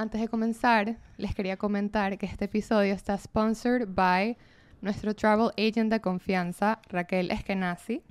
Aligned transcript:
antes 0.00 0.20
de 0.20 0.28
comenzar, 0.28 0.96
les 1.18 1.34
quería 1.34 1.56
comentar 1.58 2.16
que 2.16 2.24
este 2.26 2.46
episodio 2.46 2.94
está 2.94 3.16
sponsored 3.18 3.86
by 3.88 4.36
nuestro 4.80 5.14
travel 5.14 5.50
agent 5.58 5.92
de 5.92 6.00
confianza, 6.00 6.80
Raquel 6.88 7.30
Eskenazi. 7.30 8.02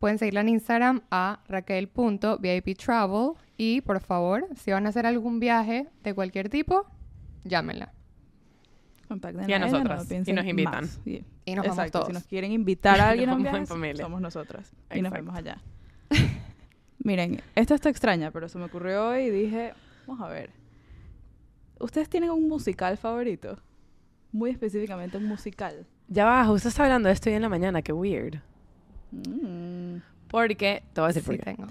Pueden 0.00 0.18
seguirla 0.18 0.40
en 0.40 0.48
Instagram 0.48 1.02
a 1.12 1.38
raquel.viptravel 1.46 3.34
y 3.56 3.82
por 3.82 4.00
favor, 4.00 4.48
si 4.56 4.72
van 4.72 4.86
a 4.86 4.88
hacer 4.88 5.06
algún 5.06 5.38
viaje 5.38 5.86
de 6.02 6.12
cualquier 6.12 6.48
tipo, 6.48 6.86
llámenla. 7.44 7.92
Contacten 9.06 9.48
Y 9.48 9.52
a 9.52 9.56
ella, 9.58 9.66
nosotras, 9.66 10.10
no 10.10 10.16
y 10.26 10.32
nos 10.32 10.44
invitan. 10.46 10.80
más. 10.84 11.00
Y- 11.06 11.24
nos 11.54 11.56
vamos 11.56 11.66
Exacto, 11.66 11.98
todos. 12.00 12.06
si 12.08 12.12
nos 12.14 12.24
quieren 12.24 12.50
invitar 12.50 12.98
a 13.00 13.10
alguien 13.10 13.28
a 13.28 13.32
un 13.34 13.38
vamos 13.44 13.44
viaje, 13.44 13.58
en 13.58 13.66
familia. 13.68 14.04
somos 14.04 14.20
nosotras. 14.20 14.72
Y 14.90 15.02
nos 15.02 15.12
Exacto. 15.12 15.14
vemos 15.16 15.36
allá. 15.36 15.58
Miren, 17.04 17.40
esta 17.54 17.74
está 17.76 17.90
extraña, 17.90 18.30
pero 18.32 18.48
se 18.48 18.58
me 18.58 18.64
ocurrió 18.64 19.08
hoy 19.08 19.24
y 19.24 19.30
dije, 19.30 19.72
vamos 20.06 20.20
a 20.24 20.28
ver. 20.28 20.50
¿Ustedes 21.82 22.08
tienen 22.08 22.30
un 22.30 22.48
musical 22.48 22.96
favorito? 22.96 23.58
Muy 24.32 24.50
específicamente 24.50 25.16
un 25.18 25.26
musical. 25.26 25.84
Ya 26.08 26.24
va, 26.24 26.44
justo 26.46 26.68
estaba 26.68 26.86
hablando 26.86 27.08
de 27.08 27.12
esto 27.14 27.28
hoy 27.28 27.36
en 27.36 27.42
la 27.42 27.48
mañana, 27.48 27.82
qué 27.82 27.92
weird. 27.92 28.40
Mm. 29.10 29.96
Porque, 30.28 30.82
te 30.92 31.00
voy 31.00 31.06
a 31.06 31.08
decir 31.08 31.22
por 31.24 31.34
Sí, 31.34 31.38
qué. 31.40 31.44
tengo. 31.54 31.66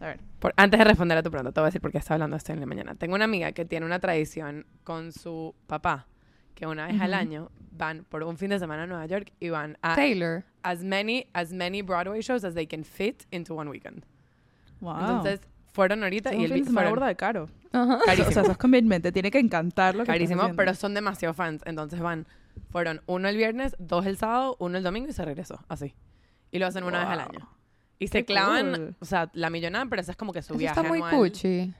A 0.00 0.06
ver. 0.06 0.20
Por- 0.38 0.54
antes 0.56 0.78
de 0.78 0.84
responder 0.84 1.18
a 1.18 1.22
tu 1.22 1.30
pregunta, 1.30 1.52
te 1.52 1.60
voy 1.60 1.66
a 1.66 1.68
decir 1.68 1.80
por 1.80 1.92
qué 1.92 1.98
estaba 1.98 2.14
hablando 2.14 2.34
de 2.34 2.38
esto 2.38 2.52
en 2.52 2.60
la 2.60 2.66
mañana. 2.66 2.94
Tengo 2.94 3.14
una 3.14 3.24
amiga 3.24 3.52
que 3.52 3.64
tiene 3.66 3.84
una 3.84 3.98
tradición 3.98 4.64
con 4.84 5.12
su 5.12 5.54
papá, 5.66 6.06
que 6.54 6.66
una 6.66 6.86
vez 6.86 7.00
al 7.00 7.12
año 7.12 7.50
van 7.76 8.04
por 8.08 8.22
un 8.22 8.38
fin 8.38 8.50
de 8.50 8.58
semana 8.58 8.84
a 8.84 8.86
Nueva 8.86 9.04
York 9.06 9.32
y 9.40 9.50
van 9.50 9.76
a 9.82 9.94
Taylor. 9.94 10.44
as 10.62 10.82
many, 10.82 11.26
as 11.34 11.52
many 11.52 11.82
Broadway 11.82 12.20
shows 12.22 12.44
as 12.44 12.54
they 12.54 12.66
can 12.66 12.84
fit 12.84 13.24
into 13.30 13.54
one 13.54 13.68
weekend. 13.70 14.04
Wow. 14.80 14.98
Entonces, 15.00 15.40
fueron 15.72 16.02
ahorita 16.02 16.34
y 16.34 16.44
el 16.44 16.50
semana 16.50 16.70
fueron 16.72 16.90
burda 16.90 17.06
de 17.08 17.16
caro. 17.16 17.48
Ajá. 17.72 17.96
O 17.96 17.98
sea, 17.98 18.06
carísimo. 18.16 18.30
eso 18.42 18.50
es 18.52 18.58
commitment. 18.58 19.02
Te 19.02 19.12
tiene 19.12 19.30
que 19.30 19.38
encantar 19.38 19.94
lo 19.94 19.98
que 20.00 20.02
estás 20.04 20.14
carísimo, 20.14 20.42
haciendo. 20.42 20.56
pero 20.56 20.74
son 20.74 20.94
demasiado 20.94 21.34
fans. 21.34 21.62
Entonces 21.66 22.00
van, 22.00 22.26
fueron 22.70 23.00
uno 23.06 23.28
el 23.28 23.36
viernes, 23.36 23.76
dos 23.78 24.06
el 24.06 24.16
sábado, 24.16 24.56
uno 24.58 24.76
el 24.78 24.82
domingo 24.84 25.08
y 25.08 25.12
se 25.12 25.24
regresó, 25.24 25.60
así. 25.68 25.94
Y 26.50 26.58
lo 26.58 26.66
hacen 26.66 26.84
una 26.84 26.98
vez 27.00 27.08
al 27.08 27.18
Wow. 27.18 27.28
año. 27.28 27.48
Y 27.98 28.08
se 28.08 28.18
Qué 28.20 28.24
clavan, 28.24 28.72
cool. 28.74 28.96
o 28.98 29.04
sea, 29.04 29.30
la 29.34 29.50
millonada, 29.50 29.86
pero 29.90 30.00
esa 30.02 30.12
es 30.12 30.16
como 30.16 30.32
que 30.32 30.42
su 30.42 30.54
Eso 30.54 30.58
viaje 30.58 30.78
está 30.80 30.88
muy 30.88 30.98
anual. 30.98 31.14
cuchi. 31.16 31.72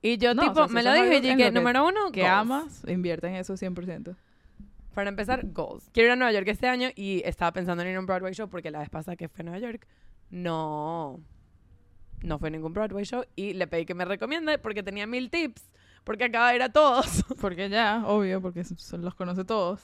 Y 0.00 0.16
yo, 0.16 0.32
No, 0.34 0.42
o 0.42 0.44
tipo, 0.46 0.54
sea, 0.56 0.68
si 0.68 0.74
me 0.74 0.80
eso 0.80 0.88
lo 0.90 0.94
dije 1.02 1.16
y 1.16 1.20
dije, 1.20 1.50
número 1.52 1.86
uno, 1.86 2.10
que 2.10 2.20
goals. 2.22 2.32
amas, 2.34 2.82
invierte 2.88 3.26
en 3.28 3.34
eso 3.34 3.54
100%. 3.56 4.16
Para 4.94 5.10
empezar, 5.10 5.44
goals. 5.52 5.88
Quiero 5.92 6.08
ir 6.08 6.12
a 6.12 6.16
Nueva 6.16 6.32
York 6.32 6.48
este 6.48 6.66
año 6.68 6.88
y 6.96 7.22
estaba 7.24 7.52
pensando 7.52 7.82
en 7.82 7.90
ir 7.90 7.96
a 7.96 8.00
un 8.00 8.06
Broadway 8.06 8.32
show 8.32 8.48
porque 8.48 8.70
la 8.70 8.78
vez 8.80 8.88
pasada 8.90 9.16
que 9.16 9.28
fue 9.28 9.42
a 9.42 9.44
Nueva 9.44 9.58
York 9.60 9.86
no, 10.30 11.20
no 12.22 12.38
fue 12.38 12.50
ningún 12.50 12.72
Broadway 12.72 13.04
show 13.04 13.24
y 13.36 13.54
le 13.54 13.66
pedí 13.66 13.84
que 13.86 13.94
me 13.94 14.04
recomiende 14.04 14.58
porque 14.58 14.82
tenía 14.82 15.06
mil 15.06 15.30
tips, 15.30 15.62
porque 16.04 16.24
acaba 16.24 16.50
de 16.50 16.56
ir 16.56 16.62
a 16.62 16.68
todos. 16.70 17.24
Porque 17.40 17.68
ya, 17.68 18.02
obvio, 18.06 18.40
porque 18.40 18.60
s- 18.60 18.74
s- 18.74 18.96
los 18.98 19.14
conoce 19.14 19.44
todos. 19.44 19.80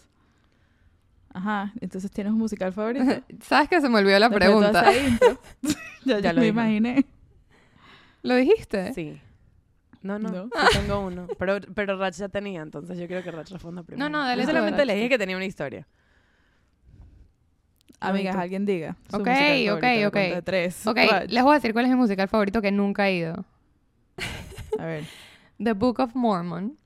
Ajá, 1.32 1.72
entonces 1.80 2.10
tienes 2.10 2.32
un 2.32 2.38
musical 2.38 2.72
favorito. 2.72 3.04
¿Sabes 3.42 3.68
que 3.68 3.80
se 3.80 3.88
me 3.88 3.98
olvidó 3.98 4.18
la 4.18 4.28
Después 4.28 4.44
pregunta? 4.48 4.84
ya, 6.04 6.20
Ya 6.20 6.32
lo 6.32 6.40
me 6.40 6.46
imaginé. 6.48 7.04
¿Lo 8.22 8.36
dijiste? 8.36 8.92
Sí. 8.94 9.20
No, 10.02 10.18
no, 10.18 10.30
No. 10.30 10.44
sí 10.44 10.78
tengo 10.78 11.00
uno. 11.00 11.26
Pero, 11.38 11.58
pero 11.74 11.98
Rach 11.98 12.14
ya 12.14 12.28
tenía, 12.28 12.62
entonces 12.62 12.98
yo 12.98 13.06
quiero 13.06 13.22
que 13.22 13.30
Rach 13.30 13.50
responda 13.50 13.82
primero. 13.82 14.08
no, 14.08 14.18
dale 14.24 14.42
Yo 14.42 14.48
tú, 14.48 14.54
solamente 14.54 14.84
le 14.84 14.94
dije 14.94 15.08
que 15.08 15.18
tenía 15.18 15.36
una 15.36 15.46
historia. 15.46 15.86
Amigas, 18.10 18.36
alguien 18.36 18.64
diga. 18.66 18.96
su 19.10 19.16
Ok, 19.16 19.28
ok, 19.72 19.84
ok. 20.06 20.12
cuenta 20.12 20.20
de 20.36 20.42
tres. 20.42 20.86
Ok, 20.86 20.98
les 21.28 21.42
voy 21.42 21.52
a 21.52 21.54
decir 21.54 21.72
cuál 21.72 21.84
es 21.86 21.90
mi 21.90 21.96
musical 21.96 22.28
favorito 22.28 22.60
que 22.62 22.70
nunca 22.72 23.08
he 23.08 23.16
ido. 23.16 23.44
A 24.78 24.84
ver, 24.84 25.04
The 25.62 25.72
Book 25.72 26.00
of 26.00 26.14
Mormon. 26.14 26.76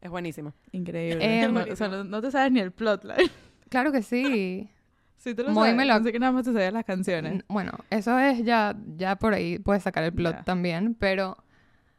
Es 0.00 0.10
buenísimo. 0.10 0.52
increíble. 0.72 1.42
Em, 1.42 1.52
No, 1.52 1.64
o 1.72 1.76
sea, 1.76 1.88
no, 1.88 2.04
no 2.04 2.20
te 2.20 2.30
sabes 2.30 2.52
ni 2.52 2.60
el 2.60 2.72
plotline. 2.72 3.30
Claro 3.68 3.90
que 3.92 4.02
sí. 4.02 4.68
Sí, 5.18 5.34
tú 5.34 5.42
lo 5.42 5.50
Muy 5.50 5.70
sabes. 5.70 6.12
que 6.12 6.18
nada 6.20 6.30
más 6.30 6.44
te 6.44 6.52
sabías 6.52 6.72
las 6.72 6.84
canciones. 6.84 7.32
N- 7.32 7.44
Bueno, 7.48 7.72
eso 7.90 8.16
es 8.18 8.44
ya, 8.44 8.76
ya 8.96 9.16
por 9.16 9.32
ahí 9.34 9.58
puedes 9.58 9.82
sacar 9.82 10.04
el 10.04 10.12
plot 10.12 10.36
Ya. 10.36 10.44
también, 10.44 10.94
pero 10.94 11.36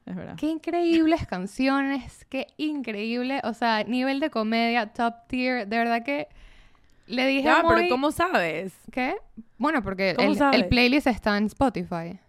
Es 0.05 0.15
verdad. 0.15 0.35
qué 0.37 0.45
increíbles 0.47 1.27
canciones, 1.27 2.25
qué 2.29 2.47
increíble, 2.55 3.41
o 3.43 3.53
sea, 3.53 3.83
nivel 3.83 4.21
de 4.21 4.29
comedia, 4.29 4.93
top 4.93 5.13
tier, 5.27 5.67
de 5.67 5.77
verdad 5.77 6.03
que 6.05 6.29
le 7.07 7.25
dije 7.27 7.43
Ya, 7.43 7.59
a 7.59 7.63
Moy- 7.63 7.75
pero 7.75 7.89
¿cómo 7.89 8.11
sabes? 8.11 8.73
¿Qué? 8.91 9.15
Bueno, 9.57 9.81
porque 9.83 10.13
¿Cómo 10.15 10.31
el, 10.31 10.41
el 10.53 10.67
playlist 10.67 11.07
está 11.07 11.37
en 11.37 11.45
Spotify. 11.45 12.19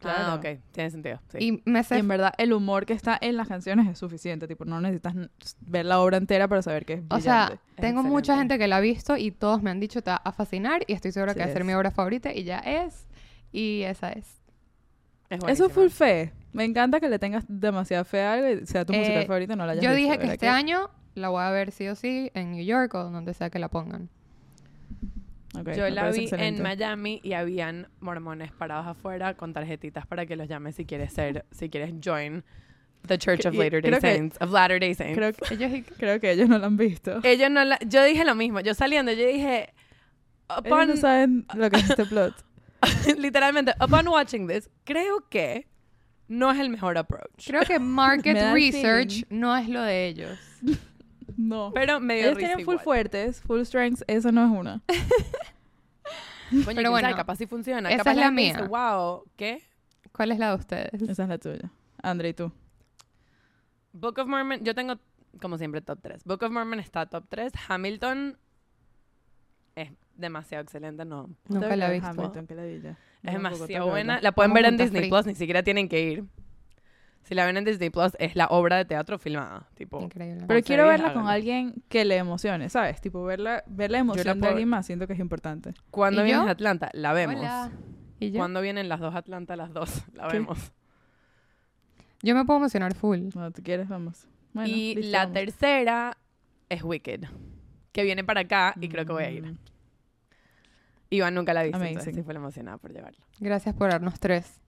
Claro. 0.00 0.18
Ah, 0.28 0.34
ok. 0.36 0.60
Tiene 0.72 0.90
sentido. 0.90 1.20
Sí. 1.28 1.38
Y 1.40 1.62
me 1.70 1.80
Y 1.88 1.94
en 1.94 2.08
verdad, 2.08 2.32
el 2.38 2.54
humor 2.54 2.86
que 2.86 2.94
está 2.94 3.18
en 3.20 3.36
las 3.36 3.48
canciones 3.48 3.86
es 3.86 3.98
suficiente. 3.98 4.48
Tipo, 4.48 4.64
no 4.64 4.80
necesitas 4.80 5.14
ver 5.60 5.84
la 5.84 6.00
obra 6.00 6.16
entera 6.16 6.48
para 6.48 6.62
saber 6.62 6.86
que 6.86 6.94
es 6.94 7.02
O 7.10 7.20
sea, 7.20 7.46
brillante. 7.48 7.64
Es 7.76 7.80
tengo 7.82 8.02
mucha 8.02 8.32
excelente. 8.32 8.54
gente 8.54 8.64
que 8.64 8.68
la 8.68 8.76
ha 8.78 8.80
visto 8.80 9.16
y 9.18 9.30
todos 9.30 9.62
me 9.62 9.68
han 9.70 9.78
dicho 9.78 10.00
te 10.02 10.10
va 10.10 10.16
a 10.16 10.32
fascinar 10.32 10.82
y 10.86 10.94
estoy 10.94 11.12
segura 11.12 11.32
Sí 11.34 11.38
que 11.38 11.44
va 11.44 11.50
a 11.50 11.52
ser 11.52 11.60
es. 11.62 11.66
mi 11.66 11.74
obra 11.74 11.90
favorita 11.90 12.32
y 12.32 12.44
ya 12.44 12.60
es. 12.60 13.06
Y 13.52 13.82
esa 13.82 14.10
es. 14.12 14.40
Es 15.28 15.40
Eso 15.46 15.66
es 15.66 15.72
full 15.72 15.88
fe. 15.90 16.32
Me 16.52 16.64
encanta 16.64 16.98
que 16.98 17.08
le 17.10 17.18
tengas 17.18 17.44
demasiada 17.46 18.04
fe 18.04 18.22
a 18.22 18.32
algo 18.32 18.48
y 18.48 18.66
sea 18.66 18.86
tu 18.86 18.94
Eh, 18.94 18.98
musical 19.00 19.26
favorito 19.26 19.52
y 19.52 19.56
no 19.56 19.66
la 19.66 19.72
hayas 19.72 19.84
Yo 19.84 19.90
visto, 19.90 19.96
dije 20.02 20.18
de 20.18 20.24
que 20.26 20.32
este 20.32 20.48
año 20.48 20.88
la 21.14 21.28
voy 21.28 21.42
a 21.42 21.50
ver 21.50 21.72
sí 21.72 21.88
o 21.88 21.94
sí 21.94 22.30
en 22.34 22.52
New 22.52 22.64
York 22.64 22.94
o 22.94 23.10
donde 23.10 23.34
sea 23.34 23.50
que 23.50 23.58
la 23.58 23.68
pongan. 23.68 24.08
Ok, 25.58 25.72
Yo 25.76 25.88
la 25.90 26.10
vi 26.10 26.22
excelente. 26.24 26.58
en 26.58 26.62
Miami 26.62 27.20
y 27.24 27.32
habían 27.32 27.88
mormones 28.00 28.52
parados 28.52 28.86
afuera 28.86 29.34
con 29.34 29.52
tarjetitas 29.52 30.06
para 30.06 30.24
que 30.24 30.36
los 30.36 30.46
llames 30.48 30.76
si 30.76 30.84
quieres 30.84 31.12
ser, 31.12 31.44
si 31.50 31.68
quieres 31.68 31.92
join 32.04 32.44
the 33.08 33.18
Church 33.18 33.46
of 33.46 33.54
Latter 33.54 33.82
Day 33.82 33.90
creo 33.90 34.00
que- 34.00 34.14
Saints, 34.14 34.36
of 34.40 34.52
Latter 34.52 34.78
Day 34.78 34.94
Saints. 34.94 35.16
Creo 35.18 35.32
que, 35.32 35.54
Ellos 35.54 35.86
creo 35.98 36.20
que 36.20 36.30
ellos 36.32 36.48
no 36.48 36.58
la 36.58 36.66
han 36.66 36.76
visto. 36.76 37.18
Ellos 37.24 37.50
no 37.50 37.64
la, 37.64 37.78
yo 37.84 38.04
dije 38.04 38.24
lo 38.24 38.34
mismo, 38.36 38.60
yo 38.60 38.74
saliendo, 38.74 39.10
yo 39.12 39.26
dije, 39.26 39.72
Ellos 40.48 40.58
upon, 40.66 40.88
no 40.88 40.96
saben 40.96 41.46
lo 41.54 41.68
que 41.68 41.78
es 41.78 41.90
este 41.90 42.04
plot. 42.06 42.34
literalmente, 43.18 43.72
upon 43.80 44.06
watching 44.06 44.46
this, 44.46 44.70
creo 44.84 45.28
que 45.28 45.66
no 46.28 46.52
es 46.52 46.60
el 46.60 46.70
mejor 46.70 46.96
approach. 46.96 47.46
Creo 47.48 47.62
que 47.62 47.80
market 47.80 48.36
research 48.54 49.24
feeling. 49.24 49.40
no 49.40 49.56
es 49.56 49.68
lo 49.68 49.82
de 49.82 50.06
ellos. 50.06 50.38
No. 51.36 51.70
Pero 51.74 52.00
medio 52.00 52.24
Ellos 52.26 52.36
risa 52.36 52.48
tienen 52.48 52.64
full 52.64 52.74
igual. 52.74 52.84
fuertes, 52.84 53.40
full 53.42 53.62
strengths. 53.62 54.04
Eso 54.06 54.30
no 54.32 54.44
es 54.44 54.50
una. 54.58 54.82
Coño, 56.50 56.64
Pero 56.64 56.74
sabe, 56.74 56.88
bueno, 56.88 57.16
capaz 57.16 57.36
sí 57.36 57.46
funciona. 57.46 57.88
esa 57.90 57.98
capaz 57.98 58.10
es 58.12 58.16
la 58.16 58.30
dice, 58.30 58.58
mía. 58.58 58.68
wow, 58.68 59.24
¿qué? 59.36 59.62
¿Cuál 60.12 60.32
es 60.32 60.38
la 60.38 60.50
de 60.50 60.56
ustedes? 60.56 61.02
Esa 61.02 61.22
es 61.22 61.28
la 61.28 61.38
tuya. 61.38 61.70
André, 62.02 62.30
¿y 62.30 62.34
tú? 62.34 62.50
Book 63.92 64.18
of 64.18 64.26
Mormon, 64.26 64.62
yo 64.64 64.74
tengo, 64.74 64.94
como 65.40 65.58
siempre, 65.58 65.80
top 65.80 66.00
3. 66.02 66.24
Book 66.24 66.42
of 66.42 66.50
Mormon 66.50 66.80
está 66.80 67.06
top 67.06 67.24
3. 67.28 67.52
Hamilton 67.68 68.36
es 69.76 69.90
demasiado 70.16 70.62
excelente, 70.64 71.04
no. 71.04 71.30
Nunca 71.48 71.76
la 71.76 71.88
he 71.88 71.92
visto. 71.94 72.08
Hamilton, 72.08 72.46
que 72.46 72.54
ladilla. 72.54 72.90
Es 72.90 72.96
Yo 73.32 73.32
tampoco, 73.32 73.54
demasiado 73.54 73.88
buena. 73.88 74.20
La 74.20 74.32
pueden 74.32 74.52
ver 74.52 74.64
en 74.64 74.76
Disney. 74.76 75.08
Plus, 75.08 75.26
ni 75.26 75.34
siquiera 75.34 75.62
tienen 75.62 75.88
que 75.88 76.00
ir. 76.02 76.24
Si 77.22 77.34
la 77.34 77.46
ven 77.46 77.56
en 77.56 77.64
Disney 77.64 77.90
Plus, 77.90 78.12
es 78.18 78.34
la 78.34 78.46
obra 78.46 78.76
de 78.76 78.84
teatro 78.84 79.18
filmada. 79.18 79.68
Tipo, 79.74 80.00
Increíble. 80.00 80.44
Pero 80.48 80.62
quiero 80.62 80.86
verla 80.88 81.12
con 81.12 81.28
alguien 81.28 81.82
que 81.88 82.04
le 82.04 82.16
emocione, 82.16 82.68
¿sabes? 82.70 83.00
Tipo, 83.00 83.22
verla, 83.24 83.62
ver 83.68 83.90
la 83.92 83.98
emoción 83.98 84.26
de 84.26 84.40
puedo- 84.40 84.50
alguien 84.50 84.68
más 84.68 84.86
siento 84.86 85.06
que 85.06 85.12
es 85.12 85.18
importante. 85.20 85.72
cuando 85.90 86.22
¿Y 86.22 86.24
vienes 86.24 86.46
a 86.46 86.50
Atlanta, 86.50 86.90
la 86.92 87.12
vemos. 87.12 87.36
Hola. 87.36 87.70
¿Y 88.18 88.32
yo? 88.32 88.38
Cuando 88.38 88.60
vienen 88.60 88.88
las 88.88 89.00
dos 89.00 89.14
a 89.14 89.18
Atlanta, 89.18 89.54
las 89.56 89.72
dos, 89.72 90.02
la 90.14 90.26
¿Qué? 90.28 90.38
vemos. 90.38 90.72
Yo 92.22 92.34
me 92.34 92.44
puedo 92.44 92.58
emocionar 92.58 92.94
full. 92.94 93.30
Cuando 93.32 93.50
tú 93.52 93.62
quieres, 93.62 93.88
vamos. 93.88 94.26
Bueno, 94.52 94.68
y 94.68 94.94
listo, 94.96 95.10
la 95.12 95.18
vamos. 95.20 95.34
tercera 95.34 96.18
es 96.68 96.82
Wicked, 96.82 97.22
que 97.92 98.02
viene 98.02 98.24
para 98.24 98.40
acá 98.40 98.74
y 98.80 98.88
creo 98.88 99.06
que 99.06 99.12
voy 99.12 99.24
a 99.24 99.30
ir. 99.30 99.44
Mm, 99.52 99.58
Iván 101.10 101.34
nunca 101.34 101.52
la 101.54 101.60
ha 101.60 101.62
visto, 101.64 101.82
entonces 101.82 102.14
sí 102.14 102.22
fue 102.22 102.34
emocionada 102.34 102.78
por 102.78 102.92
llevarla. 102.92 103.24
Gracias 103.40 103.74
por 103.74 103.90
darnos 103.90 104.18
tres. 104.20 104.60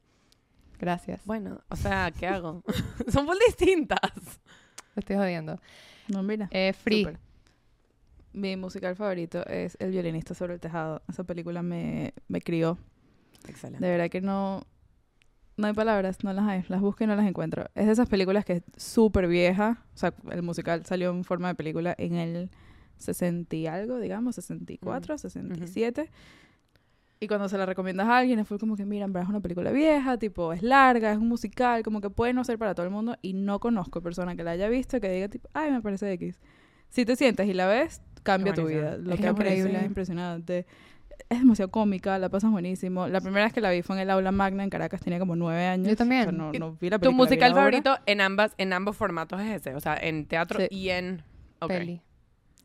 Gracias. 0.82 1.24
Bueno, 1.24 1.60
o 1.68 1.76
sea, 1.76 2.10
¿qué 2.10 2.26
hago? 2.26 2.64
Son 3.08 3.24
muy 3.24 3.36
distintas. 3.46 4.00
Lo 4.96 5.00
estoy 5.00 5.14
jodiendo. 5.14 5.60
No, 6.08 6.24
mira. 6.24 6.48
Eh, 6.50 6.72
free. 6.72 7.04
Súper. 7.04 7.20
Mi 8.32 8.56
musical 8.56 8.96
favorito 8.96 9.46
es 9.46 9.76
El 9.78 9.92
violinista 9.92 10.34
sobre 10.34 10.54
el 10.54 10.60
tejado. 10.60 11.00
Esa 11.08 11.22
película 11.22 11.62
me, 11.62 12.14
me 12.26 12.40
crió. 12.40 12.78
Excelente. 13.46 13.84
De 13.84 13.92
verdad 13.92 14.10
que 14.10 14.20
no... 14.20 14.66
No 15.56 15.68
hay 15.68 15.72
palabras, 15.72 16.24
no 16.24 16.32
las 16.32 16.48
hay. 16.48 16.64
Las 16.66 16.80
busco 16.80 17.04
y 17.04 17.06
no 17.06 17.14
las 17.14 17.28
encuentro. 17.28 17.66
Es 17.76 17.86
de 17.86 17.92
esas 17.92 18.08
películas 18.08 18.44
que 18.44 18.54
es 18.54 18.62
súper 18.76 19.28
vieja. 19.28 19.84
O 19.94 19.96
sea, 19.96 20.12
el 20.32 20.42
musical 20.42 20.84
salió 20.84 21.10
en 21.10 21.22
forma 21.22 21.46
de 21.46 21.54
película 21.54 21.94
en 21.96 22.16
el 22.16 22.50
60 22.96 23.54
y 23.54 23.68
algo, 23.68 24.00
digamos, 24.00 24.34
64, 24.34 25.16
67. 25.16 26.10
Y 27.22 27.28
cuando 27.28 27.48
se 27.48 27.56
la 27.56 27.66
recomiendas 27.66 28.08
a 28.08 28.18
alguien, 28.18 28.44
fue 28.44 28.58
como 28.58 28.76
que, 28.76 28.84
mira, 28.84 29.04
en 29.04 29.12
verdad 29.12 29.28
es 29.28 29.30
una 29.30 29.40
película 29.40 29.70
vieja, 29.70 30.18
tipo, 30.18 30.52
es 30.52 30.62
larga, 30.62 31.12
es 31.12 31.18
un 31.18 31.28
musical, 31.28 31.82
como 31.84 32.00
que 32.00 32.10
puede 32.10 32.32
no 32.32 32.42
ser 32.42 32.58
para 32.58 32.74
todo 32.74 32.84
el 32.84 32.90
mundo. 32.92 33.16
Y 33.22 33.34
no 33.34 33.60
conozco 33.60 34.02
persona 34.02 34.34
que 34.34 34.42
la 34.42 34.50
haya 34.50 34.68
visto 34.68 35.00
que 35.00 35.08
diga, 35.08 35.28
tipo, 35.28 35.48
ay, 35.54 35.70
me 35.70 35.80
parece 35.80 36.10
X. 36.14 36.40
Si 36.88 37.04
te 37.04 37.14
sientes 37.14 37.46
y 37.46 37.54
la 37.54 37.66
ves, 37.68 38.02
cambia 38.24 38.52
tu 38.52 38.66
vida. 38.66 38.96
Lo 38.98 39.14
Es 39.14 39.20
que 39.20 39.28
increíble. 39.28 39.82
impresionante. 39.84 40.66
es 41.28 41.38
demasiado 41.38 41.70
cómica, 41.70 42.18
la 42.18 42.28
pasas 42.28 42.50
buenísimo. 42.50 43.06
La 43.06 43.20
primera 43.20 43.44
vez 43.44 43.52
que 43.52 43.60
la 43.60 43.70
vi 43.70 43.82
fue 43.82 43.94
en 43.96 44.02
el 44.02 44.10
aula 44.10 44.32
magna 44.32 44.64
en 44.64 44.70
Caracas, 44.70 45.00
tenía 45.00 45.20
como 45.20 45.36
nueve 45.36 45.64
años. 45.64 45.86
Yo 45.88 45.96
también. 45.96 46.22
O 46.22 46.24
sea, 46.24 46.32
no, 46.32 46.52
no 46.52 46.76
vi 46.80 46.90
la 46.90 46.98
Tu 46.98 47.02
película, 47.02 47.24
musical 47.24 47.50
la 47.50 47.56
favorito 47.56 47.96
en 48.06 48.20
ambas 48.20 48.52
en 48.58 48.72
ambos 48.72 48.96
formatos 48.96 49.40
es 49.40 49.60
ese, 49.60 49.74
o 49.76 49.80
sea, 49.80 49.96
en 49.96 50.26
teatro 50.26 50.58
Sí. 50.58 50.66
y 50.70 50.88
en 50.88 51.22
ok. 51.60 51.68
Peli. 51.68 52.02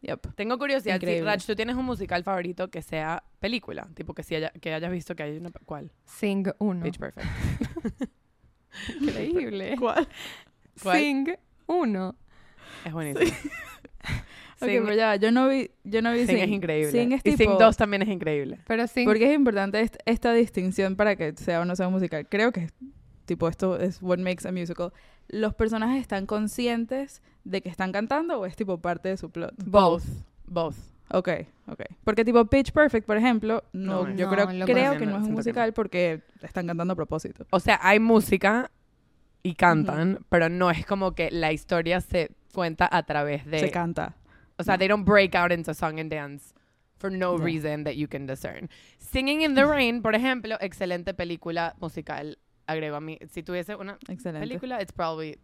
Yep. 0.02 0.36
Tengo 0.36 0.58
curiosidad, 0.58 0.94
si 1.00 1.06
Increíble. 1.06 1.26
Rach, 1.26 1.46
tú 1.46 1.56
tienes 1.56 1.76
un 1.76 1.86
musical 1.86 2.24
favorito 2.24 2.70
que 2.70 2.82
sea 2.82 3.24
película, 3.40 3.88
tipo 3.96 4.14
que 4.14 4.24
si 4.24 4.36
haya, 4.36 4.52
que 4.52 4.74
hayas 4.74 4.92
visto 4.92 5.16
que 5.16 5.24
hay 5.24 5.38
una 5.38 5.50
¿cuál? 5.66 5.92
Sing 6.06 6.46
1. 6.60 6.84
Pitch 6.84 6.98
Perfect. 7.00 7.28
Increíble. 9.02 9.76
¿Cuál? 9.80 10.08
¿Cuál? 10.82 10.98
Sing 10.98 11.28
1. 11.68 12.16
Es 12.86 12.94
buenísimo. 12.94 13.32
Ok, 14.60 14.70
Sing, 14.70 14.82
pero 14.86 14.96
ya, 14.96 15.16
yo 15.18 15.32
no 15.32 15.48
vi, 15.50 15.70
yo 15.84 16.02
no 16.02 16.12
vi 16.14 16.26
Sing 16.26 16.30
Sing. 16.30 16.38
es 16.40 16.50
increíble. 16.50 16.92
Sing 16.92 17.12
es 17.12 17.22
y 17.24 17.30
Sing 17.38 17.38
tipo- 17.50 17.60
2 17.60 17.78
también 17.78 18.02
es 18.02 18.08
increíble. 18.10 18.58
Pero 18.66 18.88
Sing... 18.88 19.06
Porque 19.06 19.30
es 19.30 19.36
importante 19.36 19.80
est- 19.82 19.98
esta 20.08 20.34
distinción 20.34 20.96
para 20.96 21.16
que 21.16 21.34
sea 21.38 21.62
o 21.62 21.66
no 21.66 21.76
sea 21.76 21.86
un 21.88 21.94
musical. 21.94 22.28
Creo 22.28 22.52
que 22.52 22.70
tipo 23.26 23.48
esto 23.50 23.80
es 23.80 24.02
what 24.02 24.18
makes 24.18 24.48
a 24.48 24.52
musical. 24.52 24.92
Los 25.28 25.54
personajes 25.54 26.02
están 26.02 26.26
conscientes 26.26 27.22
de 27.44 27.62
que 27.62 27.70
están 27.70 27.92
cantando 27.92 28.40
o 28.40 28.46
es 28.46 28.56
tipo 28.56 28.80
parte 28.80 29.10
de 29.10 29.18
su 29.18 29.30
plot. 29.30 29.54
Both. 29.66 30.04
Both. 30.46 30.78
Ok, 31.10 31.30
ok. 31.68 31.82
Porque 32.04 32.26
tipo 32.26 32.46
Pitch 32.46 32.72
Perfect, 32.72 33.06
por 33.06 33.18
ejemplo, 33.18 33.64
no, 33.72 34.06
No, 34.06 34.16
yo 34.16 34.26
no, 34.26 34.32
creo, 34.32 34.48
creo 34.66 34.98
que 34.98 35.06
no 35.06 35.18
es 35.18 35.24
un 35.24 35.34
musical 35.34 35.74
porque 35.74 36.22
están 36.42 36.68
cantando 36.68 36.94
a 36.94 36.96
propósito. 36.96 37.46
O 37.52 37.60
sea, 37.60 37.80
hay 37.82 38.00
música 38.00 38.72
y 39.44 39.54
cantan, 39.56 40.26
pero 40.30 40.50
no 40.50 40.70
es 40.70 40.86
como 40.86 41.14
que 41.14 41.32
la 41.32 41.54
historia 41.54 42.02
se 42.02 42.32
cuenta 42.54 42.90
a 42.92 43.04
través 43.04 43.46
de... 43.46 43.60
Se 43.60 43.72
canta. 43.72 44.16
O 44.58 44.64
sea, 44.64 44.78
they 44.78 44.88
don't 44.88 45.08
break 45.08 45.36
out 45.36 45.52
into 45.52 45.74
song 45.74 46.00
and 46.00 46.12
dance 46.12 46.54
for 46.98 47.12
no 47.12 47.38
reason 47.38 47.84
that 47.84 47.94
you 47.94 48.08
can 48.08 48.26
discern. 48.26 48.70
Singing 48.98 49.42
in 49.42 49.56
the 49.56 49.66
Rain, 49.66 50.02
por 50.02 50.16
ejemplo, 50.16 50.58
excelente 50.60 51.14
película 51.14 51.76
musical. 51.80 52.38
Agrego 52.68 52.98
a 52.98 53.02
mí, 53.02 53.18
si 53.30 53.42
tuviese 53.44 53.76
una 53.76 53.98
Excelente. 54.10 54.46
película, 54.48 54.82
it's 54.82 54.92
probably 54.92 55.38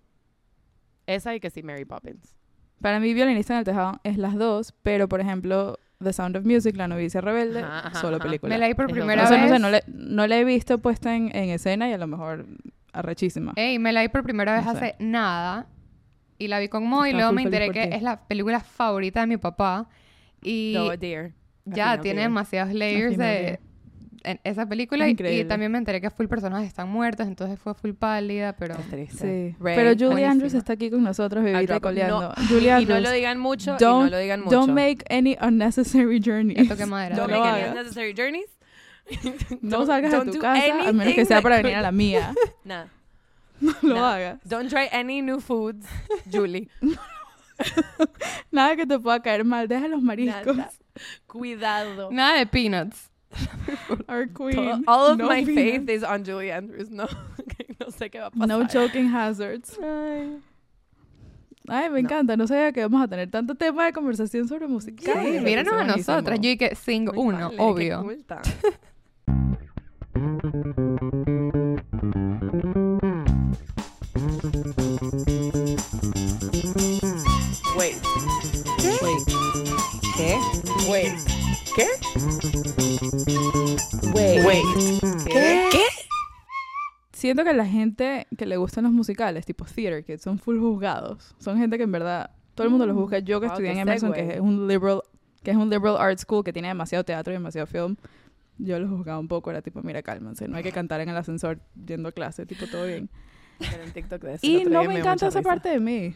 esa 1.08 1.34
y 1.36 1.40
que 1.40 1.50
sí, 1.50 1.64
Mary 1.64 1.86
Poppins. 1.86 2.38
Para 2.82 3.00
mí, 3.00 3.14
Violinista 3.14 3.54
en 3.54 3.60
el 3.60 3.66
Tejado 3.66 4.00
es 4.04 4.18
las 4.18 4.36
dos, 4.36 4.74
pero 4.84 5.08
por 5.08 5.22
ejemplo, 5.22 5.80
The 6.04 6.12
Sound 6.14 6.36
of 6.36 6.46
Music, 6.46 6.76
La 6.76 6.88
novicia 6.88 7.22
rebelde, 7.22 7.60
Ajá, 7.62 7.88
ajá, 7.88 8.02
solo 8.02 8.18
ajá. 8.18 8.26
película. 8.26 8.54
Me 8.54 8.60
la 8.60 8.68
vi 8.68 8.74
por 8.74 8.92
primera 8.92 9.24
o 9.24 9.28
sea, 9.28 9.38
vez. 9.42 9.50
no 9.50 9.56
sé, 9.56 9.60
no 9.62 9.70
le, 9.70 9.84
no 9.88 10.28
la 10.28 10.38
he 10.38 10.44
visto 10.44 10.80
puesta 10.80 11.16
en, 11.16 11.34
en 11.36 11.50
escena 11.50 11.90
y 11.90 11.94
a 11.94 11.98
lo 11.98 12.08
mejor 12.08 12.46
arrechísima. 12.92 13.54
Ey, 13.56 13.80
me 13.80 13.94
la 13.94 14.02
vi 14.02 14.10
por 14.10 14.24
primera 14.24 14.54
vez 14.58 14.66
No 14.66 14.72
sé. 14.74 14.78
hace 14.78 14.96
nada. 15.00 15.68
Y 16.38 16.48
la 16.50 16.60
vi 16.60 16.68
con 16.68 16.86
Mo 16.86 17.06
y 17.06 17.14
luego 17.14 17.32
me 17.32 17.44
enteré 17.44 17.70
que 17.70 17.88
ti. 17.88 17.96
es 17.96 18.02
la 18.02 18.28
película 18.28 18.60
favorita 18.60 19.22
de 19.22 19.28
mi 19.28 19.38
papá. 19.38 19.88
Y 20.42 20.76
Oh, 20.78 20.98
dear. 20.98 21.32
ya 21.64 22.02
tiene 22.02 22.20
dear. 22.20 22.30
demasiados 22.32 22.74
layers 22.74 23.18
de. 23.18 23.60
En 24.24 24.40
esa 24.44 24.66
película. 24.68 25.08
Y, 25.08 25.12
y 25.20 25.46
también 25.46 25.72
me 25.72 25.78
enteré 25.78 26.00
que 26.02 26.10
full 26.10 26.28
personas 26.28 26.64
están 26.66 26.90
muertos, 26.90 27.28
entonces 27.28 27.60
fue 27.60 27.74
full 27.74 27.92
pálida, 27.94 28.54
pero... 28.54 28.76
Es 28.76 28.90
triste. 28.90 29.18
Sí. 29.52 29.56
Ray, 29.60 29.76
Pero 29.76 29.92
Julie. 30.12 30.26
Andrews 30.26 30.54
está 30.54 30.74
aquí 30.74 30.90
con 30.90 31.04
nosotros, 31.04 31.44
drop- 31.44 31.82
coleando. 31.82 32.22
no, 32.22 32.34
Julie 32.48 32.68
y 32.68 32.70
no 32.72 32.76
Andrews, 32.78 33.02
lo 33.02 33.12
digan 33.12 33.40
mucho 33.40 33.72
y 33.72 33.74
no 33.74 33.80
don't- 34.02 34.10
lo 34.10 34.18
digan 34.18 34.40
mucho. 34.44 34.56
don't 34.56 34.74
make 34.74 35.04
any 35.10 35.38
unnecessary 35.42 36.20
journeys. 36.24 36.68
Ya 36.68 36.76
toqué 36.76 36.86
madera. 36.86 37.16
Don't 37.16 37.32
No 37.32 37.38
make 37.40 37.48
lo 37.50 37.54
any 37.54 37.62
hagas. 37.64 37.72
unnecessary 37.76 38.14
journeys. 38.16 38.46
No 39.62 39.80
Don't- 39.80 39.88
salgas 39.88 40.12
de 40.12 40.32
tu 40.32 40.38
do 40.38 40.40
casa, 40.40 40.64
a 40.66 40.92
menos 40.94 40.96
que 40.96 41.02
anything 41.02 41.26
sea 41.26 41.38
that 41.38 41.44
para 41.44 41.58
venir 41.58 41.76
a 41.76 41.82
la 41.82 41.92
mía. 41.92 42.34
Nada. 42.64 42.88
No 43.60 43.74
lo 43.82 43.96
No. 43.96 44.06
hagas. 44.06 44.40
Don't 44.46 44.70
try 44.70 44.88
any 44.92 45.22
new 45.22 45.40
foods, 45.40 45.86
Julie. 46.32 46.70
Nada 48.52 48.76
que 48.76 48.86
te 48.86 49.00
pueda 49.00 49.22
caer 49.22 49.44
mal. 49.44 49.68
Deja 49.68 49.88
los 49.88 50.02
mariscos. 50.02 50.56
Nada. 50.58 50.72
Cuidado. 51.28 52.10
Nada 52.12 52.38
de 52.40 52.46
peanuts. 52.48 53.10
Our 54.08 54.28
queen. 54.28 54.84
all 54.88 55.08
of 55.08 55.18
No 55.18 55.28
my 55.28 55.44
faith 55.46 55.90
is 55.90 56.04
on 56.04 56.24
Julie 56.24 56.52
Andrews. 56.52 56.90
No, 56.90 57.08
no 57.80 57.88
sé 57.88 58.10
qué 58.10 58.20
va 58.20 58.28
a 58.28 58.32
pasar. 58.32 58.48
No 58.48 58.68
choking 58.68 59.08
hazards. 59.08 59.78
Ay, 61.68 61.90
me 61.90 62.00
encanta. 62.00 62.36
No 62.36 62.46
sabía 62.46 62.74
que 62.74 62.82
vamos 62.82 63.02
a 63.02 63.08
tener 63.08 63.32
tanto 63.32 63.56
tema 63.56 63.86
de 63.86 63.94
conversación 63.94 64.48
sobre 64.48 64.68
música. 64.68 65.02
Sí, 65.02 65.40
míranos 65.40 65.74
a 65.74 65.84
nosotras. 65.86 66.40
Yo 66.42 66.50
y 66.50 66.58
que 66.58 66.76
Sing 66.76 67.06
Muy 67.06 67.18
1, 67.18 67.38
vale, 67.38 67.56
qué 67.56 67.64
obvio. 67.64 68.04
Wait. 77.76 77.96
Wait. 79.02 79.24
¿Qué? 80.16 80.38
Wait. 80.88 81.14
¿Qué? 81.76 82.93
Wait. 84.14 84.46
Wait. 84.46 84.64
¿Qué? 85.26 85.68
¿Qué? 85.72 85.84
Siento 87.12 87.44
que 87.44 87.54
la 87.54 87.66
gente 87.66 88.28
que 88.38 88.46
le 88.46 88.58
gustan 88.58 88.84
los 88.84 88.94
musicales, 88.94 89.46
tipo 89.46 89.66
theater 89.66 90.04
kids, 90.04 90.22
son 90.22 90.38
full 90.40 90.60
juzgados. 90.60 91.36
Son 91.40 91.58
gente 91.58 91.78
que 91.78 91.84
en 91.84 91.92
verdad 91.92 92.32
todo 92.56 92.66
el 92.66 92.72
mundo 92.72 92.86
los 92.86 92.96
busca. 92.96 93.20
Yo 93.20 93.40
que 93.40 93.48
Wow, 93.48 93.54
estudié 93.54 93.72
en 93.72 93.78
Emerson, 93.80 94.14
que 94.14 94.36
es 94.36 94.40
un 94.40 94.68
liberal, 94.68 95.02
que 95.42 95.52
es 95.52 95.58
un 95.58 95.70
liberal 95.70 95.96
art 95.98 96.20
school 96.20 96.44
que 96.44 96.52
tiene 96.54 96.68
demasiado 96.68 97.04
teatro 97.04 97.32
y 97.32 97.36
demasiado 97.36 97.68
film. 97.68 97.96
Yo 98.58 98.80
los 98.80 98.90
juzgaba 98.90 99.20
un 99.20 99.28
poco, 99.28 99.50
era 99.50 99.62
tipo, 99.62 99.82
mira, 99.82 100.04
cálmense, 100.04 100.48
no 100.48 100.58
hay 100.58 100.64
que 100.64 100.72
cantar 100.72 101.02
en 101.02 101.10
el 101.10 101.18
ascensor 101.18 101.60
yendo 101.88 102.10
a 102.10 102.12
clase, 102.12 102.46
tipo, 102.46 102.68
todo 102.68 102.86
bien. 102.86 103.10
Pero 103.58 103.84
en 103.84 103.92
TikTok 103.94 104.22
de 104.22 104.34
eso, 104.36 104.46
Y 104.46 104.66
no 104.66 104.84
me 104.84 105.00
encanta 105.00 105.28
esa 105.28 105.40
risa. 105.40 105.50
parte 105.50 105.70
de 105.70 105.80
mí. 105.80 106.16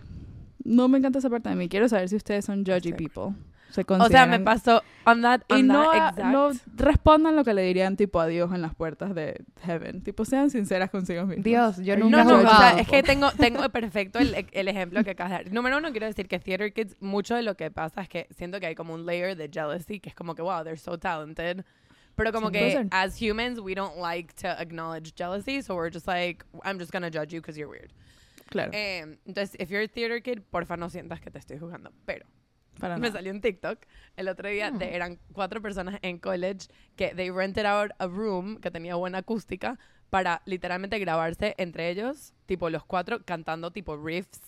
No 0.64 0.88
me 0.88 0.98
encanta 0.98 1.20
esa 1.20 1.30
parte 1.30 1.50
de 1.50 1.56
mí. 1.56 1.70
Quiero 1.70 1.88
saber 1.88 2.10
si 2.10 2.16
ustedes 2.16 2.46
son 2.46 2.64
judgy 2.66 2.92
people. 2.94 3.34
Se 3.70 3.86
O 3.88 4.08
sea, 4.08 4.26
me 4.26 4.40
pasó 4.40 4.82
on 5.06 5.22
that, 5.22 5.42
on 5.50 5.60
Y 5.60 5.64
no, 5.64 5.84
that 5.92 5.94
a- 5.94 6.10
exact. 6.10 6.32
no 6.32 6.52
respondan 6.78 7.36
lo 7.36 7.44
que 7.44 7.54
le 7.54 7.64
dirían 7.64 7.98
tipo 7.98 8.20
a 8.20 8.26
Dios 8.28 8.52
en 8.54 8.62
las 8.62 8.74
puertas 8.74 9.14
de 9.14 9.44
heaven. 9.66 10.02
Tipo, 10.02 10.26
sean 10.26 10.50
sinceras 10.50 10.90
consigo 10.90 11.26
mismos. 11.26 11.44
Dios, 11.44 11.78
yo 11.78 11.96
No, 11.98 12.06
nunca 12.06 12.24
No, 12.24 12.40
he 12.40 12.44
no, 12.44 12.50
o 12.50 12.58
sea, 12.58 12.80
es 12.80 12.88
que 12.88 13.04
tengo, 13.04 13.30
tengo 13.32 13.68
perfecto 13.70 14.20
el, 14.20 14.48
el 14.52 14.68
ejemplo 14.68 15.04
que 15.04 15.12
acabas 15.12 15.32
de 15.38 15.44
dar. 15.44 15.54
Número 15.54 15.78
uno, 15.78 15.92
quiero 15.92 16.08
decir 16.08 16.28
que 16.28 16.40
Theater 16.40 16.74
Kids, 16.74 16.96
mucho 17.02 17.36
de 17.36 17.44
lo 17.44 17.56
que 17.56 17.70
pasa 17.70 18.02
es 18.02 18.10
que 18.10 18.28
siento 18.36 18.60
que 18.60 18.68
hay 18.68 18.76
como 18.76 18.94
un 18.94 19.06
layer 19.06 19.36
de 19.36 19.50
jealousy, 19.50 20.00
que 20.00 20.10
es 20.10 20.16
como 20.16 20.34
que, 20.34 20.42
wow, 20.42 20.64
they're 20.64 20.78
so 20.78 20.98
talented. 20.98 21.64
Pero 22.16 22.32
como 22.32 22.50
que, 22.50 22.88
as 22.92 23.22
humans, 23.22 23.60
we 23.60 23.76
don't 23.76 23.98
like 23.98 24.34
to 24.42 24.48
acknowledge 24.48 25.14
jealousy, 25.16 25.62
so 25.62 25.76
we're 25.76 25.92
just 25.94 26.08
like, 26.08 26.44
I'm 26.64 26.80
just 26.80 26.92
gonna 26.92 27.12
judge 27.12 27.32
you 27.32 27.42
because 27.42 27.58
you're 27.60 27.70
weird. 27.70 27.92
Claro, 28.50 28.72
Eh, 28.74 29.18
entonces, 29.28 29.56
if 29.60 29.70
you're 29.70 29.84
a 29.84 29.88
theater 29.88 30.20
kid, 30.22 30.40
porfa 30.50 30.78
no 30.78 30.90
sientas 30.90 31.20
que 31.22 31.30
te 31.30 31.38
estoy 31.38 31.60
jugando. 31.60 31.92
Pero 32.06 32.26
para 32.80 32.98
me 32.98 33.12
salió 33.12 33.32
un 33.32 33.42
TikTok 33.42 33.80
el 34.16 34.28
otro 34.28 34.50
día, 34.50 34.72
de- 34.72 34.96
eran 34.96 35.20
cuatro 35.34 35.62
personas 35.62 35.98
en 36.02 36.20
college 36.20 36.68
que 36.96 37.14
they 37.16 37.30
rented 37.30 37.66
out 37.66 37.92
a 38.00 38.08
room 38.08 38.58
que 38.60 38.72
tenía 38.72 38.96
buena 38.96 39.20
acústica 39.20 39.78
para 40.10 40.42
literalmente 40.46 40.98
grabarse 41.00 41.54
entre 41.58 41.90
ellos, 41.90 42.34
tipo 42.46 42.70
los 42.70 42.86
cuatro 42.86 43.24
cantando 43.26 43.72
tipo 43.72 43.98
riffs 43.98 44.40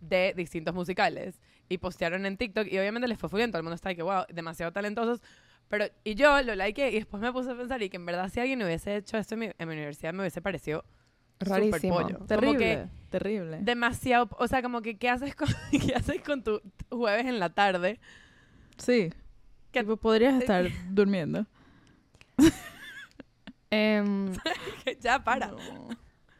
de 0.00 0.32
distintos 0.36 0.74
musicales. 0.74 1.40
Y 1.68 1.78
postearon 1.78 2.24
en 2.24 2.36
TikTok 2.36 2.66
y 2.70 2.78
obviamente 2.78 3.08
les 3.08 3.18
fue 3.18 3.28
bien, 3.34 3.50
todo 3.50 3.58
el 3.58 3.64
mundo 3.64 3.74
está 3.74 3.94
que 3.94 4.02
wow, 4.02 4.24
demasiado 4.32 4.72
talentosos, 4.72 5.20
pero 5.68 5.84
y 6.04 6.14
yo 6.14 6.40
lo 6.42 6.54
likeé 6.54 6.90
y 6.90 6.94
después 6.94 7.20
me 7.20 7.30
puse 7.32 7.50
a 7.50 7.54
pensar 7.56 7.82
y 7.82 7.90
que 7.90 7.96
en 7.96 8.06
verdad 8.06 8.30
si 8.32 8.40
alguien 8.40 8.62
hubiese 8.62 8.96
hecho 8.96 9.18
esto 9.18 9.34
en 9.34 9.40
mi, 9.40 9.46
en 9.58 9.68
mi 9.68 9.74
universidad 9.74 10.14
me 10.14 10.20
hubiese 10.20 10.40
parecido 10.40 10.84
Rarísimo. 11.40 11.94
pollo. 11.94 12.14
Como 12.16 12.26
Terrible, 12.26 12.58
que 12.58 12.86
terrible. 13.10 13.58
demasiado, 13.62 14.28
o 14.38 14.46
sea, 14.48 14.60
como 14.62 14.82
que 14.82 14.96
¿qué 14.98 15.08
haces 15.08 15.34
con, 15.34 15.48
qué 15.70 15.94
haces 15.94 16.20
con 16.22 16.42
tu 16.42 16.60
jueves 16.90 17.26
en 17.26 17.38
la 17.38 17.50
tarde? 17.50 18.00
Sí. 18.76 19.10
Que- 19.72 19.80
Tipo, 19.80 19.96
podrías 19.96 20.34
estar 20.40 20.66
durmiendo. 20.90 21.46
Em, 23.70 24.32
ya 25.00 25.22
para. 25.22 25.52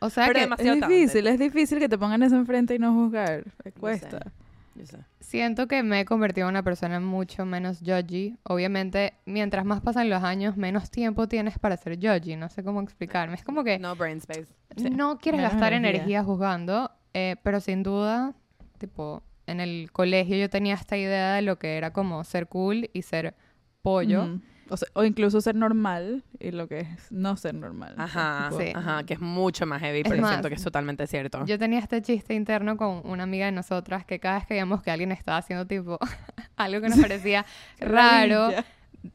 o 0.01 0.09
sea 0.11 0.27
Pero 0.33 0.57
que 0.57 0.63
Es 0.67 0.75
difícil, 0.81 1.27
es 1.27 1.39
difícil 1.39 1.79
que 1.79 1.89
te 1.89 1.99
pongan 1.99 2.23
eso 2.23 2.37
enfrente 2.37 2.75
y 2.75 2.79
no 2.79 2.95
juzgar. 2.95 3.45
Cuesta. 3.79 4.33
Yo 4.79 4.87
sé. 4.87 4.99
siento 5.21 5.67
que 5.69 5.83
me 5.83 6.01
he 6.01 6.05
convertido 6.05 6.47
en 6.49 6.53
una 6.55 6.63
persona 6.63 7.01
mucho 7.01 7.45
menos 7.45 7.81
judgy. 7.81 8.37
Obviamente, 8.45 9.15
mientras 9.27 9.65
más 9.65 9.81
pasan 9.81 10.09
los 10.09 10.23
años, 10.23 10.57
menos 10.57 10.91
tiempo 10.91 11.27
tienes 11.29 11.59
para 11.59 11.77
ser 11.77 11.97
judgy. 11.99 12.37
No 12.37 12.49
sé 12.49 12.63
cómo 12.63 12.81
explicarme. 12.81 13.35
Es 13.35 13.45
como 13.45 13.65
que 13.65 13.79
No 13.79 13.97
brain 13.97 14.19
space. 14.19 14.47
Sí. 14.77 14.91
no 14.91 15.19
quieres 15.19 15.41
Menos 15.41 15.53
gastar 15.53 15.73
energía. 15.73 15.99
energía, 16.01 16.25
juzgando, 16.25 16.91
eh, 17.15 17.37
pero 17.43 17.61
sin 17.61 17.83
duda, 17.83 18.35
tipo, 18.79 19.23
en 19.47 19.61
el 19.61 19.91
colegio 19.93 20.37
yo 20.37 20.49
tenía 20.49 20.75
esta 20.75 20.97
idea 20.97 21.35
de 21.35 21.43
lo 21.43 21.59
que 21.59 21.77
era 21.77 21.93
como 21.93 22.23
ser 22.25 22.47
cool 22.47 22.89
y 22.93 23.03
ser 23.03 23.35
pollo. 23.83 24.41
O, 24.71 24.77
sea, 24.77 24.89
o 24.95 25.05
incluso 25.05 25.41
ser 25.41 25.55
normal 25.55 26.23
y 26.39 26.51
lo 26.51 26.69
que 26.69 26.81
es 26.81 27.11
no 27.13 27.37
ser 27.37 27.55
normal. 27.55 27.95
Ajá, 27.97 28.51
Sí. 28.59 28.73
ajá, 28.75 29.05
que 29.05 29.15
es 29.15 29.21
mucho 29.21 29.67
más 29.67 29.81
heavy, 29.81 30.01
Es 30.01 30.09
pero 30.09 30.21
más, 30.23 30.31
siento 30.31 30.49
que 30.49 30.55
es 30.57 30.63
totalmente 30.63 31.07
cierto. 31.07 31.45
Yo 31.47 31.59
tenía 31.59 31.79
este 31.79 32.01
chiste 32.03 32.35
interno 32.35 32.77
con 32.77 33.03
una 33.05 33.23
amiga 33.25 33.47
de 33.47 33.53
nosotras 33.53 34.05
que 34.05 34.19
cada 34.21 34.39
vez 34.39 34.47
que 34.47 34.55
veíamos 34.55 34.83
que 34.83 34.91
alguien 34.91 35.13
estaba 35.13 35.39
haciendo 35.39 35.67
tipo 35.67 35.99
algo 36.57 36.81
que 36.81 36.89
nos 36.89 36.99
parecía 36.99 37.45
raro, 37.81 38.51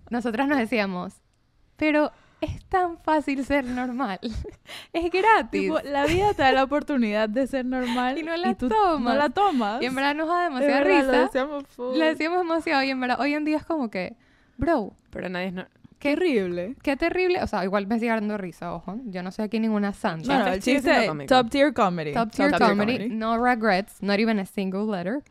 nosotras 0.10 0.48
nos 0.48 0.58
decíamos, 0.58 1.14
pero 1.78 2.12
es 2.42 2.64
tan 2.66 2.98
fácil 2.98 3.46
ser 3.46 3.64
normal. 3.66 4.20
es 4.94 5.12
gratis. 5.12 5.62
Tipo, 5.62 5.80
la 5.80 6.06
vida 6.06 6.34
te 6.34 6.42
da 6.44 6.52
la 6.52 6.64
oportunidad 6.64 7.30
de 7.30 7.48
ser 7.48 7.66
normal 7.66 8.18
Y 8.18 8.24
no 8.24 8.36
la 8.36 8.54
tú 8.56 8.68
tomas. 8.68 9.14
No 9.14 9.18
la 9.18 9.30
tomas. 9.30 9.82
y 9.82 9.86
en 9.86 9.96
verdad 9.96 10.14
nos 10.16 10.28
da 10.28 10.38
De 10.40 10.44
demasiada 10.46 10.80
verdad, 10.84 10.96
lo 11.06 11.12
risa. 11.12 11.22
deseamos 11.24 11.64
full. 11.68 11.98
Le 11.98 12.06
decíamos 12.06 12.40
demasiado 12.40 12.84
y 12.84 12.90
en 12.90 13.00
verdad 13.00 13.20
hoy 13.22 13.34
en 13.34 13.46
día 13.46 13.58
es 13.58 13.66
como 13.66 13.90
que, 13.90 14.18
bro, 14.58 14.94
Pero 15.10 15.30
nadie 15.30 15.48
es... 15.48 15.54
no- 15.54 15.66
Qué 16.00 16.14
horrible. 16.14 16.76
Qué 16.84 16.98
terrible. 16.98 17.42
O 17.42 17.48
sea, 17.48 17.64
igual 17.64 17.88
me 17.88 17.98
sigue 17.98 18.12
dando 18.12 18.38
risa, 18.38 18.74
ojo. 18.74 18.98
Yo 19.06 19.24
no 19.24 19.32
soy 19.32 19.46
aquí 19.46 19.58
ninguna 19.62 19.94
santa. 19.94 20.38
No, 20.40 20.46
no, 20.48 20.52
el 20.54 20.62
chiste 20.62 20.92
top 21.30 21.50
tier 21.50 21.74
comedy. 21.74 22.12
Top 22.12 22.30
tier 22.30 22.52
Top 22.52 22.60
comedy, 22.60 22.98
comedy. 22.98 23.16
no 23.16 23.42
regrets, 23.42 24.04
not 24.04 24.20
even 24.20 24.38
a 24.38 24.46
single 24.46 24.86
letter. 24.86 25.24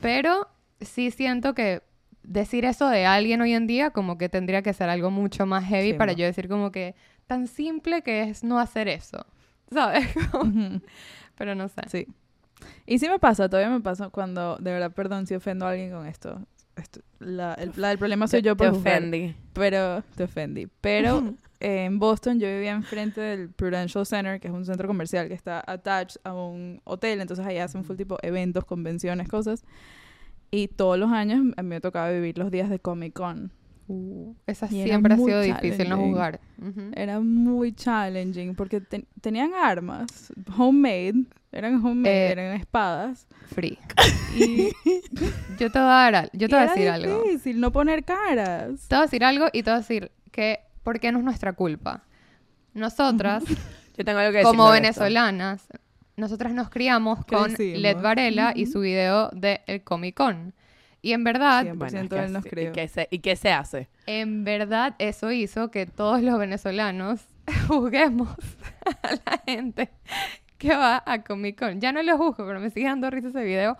Pero 0.00 0.48
sí 0.80 1.12
siento 1.12 1.54
que 1.54 1.82
decir 2.24 2.64
eso 2.64 2.88
de 2.88 3.06
alguien 3.06 3.40
hoy 3.42 3.52
en 3.52 3.68
día 3.68 3.90
como 3.90 4.18
que 4.18 4.28
tendría 4.28 4.60
que 4.62 4.72
ser 4.72 4.88
algo 4.90 5.12
mucho 5.12 5.46
más 5.46 5.64
heavy 5.64 5.92
Sí, 5.92 5.94
para 5.96 6.14
yo 6.14 6.26
decir 6.26 6.48
como 6.48 6.72
que 6.72 6.96
tan 7.28 7.46
simple 7.46 8.02
que 8.02 8.22
es 8.24 8.42
no 8.42 8.58
hacer 8.58 8.88
eso. 8.88 9.24
¿Sabes? 9.70 10.04
Pero 11.36 11.54
no 11.54 11.68
sé. 11.68 11.82
Sí. 11.88 12.06
Y 12.86 12.98
sí 12.98 13.08
me 13.08 13.20
pasa, 13.20 13.48
todavía 13.48 13.70
me 13.70 13.80
pasa 13.80 14.08
cuando, 14.08 14.56
de 14.56 14.72
verdad, 14.72 14.90
perdón 14.90 15.28
si 15.28 15.34
ofendo 15.36 15.64
a 15.64 15.70
alguien 15.70 15.92
con 15.92 16.06
esto. 16.06 16.40
Esto- 16.78 17.00
la, 17.18 17.54
el, 17.54 17.72
la 17.76 17.88
del 17.88 17.98
problema 17.98 18.26
soy 18.28 18.42
yo 18.42 18.56
Te 18.56 18.64
por 18.64 18.74
juzgar, 18.74 18.98
ofendí. 18.98 19.34
pero 19.52 20.02
te 20.16 20.24
ofendí. 20.24 20.68
Pero 20.80 21.34
eh, 21.60 21.84
en 21.86 21.98
Boston 21.98 22.38
yo 22.40 22.46
vivía 22.46 22.70
enfrente 22.72 23.20
del 23.20 23.50
Prudential 23.50 24.06
Center, 24.06 24.38
que 24.40 24.48
es 24.48 24.54
un 24.54 24.64
centro 24.64 24.86
comercial 24.86 25.28
que 25.28 25.34
está 25.34 25.62
attached 25.66 26.20
a 26.24 26.32
un 26.32 26.80
hotel, 26.84 27.20
entonces 27.20 27.44
ahí 27.44 27.58
hacen 27.58 27.84
full 27.84 27.96
tipo 27.96 28.16
eventos, 28.22 28.64
convenciones, 28.64 29.28
cosas. 29.28 29.64
Y 30.50 30.68
todos 30.68 30.98
los 30.98 31.10
años 31.12 31.40
a 31.56 31.62
mí 31.62 31.68
me 31.68 31.80
tocaba 31.80 32.10
vivir 32.10 32.38
los 32.38 32.50
días 32.50 32.70
de 32.70 32.78
Comic 32.78 33.12
Con. 33.12 33.50
Uh, 33.90 34.34
esa 34.46 34.66
Y 34.66 34.84
siempre 34.84 35.14
ha 35.14 35.16
sido 35.16 35.40
difícil 35.40 35.88
no 35.88 35.96
jugar. 35.96 36.40
Ujú. 36.58 36.90
Era 36.94 37.20
muy 37.20 37.72
challenging 37.72 38.54
porque 38.54 38.80
ten- 38.82 39.06
tenían 39.22 39.52
armas, 39.54 40.30
homemade, 40.58 41.24
eran 41.52 41.76
homemade, 41.84 42.28
Eh, 42.28 42.32
eran 42.32 42.56
espadas. 42.60 43.26
Free. 43.46 43.78
Y 44.36 44.68
Yo 45.58 45.72
te 45.72 45.78
voy 45.78 45.88
a 45.88 45.90
dar 45.90 46.14
al- 46.14 46.30
yo 46.34 46.48
te 46.48 46.54
voy 46.54 46.60
a 46.60 46.64
era 46.64 46.74
decir 46.74 46.88
algo. 46.90 47.22
difícil 47.22 47.60
no 47.60 47.72
poner 47.72 48.04
caras. 48.04 48.86
Te 48.88 48.94
voy 48.94 49.02
a 49.02 49.06
decir 49.06 49.24
algo 49.24 49.46
y 49.52 49.62
te 49.62 49.70
voy 49.70 49.76
a 49.76 49.80
decir 49.80 50.12
que 50.30 50.60
¿por 50.82 51.00
qué 51.00 51.10
no 51.10 51.18
es 51.18 51.24
nuestra 51.24 51.54
culpa? 51.54 52.04
Nosotras, 52.74 53.44
Yo 53.96 54.04
tengo 54.04 54.18
algo 54.18 54.32
que 54.32 54.38
decir. 54.38 54.50
como 54.50 54.70
venezolanas, 54.70 55.66
nosotras 56.16 56.52
nos 56.52 56.68
criamos 56.68 57.24
con. 57.24 57.54
Led 57.58 57.96
Varela 58.02 58.52
y 58.54 58.66
su 58.66 58.80
video 58.80 59.30
de 59.30 59.60
el 59.66 59.82
Comic 59.82 60.14
Con. 60.16 60.52
Y 61.02 61.12
en 61.12 61.22
verdad, 61.24 61.64
100%. 61.64 61.74
Bueno, 61.76 62.00
es 62.00 62.24
él 62.26 62.32
nos 62.32 62.44
crió. 62.44 62.70
¿Y 62.70 62.72
qué, 62.72 62.88
se, 62.88 63.08
¿Y 63.10 63.18
qué 63.20 63.36
se 63.36 63.50
hace? 63.52 63.88
en 64.06 64.44
verdad 64.44 64.94
eso 64.98 65.30
hizo 65.30 65.70
que 65.70 65.86
todos 65.86 66.22
los 66.22 66.38
venezolanos 66.38 67.20
juzguemos 67.68 68.28
a 69.02 69.12
la 69.12 69.42
gente 69.46 69.90
que 70.58 70.74
va 70.74 71.02
a 71.06 71.22
Comic 71.22 71.58
Con. 71.58 71.80
Ya 71.80 71.92
no 71.92 72.02
lo 72.02 72.16
juzgo, 72.18 72.44
pero 72.46 72.58
me 72.60 72.70
sigue 72.70 72.86
dando 72.86 73.10
risa 73.10 73.28
ese 73.28 73.44
video. 73.44 73.76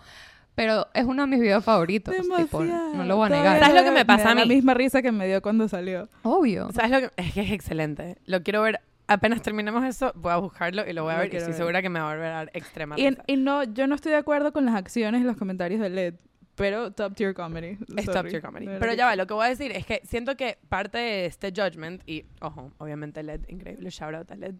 Pero 0.55 0.87
es 0.93 1.05
uno 1.05 1.23
de 1.23 1.27
mis 1.27 1.39
videos 1.39 1.63
favoritos. 1.63 2.13
tipo, 2.37 2.63
no 2.63 3.03
lo 3.05 3.15
voy 3.17 3.27
a 3.27 3.29
negar. 3.29 3.59
¿Sabes 3.59 3.75
lo 3.75 3.83
que 3.83 3.91
me 3.91 4.05
pasa 4.05 4.25
da 4.25 4.31
a 4.31 4.35
La 4.35 4.45
mí? 4.45 4.55
misma 4.55 4.73
risa 4.73 5.01
que 5.01 5.11
me 5.11 5.25
dio 5.25 5.41
cuando 5.41 5.67
salió. 5.69 6.09
Obvio. 6.23 6.69
¿Sabes 6.73 6.91
lo 6.91 6.99
que? 6.99 7.11
Es 7.21 7.33
que 7.33 7.41
es 7.41 7.51
excelente. 7.51 8.17
Lo 8.25 8.43
quiero 8.43 8.61
ver. 8.61 8.79
Apenas 9.07 9.41
terminemos 9.41 9.83
eso, 9.85 10.11
voy 10.15 10.31
a 10.33 10.37
buscarlo 10.37 10.85
y 10.87 10.93
lo 10.93 11.03
voy 11.03 11.13
a 11.13 11.15
Lo 11.15 11.21
ver. 11.23 11.33
Y 11.33 11.37
estoy 11.37 11.51
ver. 11.53 11.57
segura 11.57 11.81
que 11.81 11.89
me 11.89 11.99
va 11.99 12.11
a 12.11 12.13
volver 12.13 12.27
a 12.31 12.35
dar 12.35 12.51
extrema 12.53 12.95
Y, 12.99 13.09
risa. 13.09 13.23
y 13.25 13.37
no, 13.37 13.63
yo 13.63 13.87
no 13.87 13.95
estoy 13.95 14.11
de 14.11 14.17
acuerdo 14.19 14.51
con 14.53 14.65
las 14.65 14.75
acciones 14.75 15.21
y 15.21 15.23
los 15.23 15.35
comentarios 15.37 15.79
de 15.81 15.89
LED, 15.89 16.13
pero 16.59 16.91
top 16.91 17.15
tier 17.15 17.33
comedy. 17.33 17.77
Es 17.97 18.05
top 18.05 18.27
tier 18.27 18.41
comedy. 18.41 18.67
Pero 18.79 18.93
ya 18.93 19.05
va, 19.07 19.15
lo 19.15 19.25
que 19.25 19.33
voy 19.33 19.45
a 19.47 19.49
decir 19.49 19.71
es 19.71 19.85
que 19.85 20.01
siento 20.05 20.35
que 20.37 20.59
parte 20.69 20.97
de 20.99 21.25
este 21.25 21.51
judgment, 21.51 22.03
y 22.05 22.25
ojo, 22.41 22.71
obviamente 22.77 23.23
LED, 23.23 23.41
increíble 23.49 23.89
shout 23.89 24.13
out 24.13 24.29
a 24.31 24.35
LED, 24.35 24.55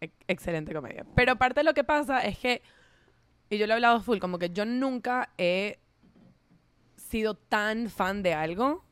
ex- 0.00 0.14
excelente 0.28 0.74
comedia. 0.74 1.06
Pero 1.14 1.36
parte 1.36 1.60
de 1.60 1.64
lo 1.64 1.72
que 1.74 1.84
pasa 1.84 2.20
es 2.24 2.38
que, 2.38 2.60
y 3.48 3.56
yo 3.58 3.66
lo 3.66 3.72
he 3.72 3.76
hablado 3.76 4.00
full, 4.00 4.18
como 4.18 4.38
que 4.38 4.50
yo 4.50 4.64
nunca 4.66 5.30
he 5.38 5.78
sido 6.96 7.34
tan 7.34 7.88
fan 7.88 8.22
de 8.22 8.34
algo 8.34 8.84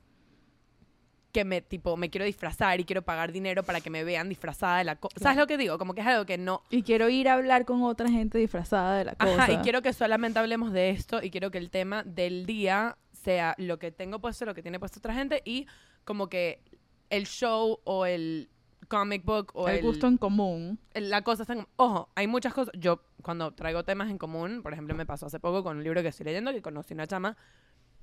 que 1.33 1.45
me, 1.45 1.63
tipo, 1.63 1.97
me 1.97 2.11
quiero 2.11 2.25
disfrazar 2.25 2.79
y 2.79 2.85
quiero 2.85 3.03
pagar 3.03 3.33
dinero 3.33 3.63
para 3.63 3.81
que 3.81 3.91
me 3.91 4.05
vean 4.05 4.29
disfrazada 4.29 4.79
de 4.79 4.85
la 4.85 4.97
cosa. 4.97 5.17
¿Sabes 5.19 5.39
lo 5.39 5.47
que 5.47 5.57
digo? 5.57 5.79
Como 5.79 5.95
que 5.95 6.03
es 6.03 6.07
algo 6.07 6.27
que 6.27 6.39
no, 6.39 6.63
Y 6.71 6.83
quiero 6.83 7.09
ir 7.09 7.29
a 7.29 7.35
hablar 7.35 7.65
con 7.65 7.83
otra 7.83 8.09
gente 8.09 8.39
disfrazada 8.39 8.99
de 8.99 9.05
la 9.07 9.15
cosa. 9.15 9.45
Ajá, 9.45 9.53
y 9.53 9.57
quiero 9.59 9.83
que 9.83 9.93
solamente 9.93 10.39
hablemos 10.39 10.73
de 10.73 10.91
esto 10.91 11.23
y 11.23 11.31
quiero 11.31 11.51
que 11.51 11.59
el 11.59 11.71
tema 11.71 12.03
del 12.05 12.45
día 12.47 12.99
sea 13.13 13.55
lo 13.57 13.79
que 13.79 13.91
tengo 13.91 14.21
puesto, 14.21 14.45
lo 14.45 14.55
que 14.55 14.63
tiene 14.63 14.79
puesto 14.79 14.99
otra 14.99 15.15
gente 15.15 15.43
y 15.45 15.67
como 16.05 16.29
que 16.29 16.61
el 17.09 17.27
show 17.27 17.81
o 17.85 18.05
el 18.05 18.51
comic 18.89 19.25
book 19.25 19.53
o 19.55 19.69
el, 19.69 19.77
el, 19.77 19.83
gusto 19.83 20.07
en 20.07 20.19
común. 20.19 20.79
la 20.93 21.23
cosa 21.23 21.45
están 21.45 21.67
ojo, 21.77 22.11
hay 22.15 22.27
muchas 22.27 22.53
cosas, 22.53 22.75
yo 22.77 23.03
cuando 23.23 23.53
traigo 23.53 23.85
temas 23.85 24.11
en 24.11 24.19
común, 24.19 24.63
por 24.63 24.73
ejemplo, 24.73 24.95
me 24.95 25.07
pasó 25.07 25.27
hace 25.27 25.41
poco 25.41 25.63
con 25.63 25.79
un 25.79 25.85
libro 25.85 26.03
que 26.03 26.09
estoy 26.09 26.25
leyendo 26.25 26.53
que 26.53 26.61
conocí 26.61 26.93
una 26.93 27.07
chama 27.07 27.37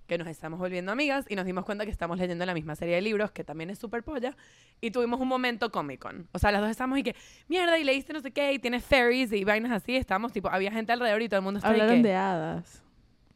que 0.09 0.17
nos 0.17 0.27
estamos 0.27 0.59
volviendo 0.59 0.91
amigas 0.91 1.25
y 1.29 1.35
nos 1.37 1.45
dimos 1.45 1.63
cuenta 1.63 1.85
que 1.85 1.91
estamos 1.91 2.17
leyendo 2.19 2.45
la 2.45 2.53
misma 2.53 2.75
serie 2.75 2.95
de 2.95 3.01
libros, 3.01 3.31
que 3.31 3.45
también 3.45 3.69
es 3.69 3.79
súper 3.79 4.03
polla, 4.03 4.35
y 4.81 4.91
tuvimos 4.91 5.21
un 5.21 5.29
momento 5.29 5.71
Comic 5.71 6.01
Con. 6.01 6.27
O 6.33 6.39
sea, 6.39 6.51
las 6.51 6.59
dos 6.59 6.69
estamos 6.69 6.97
y 6.99 7.03
que, 7.03 7.15
mierda, 7.47 7.79
y 7.79 7.85
leíste 7.85 8.11
no 8.11 8.19
sé 8.19 8.31
qué, 8.31 8.51
y 8.51 8.59
tienes 8.59 8.83
fairies 8.83 9.31
y 9.31 9.45
vainas 9.45 9.71
así, 9.71 9.95
estábamos, 9.95 10.33
tipo, 10.33 10.49
había 10.49 10.71
gente 10.71 10.91
alrededor 10.91 11.21
y 11.21 11.29
todo 11.29 11.37
el 11.39 11.43
mundo 11.45 11.59
estaba 11.59 11.73
Hablaron 11.73 11.95
que- 12.01 12.07
de 12.09 12.15
hadas. 12.15 12.83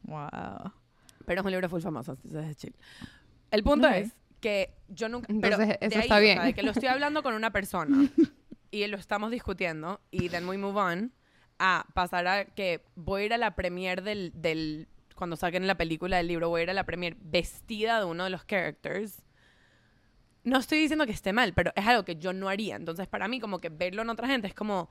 Wow. 0.02 0.72
Pero 1.24 1.40
es 1.40 1.44
un 1.46 1.50
libro 1.52 1.68
full 1.70 1.80
famoso, 1.80 2.18
entonces 2.22 2.50
es 2.50 2.56
chill. 2.58 2.74
El 3.50 3.62
punto 3.62 3.86
Ok. 3.88 3.94
es 3.94 4.12
que 4.40 4.74
yo 4.88 5.08
nunca... 5.08 5.26
Entonces, 5.32 5.56
pero 5.58 5.68
de 5.70 5.78
eso 5.80 5.96
ahí, 5.98 6.02
está 6.02 6.16
o 6.18 6.20
bien. 6.20 6.36
sea, 6.36 6.44
de 6.44 6.52
que 6.52 6.62
lo 6.62 6.72
estoy 6.72 6.88
hablando 6.88 7.22
con 7.22 7.32
una 7.34 7.50
persona 7.50 7.96
y 8.70 8.86
lo 8.88 8.98
estamos 8.98 9.30
discutiendo 9.30 10.00
y 10.10 10.28
then 10.28 10.46
we 10.46 10.58
move 10.58 10.78
on 10.78 11.12
a 11.58 11.86
pasar 11.94 12.26
a 12.26 12.44
que 12.44 12.84
voy 12.96 13.22
a 13.22 13.24
ir 13.26 13.32
a 13.34 13.38
la 13.38 13.54
premiere 13.54 14.02
del... 14.02 14.32
del 14.34 14.88
cuando 15.14 15.36
saquen 15.36 15.66
la 15.66 15.76
película 15.76 16.16
del 16.16 16.28
libro, 16.28 16.48
voy 16.48 16.60
a 16.60 16.64
ir 16.64 16.70
a 16.70 16.74
la 16.74 16.84
premiere 16.84 17.16
vestida 17.20 17.98
de 18.00 18.04
uno 18.06 18.24
de 18.24 18.30
los 18.30 18.44
characters. 18.44 19.22
No 20.42 20.58
estoy 20.58 20.78
diciendo 20.78 21.06
que 21.06 21.12
esté 21.12 21.32
mal, 21.32 21.54
pero 21.54 21.72
es 21.74 21.86
algo 21.86 22.04
que 22.04 22.16
yo 22.16 22.32
no 22.32 22.48
haría. 22.48 22.76
Entonces, 22.76 23.06
para 23.08 23.28
mí, 23.28 23.40
como 23.40 23.60
que 23.60 23.68
verlo 23.70 24.02
en 24.02 24.10
otra 24.10 24.26
gente 24.28 24.46
es 24.46 24.54
como... 24.54 24.90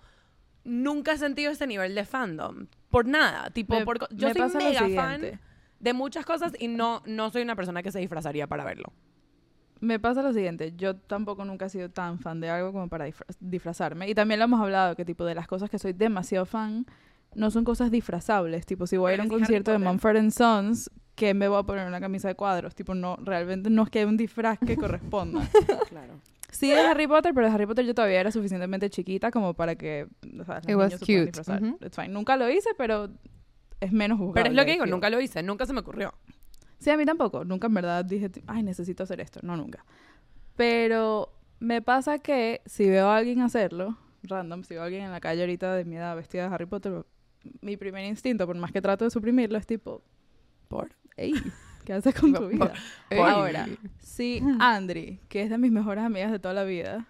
Nunca 0.66 1.12
he 1.12 1.18
sentido 1.18 1.52
ese 1.52 1.68
nivel 1.68 1.94
de 1.94 2.06
fandom. 2.06 2.68
Por 2.90 3.06
nada. 3.06 3.50
Tipo, 3.50 3.76
Me- 3.80 3.86
por 3.86 4.00
yo 4.16 4.30
me 4.30 4.34
soy 4.34 4.50
mega 4.56 4.88
fan 4.96 5.40
de 5.80 5.94
muchas 5.94 6.26
cosas 6.26 6.54
y 6.58 6.70
no, 6.70 7.04
no 7.06 7.30
soy 7.32 7.42
una 7.42 7.58
persona 7.58 7.84
que 7.84 7.92
se 7.92 8.00
disfrazaría 8.00 8.48
para 8.48 8.64
verlo. 8.64 8.94
Me 9.82 10.00
pasa 10.00 10.24
lo 10.24 10.32
siguiente, 10.32 10.72
yo 10.78 10.96
tampoco 10.96 11.44
nunca 11.44 11.66
he 11.66 11.70
sido 11.70 11.90
tan 11.90 12.18
fan 12.18 12.40
de 12.40 12.50
algo 12.50 12.72
como 12.72 12.88
para 12.88 13.06
disfra- 13.06 13.26
disfrazarme. 13.42 14.08
Y 14.08 14.16
también 14.16 14.40
lo 14.40 14.46
hemos 14.46 14.62
hablado, 14.62 14.96
que 14.96 15.04
tipo 15.04 15.26
de 15.26 15.36
las 15.36 15.46
cosas 15.48 15.70
que 15.70 15.78
soy 15.78 15.92
demasiado 15.92 16.46
fan, 16.46 16.86
no 17.36 17.52
son 17.52 17.64
cosas 17.64 17.92
disfrazables. 17.92 18.66
Tipo, 18.66 18.88
si 18.88 18.98
voy 18.98 19.12
a 19.12 19.14
ir 19.16 19.20
a 19.22 19.24
un 19.24 19.30
concierto 19.30 19.72
de. 19.72 19.80
Mumford 19.80 20.18
and 20.18 20.32
Sons, 20.32 20.90
que 21.16 21.34
me 21.34 21.48
voy 21.48 21.60
a 21.60 21.64
poner 21.64 21.88
una 21.88 22.00
camisa 22.00 22.28
de 22.28 22.36
cuadros. 22.36 22.76
Tipo, 22.76 22.96
no, 22.96 23.18
realmente 23.18 23.70
no 23.70 23.84
es 23.84 23.90
que 23.90 24.00
haya 24.00 24.08
un 24.08 24.18
disfraz 24.18 24.60
que 24.60 24.76
corresponda. 24.78 25.48
Claro. 25.90 26.14
Sí 26.52 26.70
de 26.70 26.80
Harry 26.80 27.08
Potter, 27.08 27.34
pero 27.34 27.48
de 27.48 27.54
Harry 27.54 27.66
Potter 27.66 27.84
yo 27.84 27.96
todavía 27.96 28.20
era 28.20 28.32
suficientemente 28.32 28.88
chiquita 28.92 29.32
como 29.32 29.56
para 29.56 29.76
que, 29.76 30.08
o 30.40 30.46
sea, 30.46 30.56
los 30.58 30.70
It 30.70 30.76
was 30.76 30.88
niños 30.88 31.00
se 31.00 31.06
puedan 31.06 31.22
cute. 31.26 31.26
disfrazar. 31.26 31.64
It's 31.82 31.96
fine. 31.96 32.10
Nunca 32.10 32.38
lo 32.38 32.48
hice, 32.48 32.70
pero 32.78 33.10
es 33.80 33.92
menos 33.92 34.20
juzgable. 34.20 34.44
Pero 34.44 34.50
es 34.52 34.56
lo 34.56 34.66
que 34.66 34.72
digo, 34.74 34.86
nunca 34.86 35.10
lo 35.10 35.20
hice, 35.20 35.42
nunca 35.42 35.66
se 35.66 35.74
me 35.74 35.80
ocurrió. 35.80 36.14
Sí, 36.78 36.92
a 36.92 36.98
mí 36.98 37.06
tampoco. 37.06 37.44
Nunca 37.44 37.66
en 37.68 37.74
verdad 37.74 38.06
dije, 38.06 38.30
ay, 38.46 38.62
necesito 38.62 39.02
hacer 39.02 39.20
esto. 39.20 39.40
No, 39.42 39.58
nunca. 39.58 39.84
Pero 40.56 41.34
me 41.60 41.82
pasa 41.82 42.20
que 42.20 42.62
si 42.66 42.88
veo 42.88 43.08
a 43.10 43.18
alguien 43.18 43.42
hacerlo, 43.42 43.98
random, 44.24 44.64
si 44.64 44.76
veo 44.76 44.84
a 44.84 44.86
alguien 44.86 45.06
en 45.06 45.12
la 45.12 45.20
calle 45.22 45.42
ahorita 45.42 45.74
de 45.74 45.86
mi 45.86 45.96
edad 45.96 46.16
vestida 46.16 46.48
de 46.48 46.54
Harry 46.54 46.66
Potter, 46.66 47.04
mi 47.62 47.78
primer 47.78 48.06
instinto, 48.06 48.46
por 48.48 48.56
más 48.58 48.72
que 48.72 48.82
trato 48.82 49.06
de 49.06 49.12
suprimirlo, 49.12 49.58
es 49.58 49.66
tipo, 49.68 50.02
Por. 50.68 50.90
ey, 51.18 51.34
¿qué 51.86 51.94
haces 51.94 52.14
con 52.20 52.34
tu 52.34 52.48
vida? 52.48 52.74
Ey. 53.10 53.20
Ahora, 53.20 53.68
si 54.00 54.42
Andri, 54.60 55.20
que 55.30 55.42
es 55.44 55.50
de 55.50 55.58
mis 55.58 55.72
mejores 55.72 56.04
amigas 56.04 56.32
de 56.32 56.40
toda 56.40 56.54
la 56.54 56.64
vida, 56.64 57.08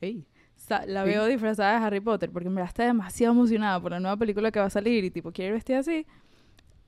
ey, 0.00 0.26
la 0.86 1.02
Ey. 1.04 1.08
veo 1.10 1.26
disfrazada 1.26 1.78
de 1.78 1.86
Harry 1.86 2.00
Potter 2.00 2.30
porque 2.30 2.50
me 2.50 2.62
está 2.62 2.84
demasiado 2.84 3.32
emocionada 3.32 3.80
por 3.80 3.92
la 3.92 4.00
nueva 4.00 4.16
película 4.16 4.50
que 4.50 4.58
va 4.60 4.66
a 4.66 4.70
salir 4.70 5.04
y 5.04 5.10
tipo 5.10 5.32
quiere 5.32 5.48
ir 5.48 5.54
vestida 5.54 5.78
así. 5.78 6.06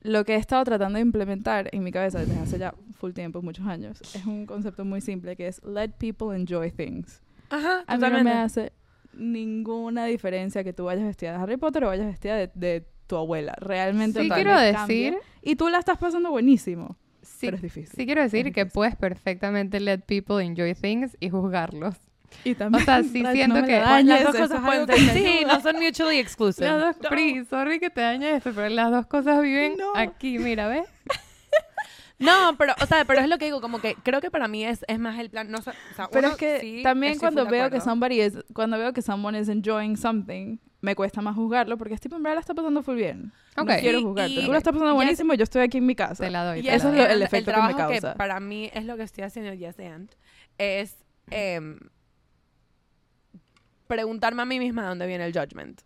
Lo 0.03 0.25
que 0.25 0.33
he 0.33 0.37
estado 0.37 0.63
tratando 0.63 0.97
de 0.97 1.01
implementar 1.03 1.69
en 1.71 1.83
mi 1.83 1.91
cabeza 1.91 2.19
desde 2.19 2.37
hace 2.39 2.57
ya 2.57 2.73
full 2.97 3.11
tiempo, 3.11 3.41
muchos 3.43 3.65
años, 3.67 4.01
es 4.15 4.25
un 4.25 4.45
concepto 4.47 4.83
muy 4.83 4.99
simple 4.99 5.35
que 5.35 5.47
es 5.47 5.63
let 5.63 5.91
people 5.99 6.35
enjoy 6.35 6.71
things. 6.71 7.21
Ajá, 7.49 7.83
A 7.85 7.97
mí 7.97 8.03
no 8.09 8.23
me 8.23 8.31
hace 8.31 8.71
ninguna 9.13 10.05
diferencia 10.05 10.63
que 10.63 10.73
tú 10.73 10.85
vayas 10.85 11.05
vestida 11.05 11.31
de 11.37 11.43
Harry 11.43 11.57
Potter 11.57 11.83
o 11.83 11.87
vayas 11.87 12.07
vestida 12.07 12.35
de, 12.35 12.49
de 12.55 12.85
tu 13.07 13.17
abuela. 13.17 13.53
Realmente 13.59 14.21
Sí 14.21 14.29
no 14.29 14.35
quiero 14.35 14.57
decir, 14.59 15.17
Y 15.41 15.55
tú 15.55 15.69
la 15.69 15.79
estás 15.79 15.97
pasando 15.97 16.29
buenísimo, 16.31 16.97
sí, 17.21 17.47
pero 17.47 17.55
es 17.57 17.61
difícil. 17.63 17.93
sí 17.95 18.05
quiero 18.05 18.21
decir 18.21 18.51
que 18.53 18.65
puedes 18.65 18.95
perfectamente 18.95 19.79
let 19.79 19.99
people 20.05 20.43
enjoy 20.43 20.73
things 20.75 21.17
y 21.19 21.29
juzgarlos. 21.29 21.95
Y 22.45 22.55
también, 22.55 22.81
O 22.81 22.85
sea, 22.85 23.03
sí 23.03 23.23
siento 23.33 23.59
no 23.59 23.65
que- 23.67 23.77
la 23.77 24.01
las 24.03 24.23
dos 24.23 24.35
cosas 24.35 24.61
pueden 24.61 24.87
Sí, 25.13 25.39
no 25.45 25.59
son 25.59 25.75
mutually 25.81 26.17
exclusive. 26.17 26.65
Las 26.65 26.79
dos, 26.79 27.03
No. 27.03 27.09
Pri, 27.09 27.43
sorry 27.43 27.79
que 27.81 27.89
te 27.89 27.99
dañe 27.99 28.37
esto, 28.37 28.51
pero 28.55 28.69
las 28.69 28.89
dos 28.89 29.05
cosas 29.07 29.41
viven 29.41 29.75
No. 29.77 29.93
aquí, 29.95 30.39
mira, 30.39 30.67
¿ves? 30.69 30.87
No, 32.21 32.55
pero, 32.57 32.73
o 32.81 32.85
sea, 32.85 33.03
pero 33.05 33.19
es 33.21 33.27
lo 33.27 33.37
que 33.37 33.45
digo, 33.45 33.59
como 33.61 33.79
que 33.81 33.95
creo 33.95 34.21
que 34.21 34.31
para 34.31 34.47
mí 34.47 34.63
es, 34.65 34.85
es 34.87 34.99
más 34.99 35.19
el 35.19 35.29
plan, 35.29 35.49
no 35.51 35.61
sé, 35.61 35.71
o 35.71 35.95
sea, 35.95 36.07
Pero 36.09 36.27
uno 36.27 36.31
es 36.31 36.37
que 36.37 36.59
sí, 36.59 36.81
también 36.83 37.17
cuando 37.19 37.45
veo 37.45 37.69
que 37.69 37.81
somebody 37.81 38.21
is, 38.21 38.37
cuando 38.53 38.77
veo 38.77 38.93
que 38.93 39.01
someone 39.01 39.39
is 39.39 39.49
enjoying 39.49 39.97
something, 39.97 40.57
me 40.81 40.95
cuesta 40.95 41.21
más 41.21 41.35
juzgarlo 41.35 41.77
porque 41.77 41.93
es 41.95 42.01
tipo, 42.01 42.15
en 42.15 42.23
verdad 42.23 42.35
la 42.37 42.39
está 42.41 42.53
pasando 42.53 42.81
full 42.83 42.95
bien. 42.95 43.31
Ok. 43.57 43.67
No 43.69 43.75
quiero 43.79 44.01
juzgarte. 44.01 44.33
y- 44.33 44.45
Tú 44.45 44.51
la 44.51 44.57
estás 44.57 44.73
pasando 44.73 44.93
y 44.93 44.95
buenísimo 44.95 45.33
y 45.33 45.37
yo 45.37 45.43
estoy 45.43 45.61
aquí 45.63 45.77
en 45.79 45.85
mi 45.85 45.95
casa. 45.95 46.23
Te 46.23 46.31
la 46.31 46.43
doy. 46.45 46.59
Y 46.59 46.63
te 46.63 46.69
la 46.69 46.75
eso 46.75 46.87
es 46.89 46.93
doy. 46.95 47.01
lo- 47.03 47.05
el 47.07 47.11
and 47.13 47.23
efecto 47.23 47.51
que 47.51 47.57
me 47.57 47.73
trabajo 47.73 47.89
causa. 47.91 48.15
para 48.15 48.39
mí 48.39 48.69
es 48.73 48.85
lo 48.85 48.97
que 48.97 49.03
estoy 49.03 49.23
haciendo 49.23 49.53
yes 49.53 49.79
and 49.79 50.09
es 50.57 50.95
em, 51.29 51.77
preguntarme 53.87 54.41
a 54.41 54.45
mí 54.45 54.59
misma 54.59 54.83
de 54.83 54.87
dónde 54.89 55.07
viene 55.07 55.25
el 55.25 55.33
judgment. 55.33 55.81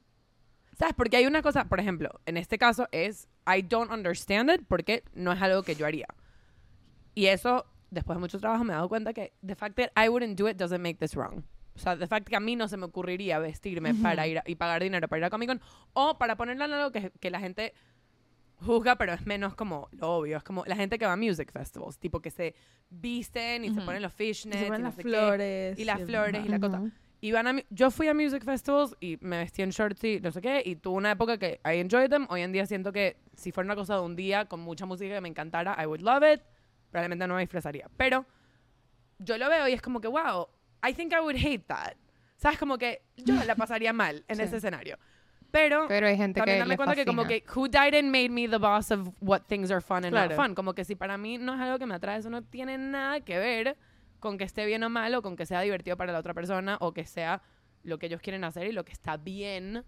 ¿Sabes? 0.78 0.94
Porque 0.94 1.18
hay 1.18 1.26
una 1.26 1.42
cosa, 1.42 1.66
por 1.66 1.80
ejemplo, 1.80 2.20
en 2.26 2.38
este 2.38 2.58
caso 2.58 2.88
es 2.92 3.28
I 3.48 3.62
don't 3.62 3.92
understand 3.92 4.52
it 4.52 4.62
porque 4.68 5.04
no 5.14 5.32
es 5.32 5.42
algo 5.42 5.64
que 5.64 5.76
yo 5.76 5.86
haría. 5.86 6.08
Y 7.16 7.26
eso, 7.28 7.66
después 7.90 8.16
de 8.18 8.20
mucho 8.20 8.40
trabajo, 8.40 8.64
me 8.64 8.74
he 8.74 8.76
dado 8.76 8.90
cuenta 8.90 9.14
que 9.14 9.34
the 9.46 9.56
fact 9.56 9.76
that 9.78 9.92
I 10.02 10.10
wouldn't 10.10 10.38
do 10.40 10.48
it 10.48 10.58
doesn't 10.58 10.82
make 10.82 11.00
this 11.00 11.16
wrong. 11.16 11.44
O 11.76 11.80
sea, 11.80 11.98
the 11.98 12.08
fact 12.08 12.28
que 12.28 12.36
a 12.36 12.40
mí 12.40 12.56
no 12.56 12.68
se 12.68 12.78
me 12.78 12.86
ocurriría 12.86 13.40
vestirme 13.40 13.94
para 13.96 14.28
ir 14.28 14.38
a- 14.40 14.44
y 14.46 14.56
pagar 14.56 14.82
dinero 14.84 15.08
para 15.08 15.20
ir 15.20 15.26
a 15.26 15.30
Comic 15.30 15.50
Con 15.50 15.62
o 15.94 16.18
para 16.18 16.38
ponerlo 16.38 16.64
en 16.66 16.72
algo 16.74 16.92
que, 16.92 17.12
que 17.20 17.30
la 17.30 17.40
gente 17.40 17.74
juzga, 18.62 18.96
pero 18.98 19.14
es 19.14 19.26
menos 19.26 19.56
como 19.56 19.90
lo 19.92 20.10
obvio. 20.18 20.38
Es 20.38 20.44
como 20.44 20.64
la 20.66 20.76
gente 20.76 20.98
que 20.98 21.06
va 21.06 21.14
a 21.14 21.18
music 21.18 21.52
festivals, 21.52 21.98
tipo 21.98 22.22
que 22.22 22.32
se 22.32 22.56
visten 22.90 23.66
y 23.66 23.74
se 23.74 23.82
ponen 23.82 24.02
los 24.02 24.14
Y 24.14 24.16
fishnets 24.16 24.60
se 24.60 24.68
y 24.68 24.70
no 24.70 24.78
las 24.78 24.96
qué. 24.96 25.02
flores. 25.02 25.80
y 25.80 25.84
las 25.86 26.02
flores 26.04 26.46
y 26.46 26.48
la 26.50 26.60
cosa. 26.60 26.82
Y 27.22 27.32
van 27.32 27.48
a 27.48 27.56
yo 27.70 27.92
fui 27.92 28.08
a 28.08 28.14
music 28.14 28.44
festivals 28.46 28.96
y 29.00 29.18
me 29.22 29.40
vestí 29.40 29.62
en 29.62 29.72
shorts 29.72 30.04
y 30.04 30.20
no 30.22 30.32
sé 30.32 30.42
qué, 30.42 30.62
y 30.64 30.76
tuve 30.76 30.96
una 30.96 31.12
época 31.12 31.38
que 31.38 31.60
I 31.66 31.80
enjoyed 31.80 32.10
them. 32.10 32.28
Hoy 32.30 32.42
en 32.42 32.52
día 32.52 32.66
siento 32.66 32.92
que 32.94 33.18
si 33.36 33.52
fuera 33.52 33.66
una 33.66 33.76
cosa 33.76 33.96
de 33.96 34.02
un 34.02 34.16
día 34.16 34.46
con 34.46 34.60
mucha 34.62 34.86
música 34.86 35.16
que 35.16 35.22
me 35.22 35.30
encantara, 35.30 35.76
I 35.82 35.86
would 35.88 36.02
love 36.02 36.24
it. 36.24 36.42
Probablemente 36.96 37.28
no 37.28 37.36
me 37.36 37.42
disfrazaría. 37.42 37.90
Pero 37.98 38.26
yo 39.20 39.38
lo 39.38 39.50
veo 39.50 39.68
y 39.68 39.74
es 39.74 39.82
como 39.82 40.00
que, 40.00 40.08
wow, 40.08 40.48
I 40.88 40.94
think 40.94 41.12
I 41.12 41.20
would 41.20 41.36
hate 41.36 41.66
that. 41.68 41.96
¿Sabes? 42.38 42.58
Como 42.58 42.78
que 42.78 43.02
yo 43.18 43.34
la 43.44 43.54
pasaría 43.58 43.92
mal 43.92 44.24
en 44.30 44.38
Sí. 44.38 44.44
ese 44.44 44.56
escenario. 44.58 44.98
Pero, 45.52 45.88
Pero 45.90 46.08
hay 46.08 46.16
gente 46.16 46.40
también 46.40 46.56
que 46.56 46.60
darme 46.60 46.78
cuenta 46.78 46.96
que 46.96 47.04
como 47.06 47.24
fascina. 47.24 47.42
que 47.46 47.52
who 47.54 47.68
died 47.68 47.96
and 47.96 48.10
made 48.12 48.30
me 48.30 48.48
the 48.48 48.58
boss 48.58 48.92
of 48.92 49.10
what 49.20 49.42
things 49.48 49.72
are 49.72 49.82
fun 49.82 50.06
and 50.06 50.14
not 50.14 50.28
Claro. 50.28 50.36
fun. 50.42 50.56
Como 50.56 50.74
que 50.74 50.86
si 50.86 50.96
para 50.96 51.18
mí 51.18 51.38
no 51.38 51.54
es 51.54 51.60
algo 51.60 51.78
que 51.80 51.86
me 51.86 51.96
atrae, 51.96 52.18
eso 52.20 52.30
no 52.30 52.42
tiene 52.44 52.78
nada 52.78 53.20
que 53.20 53.38
ver 53.40 53.76
con 54.22 54.38
que 54.38 54.46
esté 54.46 54.66
bien 54.66 54.82
o 54.84 54.90
mal 54.90 55.14
o 55.16 55.22
con 55.22 55.36
que 55.36 55.46
sea 55.46 55.60
divertido 55.62 55.98
para 55.98 56.14
la 56.14 56.20
otra 56.20 56.34
persona 56.34 56.78
o 56.80 56.94
que 56.94 57.06
sea 57.06 57.42
lo 57.84 58.00
que 58.00 58.06
ellos 58.06 58.22
quieren 58.22 58.46
hacer 58.46 58.68
y 58.68 58.72
lo 58.72 58.86
que 58.86 58.94
está 58.94 59.18
bien 59.18 59.84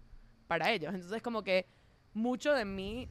para 0.46 0.70
ellos. 0.72 0.92
Entonces 0.94 1.22
como 1.22 1.42
que 1.42 1.66
mucho 2.12 2.52
de 2.52 2.66
mi 2.66 3.08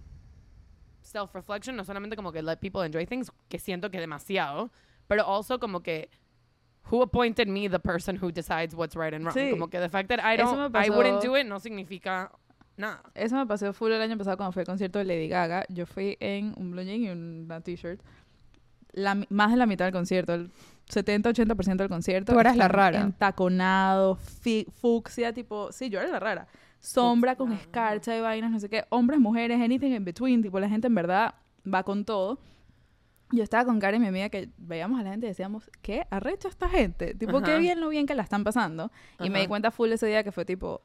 self-reflection, 1.12 1.76
no 1.76 1.84
solamente 1.84 2.16
como 2.16 2.32
que 2.32 2.42
let 2.42 2.58
people 2.58 2.86
enjoy 2.86 3.06
things, 3.06 3.32
que 3.50 3.60
siento 3.60 3.90
que 3.90 4.00
demasiado, 4.00 4.70
pero 5.08 5.24
also 5.26 5.60
como 5.60 5.82
que 5.82 6.10
who 6.92 7.02
appointed 7.02 7.48
me 7.48 7.70
the 7.70 7.80
person 7.80 8.18
who 8.22 8.32
decides 8.32 8.74
what's 8.74 8.96
right 8.96 9.14
and 9.14 9.24
wrong. 9.26 9.34
Sí. 9.34 9.52
Como 9.52 9.68
que 9.70 9.80
the 9.80 9.90
fact 9.90 10.10
that 10.10 10.20
I 10.20 10.36
Eso 10.40 10.56
don't, 10.56 10.74
me 10.74 10.86
I 10.86 10.90
wouldn't 10.90 11.20
pasó- 11.20 11.28
do 11.28 11.38
it 11.38 11.46
no 11.46 11.60
significa 11.60 12.32
nada. 12.78 13.02
Eso 13.16 13.36
me 13.36 13.46
pasó 13.46 13.74
full 13.74 13.92
el 13.92 14.02
año 14.02 14.18
pasado 14.18 14.38
cuando 14.38 14.52
fui 14.54 14.62
al 14.62 14.66
concierto 14.68 15.00
de 15.00 15.06
Lady 15.06 15.28
Gaga. 15.28 15.66
Yo 15.70 15.86
fui 15.86 16.16
en 16.20 16.54
un 16.58 16.72
blue 16.72 16.84
jean 16.84 17.02
y 17.02 17.10
una 17.10 17.62
t-shirt. 17.62 18.02
Más 19.30 19.52
de 19.52 19.58
la 19.58 19.66
mitad 19.68 19.86
del 19.86 19.94
concierto, 19.94 20.34
el 20.34 20.50
70-80% 20.92 21.76
del 21.78 21.90
concierto. 21.90 22.34
Tú 22.34 22.40
eras 22.40 22.56
la 22.58 22.68
rara. 22.68 23.02
Entaconado, 23.02 24.18
fucsia, 24.82 25.34
tipo... 25.34 25.72
Sí, 25.72 25.90
yo 25.90 26.00
era 26.00 26.08
la 26.10 26.20
rara. 26.20 26.48
Sombra 26.80 27.36
con 27.36 27.52
escarcha 27.52 28.16
y 28.18 28.22
vainas, 28.22 28.52
no 28.52 28.60
sé 28.60 28.70
qué. 28.70 28.86
Hombres, 28.90 29.20
mujeres, 29.20 29.60
anything 29.62 29.92
in 29.92 30.06
between. 30.06 30.42
Tipo, 30.42 30.60
la 30.60 30.70
gente 30.70 30.88
en 30.88 30.96
verdad 30.96 31.36
va 31.72 31.84
con 31.84 32.06
todo. 32.06 32.40
Yo 33.32 33.44
estaba 33.44 33.66
con 33.66 33.80
Karen, 33.80 34.02
mi 34.02 34.08
amiga, 34.08 34.30
que 34.30 34.50
veíamos 34.58 35.00
a 35.00 35.04
la 35.04 35.12
gente 35.12 35.26
y 35.26 35.30
decíamos, 35.30 35.70
¿qué 35.82 36.08
arrecha 36.10 36.48
esta 36.48 36.70
gente? 36.70 37.14
Tipo, 37.14 37.42
qué 37.42 37.52
Ajá. 37.52 37.60
bien 37.60 37.82
lo 37.82 37.90
bien 37.90 38.06
que 38.06 38.16
la 38.16 38.24
están 38.24 38.44
pasando. 38.46 38.92
Y 39.20 39.30
me 39.30 39.42
di 39.42 39.48
cuenta 39.48 39.70
full 39.70 39.92
ese 39.92 40.08
día 40.08 40.24
que 40.24 40.32
fue 40.32 40.46
tipo, 40.46 40.82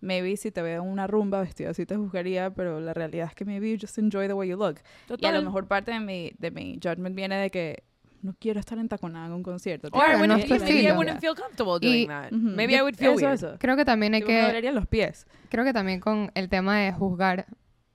maybe 0.00 0.36
si 0.36 0.50
te 0.50 0.60
veo 0.60 0.82
en 0.82 0.88
una 0.88 1.06
rumba 1.06 1.40
vestida 1.40 1.70
así 1.70 1.86
te 1.86 1.96
juzgaría, 1.96 2.50
pero 2.52 2.80
la 2.80 2.94
realidad 2.94 3.28
es 3.28 3.34
que 3.34 3.44
maybe 3.44 3.70
you 3.70 3.78
just 3.80 3.96
enjoy 3.98 4.26
the 4.26 4.34
way 4.34 4.48
you 4.48 4.56
look. 4.56 4.80
Y 5.18 5.26
a 5.26 5.32
lo 5.32 5.42
mejor 5.42 5.68
parte 5.68 5.92
de 5.92 6.00
mi, 6.00 6.32
de 6.38 6.50
mi 6.50 6.80
judgment 6.82 7.14
viene 7.14 7.36
de 7.36 7.50
que 7.50 7.84
no 8.24 8.34
quiero 8.40 8.58
estar 8.58 8.78
entaconada 8.78 9.26
en 9.26 9.32
un 9.32 9.42
concierto. 9.42 9.88
Or 9.88 9.92
Claro, 9.92 10.12
I 10.18 10.20
wouldn't, 10.22 10.48
maybe 10.48 10.88
I 10.88 10.92
wouldn't 10.92 11.20
feel 11.20 11.34
comfortable 11.34 11.76
Y- 11.80 12.06
doing 12.06 12.08
that. 12.08 12.32
Ujú. 12.32 12.48
Maybe 12.56 12.74
I 12.74 12.80
would 12.80 12.94
feel 12.96 13.12
eso, 13.12 13.16
weird. 13.26 13.34
eso. 13.34 13.56
Creo 13.58 13.76
que 13.76 13.84
también 13.84 14.14
hay 14.14 14.22
que 14.22 14.40
dolerían 14.42 14.74
los 14.74 14.86
pies. 14.86 15.26
creo 15.50 15.64
que 15.64 15.72
también 15.72 16.00
con 16.00 16.30
el 16.34 16.48
tema 16.48 16.78
de 16.78 16.92
juzgar 16.92 17.46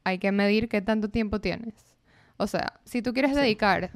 hay 0.03 0.19
que 0.19 0.31
medir 0.31 0.69
qué 0.69 0.81
tanto 0.81 1.09
tiempo 1.09 1.41
tienes. 1.41 1.73
O 2.37 2.47
sea, 2.47 2.79
si 2.85 3.01
tú 3.01 3.11
quieres 3.13 3.35
dedicar 3.35 3.89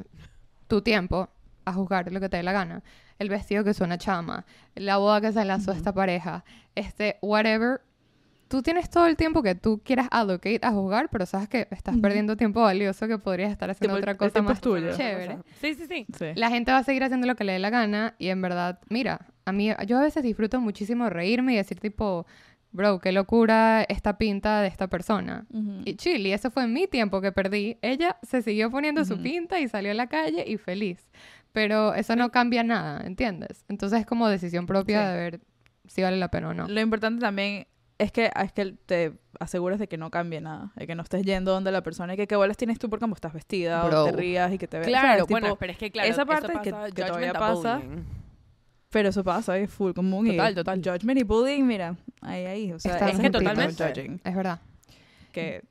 tu 0.67 0.81
tiempo 0.81 1.29
a 1.65 1.71
juzgar 1.73 2.12
lo 2.12 2.19
que 2.19 2.29
te 2.29 2.38
dé 2.38 2.43
la 2.43 2.51
gana, 2.51 2.84
el 3.19 3.29
vestido 3.29 3.63
que 3.63 3.69
es 3.69 3.79
una 3.79 3.97
chama, 3.97 4.45
la 4.75 4.97
boda 4.97 5.21
que 5.21 5.31
se 5.31 5.45
lanzó 5.45 5.71
Ujú. 5.71 5.77
esta 5.77 5.93
pareja, 5.93 6.43
este, 6.75 7.17
whatever, 7.21 7.81
tú 8.53 8.61
tienes 8.61 8.87
todo 8.87 9.07
el 9.07 9.17
tiempo 9.17 9.41
que 9.41 9.55
tú 9.55 9.81
quieras 9.83 10.07
allocate 10.11 10.59
a 10.61 10.69
juzgar, 10.71 11.09
pero 11.09 11.25
sabes 11.25 11.49
que 11.49 11.67
estás 11.71 11.97
perdiendo 11.97 12.37
tiempo 12.37 12.61
valioso 12.61 13.07
que 13.07 13.17
podrías 13.17 13.51
estar 13.51 13.67
haciendo 13.71 13.97
otra 13.97 14.11
el 14.11 14.17
cosa 14.19 14.31
tiempo 14.33 14.49
más 14.49 14.57
es 14.59 14.61
tuyo. 14.61 14.95
chévere. 14.95 15.39
Sí, 15.59 15.73
sí, 15.73 15.87
sí. 15.87 16.05
Sí. 16.15 16.25
La 16.35 16.51
gente 16.51 16.71
va 16.71 16.77
a 16.77 16.83
seguir 16.83 17.03
haciendo 17.03 17.25
lo 17.25 17.35
que 17.35 17.45
le 17.45 17.53
dé 17.53 17.57
la 17.59 17.71
gana 17.71 18.13
y 18.19 18.27
en 18.27 18.43
verdad, 18.43 18.79
mira, 18.89 19.25
a 19.45 19.51
mí 19.51 19.71
yo 19.87 19.97
a 19.97 20.01
veces 20.01 20.21
disfruto 20.21 20.61
muchísimo 20.61 21.09
reírme 21.09 21.53
y 21.53 21.55
decir 21.55 21.79
tipo, 21.79 22.27
bro, 22.71 22.99
qué 22.99 23.11
locura 23.11 23.81
esta 23.89 24.19
pinta 24.19 24.61
de 24.61 24.67
esta 24.67 24.87
persona. 24.87 25.47
Ujú. 25.51 25.81
Y 25.85 25.95
chill, 25.95 26.27
y 26.27 26.31
eso 26.33 26.51
fue 26.51 26.67
mi 26.67 26.85
tiempo 26.85 27.21
que 27.21 27.31
perdí. 27.31 27.79
Ella 27.81 28.17
se 28.21 28.43
siguió 28.43 28.69
poniendo 28.69 29.03
su 29.03 29.15
Ujú. 29.15 29.23
pinta 29.23 29.59
y 29.59 29.67
salió 29.67 29.89
a 29.89 29.95
la 29.95 30.05
calle 30.07 30.45
y 30.47 30.57
feliz. 30.57 31.09
Pero 31.53 31.95
eso 31.95 32.15
no 32.15 32.29
cambia 32.29 32.61
nada, 32.63 33.01
¿entiendes? 33.03 33.65
Entonces 33.67 34.01
es 34.01 34.05
como 34.05 34.27
decisión 34.27 34.67
propia 34.67 35.01
Sí. 35.01 35.07
de 35.07 35.17
ver 35.17 35.39
si 35.87 36.03
vale 36.03 36.17
la 36.17 36.29
pena 36.29 36.49
o 36.49 36.53
no. 36.53 36.67
Lo 36.67 36.81
importante 36.81 37.19
también 37.19 37.65
es 37.97 38.12
que, 38.12 38.32
es 38.36 38.51
que 38.53 38.73
te 38.86 39.13
aseguras 39.39 39.79
de 39.79 39.88
que 39.88 39.97
no 39.97 40.10
cambie 40.12 40.41
nada, 40.41 40.71
de 40.75 40.88
que 40.88 40.95
no 40.95 41.03
estés 41.03 41.23
yendo 41.23 41.51
donde 41.51 41.71
la 41.71 41.82
persona 41.84 42.13
y 42.13 42.17
que 42.17 42.27
qué 42.27 42.36
bolas 42.36 42.58
tienes 42.58 42.79
tú 42.79 42.89
por 42.89 42.99
cómo 42.99 43.15
estás 43.15 43.34
vestida 43.34 43.84
Bro. 43.86 44.01
o 44.03 44.06
te 44.06 44.12
rías 44.13 44.51
y 44.53 44.58
que 44.58 44.67
te 44.67 44.77
veas. 44.77 44.88
Claro, 44.88 45.08
¿sabes? 45.19 45.25
bueno, 45.29 45.47
Tipo, 45.47 45.58
pero 45.60 45.71
es 45.73 45.77
que 45.77 45.91
claro, 45.91 46.10
esa 46.10 46.25
parte 46.25 46.53
que- 46.63 46.71
pasa, 46.71 46.91
que 46.91 47.01
todavía 47.03 47.29
judgment 47.29 47.36
a 47.36 47.39
pasa, 47.39 47.77
bullying. 47.77 48.03
Pero 48.89 49.10
eso 49.10 49.23
pasa, 49.23 49.58
es 49.58 49.71
full 49.71 49.91
común. 49.93 50.27
Total, 50.27 50.51
y 50.51 50.56
total. 50.56 50.82
Judgment 50.84 51.19
y 51.19 51.23
bullying, 51.23 51.63
mira, 51.63 51.95
ahí, 52.21 52.45
ahí. 52.45 52.71
O 52.73 52.79
sea, 52.79 52.97
es 53.10 53.19
que 53.19 53.29
totalmente 53.32 53.84
judging. 53.84 54.21
Es 54.23 54.36
verdad. 54.36 54.60
Que, 55.32 55.63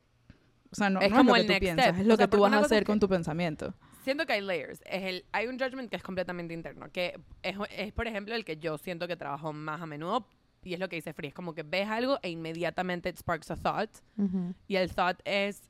o 0.71 0.75
sea, 0.75 0.91
no, 0.91 1.01
Es 1.01 1.11
no 1.11 1.17
como 1.19 1.37
es 1.37 1.43
el 1.43 1.47
lo 1.47 1.53
que 1.55 1.61
tú 1.61 1.61
next 1.61 1.61
piensas, 1.63 1.85
step. 1.87 2.01
es 2.01 2.07
lo 2.07 2.15
O 2.15 2.17
sea, 2.17 2.27
que 2.27 2.31
tú 2.37 2.41
vas 2.43 2.53
a 2.53 2.59
hacer 2.59 2.85
con 2.85 2.97
que- 2.97 3.01
tu 3.01 3.09
pensamiento. 3.09 3.75
Siento 4.03 4.27
que 4.27 4.33
hay 4.33 4.41
layers. 4.41 4.81
Es 4.85 5.03
el, 5.05 5.25
hay 5.31 5.47
un 5.47 5.57
judgment 5.57 5.89
que 5.89 5.95
es 5.97 6.03
completamente 6.03 6.53
interno, 6.55 6.91
que 6.91 7.21
es, 7.45 7.57
es, 7.77 7.93
por 7.93 8.09
ejemplo, 8.09 8.35
el 8.35 8.45
que 8.45 8.57
yo 8.57 8.77
siento 8.77 9.07
que 9.07 9.15
trabajo 9.15 9.53
más 9.53 9.81
a 9.81 9.87
menudo, 9.87 10.27
y 10.65 10.75
es 10.75 10.81
lo 10.81 10.89
que 10.89 10.97
dice 10.97 11.13
Free, 11.13 11.29
es 11.29 11.35
como 11.35 11.55
que 11.55 11.63
ves 11.63 11.89
algo 11.89 12.19
e 12.23 12.31
inmediatamente 12.31 13.09
it 13.09 13.17
sparks 13.19 13.51
a 13.51 13.57
thought, 13.57 13.91
Ujú. 14.17 14.55
y 14.69 14.77
el 14.77 14.91
thought 14.95 15.21
es 15.25 15.63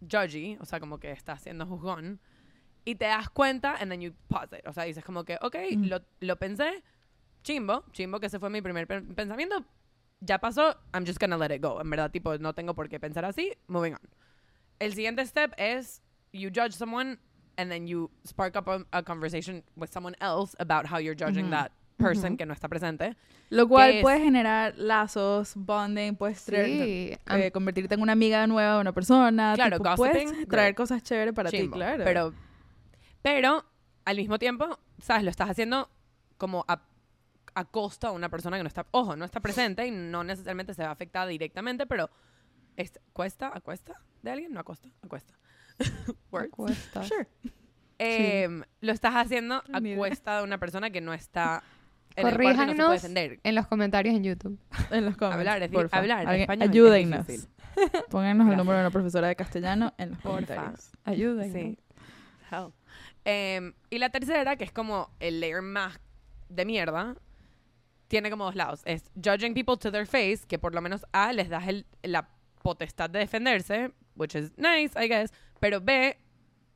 judgy, 0.00 0.56
o 0.60 0.64
sea, 0.64 0.80
como 0.80 0.98
que 0.98 1.10
estás 1.12 1.42
siendo 1.42 1.66
juzgón, 1.66 2.20
y 2.84 2.94
te 2.96 3.04
das 3.06 3.28
cuenta, 3.30 3.76
and 3.80 3.90
then 3.90 4.00
you 4.00 4.12
pause 4.28 4.52
it. 4.56 4.66
O 4.66 4.72
sea, 4.72 4.84
dices 4.84 5.04
como 5.04 5.24
que, 5.24 5.38
ok, 5.40 5.56
Ujú. 5.72 5.84
lo, 5.84 6.00
lo 6.20 6.36
pensé, 6.36 6.82
chimbo, 7.44 7.84
chimbo, 7.92 8.18
que 8.20 8.26
ese 8.26 8.38
fue 8.38 8.50
mi 8.50 8.60
primer 8.60 8.86
pe- 8.86 9.02
pensamiento, 9.02 9.64
ya 10.20 10.38
pasó, 10.38 10.76
I'm 10.92 11.04
just 11.06 11.20
gonna 11.20 11.36
let 11.36 11.52
it 11.54 11.62
go. 11.62 11.80
En 11.80 11.88
verdad, 11.90 12.10
tipo, 12.10 12.36
no 12.38 12.52
tengo 12.54 12.74
por 12.74 12.88
qué 12.88 12.98
pensar 13.00 13.24
así, 13.24 13.52
moving 13.68 13.92
on. 13.94 14.00
El 14.80 14.94
siguiente 14.94 15.24
step 15.26 15.52
es, 15.58 16.00
you 16.32 16.50
judge 16.52 16.72
someone, 16.74 17.18
and 17.56 17.70
then 17.70 17.86
you 17.86 18.10
spark 18.24 18.56
up 18.56 18.66
a, 18.68 18.84
a 18.92 19.02
conversation 19.02 19.62
with 19.76 19.90
someone 19.92 20.16
else 20.20 20.56
about 20.58 20.86
how 20.86 20.98
you're 20.98 21.14
judging 21.14 21.46
Ujú. 21.46 21.50
that 21.50 21.72
person 22.02 22.32
Ujú. 22.32 22.36
que 22.36 22.46
no 22.46 22.52
está 22.54 22.68
presente. 22.68 23.16
Lo 23.50 23.68
cual 23.68 23.90
es- 23.92 24.02
puede 24.02 24.20
generar 24.20 24.74
lazos, 24.76 25.52
bonding, 25.56 26.16
puedes 26.16 26.44
traer, 26.44 26.66
Sí, 26.66 27.18
eh, 27.30 27.50
convertirte 27.52 27.94
en 27.94 28.02
una 28.02 28.12
amiga 28.12 28.46
nueva 28.46 28.74
de 28.76 28.80
una 28.80 28.92
persona. 28.92 29.52
Claro, 29.54 29.78
tipo, 29.78 29.94
puedes 29.96 30.48
traer 30.48 30.74
cosas 30.74 31.02
chéveres 31.02 31.34
para 31.34 31.50
ti, 31.50 31.58
Chimbo. 31.58 31.76
claro. 31.76 32.04
Pero, 32.04 32.34
pero 33.22 33.64
al 34.04 34.16
mismo 34.16 34.38
tiempo, 34.38 34.78
¿sabes? 35.00 35.24
Lo 35.24 35.30
estás 35.30 35.48
haciendo 35.50 35.88
como 36.38 36.64
a, 36.68 36.82
a 37.54 37.64
costa 37.66 38.08
de 38.10 38.14
una 38.16 38.28
persona 38.28 38.56
que 38.56 38.62
no 38.62 38.68
está, 38.68 38.86
ojo, 38.90 39.14
no 39.16 39.24
está 39.24 39.40
presente 39.40 39.86
y 39.86 39.90
no 39.90 40.24
necesariamente 40.24 40.74
se 40.74 40.82
va 40.82 40.90
afectada 40.90 41.26
directamente, 41.26 41.86
pero 41.86 42.10
es, 42.76 42.98
¿cuesta? 43.12 43.50
¿A 43.54 43.60
cuesta 43.60 44.00
de 44.22 44.30
alguien? 44.30 44.52
No 44.52 44.60
a 44.60 44.64
costa, 44.64 44.88
a 45.02 45.08
cuesta. 45.08 45.34
Words. 46.30 46.50
Cuesta. 46.50 47.02
Sure. 47.04 47.28
Em, 47.98 48.62
lo 48.80 48.92
estás 48.92 49.14
haciendo 49.14 49.62
a 49.72 49.78
idea. 49.78 49.96
cuesta 49.96 50.38
de 50.38 50.44
una 50.44 50.58
persona 50.58 50.90
que 50.90 51.00
no 51.00 51.12
está 51.12 51.62
en 52.16 52.26
el 52.28 52.34
cuarto 52.36 52.42
y 52.42 52.46
no 52.46 52.50
se 52.52 52.56
puede 52.56 52.56
Corríjanos 52.76 53.02
defender. 53.02 53.40
en 53.42 53.54
los 53.54 53.66
comentarios 53.66 54.14
en 54.16 54.24
YouTube. 54.24 54.58
En 54.90 55.04
los 55.04 55.16
comments. 55.16 55.38
Hablar 55.38 55.62
es 55.62 55.70
di- 55.70 55.76
porfa. 55.76 55.96
hablar, 55.98 56.18
Alguien- 56.26 56.40
español 56.42 56.62
es 56.64 56.70
Ayúdennos. 56.70 57.26
difícil. 57.26 57.48
Pónganos 58.10 58.44
el 58.44 58.46
Gracias. 58.48 58.56
número 58.58 58.78
de 58.78 58.84
una 58.84 58.90
profesora 58.90 59.28
de 59.28 59.36
castellano 59.36 59.94
en 59.98 60.10
los 60.10 60.18
Porfa. 60.18 60.30
comentarios. 60.46 60.92
Ayuden. 61.04 61.52
Sí. 61.52 61.78
Hell. 62.50 62.72
Em, 63.24 63.72
y 63.88 63.98
la 63.98 64.10
tercera, 64.10 64.56
que 64.56 64.64
es 64.64 64.72
como 64.72 65.10
el 65.20 65.40
layer 65.40 65.62
más 65.62 65.98
de 66.48 66.64
mierda, 66.66 67.16
tiene 68.08 68.30
como 68.30 68.44
dos 68.44 68.54
lados. 68.56 68.82
Es 68.84 69.04
judging 69.14 69.54
people 69.54 69.76
to 69.78 69.90
their 69.90 70.06
face, 70.06 70.40
que 70.46 70.58
por 70.58 70.74
lo 70.74 70.82
menos 70.82 71.06
A, 71.12 71.32
les 71.32 71.48
das 71.48 71.66
el- 71.68 71.86
la 72.02 72.28
potestad 72.62 73.08
de 73.10 73.20
defenderse, 73.20 73.92
which 74.16 74.34
is 74.34 74.52
nice, 74.58 74.92
I 75.02 75.08
guess, 75.08 75.32
pero 75.60 75.80
B, 75.80 76.16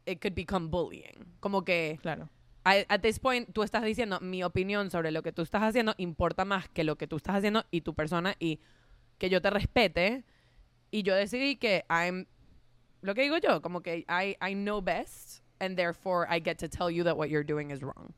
it 0.06 0.22
could 0.22 0.34
become 0.34 0.68
bullying. 0.68 1.26
Como 1.40 1.62
que 1.64 1.98
Claro. 2.00 2.30
I- 2.66 2.84
at 2.88 3.00
this 3.00 3.18
point 3.20 3.48
tú 3.52 3.62
estás 3.62 3.82
diciendo 3.84 4.18
mi 4.20 4.42
opinión 4.42 4.90
sobre 4.90 5.10
lo 5.12 5.22
que 5.22 5.32
tú 5.32 5.42
estás 5.42 5.62
haciendo 5.62 5.94
importa 5.98 6.44
más 6.44 6.68
que 6.68 6.82
lo 6.84 6.96
que 6.96 7.06
tú 7.06 7.16
estás 7.16 7.36
haciendo 7.36 7.64
y 7.70 7.82
tu 7.82 7.94
persona 7.94 8.34
y 8.40 8.58
que 9.18 9.30
yo 9.30 9.40
te 9.40 9.50
respete 9.50 10.24
y 10.90 11.02
yo 11.04 11.14
decidí 11.14 11.56
que 11.56 11.84
I'm 11.88 12.26
lo 13.02 13.14
que 13.14 13.22
digo 13.22 13.38
yo 13.38 13.62
como 13.62 13.82
que 13.82 13.98
I, 14.08 14.36
I 14.44 14.54
know 14.54 14.82
best 14.82 15.42
and 15.60 15.76
therefore 15.76 16.26
I 16.28 16.40
get 16.44 16.56
to 16.58 16.68
tell 16.68 16.90
you 16.90 17.04
that 17.04 17.16
what 17.16 17.28
you're 17.28 17.46
doing 17.46 17.70
is 17.70 17.80
wrong 17.80 18.12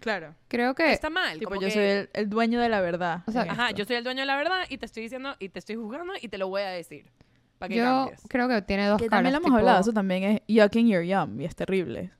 Claro. 0.00 0.36
Creo 0.46 0.76
que... 0.76 0.92
Está 0.92 1.10
mal. 1.10 1.40
Tipo, 1.40 1.48
como 1.50 1.60
yo 1.60 1.66
que- 1.66 1.74
soy 1.74 1.82
el, 1.82 2.10
el 2.12 2.28
dueño 2.30 2.60
de 2.60 2.68
la 2.68 2.80
verdad. 2.80 3.24
O 3.26 3.32
sea, 3.32 3.42
Ajá, 3.42 3.68
esto. 3.70 3.78
yo 3.78 3.84
soy 3.84 3.96
el 3.96 4.04
dueño 4.04 4.20
de 4.20 4.26
la 4.26 4.36
verdad 4.36 4.60
y 4.68 4.78
te 4.78 4.86
estoy 4.86 5.02
diciendo 5.02 5.34
y 5.40 5.48
te 5.48 5.58
estoy 5.58 5.74
juzgando 5.74 6.12
y 6.22 6.28
te 6.28 6.38
lo 6.38 6.46
voy 6.48 6.62
a 6.62 6.68
decir. 6.68 7.10
Para 7.58 7.68
que 7.68 7.76
Yo 7.78 7.82
cambies. 7.84 8.20
creo 8.28 8.46
que 8.48 8.62
tiene 8.62 8.86
dos 8.86 8.98
Que 9.02 9.08
caras. 9.08 9.16
también 9.18 9.32
lo 9.32 9.38
hemos 9.38 9.46
tipo- 9.48 9.58
hablado, 9.58 9.80
eso 9.80 9.92
también 9.92 10.22
es 10.22 10.40
yucking 10.46 10.86
your 10.88 11.02
yum 11.02 11.40
y 11.40 11.46
es 11.46 11.56
terrible. 11.56 12.12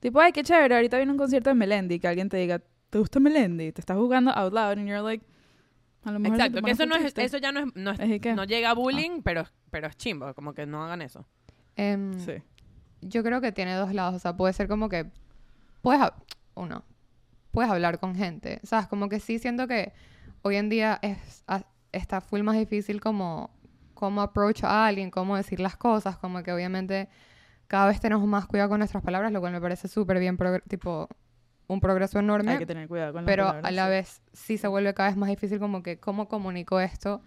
Tipo, 0.00 0.20
ay, 0.20 0.32
qué 0.32 0.42
chévere, 0.42 0.74
ahorita 0.76 0.96
viene 0.96 1.12
un 1.12 1.18
concierto 1.18 1.50
de 1.50 1.54
Melendi, 1.54 1.98
que 1.98 2.08
alguien 2.08 2.28
te 2.28 2.36
diga, 2.36 2.60
¿te 2.90 2.98
gusta 2.98 3.18
Melendi? 3.20 3.72
Te 3.72 3.80
estás 3.80 3.96
jugando 3.96 4.30
out 4.30 4.52
loud 4.52 4.72
and 4.78 4.86
you're 4.88 5.02
like, 5.02 5.24
a 6.04 6.10
lo 6.12 6.18
mejor 6.20 6.36
Exacto, 6.38 6.62
que 6.62 6.70
eso 6.70 6.86
no 6.86 6.94
es, 6.96 7.12
eso 7.16 7.38
ya 7.38 7.50
no 7.52 7.60
es, 7.60 7.66
no, 7.74 7.90
es- 7.92 8.36
no 8.36 8.44
llega 8.44 8.70
a 8.70 8.74
bullying, 8.74 9.22
pero, 9.22 9.44
pero 9.70 9.86
es 9.88 9.96
chimbo, 9.96 10.32
como 10.34 10.52
que 10.54 10.66
no 10.66 10.84
hagan 10.84 11.02
eso. 11.02 11.26
Em, 11.76 12.12
Sí. 12.20 12.34
Yo 13.02 13.22
creo 13.22 13.40
que 13.40 13.52
tiene 13.52 13.74
dos 13.74 13.92
lados. 13.92 14.14
O 14.14 14.18
sea, 14.18 14.36
puede 14.36 14.52
ser 14.54 14.68
como 14.68 14.88
que... 14.88 15.10
Puedes... 15.82 16.00
hab- 16.00 16.14
Uno. 16.54 16.82
Puedes 17.52 17.70
hablar 17.70 18.00
con 18.00 18.14
gente. 18.16 18.58
¿Sabes? 18.64 18.88
Como 18.88 19.08
que 19.08 19.20
sí 19.20 19.38
siento 19.38 19.68
que 19.68 19.92
hoy 20.42 20.56
en 20.56 20.68
día 20.70 20.98
es, 21.02 21.44
a- 21.46 21.66
está 21.92 22.20
full 22.20 22.40
más 22.42 22.56
difícil 22.56 23.00
como... 23.00 23.50
Cómo 23.94 24.22
approach 24.22 24.64
a 24.64 24.86
alguien, 24.86 25.10
cómo 25.10 25.36
decir 25.36 25.60
las 25.60 25.76
cosas. 25.76 26.16
Como 26.18 26.42
que 26.42 26.52
obviamente 26.52 27.08
cada 27.66 27.86
vez 27.88 28.00
tenemos 28.00 28.26
más 28.26 28.46
cuidado 28.46 28.68
con 28.70 28.78
nuestras 28.78 29.02
palabras, 29.02 29.32
lo 29.32 29.40
cual 29.40 29.52
me 29.52 29.60
parece 29.60 29.88
súper 29.88 30.18
bien, 30.18 30.38
tipo, 30.68 31.08
un 31.68 31.80
progreso 31.80 32.18
enorme. 32.18 32.52
Hay 32.52 32.58
que 32.58 32.66
tener 32.66 32.86
cuidado 32.88 33.12
con 33.12 33.24
las 33.24 33.26
pero 33.26 33.44
palabras, 33.46 33.64
a 33.68 33.70
la 33.72 33.84
sí. 33.84 33.90
vez 33.90 34.22
sí 34.32 34.58
se 34.58 34.68
vuelve 34.68 34.94
cada 34.94 35.08
vez 35.08 35.16
más 35.16 35.28
difícil 35.28 35.58
como 35.58 35.82
que 35.82 35.98
cómo 35.98 36.28
comunico 36.28 36.78
esto 36.80 37.22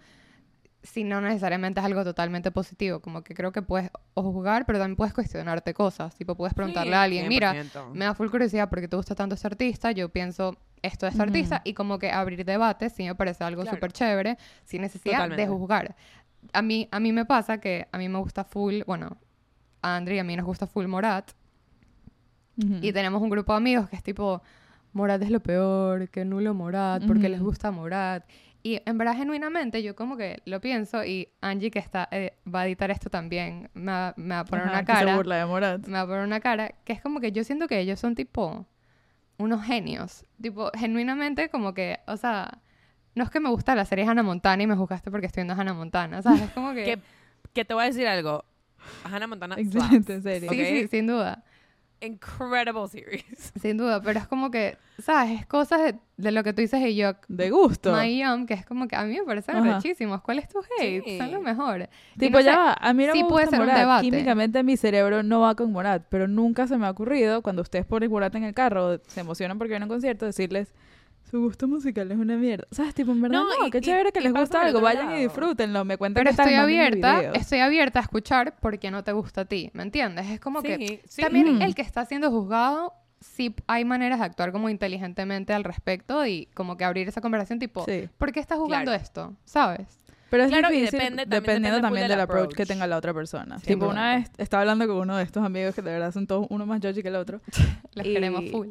si 0.82 1.04
no 1.04 1.20
necesariamente 1.20 1.78
es 1.80 1.84
algo 1.84 2.02
totalmente 2.04 2.50
positivo. 2.50 3.00
Como 3.00 3.22
que 3.22 3.34
creo 3.34 3.52
que 3.52 3.60
puedes 3.60 3.90
o 4.14 4.22
juzgar, 4.22 4.64
pero 4.64 4.78
también 4.78 4.96
puedes 4.96 5.12
cuestionarte 5.12 5.74
cosas. 5.74 6.14
Tipo, 6.14 6.36
puedes 6.36 6.54
preguntarle 6.54 6.92
Sí, 6.92 6.94
a 6.96 7.02
alguien, 7.02 7.28
mira, 7.28 7.52
100%. 7.52 7.90
me 7.92 8.06
da 8.06 8.14
full 8.14 8.30
curiosidad 8.30 8.70
porque 8.70 8.88
te 8.88 8.96
gusta 8.96 9.14
tanto 9.14 9.34
este 9.34 9.46
artista, 9.46 9.92
yo 9.92 10.08
pienso 10.08 10.56
esto 10.80 11.04
de 11.04 11.10
este 11.10 11.22
Ujú. 11.22 11.28
artista 11.28 11.60
y 11.64 11.74
como 11.74 11.98
que 11.98 12.10
abrir 12.10 12.46
debates 12.46 12.94
sí 12.94 13.04
me 13.04 13.14
parece 13.14 13.44
algo 13.44 13.60
Claro. 13.62 13.76
súper 13.76 13.92
chévere 13.92 14.38
sin 14.64 14.80
necesidad 14.80 15.16
Totalmente. 15.18 15.42
de 15.42 15.48
juzgar. 15.48 15.96
A 16.54 16.62
mí, 16.62 16.88
a 16.90 16.98
mí 16.98 17.12
me 17.12 17.26
pasa 17.26 17.60
que 17.60 17.86
a 17.92 17.98
mí 17.98 18.08
me 18.08 18.18
gusta 18.18 18.44
full, 18.44 18.80
bueno, 18.86 19.18
a 19.82 19.96
Andri 19.96 20.16
y 20.16 20.18
a 20.18 20.24
mí 20.24 20.36
nos 20.36 20.46
gusta 20.46 20.66
full 20.66 20.86
Morat 20.86 21.30
Ujú. 22.56 22.78
y 22.82 22.92
tenemos 22.92 23.22
un 23.22 23.30
grupo 23.30 23.52
de 23.52 23.56
amigos 23.58 23.88
que 23.88 23.96
es 23.96 24.02
tipo, 24.02 24.42
Morat 24.92 25.22
es 25.22 25.30
lo 25.30 25.40
peor, 25.40 26.08
que 26.08 26.24
nulo 26.24 26.52
Morat, 26.54 27.04
porque 27.06 27.28
les 27.28 27.40
Ujú. 27.40 27.48
gusta 27.50 27.70
Morat. 27.70 28.24
Y 28.62 28.82
en 28.84 28.98
verdad, 28.98 29.16
genuinamente, 29.16 29.82
yo 29.82 29.96
como 29.96 30.18
que 30.18 30.42
lo 30.44 30.60
pienso 30.60 31.02
y 31.04 31.28
Angie, 31.40 31.70
que 31.70 31.78
está, 31.78 32.08
eh, 32.10 32.34
va 32.52 32.60
a 32.62 32.66
editar 32.66 32.90
esto 32.90 33.08
también, 33.08 33.70
me 33.72 33.90
va, 33.90 34.14
me 34.18 34.34
va 34.34 34.40
a 34.40 34.44
poner 34.44 34.66
Ajá, 34.66 34.72
una 34.74 34.84
que 34.84 34.92
se 34.96 35.04
cara. 35.04 35.16
burla 35.16 35.36
de 35.36 35.46
Morat. 35.46 35.86
Me 35.86 35.92
va 35.94 36.00
a 36.02 36.06
poner 36.06 36.22
una 36.24 36.40
cara 36.40 36.74
que 36.84 36.92
es 36.92 37.00
como 37.00 37.20
que 37.20 37.32
yo 37.32 37.42
siento 37.44 37.68
que 37.68 37.78
ellos 37.80 37.98
son 37.98 38.14
tipo 38.14 38.66
unos 39.38 39.64
genios. 39.64 40.26
Tipo, 40.42 40.70
genuinamente 40.76 41.48
como 41.48 41.72
que, 41.72 42.00
o 42.06 42.18
sea, 42.18 42.58
no 43.14 43.24
es 43.24 43.30
que 43.30 43.40
me 43.40 43.48
gusta 43.48 43.74
la 43.74 43.86
serie 43.86 44.04
Hannah 44.06 44.22
Montana 44.22 44.62
y 44.62 44.66
me 44.66 44.76
juzgaste 44.76 45.10
porque 45.10 45.26
estoy 45.26 45.44
viendo 45.44 45.58
Hannah 45.58 45.72
Montana, 45.72 46.20
¿sabes? 46.20 46.42
Es 46.42 46.50
como 46.50 46.74
que... 46.74 46.84
Que, 46.84 46.98
que 47.54 47.64
te 47.64 47.72
voy 47.72 47.84
a 47.84 47.86
decir 47.86 48.06
algo. 48.06 48.44
Hannah 49.04 49.26
Montana 49.26 49.56
Excelente 49.58 50.20
serie. 50.22 50.48
sí, 50.48 50.60
¿ok? 50.60 50.66
sí, 50.68 50.88
sin 50.88 51.06
duda. 51.06 51.42
Incredible 52.02 52.88
series. 52.88 53.52
Sin 53.60 53.76
duda, 53.76 54.00
pero 54.00 54.18
es 54.20 54.26
como 54.26 54.50
que, 54.50 54.78
¿sabes? 55.02 55.40
Es 55.40 55.46
cosas 55.46 55.82
de, 55.82 55.94
de 56.16 56.32
lo 56.32 56.42
que 56.42 56.54
tú 56.54 56.62
dices 56.62 56.80
y 56.80 56.96
yo, 56.96 57.12
De 57.28 57.50
gusto. 57.50 57.92
My 57.94 58.18
Yum, 58.18 58.46
que 58.46 58.54
es 58.54 58.64
como 58.64 58.88
que 58.88 58.96
a 58.96 59.04
mí 59.04 59.18
me 59.18 59.24
parecen 59.24 59.62
rechísimos. 59.62 60.22
¿Cuál 60.22 60.38
es 60.38 60.48
tu 60.48 60.60
hate? 60.60 61.04
Sí. 61.04 61.18
Son 61.18 61.30
los 61.30 61.42
mejores. 61.42 61.90
Tipo, 62.18 62.38
no 62.38 62.44
ya 62.44 62.52
sé, 62.52 62.58
va. 62.58 62.72
A 62.80 62.94
mí 62.94 63.04
no 63.04 63.12
sí 63.12 63.22
me 63.22 63.28
puede 63.28 63.44
gusta 63.44 63.56
ser 63.58 63.60
un 63.60 63.66
Morat. 63.66 63.80
debate. 63.82 64.02
Químicamente 64.06 64.62
mi 64.62 64.78
cerebro 64.78 65.22
no 65.22 65.40
va 65.40 65.54
con 65.54 65.72
Morat, 65.72 66.06
pero 66.08 66.26
nunca 66.26 66.66
se 66.66 66.78
me 66.78 66.86
ha 66.86 66.90
ocurrido 66.90 67.42
cuando 67.42 67.60
ustedes 67.60 67.84
ponen 67.84 68.10
Morat 68.10 68.34
en 68.34 68.44
el 68.44 68.54
carro, 68.54 68.98
se 69.06 69.20
emocionan 69.20 69.58
porque 69.58 69.72
viene 69.72 69.82
a 69.82 69.86
un 69.86 69.90
concierto, 69.90 70.24
decirles 70.24 70.72
su 71.30 71.40
gusto 71.40 71.68
musical 71.68 72.10
es 72.10 72.18
una 72.18 72.36
mierda. 72.36 72.66
¿Sabes? 72.70 72.94
Tipo, 72.94 73.12
en 73.12 73.20
verdad, 73.22 73.38
No, 73.40 73.44
no, 73.60 73.66
y- 73.66 73.70
qué 73.70 73.78
y- 73.78 73.80
chévere 73.82 74.12
que 74.12 74.20
les 74.20 74.32
gusta 74.32 74.62
algo, 74.62 74.80
vayan 74.80 75.12
y 75.16 75.22
disfrútenlo. 75.22 75.84
Me 75.84 75.96
cuentan 75.96 76.24
Pero 76.24 76.34
que 76.36 76.42
estoy 76.42 76.54
abierta, 76.56 77.20
estoy 77.34 77.60
abierta 77.60 78.00
a 78.00 78.02
escuchar 78.02 78.56
porque 78.60 78.90
no 78.90 79.04
te 79.04 79.12
gusta 79.12 79.42
a 79.42 79.44
ti, 79.44 79.70
¿me 79.74 79.82
entiendes? 79.82 80.26
Es 80.30 80.40
como 80.40 80.62
que 80.62 80.76
Sí, 80.76 81.00
sí. 81.08 81.22
también 81.22 81.48
Ujú. 81.56 81.62
el 81.62 81.74
que 81.74 81.82
está 81.82 82.04
siendo 82.04 82.30
juzgado, 82.30 82.94
sí 83.20 83.54
hay 83.66 83.84
maneras 83.84 84.18
de 84.18 84.24
actuar 84.24 84.50
como 84.50 84.68
inteligentemente 84.70 85.52
al 85.52 85.62
respecto 85.64 86.24
y 86.26 86.46
como 86.54 86.76
que 86.76 86.84
abrir 86.84 87.06
esa 87.08 87.20
conversación 87.20 87.58
tipo, 87.58 87.84
Sí. 87.84 88.08
¿por 88.18 88.32
qué 88.32 88.40
estás 88.40 88.58
jugando 88.58 88.90
Claro. 88.90 89.02
esto? 89.02 89.36
¿Sabes? 89.44 89.98
Pero 90.30 90.44
es 90.44 90.48
Claro, 90.50 90.68
difícil 90.68 90.92
depende- 90.98 91.22
también 91.22 91.28
dependiendo 91.28 91.68
depende 91.76 91.80
también 91.82 92.02
del 92.04 92.10
del 92.10 92.20
approach 92.20 92.48
que 92.54 92.62
approach. 92.62 92.68
tenga 92.68 92.86
la 92.86 92.96
otra 92.96 93.12
persona. 93.12 93.58
Sin 93.58 93.66
tipo, 93.74 93.88
una 93.88 94.14
vez 94.16 94.30
estaba 94.38 94.60
hablando 94.62 94.86
con 94.86 94.96
uno 94.98 95.16
de 95.16 95.24
estos 95.24 95.44
amigos 95.44 95.74
que 95.74 95.82
de 95.82 95.90
verdad 95.90 96.12
son 96.12 96.26
todos 96.28 96.46
uno 96.50 96.66
más 96.66 96.80
judgy 96.80 97.02
que 97.02 97.08
el 97.08 97.16
otro. 97.16 97.40
Les 97.94 98.06
Y- 98.06 98.12
queremos 98.14 98.48
full. 98.50 98.68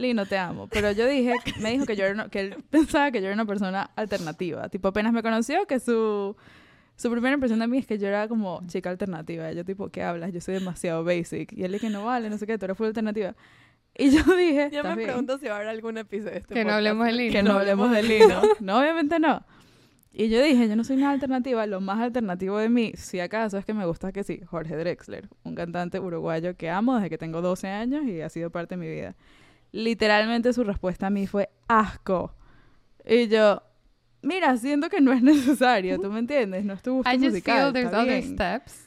Lino, 0.00 0.26
te 0.26 0.36
amo. 0.38 0.66
Pero 0.68 0.90
yo 0.92 1.06
dije, 1.06 1.34
me 1.60 1.70
dijo 1.72 1.86
que 1.86 1.94
yo 1.96 2.04
era 2.04 2.14
una- 2.14 2.28
que 2.28 2.40
él 2.40 2.56
pensaba 2.70 3.10
que 3.10 3.20
yo 3.20 3.26
era 3.26 3.34
una 3.34 3.44
persona 3.46 3.90
alternativa. 3.96 4.68
Tipo, 4.68 4.88
apenas 4.88 5.12
me 5.12 5.22
conoció, 5.22 5.66
que 5.66 5.78
su, 5.80 6.36
su 6.96 7.10
primera 7.10 7.34
impresión 7.34 7.60
de 7.60 7.66
mí 7.68 7.78
es 7.78 7.86
que 7.86 7.98
yo 7.98 8.08
era 8.08 8.26
como 8.28 8.62
chica 8.66 8.90
alternativa. 8.90 9.52
Yo, 9.52 9.64
tipo, 9.64 9.88
¿qué 9.90 10.02
hablas? 10.02 10.32
Yo 10.32 10.40
soy 10.40 10.54
demasiado 10.54 11.04
basic. 11.04 11.52
Y 11.52 11.64
él 11.64 11.72
dije, 11.72 11.90
no 11.90 12.04
vale, 12.04 12.28
no 12.30 12.38
sé 12.38 12.46
qué, 12.46 12.58
tú 12.58 12.64
eres 12.64 12.76
full 12.76 12.86
alternativa. 12.86 13.34
Y 13.96 14.10
yo 14.10 14.22
dije, 14.36 14.70
Yo 14.72 14.78
"Está 14.78 14.90
me 14.90 14.96
bien". 14.96 15.06
pregunto 15.08 15.38
si 15.38 15.46
va 15.46 15.52
a 15.52 15.56
haber 15.56 15.68
algún 15.68 15.98
episodio 15.98 16.32
de 16.32 16.38
este 16.38 16.54
Que 16.54 16.60
no 16.64 16.70
podcast 16.70 16.76
hablemos 16.76 17.06
de 17.06 17.12
Lino. 17.12 17.32
que 17.32 17.42
no 17.42 17.52
hablemos 17.58 17.90
de 17.90 18.02
Lino. 18.02 18.42
No, 18.60 18.78
obviamente 18.78 19.18
no. 19.18 19.44
Y 20.12 20.28
yo 20.28 20.42
dije, 20.42 20.68
yo 20.68 20.74
no 20.74 20.82
soy 20.82 20.96
nada 20.96 21.12
alternativa. 21.12 21.64
Lo 21.66 21.80
más 21.80 22.00
alternativo 22.00 22.58
de 22.58 22.68
mí, 22.68 22.92
si 22.96 23.20
acaso, 23.20 23.58
es 23.58 23.64
que 23.64 23.74
me 23.74 23.86
gusta 23.86 24.10
que 24.10 24.24
sí, 24.24 24.40
Jorge 24.44 24.76
Drexler, 24.76 25.28
un 25.44 25.54
cantante 25.54 26.00
uruguayo 26.00 26.56
que 26.56 26.68
amo 26.68 26.96
desde 26.96 27.10
que 27.10 27.16
tengo 27.18 27.40
12 27.42 27.68
años 27.68 28.04
y 28.04 28.20
ha 28.20 28.28
sido 28.28 28.50
parte 28.50 28.74
de 28.74 28.80
mi 28.80 28.88
vida. 28.88 29.14
Literalmente 29.72 30.52
su 30.52 30.64
respuesta 30.64 31.06
a 31.06 31.10
mí 31.10 31.26
fue 31.26 31.48
asco. 31.68 32.34
Y 33.06 33.28
yo, 33.28 33.62
mira, 34.22 34.56
siento 34.56 34.88
que 34.88 35.00
no 35.00 35.12
es 35.12 35.22
necesario, 35.22 35.98
¿tú 36.00 36.10
me 36.10 36.18
entiendes? 36.18 36.64
No 36.64 36.74
es 36.74 36.82
tu 36.82 36.94
gusto 36.94 37.10
I 37.10 37.14
just 37.14 37.24
musical. 37.30 37.56
feel 37.56 37.72
there's 37.72 37.94
other 37.94 38.22
steps. 38.22 38.86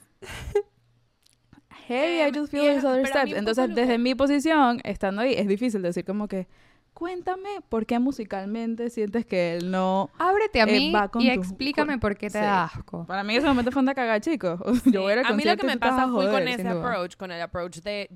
Hey, 1.87 2.19
I 2.21 2.27
Em, 2.29 2.33
just 2.33 2.51
feel 2.51 2.63
es- 2.63 2.81
there's 2.81 2.85
other 2.85 3.05
steps. 3.07 3.33
Entonces, 3.33 3.69
lo 3.69 3.75
desde 3.75 3.97
mi 3.97 4.15
posición, 4.15 4.79
estando 4.83 5.21
ahí, 5.21 5.33
es 5.33 5.47
difícil 5.47 5.81
decir 5.81 6.05
como 6.05 6.27
que, 6.27 6.47
cuéntame 6.93 7.49
por 7.67 7.85
qué 7.85 7.99
musicalmente 7.99 8.89
sientes 8.89 9.25
que 9.25 9.55
él 9.57 9.71
no... 9.71 10.09
Ábrete 10.17 10.61
a 10.61 10.65
Eh, 10.65 10.71
mí 10.71 10.91
va 10.93 11.09
con 11.09 11.21
y 11.21 11.33
tu- 11.33 11.39
explícame 11.41 11.93
con- 11.93 11.99
por 11.99 12.15
qué 12.17 12.27
te 12.27 12.37
sí. 12.39 12.43
da 12.45 12.65
asco. 12.65 13.05
Para 13.05 13.23
mí 13.23 13.35
ese 13.35 13.47
momento 13.47 13.71
fue 13.71 13.81
una 13.81 13.95
cagada, 13.95 14.19
chicos. 14.21 14.59
Yo 14.85 15.01
voy 15.01 15.13
a 15.13 15.21
a 15.27 15.33
mí 15.33 15.43
lo 15.43 15.57
que 15.57 15.65
me 15.65 15.77
pasa 15.77 16.07
full 16.07 16.25
con 16.27 16.47
ese 16.47 16.67
approach, 16.67 17.17
con 17.17 17.31
el 17.31 17.41
approach 17.41 17.77
de... 17.81 18.09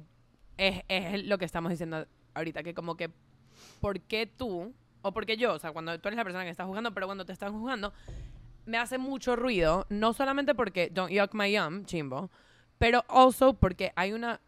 Es, 0.58 0.82
es 0.88 1.26
lo 1.26 1.38
que 1.38 1.46
estamos 1.46 1.70
diciendo 1.72 2.08
ahorita, 2.38 2.64
que 2.64 2.74
como 2.74 2.96
que... 2.96 3.10
¿Por 3.82 4.00
qué 4.02 4.26
tú? 4.28 4.74
O 5.02 5.12
porque 5.14 5.38
yo, 5.38 5.54
o 5.54 5.60
sea, 5.60 5.72
cuando 5.72 5.98
tú 6.00 6.08
eres 6.10 6.18
la 6.18 6.24
persona 6.24 6.44
que 6.44 6.50
está 6.50 6.66
jugando, 6.66 6.94
pero 6.94 7.06
cuando 7.08 7.26
te 7.26 7.34
están 7.34 7.54
jugando, 7.54 7.94
me 8.66 8.78
hace 8.78 8.98
mucho 8.98 9.36
ruido, 9.36 9.86
no 9.90 10.14
solamente 10.14 10.54
porque 10.56 10.90
don't 10.92 11.12
yuck 11.12 11.34
my 11.34 11.52
yum, 11.52 11.86
chimbo, 11.86 12.30
pero 12.78 13.04
also 13.08 13.54
porque 13.54 13.92
hay 13.96 14.14
una... 14.14 14.42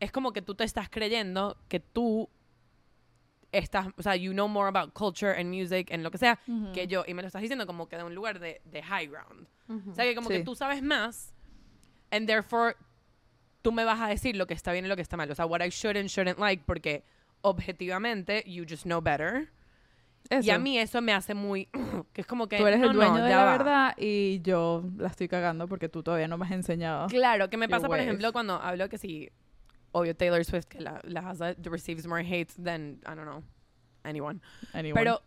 Es 0.00 0.12
como 0.12 0.32
que 0.32 0.42
tú 0.42 0.54
te 0.54 0.64
estás 0.64 0.88
creyendo 0.88 1.56
que 1.68 1.80
tú 1.80 2.28
estás, 3.52 3.88
o 3.96 4.02
sea, 4.02 4.16
you 4.16 4.32
know 4.32 4.48
more 4.48 4.68
about 4.68 4.92
culture 4.92 5.32
and 5.38 5.48
music 5.54 5.90
and 5.92 6.02
lo 6.02 6.10
que 6.10 6.18
sea 6.18 6.38
Ujú. 6.48 6.72
que 6.72 6.86
yo, 6.88 7.04
y 7.06 7.14
me 7.14 7.22
lo 7.22 7.28
estás 7.28 7.40
diciendo 7.42 7.66
como 7.66 7.88
que 7.88 7.96
de 7.96 8.02
un 8.04 8.14
lugar 8.14 8.40
de, 8.40 8.60
de 8.64 8.82
high 8.82 9.06
ground. 9.06 9.46
O 9.90 9.94
sea, 9.94 10.04
que 10.04 10.14
como 10.14 10.28
Sí. 10.28 10.36
que 10.38 10.44
tú 10.44 10.54
sabes 10.54 10.82
más, 10.82 11.32
and 12.10 12.26
therefore 12.26 12.76
tú 13.64 13.72
me 13.72 13.84
vas 13.84 13.98
a 13.98 14.08
decir 14.08 14.36
lo 14.36 14.46
que 14.46 14.52
está 14.52 14.72
bien 14.72 14.84
y 14.84 14.88
lo 14.88 14.94
que 14.94 15.00
está 15.00 15.16
mal. 15.16 15.30
O 15.30 15.34
sea, 15.34 15.46
what 15.46 15.64
I 15.64 15.70
should 15.70 15.96
and 15.96 16.06
shouldn't 16.10 16.38
like, 16.38 16.62
porque 16.66 17.02
objetivamente 17.40 18.44
you 18.46 18.66
just 18.68 18.82
know 18.82 19.00
better. 19.00 19.48
Y 20.30 20.36
Eso. 20.36 20.52
a 20.52 20.58
mí 20.58 20.78
eso 20.78 21.00
me 21.00 21.14
hace 21.14 21.32
muy... 21.32 21.68
que 22.12 22.20
es 22.20 22.26
como 22.26 22.46
que... 22.46 22.58
Tú 22.58 22.66
eres 22.66 22.78
no, 22.78 22.90
el 22.90 22.92
dueño 22.92 23.18
no, 23.18 23.24
de 23.24 23.30
la 23.30 23.44
va. 23.44 23.52
verdad 23.56 23.94
y 23.96 24.42
yo 24.42 24.84
la 24.98 25.08
estoy 25.08 25.28
cagando 25.28 25.66
porque 25.66 25.88
tú 25.88 26.02
todavía 26.02 26.28
no 26.28 26.36
me 26.36 26.44
has 26.44 26.52
enseñado. 26.52 27.06
Claro, 27.08 27.48
que 27.48 27.56
me 27.56 27.66
pasa, 27.68 27.86
por 27.88 27.98
ejemplo, 27.98 28.32
cuando 28.32 28.54
hablo 28.54 28.88
que 28.90 28.98
si... 28.98 29.30
Obvio, 29.92 30.14
Taylor 30.14 30.44
Swift, 30.44 30.66
que 30.66 30.80
la, 30.80 31.00
la 31.04 31.20
has- 31.30 31.56
receives 31.62 32.06
more 32.06 32.22
hate 32.22 32.52
than, 32.62 32.98
I 33.06 33.14
don't 33.14 33.22
know, 33.22 33.42
anyone. 34.02 34.40
Anyone. 34.72 34.94
Pero, 35.00 35.22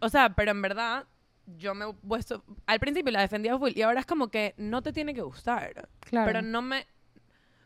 o 0.00 0.08
sea, 0.08 0.34
pero 0.34 0.50
en 0.50 0.60
verdad, 0.60 1.04
yo 1.46 1.74
me 1.74 1.88
he 1.88 1.92
puesto. 1.92 2.44
Al 2.66 2.80
principio 2.80 3.12
la 3.12 3.20
defendía 3.20 3.56
full 3.56 3.70
y 3.72 3.82
ahora 3.82 4.00
es 4.00 4.06
como 4.06 4.28
que 4.28 4.54
no 4.56 4.82
te 4.82 4.92
tiene 4.92 5.14
que 5.14 5.22
gustar. 5.22 5.88
Claro. 6.00 6.26
Pero 6.26 6.42
no 6.42 6.60
me. 6.60 6.86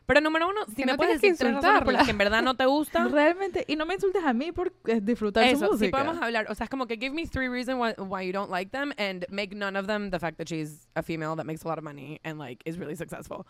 Pero 0.09 0.21
número 0.21 0.49
uno, 0.49 0.61
si 0.67 0.73
Que 0.75 0.85
me 0.87 0.93
no 0.93 0.97
puedes 0.97 1.21
que 1.21 1.27
decir 1.29 1.37
tres 1.37 1.53
razones 1.53 1.83
por 1.83 1.93
las 1.93 2.05
que 2.05 2.11
en 2.11 2.17
verdad 2.17 2.41
no 2.41 2.55
te 2.55 2.65
gusta. 2.65 3.07
Realmente, 3.11 3.63
y 3.67 3.75
no 3.75 3.85
me 3.85 3.93
insultes 3.93 4.23
a 4.23 4.33
mí 4.33 4.51
por 4.51 4.73
eh, 4.87 4.99
disfrutar 5.01 5.47
su 5.47 5.55
Eso, 5.57 5.71
música. 5.71 5.85
si 5.85 5.91
podemos 5.91 6.19
hablar, 6.19 6.47
o 6.49 6.55
sea, 6.55 6.63
es 6.63 6.69
como 6.71 6.87
que 6.87 6.95
give 6.97 7.11
me 7.11 7.27
three 7.27 7.47
reasons 7.47 7.77
why, 7.79 7.93
why 8.03 8.25
you 8.25 8.33
don't 8.33 8.49
like 8.49 8.71
them 8.71 8.91
and 8.97 9.25
make 9.29 9.55
none 9.55 9.77
of 9.77 9.85
them 9.85 10.09
the 10.09 10.17
fact 10.19 10.37
that 10.39 10.47
she's 10.47 10.87
a 10.95 11.03
female 11.03 11.35
that 11.35 11.45
makes 11.45 11.63
a 11.63 11.67
lot 11.67 11.77
of 11.77 11.83
money 11.83 12.19
and 12.23 12.39
like 12.39 12.61
is 12.65 12.77
really 12.79 12.95
successful. 12.95 13.45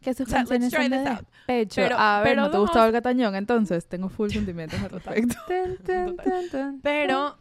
que 0.00 0.14
sus 0.14 0.26
O 0.26 0.30
sea, 0.30 0.38
let's 0.40 0.48
canciones 0.50 0.72
son 0.72 0.90
de 0.90 1.26
pecho. 1.46 1.82
Pero- 1.82 1.96
a 1.98 2.22
ver, 2.22 2.30
pero 2.32 2.42
¿no 2.42 2.50
te 2.50 2.56
gusta 2.58 2.84
Olga 2.84 3.02
Tañón? 3.02 3.34
Entonces, 3.36 3.86
tengo 3.86 4.08
full 4.08 4.30
sentimientos 4.32 4.80
al 4.82 4.88
respecto. 4.90 5.34
Total. 5.84 6.78
Pero-. 6.82 7.36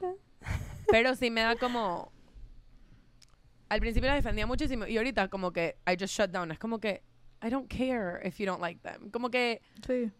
Pero 0.91 1.15
sí 1.15 1.31
me 1.31 1.41
da 1.41 1.55
como. 1.55 2.11
Al 3.69 3.79
principio 3.79 4.09
la 4.09 4.15
defendía 4.15 4.45
muchísimo 4.45 4.85
y 4.85 4.97
ahorita 4.97 5.29
como 5.29 5.53
que 5.53 5.77
I 5.87 5.95
just 5.97 6.13
shut 6.13 6.29
down. 6.29 6.51
Es 6.51 6.59
como 6.59 6.79
que 6.79 7.03
I 7.41 7.49
don't 7.49 7.67
care 7.69 8.21
if 8.25 8.39
you 8.39 8.45
don't 8.45 8.61
like 8.61 8.81
them. 8.83 9.09
Como 9.11 9.29
que 9.29 9.61
Sí. 9.85 10.11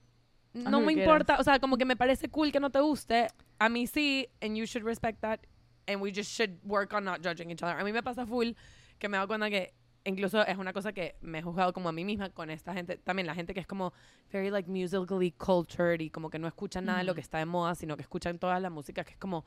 no 0.53 0.69
lo 0.71 0.81
me 0.81 0.93
importa, 0.93 1.37
o 1.39 1.43
sea, 1.43 1.59
como 1.59 1.77
que 1.77 1.85
me 1.85 1.95
parece 1.95 2.29
cool 2.29 2.51
que 2.51 2.59
no 2.59 2.69
te 2.69 2.79
guste. 2.79 3.27
A 3.59 3.69
mí 3.69 3.85
sí, 3.87 4.27
and 4.41 4.55
you 4.57 4.65
should 4.65 4.83
respect 4.85 5.21
that. 5.21 5.39
And 5.87 6.01
we 6.01 6.11
just 6.11 6.31
should 6.31 6.59
work 6.63 6.93
on 6.93 7.03
not 7.05 7.21
judging 7.23 7.49
each 7.51 7.61
other. 7.63 7.77
A 7.79 7.83
mí 7.83 7.91
me 7.93 8.01
pasa 8.03 8.25
full 8.25 8.51
que 8.99 9.07
me 9.09 9.17
doy 9.17 9.27
cuenta 9.27 9.49
que 9.49 9.73
incluso 10.03 10.41
es 10.45 10.57
una 10.57 10.73
cosa 10.73 10.93
que 10.93 11.15
me 11.21 11.39
he 11.39 11.41
juzgado 11.41 11.73
como 11.73 11.89
a 11.89 11.91
mí 11.91 12.03
misma 12.05 12.29
con 12.29 12.49
esta 12.49 12.73
gente. 12.73 12.97
También 12.97 13.27
la 13.27 13.35
gente 13.35 13.53
que 13.53 13.59
es 13.59 13.67
como 13.67 13.93
very 14.31 14.49
like 14.49 14.69
musically 14.69 15.31
cultured 15.31 15.99
y 16.01 16.09
como 16.09 16.29
que 16.29 16.39
no 16.39 16.47
escucha 16.47 16.81
nada 16.81 16.99
de 16.99 17.03
lo 17.03 17.11
Ujú. 17.11 17.15
que 17.17 17.21
está 17.21 17.37
de 17.39 17.45
moda, 17.45 17.75
sino 17.75 17.95
que 17.95 18.01
escuchan 18.03 18.39
toda 18.39 18.59
la 18.59 18.69
música 18.69 19.03
que 19.03 19.11
es 19.11 19.17
como, 19.17 19.45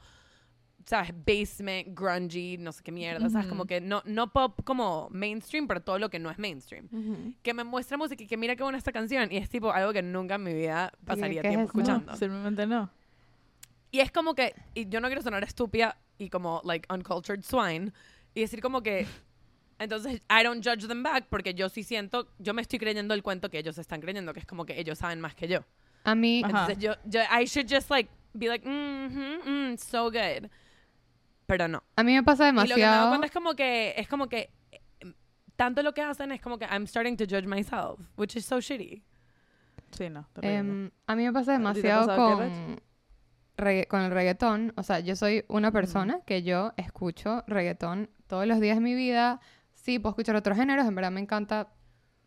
¿sabes? 0.87 1.13
Basement, 1.25 1.89
grungy, 1.99 2.57
no 2.59 2.73
sé 2.73 2.83
qué 2.83 2.93
mierda. 2.93 3.29
¿Sabes? 3.31 3.47
Como 3.49 3.65
que 3.67 3.81
no, 3.81 4.03
no 4.05 4.33
pop 4.33 4.61
como 4.65 5.09
mainstream, 5.11 5.67
pero 5.67 5.81
todo 5.81 5.99
lo 5.99 6.11
que 6.11 6.19
no 6.19 6.31
es 6.31 6.39
mainstream 6.39 6.89
Ujú. 6.93 7.35
que 7.43 7.55
me 7.55 7.65
muestra 7.65 7.97
música 7.97 8.23
y 8.23 8.27
que 8.27 8.37
mira 8.37 8.57
qué 8.57 8.63
buena 8.63 8.79
esta 8.79 8.93
canción 8.93 9.31
y 9.33 9.37
es 9.39 9.49
tipo 9.49 9.73
algo 9.73 9.93
que 9.93 10.03
nunca 10.03 10.35
en 10.37 10.43
mi 10.43 10.55
vida 10.55 10.93
pasaría 11.05 11.43
¿qué 11.43 11.49
es 11.49 11.53
tiempo 11.55 11.71
eso? 11.71 11.79
escuchando. 11.81 12.13
No, 12.13 12.19
simplemente 12.19 12.67
no. 12.67 12.91
Y 13.91 14.01
es 14.01 14.11
como 14.11 14.35
que, 14.35 14.55
y 14.75 14.89
yo 14.89 15.01
no 15.01 15.09
quiero 15.09 15.23
sonar 15.23 15.45
estúpida 15.45 15.97
y 16.19 16.29
como 16.29 16.61
like 16.65 16.93
uncultured 16.93 17.43
swine 17.43 17.93
y 18.35 18.41
decir 18.41 18.61
como 18.61 18.83
que 18.83 19.07
entonces 19.79 20.21
I 20.31 20.43
don't 20.45 20.65
judge 20.65 20.87
them 20.87 21.03
back 21.03 21.27
porque 21.31 21.55
yo 21.55 21.69
sí 21.69 21.83
siento, 21.83 22.29
yo 22.39 22.55
me 22.55 22.63
estoy 22.63 22.79
creyendo 22.79 23.15
el 23.15 23.23
cuento 23.23 23.51
que 23.51 23.59
ellos 23.59 23.79
están 23.79 24.01
creyendo, 24.01 24.33
que 24.33 24.41
es 24.41 24.47
como 24.47 24.67
que 24.67 24.79
ellos 24.79 24.99
saben 24.99 25.21
más 25.21 25.35
que 25.35 25.49
yo. 25.49 25.65
A 26.05 26.15
mí, 26.15 26.43
Ajá. 26.45 26.67
Entonces 26.71 26.79
yo, 26.79 26.93
yo 27.05 27.21
I 27.23 27.47
should 27.47 27.73
just 27.73 27.89
like 27.91 28.11
be 28.35 28.49
like, 28.49 28.69
mm, 28.69 29.73
mm, 29.73 29.79
so 29.79 30.11
good. 30.11 30.51
Pero 31.47 31.69
no. 31.69 31.83
a 31.97 32.03
mí 32.03 32.15
me 32.15 32.23
pasa 32.23 32.49
Y 32.49 32.53
lo 32.53 32.61
que 32.63 32.67
me 32.67 32.69
doy 32.73 32.81
demasiado. 32.81 33.09
cuenta 33.11 33.27
es 33.27 33.33
como 33.33 33.55
que, 33.55 33.95
es 33.97 34.09
como 34.09 34.29
que 34.29 34.51
eh, 34.73 34.81
tanto 35.57 35.83
lo 35.83 35.93
que 35.95 36.03
hacen 36.03 36.33
es 36.33 36.41
como 36.41 36.59
que 36.59 36.65
I'm 36.67 36.87
starting 36.87 37.17
to 37.19 37.25
judge 37.25 37.47
myself, 37.47 38.01
which 38.17 38.37
is 38.37 38.45
so 38.47 38.61
shitty. 38.61 39.03
Sí, 39.93 40.09
no. 40.11 40.27
Em, 40.43 40.91
a 41.07 41.15
mí 41.15 41.25
me 41.25 41.33
pasa 41.33 41.53
demasiado 41.53 42.07
con, 42.17 42.81
regga- 43.57 43.87
con 43.87 44.01
el 44.01 44.11
reggaetón. 44.11 44.73
O 44.77 44.83
sea, 44.83 45.01
yo 45.01 45.15
soy 45.17 45.45
una 45.49 45.71
persona 45.71 46.21
que 46.27 46.43
yo 46.43 46.73
escucho 46.77 47.45
reggaetón 47.47 48.11
todos 48.27 48.47
los 48.47 48.59
días 48.61 48.77
de 48.77 48.81
mi 48.83 48.95
vida. 48.95 49.41
Sí, 49.75 49.99
puedo 49.99 50.13
escuchar 50.13 50.35
otros 50.37 50.57
géneros. 50.57 50.87
En 50.87 50.95
verdad 50.95 51.13
me 51.13 51.21
encanta 51.21 51.69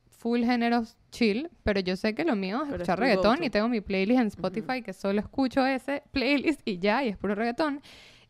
full 0.10 0.44
géneros 0.46 0.96
chill. 1.12 1.50
Pero 1.64 1.80
yo 1.82 1.96
sé 1.98 2.16
que 2.16 2.24
lo 2.24 2.36
mío 2.38 2.58
es 2.64 2.70
Pero 2.70 2.76
es 2.76 2.82
escuchar 2.82 2.96
tu 2.98 3.02
reggaetón. 3.02 3.44
Y 3.44 3.50
tengo 3.50 3.68
mi 3.68 3.82
playlist 3.82 4.22
en 4.22 4.28
Spotify 4.28 4.82
que 4.82 4.94
solo 4.94 5.20
escucho 5.20 5.66
ese 5.66 6.04
playlist 6.12 6.62
y 6.64 6.78
ya. 6.80 7.04
Y 7.04 7.10
es 7.10 7.18
puro 7.18 7.36
reggaetón. 7.36 7.82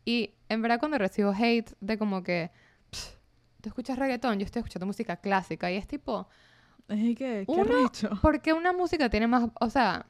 Y 0.10 0.34
en 0.48 0.62
verdad 0.62 0.80
cuando 0.80 0.98
recibo 0.98 1.34
hate 1.38 1.70
de 1.82 1.98
como 1.98 2.24
que... 2.24 2.50
"Pss, 2.92 3.18
Tú 3.60 3.68
escuchas 3.70 4.00
reggaetón, 4.00 4.40
yo 4.40 4.46
estoy 4.46 4.62
escuchando 4.62 4.86
música 4.86 5.18
clásica. 5.18 5.70
Y 5.70 5.76
es 5.76 5.86
tipo... 5.86 6.30
¿Y 6.88 7.14
qué? 7.16 7.44
¿Qué 7.46 7.52
uno- 7.52 7.64
arrecho? 7.64 8.10
Porque 8.22 8.54
una 8.54 8.72
música 8.72 9.10
tiene 9.10 9.28
más, 9.28 9.50
o 9.60 9.70
sea, 9.70 10.06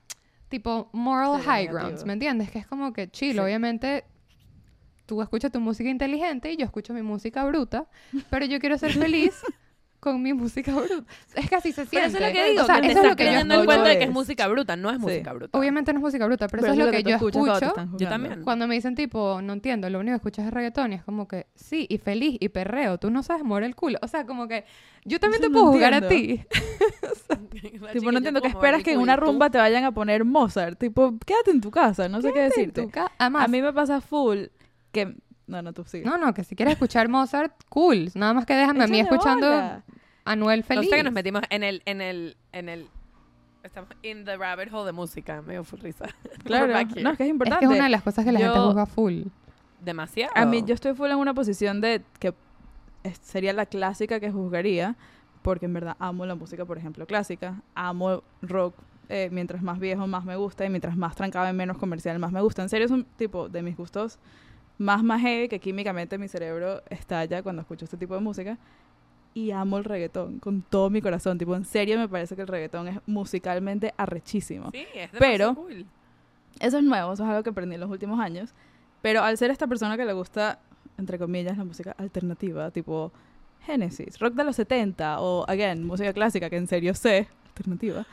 tipo 0.49 0.89
moral 0.93 1.39
Sí, 1.41 1.45
high 1.47 1.63
negativo. 1.65 1.79
grounds, 1.87 2.05
¿me 2.05 2.13
entiendes? 2.13 2.51
Que 2.51 2.59
es 2.59 2.67
como 2.67 2.93
que 2.93 3.09
chill, 3.09 3.33
Sí. 3.33 3.39
obviamente 3.39 4.05
tú 5.07 5.21
escuchas 5.23 5.51
tu 5.51 5.59
música 5.59 5.89
inteligente 5.89 6.51
y 6.51 6.57
yo 6.57 6.65
escucho 6.65 6.93
mi 6.93 7.01
música 7.01 7.43
bruta, 7.45 7.87
pero 8.29 8.45
yo 8.45 8.59
quiero 8.59 8.77
ser 8.77 8.91
feliz 8.91 9.41
con 10.11 10.21
mi 10.21 10.33
música 10.33 10.73
bruta. 10.73 11.03
Es 11.35 11.49
que 11.49 11.55
así 11.55 11.71
se 11.71 11.85
Pero 11.85 12.09
siente. 12.09 12.17
eso 12.17 12.17
es 12.17 12.23
lo 12.27 12.33
que 12.41 12.49
digo, 12.51 12.63
o 12.63 12.65
sea, 12.65 12.77
eso 12.79 12.99
es 13.01 13.07
lo 13.09 13.15
que 13.15 13.23
yo 13.25 13.29
escucho 13.39 13.65
cuento 13.65 13.83
de 13.89 13.97
que 13.97 14.03
es 14.05 14.11
música 14.11 14.47
bruta, 14.47 14.75
no 14.75 14.89
es 14.89 14.95
Sí. 14.97 15.01
música 15.01 15.33
bruta. 15.33 15.57
Obviamente 15.57 15.93
no 15.93 15.99
es 15.99 16.03
música 16.03 16.25
bruta, 16.25 16.47
pero, 16.47 16.61
Pero 16.61 16.73
eso 16.73 16.81
es 16.81 16.85
lo 16.87 16.91
que 16.91 17.03
yo 17.03 17.15
escuchas 17.15 17.39
cuando 17.41 17.59
te 17.59 17.65
escucho 17.65 17.81
están 17.81 17.97
Yo 17.99 18.09
también. 18.09 18.41
cuando 18.43 18.67
me 18.67 18.75
dicen 18.75 18.95
tipo, 18.95 19.41
no 19.41 19.53
entiendo, 19.53 19.89
lo 19.89 19.99
único 19.99 20.13
que 20.13 20.17
escuchas 20.17 20.45
es 20.47 20.53
reggaetón 20.53 20.93
y 20.93 20.95
es 20.95 21.03
como 21.03 21.27
que, 21.27 21.47
sí, 21.55 21.85
y 21.89 21.97
feliz, 21.97 22.37
y 22.39 22.49
perreo, 22.49 22.97
tú 22.97 23.09
no 23.11 23.23
sabes 23.23 23.43
mover 23.43 23.63
el 23.63 23.75
culo. 23.75 23.99
O 24.01 24.07
sea, 24.07 24.25
como 24.25 24.47
que 24.47 24.65
yo 25.05 25.19
también 25.19 25.41
Eso 25.43 25.49
te 25.51 25.53
no 25.55 25.59
puedo 25.61 25.73
jugar 25.73 25.93
a 25.93 25.97
entiendo. 25.97 26.43
ti. 26.43 26.45
Tipo, 27.93 28.11
no 28.11 28.17
entiendo 28.19 28.41
que 28.41 28.47
esperas 28.47 28.83
que 28.83 28.93
en 28.93 28.99
una 28.99 29.15
rumba 29.15 29.49
te 29.49 29.57
vayan 29.57 29.83
a 29.83 29.91
poner 29.91 30.23
Mozart. 30.25 30.77
Tipo, 30.79 31.17
quédate 31.25 31.51
en 31.51 31.61
tu 31.61 31.71
casa, 31.71 32.07
no 32.07 32.21
sé 32.21 32.31
qué 32.33 32.43
En 32.43 32.49
decirte. 32.49 32.89
Además, 33.17 33.45
A 33.45 33.47
mí 33.47 33.61
me 33.61 33.73
pasa 33.73 34.01
full 34.01 34.45
que... 34.91 35.15
No, 35.47 35.61
no, 35.61 35.71
tú 35.73 35.85
sigue. 35.85 36.03
No, 36.03 36.17
no, 36.17 36.33
que 36.33 36.43
si 36.43 36.55
quieres 36.57 36.73
escuchar 36.73 37.07
Mozart, 37.07 37.53
cool. 37.69 38.11
Nada 38.15 38.33
más 38.33 38.45
que 38.45 38.53
déjame 38.53 38.83
a 38.83 38.87
mí 38.87 38.99
escuchando 38.99 39.47
bola. 39.47 39.83
A 40.27 40.35
Noel 40.35 40.61
O 40.61 40.63
Feliz. 40.63 40.89
sea 40.89 40.97
que 40.97 41.03
nos 41.03 41.13
metimos 41.13 41.41
en 41.49 41.63
el, 41.63 41.81
en 41.85 42.01
el, 42.01 42.37
en 42.51 42.69
el, 42.69 42.87
estamos 43.63 43.89
in 44.03 44.23
the 44.25 44.37
rabbit 44.37 44.71
hole 44.73 44.85
de 44.85 44.91
música, 44.91 45.41
medio 45.41 45.63
full 45.63 45.79
risa. 45.81 46.05
Claro, 46.43 46.67
no, 46.67 46.77
es 46.79 46.87
que 46.93 46.99
es 47.01 47.19
es 47.19 47.27
importante. 47.27 47.59
que 47.59 47.65
es 47.65 47.77
una 47.77 47.83
de 47.85 47.89
las 47.91 48.03
cosas 48.03 48.23
que 48.25 48.31
la 48.31 48.39
gente 48.39 48.55
Yo- 48.55 48.67
juzga 48.67 48.85
full. 48.85 49.23
Demasiado. 49.81 50.31
A 50.35 50.45
mí, 50.45 50.63
yo 50.65 50.73
estoy 50.73 50.93
full 50.95 51.09
en 51.09 51.17
una 51.17 51.33
posición 51.33 51.81
de 51.81 52.01
que 52.19 52.33
es- 53.03 53.17
sería 53.19 53.53
la 53.53 53.65
clásica 53.65 54.19
que 54.19 54.31
juzgaría, 54.31 54.95
porque 55.41 55.65
en 55.65 55.73
verdad 55.73 55.95
amo 55.99 56.25
la 56.25 56.35
música, 56.35 56.65
por 56.65 56.77
ejemplo, 56.77 57.05
clásica. 57.05 57.61
Amo 57.75 58.23
rock. 58.41 58.75
eh, 59.09 59.29
mientras 59.31 59.61
más 59.63 59.79
viejo, 59.79 60.05
más 60.07 60.25
me 60.25 60.35
gusta. 60.35 60.65
Y 60.65 60.69
mientras 60.69 60.97
más 60.97 61.15
trancado 61.15 61.49
y 61.49 61.53
menos 61.53 61.77
comercial, 61.77 62.19
más 62.19 62.33
me 62.33 62.41
gusta. 62.41 62.61
En 62.61 62.67
serio, 62.67 62.85
es 62.85 62.91
un 62.91 63.05
tipo 63.05 63.47
de 63.47 63.61
mis 63.61 63.77
gustos 63.77 64.19
más 64.79 65.01
más 65.01 65.21
heavy 65.21 65.47
que 65.47 65.59
químicamente 65.61 66.17
mi 66.17 66.27
cerebro 66.27 66.83
estalla 66.89 67.41
cuando 67.41 67.61
escucho 67.61 67.85
este 67.85 67.95
tipo 67.95 68.13
de 68.15 68.19
música. 68.19 68.57
Y 69.37 69.51
amo 69.51 69.77
el 69.77 69.83
reggaetón 69.83 70.39
con 70.39 70.63
todo 70.63 70.89
mi 70.89 70.99
corazón. 70.99 71.37
Tipo, 71.37 71.55
en 71.55 71.63
serio 71.63 71.99
me 71.99 72.07
parece 72.09 72.35
que 72.35 72.41
el 72.41 72.47
reggaetón 72.47 72.87
es 72.87 72.99
musicalmente 73.05 73.93
arrechísimo. 73.95 74.71
Sí, 74.71 74.85
es 74.95 75.11
Pero- 75.19 75.53
cool. 75.53 75.85
Eso 76.59 76.79
es 76.79 76.83
nuevo, 76.83 77.13
eso 77.13 77.23
es 77.23 77.29
algo 77.29 77.43
que 77.43 77.51
aprendí 77.51 77.75
en 77.75 77.81
los 77.81 77.89
últimos 77.91 78.19
años. 78.19 78.51
Pero 79.03 79.21
al 79.21 79.37
ser 79.37 79.51
esta 79.51 79.67
persona 79.67 79.95
que 79.95 80.05
le 80.05 80.13
gusta, 80.13 80.57
entre 80.97 81.19
comillas, 81.19 81.55
la 81.55 81.63
música 81.65 81.93
alternativa, 81.99 82.71
tipo 82.71 83.11
Genesis, 83.63 84.17
rock 84.17 84.33
de 84.33 84.43
los 84.43 84.55
70 84.55 85.21
o, 85.21 85.45
again, 85.47 85.85
música 85.85 86.11
clásica, 86.13 86.49
que 86.49 86.57
en 86.57 86.65
serio 86.65 86.95
sé, 86.95 87.27
alternativa, 87.49 88.07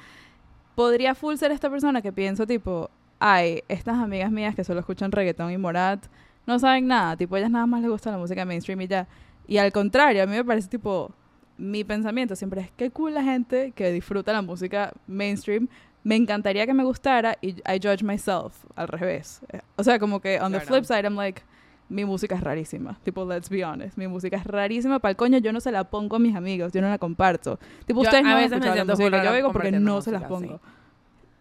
podría 0.74 1.14
full 1.14 1.36
ser 1.36 1.52
esta 1.52 1.70
persona 1.70 2.02
que 2.02 2.12
pienso, 2.12 2.46
tipo, 2.46 2.90
ay, 3.18 3.62
estas 3.68 3.96
amigas 3.98 4.30
mías 4.30 4.54
que 4.54 4.62
solo 4.64 4.80
escuchan 4.80 5.10
reggaetón 5.10 5.50
y 5.52 5.56
morat, 5.56 6.04
no 6.46 6.58
saben 6.58 6.86
nada, 6.86 7.16
tipo, 7.16 7.36
ellas 7.38 7.50
nada 7.50 7.64
más 7.64 7.80
les 7.80 7.90
gusta 7.90 8.10
la 8.10 8.18
música 8.18 8.44
mainstream 8.44 8.82
y 8.82 8.88
ya. 8.88 9.06
Y 9.46 9.58
al 9.58 9.72
contrario, 9.72 10.22
a 10.22 10.26
mí 10.26 10.32
me 10.32 10.44
parece, 10.44 10.68
tipo, 10.68 11.12
mi 11.58 11.84
pensamiento 11.84 12.34
siempre 12.36 12.62
es 12.62 12.70
que 12.70 12.90
cool 12.90 13.14
la 13.14 13.22
gente 13.22 13.72
que 13.72 13.92
disfruta 13.92 14.32
la 14.32 14.42
música 14.42 14.92
mainstream 15.06 15.68
me 16.02 16.16
encantaría 16.16 16.66
que 16.66 16.74
me 16.74 16.84
gustara 16.84 17.38
y 17.40 17.50
I 17.50 17.80
judge 17.82 18.02
myself 18.02 18.64
al 18.76 18.88
revés. 18.88 19.40
O 19.76 19.84
sea, 19.84 19.98
como 19.98 20.20
que 20.20 20.40
on 20.40 20.52
the 20.52 20.60
flip 20.60 20.84
side 20.84 21.04
I'm 21.04 21.16
like, 21.16 21.42
mi 21.88 22.04
música 22.04 22.34
es 22.34 22.42
rarísima. 22.42 22.98
Tipo, 23.02 23.24
let's 23.24 23.48
be 23.48 23.64
honest, 23.64 23.96
mi 23.96 24.06
música 24.06 24.36
es 24.36 24.44
rarísima 24.44 24.98
para 24.98 25.10
el 25.10 25.16
coño, 25.16 25.38
yo 25.38 25.52
no 25.52 25.60
se 25.60 25.72
la 25.72 25.84
pongo 25.84 26.16
a 26.16 26.18
mis 26.18 26.36
amigos, 26.36 26.72
yo 26.72 26.82
no 26.82 26.88
la 26.88 26.98
comparto. 26.98 27.58
Tipo, 27.86 28.02
Yo 28.02 28.08
ustedes 28.08 28.24
a 28.24 28.28
no 28.28 28.34
han 28.34 28.42
veces 28.42 28.60
me 28.60 28.72
siento 28.72 28.92
música 28.92 29.24
yo 29.24 29.30
oigo 29.30 29.52
porque 29.52 29.72
no 29.72 30.00
se 30.02 30.12
las 30.12 30.24
pongo. 30.24 30.60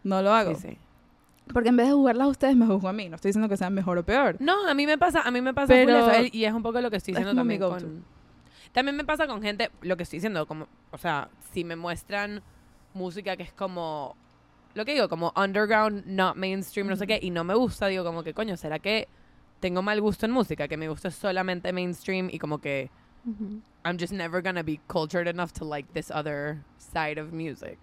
No 0.04 0.22
lo 0.22 0.34
hago. 0.34 0.56
Sí, 0.56 0.70
sí. 0.70 0.78
Porque 1.52 1.70
en 1.70 1.78
vez 1.78 1.88
de 1.88 1.94
jugarlas 1.94 2.26
a 2.26 2.30
ustedes, 2.30 2.56
me 2.56 2.66
juzgo 2.66 2.88
a 2.88 2.94
mí. 2.94 3.10
No 3.10 3.16
estoy 3.16 3.30
diciendo 3.30 3.50
que 3.50 3.58
sean 3.58 3.74
mejor 3.74 3.98
o 3.98 4.04
peor. 4.06 4.38
No, 4.40 4.68
a 4.68 4.74
mí 4.74 4.86
me 4.86 4.98
pasa, 4.98 5.22
a 5.22 5.32
mí 5.32 5.42
me 5.42 5.54
pasa 5.54 5.74
full 5.74 5.86
Pero- 5.86 6.10
eso, 6.12 6.30
y 6.32 6.46
es 6.46 6.54
un 6.54 6.64
poco 6.64 6.80
lo 6.80 6.90
que 6.90 6.98
estoy 6.98 7.14
es 7.14 7.18
diciendo 7.20 7.44
mi 7.44 7.58
también 7.60 7.60
con 7.82 8.04
también 8.72 8.96
me 8.98 9.04
pasa 9.04 9.28
con 9.28 9.42
gente, 9.44 9.70
lo 9.82 9.96
que 9.98 10.04
estoy 10.04 10.18
diciendo, 10.18 10.48
como, 10.48 10.68
o 10.92 10.98
sea, 10.98 11.30
si 11.52 11.64
me 11.64 11.76
muestran 11.76 12.42
música 12.96 13.36
que 13.38 13.44
es 13.44 13.54
como 13.54 14.16
lo 14.74 14.84
que 14.86 14.94
digo, 14.94 15.08
como 15.10 15.32
underground, 15.36 16.06
not 16.08 16.36
mainstream, 16.36 16.88
no 16.88 16.96
sé 16.96 17.06
qué, 17.06 17.20
y 17.22 17.30
no 17.30 17.44
me 17.44 17.54
gusta, 17.54 17.86
digo 17.88 18.04
como 18.04 18.24
que 18.24 18.34
coño, 18.34 18.58
¿será 18.58 18.80
que 18.80 19.08
tengo 19.60 19.84
mal 19.84 20.02
gusto 20.02 20.26
en 20.26 20.32
música? 20.32 20.68
Que 20.68 20.78
mi 20.78 20.88
gusto 20.88 21.10
es 21.10 21.14
solamente 21.16 21.72
mainstream 21.72 22.30
y 22.32 22.40
como 22.40 22.58
que 22.60 22.90
I'm 23.86 23.98
just 24.00 24.12
never 24.12 24.42
gonna 24.42 24.64
be 24.64 24.80
cultured 24.88 25.28
enough 25.28 25.52
to 25.54 25.66
like 25.66 25.88
this 25.94 26.10
other 26.10 26.58
side 26.78 27.22
of 27.22 27.32
music. 27.32 27.78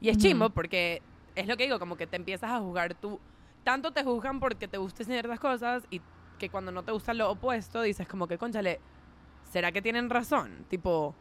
Y 0.00 0.08
es 0.08 0.16
Ujú. 0.16 0.26
chimbo 0.26 0.50
porque 0.50 1.02
es 1.34 1.46
lo 1.46 1.56
que 1.56 1.64
digo, 1.64 1.78
como 1.78 1.96
que 1.96 2.06
te 2.06 2.16
empiezas 2.16 2.50
a 2.50 2.60
juzgar 2.60 2.94
tú. 2.94 3.20
Tanto 3.62 3.92
te 3.92 4.04
juzgan 4.04 4.40
porque 4.40 4.68
te 4.68 4.78
gustan 4.78 5.06
ciertas 5.06 5.40
cosas 5.40 5.84
y 5.90 6.00
que 6.38 6.50
cuando 6.50 6.70
no 6.72 6.82
te 6.82 6.92
gusta 6.92 7.14
lo 7.14 7.30
opuesto 7.30 7.80
dices 7.82 8.06
como 8.08 8.26
que, 8.26 8.36
conchale, 8.38 8.80
¿será 9.50 9.72
que 9.72 9.80
tienen 9.80 10.10
razón? 10.10 10.66
Tipo, 10.68 11.14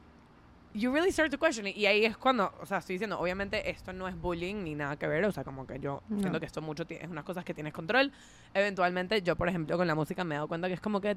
you 0.74 0.92
really 0.92 1.12
start 1.12 1.32
to 1.32 1.38
question 1.40 1.68
it. 1.68 1.78
Y 1.78 1.86
ahí 1.86 2.04
es 2.04 2.18
cuando, 2.18 2.52
o 2.60 2.66
sea, 2.66 2.80
estoy 2.80 2.96
diciendo, 2.96 3.20
obviamente 3.20 3.70
esto 3.70 3.94
no 3.94 4.08
es 4.08 4.20
bullying 4.20 4.64
ni 4.64 4.76
nada 4.76 4.98
que 4.98 5.08
ver, 5.08 5.24
o 5.26 5.32
sea, 5.32 5.44
como 5.44 5.66
que 5.68 5.80
yo 5.80 6.02
No. 6.10 6.20
siento 6.20 6.40
que 6.40 6.46
esto 6.48 6.62
mucho 6.62 6.84
es 6.90 7.08
unas 7.10 7.24
cosas 7.24 7.46
que 7.46 7.54
tienes 7.54 7.74
control. 7.74 8.12
Eventualmente 8.54 9.22
yo, 9.22 9.36
por 9.36 9.48
ejemplo, 9.50 9.78
con 9.78 9.88
la 9.88 9.96
música 9.96 10.24
me 10.24 10.36
he 10.36 10.38
dado 10.38 10.48
cuenta 10.48 10.68
que 10.68 10.74
es 10.74 10.82
como 10.82 11.00
que 11.00 11.16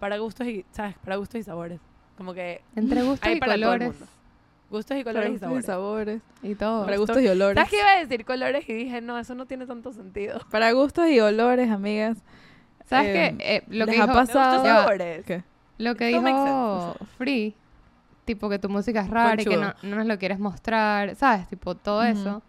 para 0.00 0.16
gustos 0.18 0.46
y, 0.46 0.64
¿sabes? 0.72 0.96
Para 0.98 1.16
gustos 1.16 1.40
y 1.40 1.44
sabores. 1.44 1.80
Como 2.16 2.34
que 2.34 2.62
Entre 2.74 3.02
gustos 3.02 3.28
Hay 3.28 3.36
y 3.36 3.40
para 3.40 3.52
todo 3.54 3.72
el 3.74 3.78
colores 3.80 3.88
mundo. 4.00 4.06
Gustos 4.70 4.96
y 4.96 5.04
Para 5.04 5.20
colores 5.20 5.28
y 5.28 5.32
gustos 5.46 5.64
sabores. 5.64 6.16
y 6.16 6.20
sabores. 6.20 6.52
y 6.52 6.54
todo. 6.54 6.84
Para 6.84 6.96
gustos 6.98 7.22
y 7.22 7.28
olores. 7.28 7.54
¿Sabes 7.56 7.70
qué 7.70 7.78
iba 7.78 7.90
a 7.92 7.98
decir 8.04 8.24
colores? 8.24 8.68
Y 8.68 8.72
dije, 8.74 9.00
no, 9.00 9.18
eso 9.18 9.34
no 9.34 9.46
tiene 9.46 9.66
tanto 9.66 9.92
sentido. 9.92 10.40
Para 10.50 10.72
gustos 10.72 11.08
y 11.08 11.20
olores, 11.20 11.70
amigas. 11.70 12.18
¿Sabes 12.86 13.08
Eh, 13.14 13.34
qué? 13.38 13.56
Eh, 13.56 13.62
lo 13.68 13.86
que 13.86 13.92
ha 13.92 13.94
dijo, 14.06 14.06
pasado- 14.14 14.64
sabores. 14.64 15.24
¿Qué? 15.26 15.42
Lo 15.78 15.94
que 15.94 16.06
dijo 16.08 16.96
Free, 17.18 17.54
tipo 18.24 18.48
que 18.48 18.58
tu 18.58 18.68
música 18.68 19.00
es 19.00 19.10
rara 19.10 19.40
y 19.40 19.44
que 19.44 19.56
no, 19.56 19.74
no 19.82 19.96
nos 19.96 20.06
lo 20.06 20.18
quieres 20.18 20.38
mostrar, 20.38 21.14
¿sabes? 21.14 21.46
Tipo, 21.48 21.74
todo 21.76 22.02
eso. 22.02 22.42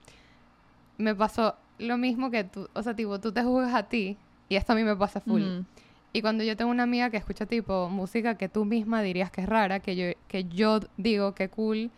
Me 0.97 1.15
pasó 1.15 1.55
lo 1.77 1.97
mismo 1.97 2.29
que 2.31 2.43
tú, 2.43 2.67
o 2.73 2.83
sea, 2.83 2.95
tipo, 2.95 3.19
tú 3.19 3.31
te 3.31 3.43
juzgas 3.43 3.73
a 3.73 3.83
ti 3.83 4.17
y 4.49 4.55
esto 4.55 4.73
a 4.73 4.75
mí 4.75 4.83
me 4.83 4.95
pasa 4.95 5.19
full. 5.21 5.41
Ujú. 5.41 5.65
Y 6.11 6.21
cuando 6.21 6.43
yo 6.43 6.57
tengo 6.57 6.71
una 6.71 6.83
amiga 6.83 7.09
que 7.11 7.17
escucha 7.17 7.45
tipo 7.45 7.87
música 7.87 8.35
que 8.35 8.49
tú 8.49 8.65
misma 8.65 9.01
dirías 9.03 9.29
que 9.31 9.41
es 9.41 9.47
rara, 9.47 9.79
que 9.79 9.95
yo, 9.95 10.05
que 10.27 10.45
yo 10.45 10.79
digo 10.97 11.35
que 11.35 11.49
cool, 11.49 11.91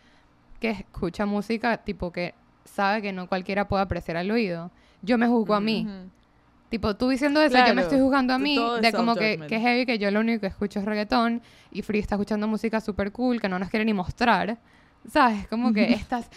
que 0.61 0.69
escucha 0.69 1.25
música 1.25 1.75
tipo 1.77 2.11
que 2.13 2.33
sabe 2.63 3.01
que 3.01 3.11
no 3.11 3.27
cualquiera 3.27 3.67
puede 3.67 3.83
apreciar 3.83 4.15
al 4.15 4.31
oído. 4.31 4.71
Yo 5.01 5.17
me 5.17 5.27
juzgo 5.27 5.55
a 5.55 5.59
mí. 5.59 5.85
Tipo, 6.69 6.95
tú 6.95 7.09
diciendo 7.09 7.41
eso, 7.41 7.57
yo 7.57 7.63
me 7.63 7.71
Claro, 7.73 7.81
estoy 7.81 7.99
juzgando 7.99 8.33
a 8.33 8.39
mí 8.39 8.57
de 8.81 8.93
como 8.93 9.13
que, 9.15 9.37
que 9.49 9.59
heavy, 9.59 9.85
que 9.85 9.97
yo 9.99 10.09
lo 10.09 10.21
único 10.21 10.39
que 10.39 10.47
escucho 10.47 10.79
es 10.79 10.85
reggaetón 10.85 11.41
y 11.71 11.81
Free 11.81 11.99
está 11.99 12.15
escuchando 12.15 12.47
música 12.47 12.79
super 12.79 13.11
cool 13.11 13.41
que 13.41 13.49
no 13.49 13.59
nos 13.59 13.69
quiere 13.69 13.83
ni 13.83 13.93
mostrar. 13.93 14.57
¿Sabes? 15.11 15.47
Como 15.49 15.73
que 15.73 15.91
estas 15.93 16.29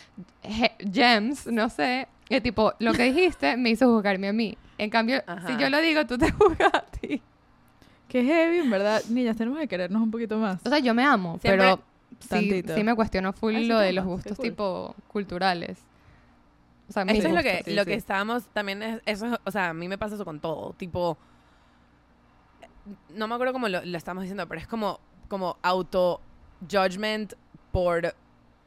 ge- 0.43 0.73
gems, 0.93 1.47
no 1.47 1.69
sé, 1.69 2.09
que 2.29 2.41
tipo, 2.41 2.73
lo 2.81 2.95
que 2.95 3.05
dijiste 3.13 3.57
me 3.59 3.71
hizo 3.71 3.87
juzgarme 3.95 4.29
a 4.29 4.33
mí. 4.33 4.57
En 4.79 4.91
cambio, 4.91 5.23
si 5.47 5.57
yo 5.57 5.69
lo 5.71 5.81
digo, 5.81 6.05
tú 6.07 6.19
te 6.19 6.31
juzgas 6.33 6.73
a 6.75 6.81
ti. 6.81 7.23
Qué 8.09 8.25
heavy, 8.25 8.59
en 8.59 8.71
verdad. 8.71 9.03
Niñas, 9.11 9.37
tenemos 9.37 9.61
que 9.61 9.69
querernos 9.69 10.03
un 10.03 10.11
poquito 10.11 10.39
más. 10.39 10.61
O 10.65 10.69
sea, 10.69 10.79
yo 10.81 10.95
me 10.95 11.05
amo, 11.05 11.39
Siempre- 11.43 11.59
pero 11.75 11.81
sí, 12.21 12.29
Tantito. 12.29 12.75
sí 12.75 12.85
me 12.85 12.95
cuestiono 12.95 13.33
full 13.33 13.55
Ay, 13.57 13.67
lo 13.67 13.79
de 13.79 13.93
los 13.93 14.05
gustos 14.05 14.37
cool. 14.37 14.45
tipo 14.49 14.95
culturales. 15.09 15.79
O 16.89 16.93
sea, 16.93 17.03
Eso 17.05 17.29
es 17.29 17.35
lo 17.35 17.43
que, 17.43 17.63
sí, 17.65 17.75
lo 17.75 17.83
sí. 17.85 17.89
que 17.91 17.95
estábamos 17.95 18.45
también 18.49 18.83
es, 18.83 19.01
eso 19.07 19.27
es- 19.35 19.41
o 19.45 19.51
sea, 19.51 19.71
a 19.71 19.75
mí 19.75 19.89
me 19.89 19.97
pasa 19.99 20.17
eso 20.17 20.25
con 20.25 20.41
todo, 20.41 20.75
tipo 20.75 21.17
no 23.15 23.27
me 23.29 23.35
acuerdo 23.35 23.53
cómo 23.53 23.69
lo, 23.69 23.83
lo 23.85 23.97
estamos 23.99 24.23
diciendo, 24.23 24.47
pero 24.47 24.61
es 24.61 24.67
como 24.67 25.01
como 25.29 25.57
auto 25.63 26.21
judgment 26.71 27.33
por 27.73 28.15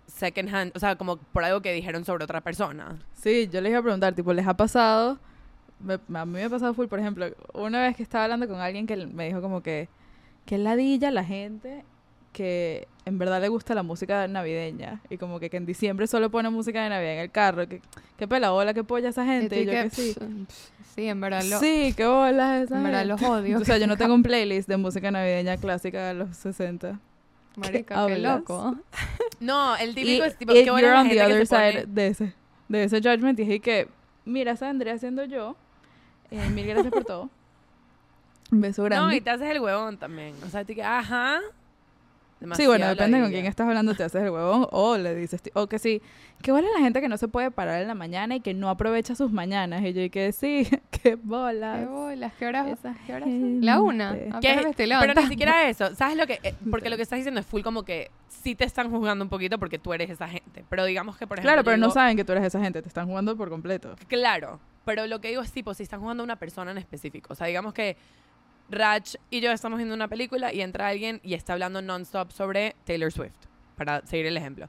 second 0.07 0.53
hand, 0.53 0.71
o 0.75 0.79
sea, 0.79 0.95
como 0.95 1.17
por 1.17 1.43
algo 1.43 1.61
que 1.61 1.71
dijeron 1.71 2.03
sobre 2.03 2.23
otra 2.23 2.41
persona. 2.41 2.97
Sí, 3.13 3.47
yo 3.51 3.61
les 3.61 3.69
iba 3.69 3.79
a 3.79 3.83
preguntar, 3.83 4.15
tipo, 4.15 4.33
¿les 4.33 4.47
ha 4.47 4.55
pasado? 4.57 5.19
Me- 5.79 5.99
a 6.17 6.25
mí 6.25 6.31
me 6.33 6.43
ha 6.45 6.49
pasado 6.49 6.73
full, 6.73 6.87
por 6.87 6.99
ejemplo, 6.99 7.27
una 7.53 7.81
vez 7.83 7.95
que 7.95 8.01
estaba 8.03 8.23
hablando 8.23 8.47
con 8.47 8.59
alguien 8.59 8.87
que 8.87 8.97
me 9.05 9.27
dijo 9.27 9.41
como 9.41 9.61
que, 9.61 9.87
que 10.45 10.57
ladilla 10.57 11.11
la 11.11 11.23
gente 11.23 11.85
que 12.31 12.87
en 13.05 13.17
verdad 13.17 13.41
le 13.41 13.47
gusta 13.47 13.73
la 13.73 13.83
música 13.83 14.27
navideña 14.27 15.01
y 15.09 15.17
como 15.17 15.39
que, 15.39 15.49
que 15.49 15.57
en 15.57 15.65
diciembre 15.65 16.07
solo 16.07 16.29
pone 16.29 16.49
música 16.49 16.83
de 16.83 16.89
Navidad 16.89 17.13
en 17.13 17.19
el 17.19 17.31
carro, 17.31 17.67
que, 17.67 17.81
que 18.17 18.27
pela 18.27 18.51
bola, 18.51 18.73
que 18.73 18.83
polla 18.83 19.09
esa 19.09 19.25
gente, 19.25 19.61
y 19.61 19.65
yo 19.65 19.71
que, 19.71 19.83
que 19.83 19.89
sí. 19.89 20.15
Sí, 20.95 21.07
en 21.07 21.21
verdad 21.21 21.43
lo, 21.43 21.59
Sí, 21.59 21.93
qué 21.95 22.05
bola 22.05 22.61
esa 22.61 22.77
en 22.77 22.83
verdad 22.83 22.99
gente. 23.05 23.13
los 23.13 23.21
odio. 23.23 23.57
O 23.59 23.65
sea, 23.65 23.77
yo 23.77 23.87
no 23.87 23.97
tengo 23.97 24.13
un 24.13 24.23
playlist 24.23 24.67
de 24.67 24.77
música 24.77 25.09
navideña 25.09 25.57
clásica 25.57 26.07
de 26.09 26.13
los 26.15 26.35
60. 26.37 26.99
Marica, 27.55 28.05
qué 28.07 28.17
loco. 28.19 28.75
No, 29.39 29.75
el 29.77 29.95
típico 29.95 30.23
y, 30.25 30.27
es 30.27 30.37
tipo 30.37 30.53
qué 30.53 30.65
la 30.65 30.73
on 30.73 31.09
the 31.09 31.15
gente 31.15 31.15
que 31.15 31.23
other 31.33 31.47
se 31.47 31.55
side 31.55 31.81
pone- 31.81 31.93
de 31.93 32.07
ese, 32.07 32.33
de 32.67 32.83
ese 32.83 32.97
judgment 33.01 33.39
y 33.39 33.43
dije 33.45 33.59
que, 33.59 33.87
mira, 34.25 34.51
esa 34.51 34.67
vendría 34.67 34.97
siendo 34.99 35.23
yo. 35.25 35.55
Eh, 36.29 36.49
mil 36.49 36.67
gracias 36.67 36.91
por 36.93 37.05
todo. 37.05 37.29
Un 38.51 38.61
beso 38.61 38.83
grande. 38.83 39.05
No, 39.07 39.13
y 39.13 39.21
te 39.21 39.29
haces 39.29 39.49
el 39.49 39.59
huevón 39.59 39.97
también. 39.97 40.35
O 40.45 40.49
sea, 40.49 40.63
tú 40.65 40.73
que, 40.75 40.83
ajá. 40.83 41.39
Sí, 42.55 42.67
bueno, 42.67 42.87
depende 42.87 43.19
con 43.19 43.29
quién 43.31 43.45
estás 43.45 43.67
hablando, 43.67 43.95
te 43.95 44.03
haces 44.03 44.21
el 44.23 44.29
huevón 44.29 44.67
o 44.71 44.97
le 44.97 45.15
dices, 45.15 45.41
o 45.53 45.67
que 45.67 45.79
sí, 45.79 46.01
que 46.43 46.51
vale 46.51 46.67
la 46.71 46.79
gente 46.81 47.01
que 47.01 47.09
no 47.09 47.17
se 47.17 47.27
puede 47.27 47.49
parar 47.51 47.81
en 47.81 47.87
la 47.87 47.95
mañana 47.95 48.35
y 48.35 48.41
que 48.41 48.53
no 48.53 48.69
aprovecha 48.69 49.15
sus 49.15 49.31
mañanas. 49.31 49.83
Y 49.83 49.93
yo, 49.93 50.01
y 50.01 50.09
que 50.09 50.31
sí, 50.31 50.67
qué 50.91 51.15
bolas. 51.15 51.79
Qué 51.79 51.85
bolas, 51.85 52.33
¿qué 52.37 52.45
horas? 52.45 52.67
Esa 52.67 52.95
¿Qué 53.05 53.13
horas 53.15 53.27
son? 53.29 53.65
La 53.65 53.81
una. 53.81 54.13
Que- 54.39 54.73
pero 54.99 55.13
ni 55.21 55.27
siquiera 55.27 55.67
eso. 55.69 55.95
¿Sabes 55.95 56.15
lo 56.17 56.27
que? 56.27 56.39
eh, 56.43 56.53
porque 56.69 56.89
lo 56.89 56.95
que 56.95 57.01
estás 57.03 57.17
diciendo 57.17 57.39
es 57.39 57.45
full 57.47 57.61
como 57.61 57.83
que 57.83 58.11
sí 58.27 58.53
te 58.55 58.65
están 58.65 58.91
juzgando 58.91 59.23
un 59.25 59.29
poquito 59.29 59.57
porque 59.57 59.79
tú 59.79 59.93
eres 59.93 60.09
esa 60.09 60.27
gente. 60.27 60.63
Pero 60.69 60.85
digamos 60.85 61.17
que, 61.17 61.25
por 61.25 61.37
ejemplo. 61.39 61.51
Claro, 61.51 61.63
pero 61.63 61.77
no 61.77 61.87
digo- 61.87 61.93
saben 61.93 62.17
que 62.17 62.23
tú 62.23 62.33
eres 62.33 62.43
esa 62.45 62.59
gente, 62.61 62.81
te 62.81 62.87
están 62.87 63.07
jugando 63.07 63.35
por 63.35 63.49
completo. 63.49 63.95
Claro. 64.07 64.59
Pero 64.85 65.05
lo 65.07 65.19
que 65.21 65.29
digo 65.29 65.41
es 65.41 65.51
tipo, 65.51 65.73
si 65.73 65.83
están 65.83 65.99
jugando 66.01 66.21
a 66.21 66.25
una 66.25 66.35
persona 66.37 66.71
en 66.71 66.77
específico. 66.77 67.33
O 67.33 67.35
sea, 67.35 67.47
digamos 67.47 67.73
que 67.73 67.97
Rach 68.69 69.15
y 69.29 69.39
yo 69.39 69.51
estamos 69.51 69.77
viendo 69.77 69.95
una 69.95 70.07
película 70.07 70.53
y 70.53 70.61
entra 70.61 70.87
alguien 70.87 71.21
y 71.23 71.33
está 71.33 71.53
hablando 71.53 71.81
non-stop 71.81 72.31
sobre 72.31 72.75
Taylor 72.85 73.11
Swift. 73.11 73.35
Para 73.75 74.05
seguir 74.05 74.25
el 74.25 74.35
ejemplo. 74.37 74.67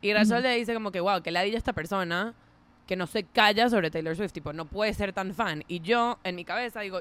Y 0.00 0.12
Rachel 0.12 0.34
Ujú. 0.38 0.42
le 0.42 0.56
dice 0.56 0.74
como 0.74 0.90
que, 0.90 1.00
wow, 1.00 1.22
que 1.22 1.30
ladilla 1.30 1.58
esta 1.58 1.72
persona 1.72 2.34
que 2.86 2.96
no 2.96 3.06
se 3.06 3.24
calla 3.24 3.68
sobre 3.68 3.90
Taylor 3.90 4.16
Swift. 4.16 4.32
Tipo, 4.32 4.52
no 4.52 4.64
puede 4.64 4.94
ser 4.94 5.12
tan 5.12 5.34
fan. 5.34 5.62
Y 5.68 5.80
yo, 5.80 6.18
en 6.24 6.34
mi 6.34 6.44
cabeza, 6.44 6.80
digo, 6.80 7.00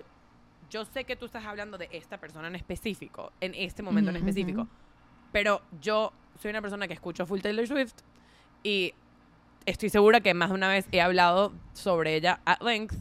yo 0.70 0.84
sé 0.86 1.06
que 1.06 1.16
tú 1.16 1.26
estás 1.26 1.46
hablando 1.46 1.78
de 1.78 1.88
esta 1.92 2.18
persona 2.18 2.48
en 2.50 2.56
específico, 2.56 3.32
en 3.40 3.54
este 3.56 3.82
momento 3.84 4.10
en 4.12 4.18
Ujú, 4.18 4.26
específico. 4.28 4.62
ujú. 4.64 4.70
Pero 5.32 5.62
yo 5.82 6.12
soy 6.42 6.50
una 6.52 6.62
persona 6.62 6.88
que 6.88 6.94
escucho 6.94 7.26
full 7.26 7.40
Taylor 7.40 7.66
Swift 7.68 7.94
y 8.64 8.94
estoy 9.66 9.90
segura 9.90 10.20
que 10.20 10.34
más 10.34 10.50
de 10.50 10.56
una 10.56 10.68
vez 10.68 10.86
he 10.92 11.00
hablado 11.02 11.54
sobre 11.74 12.16
ella 12.16 12.42
at 12.46 12.62
length 12.62 12.96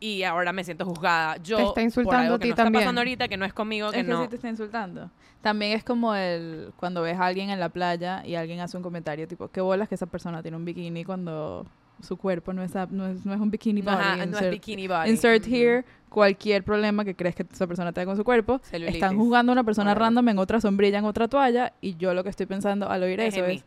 y 0.00 0.22
ahora 0.22 0.52
me 0.52 0.64
siento 0.64 0.84
juzgada. 0.86 1.36
Yo 1.42 1.56
Te 1.56 1.62
está 1.62 1.74
por 1.74 1.82
insultando 1.82 2.18
algo 2.22 2.34
a 2.34 2.38
que 2.38 2.42
ti 2.44 2.48
no 2.48 2.52
está 2.54 2.64
también. 2.64 2.82
pasando 2.84 3.00
ahorita, 3.02 3.28
que 3.28 3.36
no 3.36 3.44
es 3.44 3.52
conmigo, 3.52 3.90
que 3.90 4.00
es 4.00 4.06
que 4.06 4.10
no. 4.10 4.22
sí 4.22 4.28
te 4.28 4.36
está 4.36 4.48
insultando. 4.48 5.10
También 5.42 5.72
es 5.72 5.84
como 5.84 6.14
el 6.14 6.72
cuando 6.76 7.02
ves 7.02 7.18
a 7.18 7.26
alguien 7.26 7.50
en 7.50 7.60
la 7.60 7.68
playa 7.68 8.22
y 8.26 8.34
alguien 8.34 8.60
hace 8.60 8.76
un 8.76 8.82
comentario 8.82 9.28
tipo, 9.28 9.48
qué 9.48 9.60
bolas 9.60 9.88
que 9.88 9.94
esa 9.94 10.06
persona 10.06 10.42
tiene 10.42 10.56
un 10.56 10.64
bikini 10.64 11.04
cuando 11.04 11.66
su 12.02 12.16
cuerpo 12.16 12.52
no 12.54 12.62
es, 12.62 12.74
ap- 12.76 12.90
no 12.90 13.06
es, 13.06 13.24
no 13.26 13.34
es 13.34 13.40
un 13.40 13.50
bikini 13.50 13.82
body. 13.82 13.94
Ajá, 13.94 14.16
no 14.16 14.22
es 14.22 14.28
insert, 14.28 14.50
bikini 14.50 14.88
body. 14.88 15.10
insert 15.10 15.46
here 15.46 15.84
cualquier 16.08 16.64
problema 16.64 17.04
que 17.04 17.14
crees 17.14 17.34
que 17.36 17.44
esa 17.50 17.66
persona 17.66 17.92
tenga 17.92 18.06
con 18.06 18.16
su 18.16 18.24
cuerpo. 18.24 18.58
Celulitis. 18.64 18.96
Están 19.02 19.16
juzgando 19.18 19.52
a 19.52 19.54
una 19.54 19.64
persona 19.64 19.90
Whatever. 19.90 20.02
random 20.06 20.28
en 20.30 20.38
otra 20.38 20.60
sombrilla, 20.60 20.98
en 20.98 21.04
otra 21.04 21.28
toalla 21.28 21.72
y 21.82 21.96
yo 21.96 22.14
lo 22.14 22.24
que 22.24 22.30
estoy 22.30 22.46
pensando 22.46 22.88
al 22.90 23.02
oír 23.02 23.20
Es 23.20 23.34
eso 23.36 23.44
es 23.46 23.64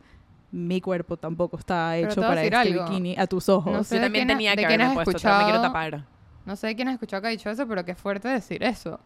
mi 0.52 0.80
cuerpo 0.80 1.16
tampoco 1.16 1.58
está 1.58 1.96
hecho 1.96 2.24
a 2.24 2.28
para 2.28 2.42
este 2.44 2.54
algo. 2.56 2.84
bikini 2.84 3.16
a 3.18 3.26
tus 3.26 3.48
ojos. 3.48 3.72
No 3.72 3.82
sé 3.82 3.96
Yo 3.96 4.02
también 4.02 4.26
quién 4.26 4.36
tenía 4.38 4.54
que 4.56 4.64
haberme 4.64 4.94
puesto, 4.94 5.12
me 5.38 5.44
quiero 5.44 5.60
tapar. 5.62 6.04
No 6.44 6.56
sé 6.56 6.74
quién 6.76 6.88
has 6.88 6.94
escuchado 6.94 7.22
que 7.22 7.28
ha 7.28 7.30
dicho 7.30 7.48
eso, 7.50 7.66
pero 7.66 7.84
qué 7.84 7.94
fuerte 7.94 8.28
decir 8.28 8.62
eso. 8.62 9.00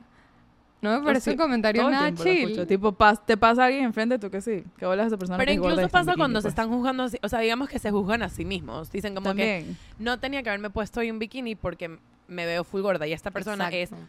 No 0.80 0.96
me 0.98 1.04
parece 1.04 1.24
sí, 1.24 1.30
un 1.30 1.36
comentario 1.36 1.90
nada 1.90 2.14
chill. 2.14 2.64
Tipo, 2.66 2.92
pas- 2.92 3.20
te 3.24 3.36
pasa 3.36 3.64
alguien 3.64 3.84
enfrente, 3.84 4.16
tú 4.18 4.30
que 4.30 4.40
sí. 4.40 4.62
¿Qué 4.76 4.86
bolas 4.86 5.08
esa 5.08 5.16
persona 5.16 5.36
Pero 5.36 5.48
que 5.48 5.52
es 5.54 5.58
incluso 5.58 5.88
pasa 5.88 6.02
bikini, 6.12 6.16
cuando 6.16 6.40
se 6.40 6.44
pues? 6.44 6.52
están 6.52 6.68
juzgando, 6.68 7.02
así- 7.04 7.18
o 7.22 7.28
sea, 7.28 7.40
digamos 7.40 7.68
que 7.68 7.78
se 7.80 7.90
juzgan 7.90 8.22
a 8.22 8.28
sí 8.28 8.44
mismos. 8.44 8.90
Dicen 8.92 9.14
como 9.14 9.34
que 9.34 9.58
También. 9.64 9.76
no 9.98 10.20
tenía 10.20 10.42
que 10.44 10.50
haberme 10.50 10.70
puesto 10.70 11.00
hoy 11.00 11.10
un 11.10 11.18
bikini 11.18 11.56
porque 11.56 11.98
me 12.28 12.46
veo 12.46 12.62
full 12.62 12.80
gorda 12.82 13.06
y 13.08 13.12
esta 13.12 13.32
persona 13.32 13.68
es 13.70 13.90
Exacto. 13.90 14.06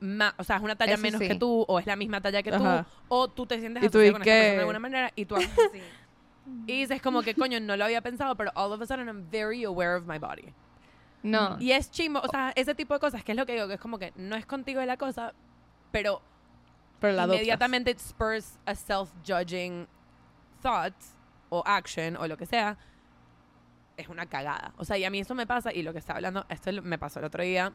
ma- 0.00 0.34
o 0.38 0.44
sea, 0.44 0.56
es 0.56 0.62
una 0.62 0.76
talla 0.76 0.94
Eso 0.94 1.02
menos 1.02 1.20
sí. 1.20 1.28
que 1.28 1.34
tú 1.34 1.64
o 1.68 1.78
es 1.78 1.84
la 1.86 1.96
misma 1.96 2.22
talla 2.22 2.42
que 2.42 2.50
tú 2.50 2.56
Ajá. 2.64 2.86
o 3.08 3.28
tú 3.28 3.44
te 3.44 3.58
sientes 3.60 3.82
Y 3.84 3.88
tú, 3.90 3.98
asociado 3.98 4.08
¿y 4.08 4.12
con 4.12 4.22
esta 4.22 4.30
persona 4.30 4.42
qué? 4.48 4.52
de 4.54 4.60
alguna 4.60 4.78
manera 4.78 5.12
y 5.16 5.24
tú 5.26 5.36
haces 5.36 5.50
así. 5.50 5.80
y 6.66 6.80
dices 6.80 7.02
como 7.02 7.20
que 7.22 7.34
coño, 7.34 7.60
no 7.60 7.76
lo 7.76 7.84
había 7.84 8.00
pensado, 8.00 8.36
pero 8.36 8.52
all 8.54 8.72
of 8.72 8.80
a 8.80 8.86
sudden 8.86 9.06
I'm 9.08 9.26
very 9.30 9.64
aware 9.64 9.96
of 9.96 10.06
my 10.06 10.16
body. 10.18 10.46
No. 11.26 11.56
Y 11.60 11.72
es 11.72 11.90
chimbo, 11.90 12.20
o 12.20 12.28
sea, 12.28 12.52
ese 12.56 12.74
tipo 12.74 12.94
de 12.94 13.00
cosas, 13.00 13.24
que 13.24 13.32
es 13.32 13.36
lo 13.38 13.46
que 13.46 13.54
digo, 13.54 13.68
que 13.68 13.74
es 13.74 13.80
como 13.80 13.98
que 13.98 14.12
no 14.16 14.36
es 14.36 14.46
contigo 14.46 14.80
de 14.80 14.86
la 14.86 14.96
cosa, 14.96 15.32
pero 15.90 16.22
Pero 17.00 17.12
la 17.14 17.22
adoptas. 17.24 17.40
inmediatamente 17.42 17.90
it 17.90 17.98
spurs 17.98 18.58
a 18.66 18.74
self-judging 18.74 19.86
thought 20.62 20.94
o 21.50 21.62
action 21.66 22.16
o 22.16 22.26
lo 22.26 22.36
que 22.36 22.46
sea, 22.46 22.76
es 23.96 24.08
una 24.08 24.26
cagada. 24.26 24.72
O 24.76 24.84
sea, 24.84 24.98
y 24.98 25.04
a 25.04 25.10
mí 25.10 25.20
eso 25.20 25.34
me 25.34 25.46
pasa, 25.46 25.72
y 25.72 25.82
lo 25.82 25.92
que 25.92 25.98
estaba 25.98 26.18
hablando, 26.18 26.46
esto 26.48 26.70
me 26.82 26.98
pasó 26.98 27.18
el 27.18 27.24
otro 27.26 27.42
día, 27.42 27.72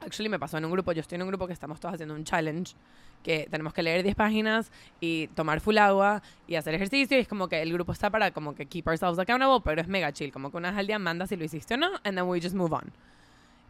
actually 0.00 0.28
me 0.28 0.38
pasó 0.38 0.58
en 0.58 0.64
un 0.64 0.70
grupo, 0.70 0.92
yo 0.92 1.00
estoy 1.00 1.16
en 1.16 1.22
un 1.22 1.28
grupo 1.28 1.46
que 1.46 1.52
estamos 1.52 1.80
todos 1.80 1.94
haciendo 1.94 2.14
un 2.14 2.24
challenge, 2.24 2.74
que 3.22 3.48
tenemos 3.50 3.72
que 3.72 3.82
leer 3.82 4.02
10 4.02 4.14
páginas 4.14 4.70
y 5.00 5.28
tomar 5.28 5.60
full 5.60 5.78
agua 5.78 6.22
y 6.46 6.54
hacer 6.54 6.74
ejercicio, 6.74 7.16
y 7.16 7.20
es 7.20 7.28
como 7.28 7.48
que 7.48 7.60
el 7.60 7.72
grupo 7.72 7.92
está 7.92 8.10
para 8.10 8.30
como 8.30 8.54
que 8.54 8.66
keep 8.66 8.86
ourselves 8.86 9.18
accountable, 9.18 9.60
pero 9.64 9.80
es 9.80 9.88
mega 9.88 10.12
chill, 10.12 10.32
como 10.32 10.50
que 10.50 10.56
una 10.56 10.70
vez 10.70 10.78
al 10.78 10.86
día 10.86 10.98
mandas 10.98 11.28
si 11.28 11.36
lo 11.36 11.44
hiciste 11.44 11.74
o 11.74 11.76
no, 11.76 11.88
and 12.04 12.16
then 12.16 12.22
we 12.22 12.40
just 12.40 12.54
move 12.54 12.74
on. 12.74 12.92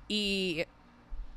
Y 0.08 0.64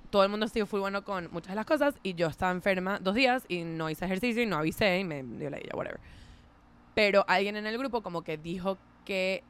todo 0.09 0.23
el 0.23 0.29
mundo 0.29 0.45
estuvo 0.45 0.65
full 0.65 0.79
bueno 0.79 1.03
con 1.03 1.29
muchas 1.31 1.49
de 1.49 1.55
las 1.55 1.65
cosas 1.65 1.95
y 2.03 2.15
yo 2.15 2.27
estaba 2.27 2.51
enferma 2.51 2.99
dos 2.99 3.15
días 3.15 3.45
y 3.47 3.63
no 3.63 3.89
hice 3.89 4.05
ejercicio 4.05 4.41
y 4.41 4.45
no 4.45 4.57
avisé 4.57 4.99
y 4.99 5.03
me 5.03 5.23
dio 5.23 5.49
la 5.49 5.59
idea, 5.59 5.71
whatever. 5.73 5.99
Pero 6.95 7.23
alguien 7.27 7.55
en 7.55 7.67
el 7.67 7.77
grupo 7.77 8.01
como 8.01 8.23
que 8.23 8.37
dijo 8.37 8.77
que 9.05 9.43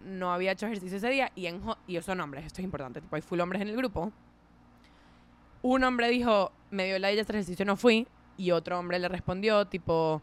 no 0.00 0.32
había 0.32 0.52
hecho 0.52 0.66
ejercicio 0.66 0.96
ese 0.96 1.10
día 1.10 1.30
y, 1.34 1.46
en, 1.46 1.60
y 1.86 2.00
son 2.00 2.20
hombres, 2.20 2.46
esto 2.46 2.60
es 2.60 2.64
importante, 2.64 3.00
tipo 3.00 3.16
hay 3.16 3.22
full 3.22 3.40
hombres 3.40 3.62
en 3.62 3.68
el 3.68 3.76
grupo. 3.76 4.12
Un 5.62 5.84
hombre 5.84 6.08
dijo, 6.08 6.52
me 6.70 6.86
dio 6.86 6.98
la 6.98 7.12
idea 7.12 7.22
hacer 7.22 7.36
ejercicio, 7.36 7.64
no 7.64 7.76
fui. 7.76 8.06
Y 8.36 8.52
otro 8.52 8.78
hombre 8.78 8.98
le 8.98 9.08
respondió, 9.08 9.66
tipo, 9.66 10.22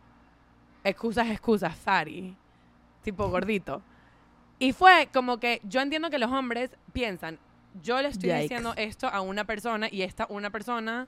excusas, 0.83 1.29
excusas, 1.29 1.75
Fari. 1.75 2.35
Tipo 3.03 3.27
gordito. 3.29 3.81
Y 4.59 4.73
fue 4.73 5.09
como 5.13 5.39
que 5.39 5.61
yo 5.63 5.81
entiendo 5.81 6.09
que 6.09 6.17
los 6.17 6.31
hombres 6.31 6.71
piensan, 6.93 7.37
yo 7.83 8.01
le 8.01 8.07
estoy 8.07 8.29
Yikes. 8.29 8.41
diciendo 8.41 8.73
esto 8.75 9.07
a 9.07 9.21
una 9.21 9.45
persona 9.45 9.87
y 9.91 10.01
esta 10.01 10.25
una 10.29 10.49
persona 10.49 11.07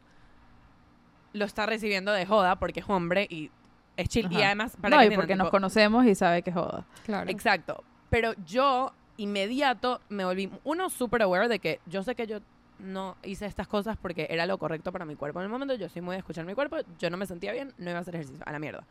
lo 1.33 1.45
está 1.45 1.65
recibiendo 1.65 2.11
de 2.11 2.27
joda 2.27 2.57
porque 2.57 2.81
es 2.81 2.85
hombre 2.89 3.25
y 3.27 3.49
es 3.97 4.07
chill. 4.07 4.31
Y 4.31 4.41
además, 4.43 4.77
para 4.79 4.95
No, 4.95 5.01
que 5.07 5.13
y 5.13 5.15
porque 5.15 5.35
nos 5.35 5.49
conocemos 5.49 6.05
y 6.05 6.13
sabe 6.15 6.41
que 6.43 6.51
joda. 6.51 6.85
Claro. 7.05 7.29
Exacto. 7.29 7.83
Pero 8.09 8.33
yo, 8.45 8.93
inmediato, 9.17 9.99
me 10.09 10.25
volví, 10.25 10.49
uno, 10.63 10.89
súper 10.89 11.23
aware 11.23 11.47
de 11.47 11.59
que 11.59 11.79
yo 11.85 12.03
sé 12.03 12.15
que 12.15 12.25
yo 12.27 12.39
no 12.79 13.17
hice 13.23 13.45
estas 13.45 13.67
cosas 13.67 13.97
porque 13.97 14.27
era 14.29 14.45
lo 14.45 14.57
correcto 14.57 14.91
para 14.91 15.05
mi 15.05 15.15
cuerpo. 15.15 15.39
En 15.39 15.45
el 15.45 15.51
momento 15.51 15.75
yo 15.75 15.89
soy 15.89 16.01
muy 16.01 16.13
de 16.13 16.19
escuchar 16.19 16.45
mi 16.45 16.53
cuerpo, 16.55 16.77
yo 16.97 17.09
no 17.09 17.17
me 17.17 17.25
sentía 17.25 17.51
bien, 17.51 17.73
no 17.77 17.89
iba 17.89 17.99
a 17.99 18.01
hacer 18.01 18.15
ejercicio, 18.15 18.43
a 18.45 18.51
la 18.51 18.59
mierda. 18.59 18.85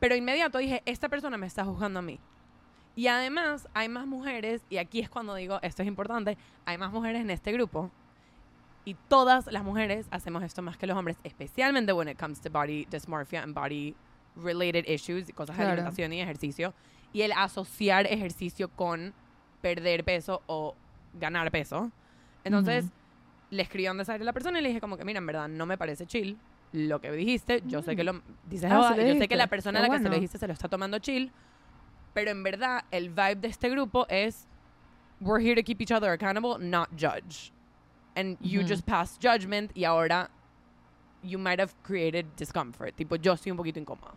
Pero 0.00 0.14
inmediato 0.16 0.58
dije, 0.58 0.82
esta 0.86 1.08
persona 1.08 1.36
me 1.36 1.46
está 1.46 1.64
juzgando 1.64 1.98
a 2.00 2.02
mí. 2.02 2.18
Y 2.96 3.06
además 3.06 3.68
hay 3.74 3.88
más 3.88 4.06
mujeres, 4.06 4.62
y 4.68 4.78
aquí 4.78 5.00
es 5.00 5.08
cuando 5.08 5.34
digo, 5.36 5.58
esto 5.62 5.82
es 5.82 5.88
importante, 5.88 6.36
hay 6.64 6.78
más 6.78 6.92
mujeres 6.92 7.20
en 7.20 7.30
este 7.30 7.52
grupo. 7.52 7.90
Y 8.84 8.94
todas 8.94 9.46
las 9.46 9.62
mujeres 9.64 10.06
hacemos 10.10 10.42
esto 10.42 10.62
más 10.62 10.76
que 10.76 10.86
los 10.86 10.96
hombres, 10.96 11.18
especialmente 11.22 11.92
when 11.92 12.08
it 12.08 12.18
comes 12.18 12.40
to 12.40 12.50
body 12.50 12.86
dysmorphia 12.90 13.42
and 13.42 13.54
body 13.54 13.94
related 14.36 14.84
issues 14.88 15.26
cosas 15.34 15.56
de 15.56 15.62
Claro. 15.62 15.72
alimentación 15.72 16.12
y 16.12 16.20
ejercicio. 16.20 16.74
y 17.12 17.22
el 17.22 17.32
asociar 17.32 18.06
ejercicio 18.06 18.68
con 18.68 19.14
perder 19.62 20.04
peso 20.04 20.42
o 20.46 20.74
ganar 21.14 21.50
peso. 21.50 21.90
Entonces, 22.44 22.84
Ujú. 22.86 22.92
le 23.50 23.62
escribí 23.62 23.86
a 23.86 23.90
donde 23.90 24.10
a 24.12 24.18
la 24.18 24.32
persona 24.32 24.58
y 24.58 24.62
le 24.62 24.68
dije 24.68 24.80
como 24.80 24.96
que, 24.96 25.04
mira, 25.04 25.18
en 25.18 25.26
verdad 25.26 25.48
no 25.48 25.66
me 25.66 25.76
parece 25.78 26.06
chill 26.06 26.38
lo 26.72 27.00
que 27.00 27.10
dijiste. 27.12 27.62
Yo 27.66 27.82
sé 27.82 27.96
que 27.96 28.04
lo 28.04 28.20
dices, 28.48 28.70
Ah, 28.70 28.76
"Joda", 28.76 28.94
¿sí 28.94 29.00
le 29.00 29.08
yo 29.14 29.20
sé 29.20 29.28
que 29.28 29.36
la 29.36 29.46
persona 29.46 29.78
a 29.78 29.82
la 29.82 29.88
que 29.88 29.96
se 29.96 30.02
lo 30.04 30.08
bueno. 30.10 30.14
dijiste 30.16 30.38
se 30.38 30.46
lo 30.46 30.52
está 30.52 30.68
tomando 30.68 30.98
chill, 30.98 31.32
pero 32.14 32.30
en 32.30 32.42
verdad 32.42 32.84
el 32.90 33.08
vibe 33.10 33.36
de 33.36 33.48
este 33.48 33.68
grupo 33.70 34.06
es 34.08 34.46
we're 35.20 35.42
here 35.42 35.54
to 35.60 35.64
keep 35.64 35.80
each 35.80 35.90
other 35.92 36.10
accountable, 36.10 36.56
not 36.58 36.88
judge. 36.92 37.52
And 38.16 38.36
you 38.40 38.60
Ujú. 38.60 38.68
just 38.68 38.84
passed 38.86 39.20
judgment 39.22 39.70
y 39.76 39.84
ahora 39.84 40.30
you 41.22 41.38
might 41.38 41.58
have 41.60 41.72
created 41.82 42.26
discomfort. 42.36 42.94
Tipo, 42.96 43.16
yo 43.16 43.32
estoy 43.32 43.50
un 43.50 43.56
poquito 43.56 43.80
incómoda. 43.80 44.14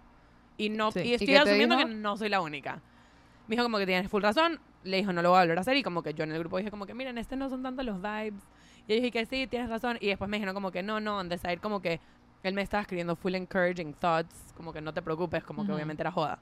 Y 0.58 0.70
no 0.70 0.92
Sí. 0.92 1.00
y 1.00 1.02
¿Y 1.10 1.14
estoy 1.14 1.28
te 1.28 1.38
asumiendo 1.40 1.78
que 1.78 1.86
no 1.86 2.18
soy 2.18 2.30
la 2.30 2.42
única. 2.42 2.82
Me 3.48 3.56
dijo 3.56 3.64
como 3.64 3.78
que 3.80 3.86
tienes 3.86 4.10
full 4.10 4.22
razón. 4.22 4.60
Le 4.84 4.98
dijo, 4.98 5.14
no 5.14 5.22
lo 5.22 5.30
voy 5.30 5.38
a 5.38 5.42
volver 5.42 5.58
a 5.58 5.62
hacer. 5.62 5.78
Y 5.78 5.84
como 5.84 6.02
que 6.04 6.14
yo 6.14 6.24
en 6.24 6.32
el 6.32 6.40
grupo 6.40 6.58
dije 6.58 6.72
como 6.72 6.86
que, 6.86 6.94
miren, 6.94 7.18
este 7.18 7.36
no 7.36 7.50
son 7.50 7.62
tanto 7.64 7.84
los 7.84 8.02
vibes. 8.02 8.42
Y 8.88 8.90
yo 8.90 8.96
dije 8.96 9.12
que 9.12 9.26
sí, 9.26 9.48
tienes 9.48 9.70
razón. 9.70 9.98
Y 10.02 10.08
después 10.08 10.30
me 10.30 10.38
dijeron 10.38 10.54
como 10.56 10.72
que 10.72 10.82
no, 10.84 11.00
no, 11.00 11.18
on 11.20 11.30
the 11.30 11.38
side 11.38 11.58
como 11.58 11.82
que 11.82 12.00
él 12.44 12.54
me 12.56 12.62
estaba 12.64 12.82
escribiendo 12.82 13.16
full 13.16 13.36
encouraging 13.36 13.94
thoughts. 13.94 14.54
Como 14.58 14.74
que 14.74 14.82
no 14.82 14.94
te 14.94 15.02
preocupes, 15.02 15.44
como 15.44 15.62
que 15.64 15.68
Ujú. 15.68 15.76
obviamente 15.76 16.02
era 16.04 16.12
joda. 16.12 16.40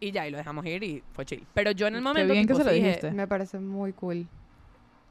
Y 0.00 0.10
ya, 0.10 0.26
y 0.26 0.30
lo 0.30 0.38
dejamos 0.38 0.64
ir 0.66 0.82
y 0.82 1.02
fue 1.12 1.24
chill. 1.24 1.46
Pero 1.54 1.70
yo 1.70 1.86
en 1.86 1.94
el 1.94 2.00
Qué 2.00 2.04
momento 2.04 2.32
bien 2.32 2.46
que 2.46 2.54
tipo, 2.54 2.58
se 2.58 2.64
lo 2.64 2.72
dije- 2.72 2.86
dijiste. 2.86 3.10
Me 3.12 3.26
parece 3.28 3.58
muy 3.60 3.92
cool. 3.92 4.26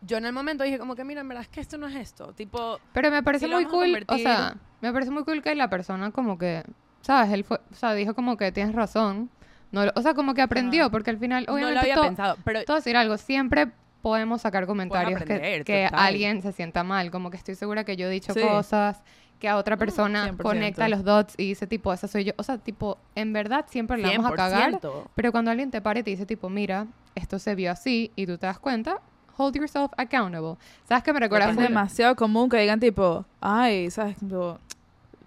yo 0.06 0.18
en 0.18 0.26
el 0.26 0.34
momento 0.34 0.64
dije 0.64 0.80
como 0.80 0.96
que, 0.96 1.04
mira, 1.06 1.22
en 1.22 1.28
verdad 1.28 1.44
es 1.44 1.48
que 1.50 1.62
esto 1.62 1.78
no 1.78 1.88
es 1.88 1.96
esto. 1.96 2.34
Tipo, 2.34 2.80
Pero 2.92 3.12
me 3.12 3.22
parece 3.22 3.46
Si 3.46 3.52
muy 3.54 3.66
cool, 3.66 3.84
o 3.94 4.00
convertir- 4.00 4.24
sea, 4.24 4.58
me 4.82 4.92
parece 4.92 5.12
muy 5.12 5.24
cool 5.24 5.42
que 5.44 5.54
la 5.54 5.70
persona 5.70 6.10
como 6.12 6.38
que, 6.40 6.64
¿sabes? 7.02 7.32
Él 7.32 7.44
fue, 7.44 7.62
o 7.72 7.76
sea, 7.76 7.94
dijo 7.94 8.16
como 8.16 8.36
que 8.36 8.52
tienes 8.52 8.74
razón. 8.74 9.30
No, 9.72 9.84
o 9.96 10.02
sea, 10.02 10.14
como 10.14 10.34
que 10.34 10.42
aprendió, 10.42 10.90
porque 10.92 11.10
al 11.10 11.18
final, 11.18 11.46
no 11.48 11.54
lo 11.54 11.56
obviamente, 11.56 11.80
había 11.80 11.96
todo, 11.96 12.04
pensado. 12.06 12.38
Pero 12.44 12.64
todo 12.66 12.78
decir 12.78 12.96
algo, 12.98 13.18
siempre 13.18 13.68
podemos 14.02 14.42
sacar 14.42 14.66
comentarios 14.66 15.22
que, 15.24 15.34
aprender, 15.34 15.64
que 15.64 15.86
alguien 15.92 16.42
se 16.42 16.52
sienta 16.52 16.84
mal, 16.84 17.12
como 17.12 17.30
que 17.30 17.38
estoy 17.38 17.56
segura 17.56 17.84
que 17.84 17.96
yo 17.96 18.08
he 18.08 18.10
dicho 18.10 18.34
Sí. 18.34 18.42
cosas, 18.42 19.02
que 19.40 19.48
a 19.48 19.58
otra 19.58 19.78
persona 19.78 20.26
100%. 20.26 20.38
conecta 20.44 20.88
los 20.90 21.04
dots 21.04 21.36
y 21.38 21.48
dice 21.48 21.68
tipo, 21.68 21.92
esa 21.94 22.08
soy 22.08 22.26
yo, 22.26 22.34
o 22.38 22.44
sea, 22.44 22.58
tipo, 22.58 22.98
en 23.16 23.32
verdad 23.34 23.66
siempre 23.70 23.98
le 23.98 24.18
vamos 24.18 24.32
a 24.32 24.36
cagar, 24.36 24.72
100%. 24.82 25.04
pero 25.16 25.32
cuando 25.32 25.52
alguien 25.52 25.72
te 25.72 25.82
para 25.82 26.00
y 26.00 26.04
te 26.04 26.10
dice 26.12 26.26
tipo, 26.26 26.50
mira, 26.50 26.88
esto 27.16 27.40
se 27.40 27.56
vio 27.56 27.72
así 27.72 28.12
y 28.16 28.26
tú 28.26 28.38
te 28.38 28.46
das 28.48 28.60
cuenta, 28.60 28.98
hold 29.38 29.56
yourself 29.56 29.92
accountable. 29.98 30.56
¿Sabes 30.88 31.04
qué 31.04 31.14
me 31.14 31.20
recuerda? 31.20 31.50
Es 31.50 31.58
demasiado 31.58 32.16
común 32.16 32.50
que 32.50 32.58
digan 32.58 32.80
tipo, 32.80 33.26
ay, 33.40 33.90
¿sabes? 33.90 34.18
Tipo, 34.18 34.60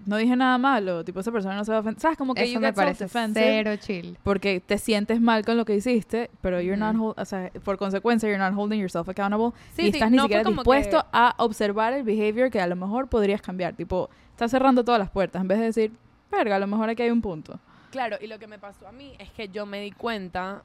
no 0.06 0.16
dije 0.16 0.36
nada 0.36 0.58
malo, 0.58 1.04
tipo, 1.04 1.20
esa 1.20 1.30
persona 1.32 1.56
no 1.56 1.64
se 1.64 1.70
va 1.72 1.78
a 1.78 1.80
ofender. 1.80 2.00
¿Sabes? 2.00 2.16
Como 2.18 2.34
que 2.34 2.42
Eso 2.44 2.54
you 2.54 2.60
me 2.60 2.66
get 2.68 2.74
parece 2.74 3.08
cero 3.08 3.76
chill. 3.76 4.16
porque 4.22 4.60
te 4.60 4.78
sientes 4.78 5.20
mal 5.20 5.44
con 5.44 5.56
lo 5.56 5.64
que 5.64 5.74
hiciste, 5.74 6.30
pero 6.40 6.60
you're 6.60 6.76
not, 6.76 6.94
Ujú. 6.96 7.10
hol- 7.10 7.14
o 7.16 7.24
sea, 7.24 7.50
por 7.64 7.76
consecuencia, 7.78 8.28
you're 8.28 8.38
not 8.42 8.56
holding 8.58 8.80
yourself 8.80 9.08
accountable 9.08 9.50
Sí, 9.74 9.82
y 9.82 9.84
sí, 9.86 9.90
estás 9.98 10.10
ni 10.10 10.16
no 10.16 10.24
siquiera 10.24 10.44
dispuesto 10.44 11.00
que- 11.00 11.06
a 11.12 11.34
observar 11.38 11.92
el 11.92 12.02
behavior 12.02 12.50
que 12.50 12.60
a 12.60 12.66
lo 12.66 12.76
mejor 12.76 13.08
podrías 13.08 13.40
cambiar. 13.42 13.74
Tipo, 13.74 14.08
estás 14.30 14.50
cerrando 14.50 14.84
todas 14.84 14.98
las 14.98 15.10
puertas 15.10 15.42
en 15.42 15.48
vez 15.48 15.58
de 15.58 15.64
decir, 15.66 15.92
verga, 16.30 16.56
a 16.56 16.58
lo 16.58 16.66
mejor 16.66 16.88
aquí 16.88 17.02
hay 17.02 17.10
un 17.10 17.22
punto. 17.22 17.58
Claro, 17.90 18.16
y 18.20 18.26
lo 18.26 18.38
que 18.38 18.46
me 18.46 18.58
pasó 18.58 18.88
a 18.88 18.92
mí 18.92 19.12
es 19.18 19.30
que 19.30 19.48
yo 19.48 19.66
me 19.66 19.80
di 19.80 19.92
cuenta, 19.92 20.62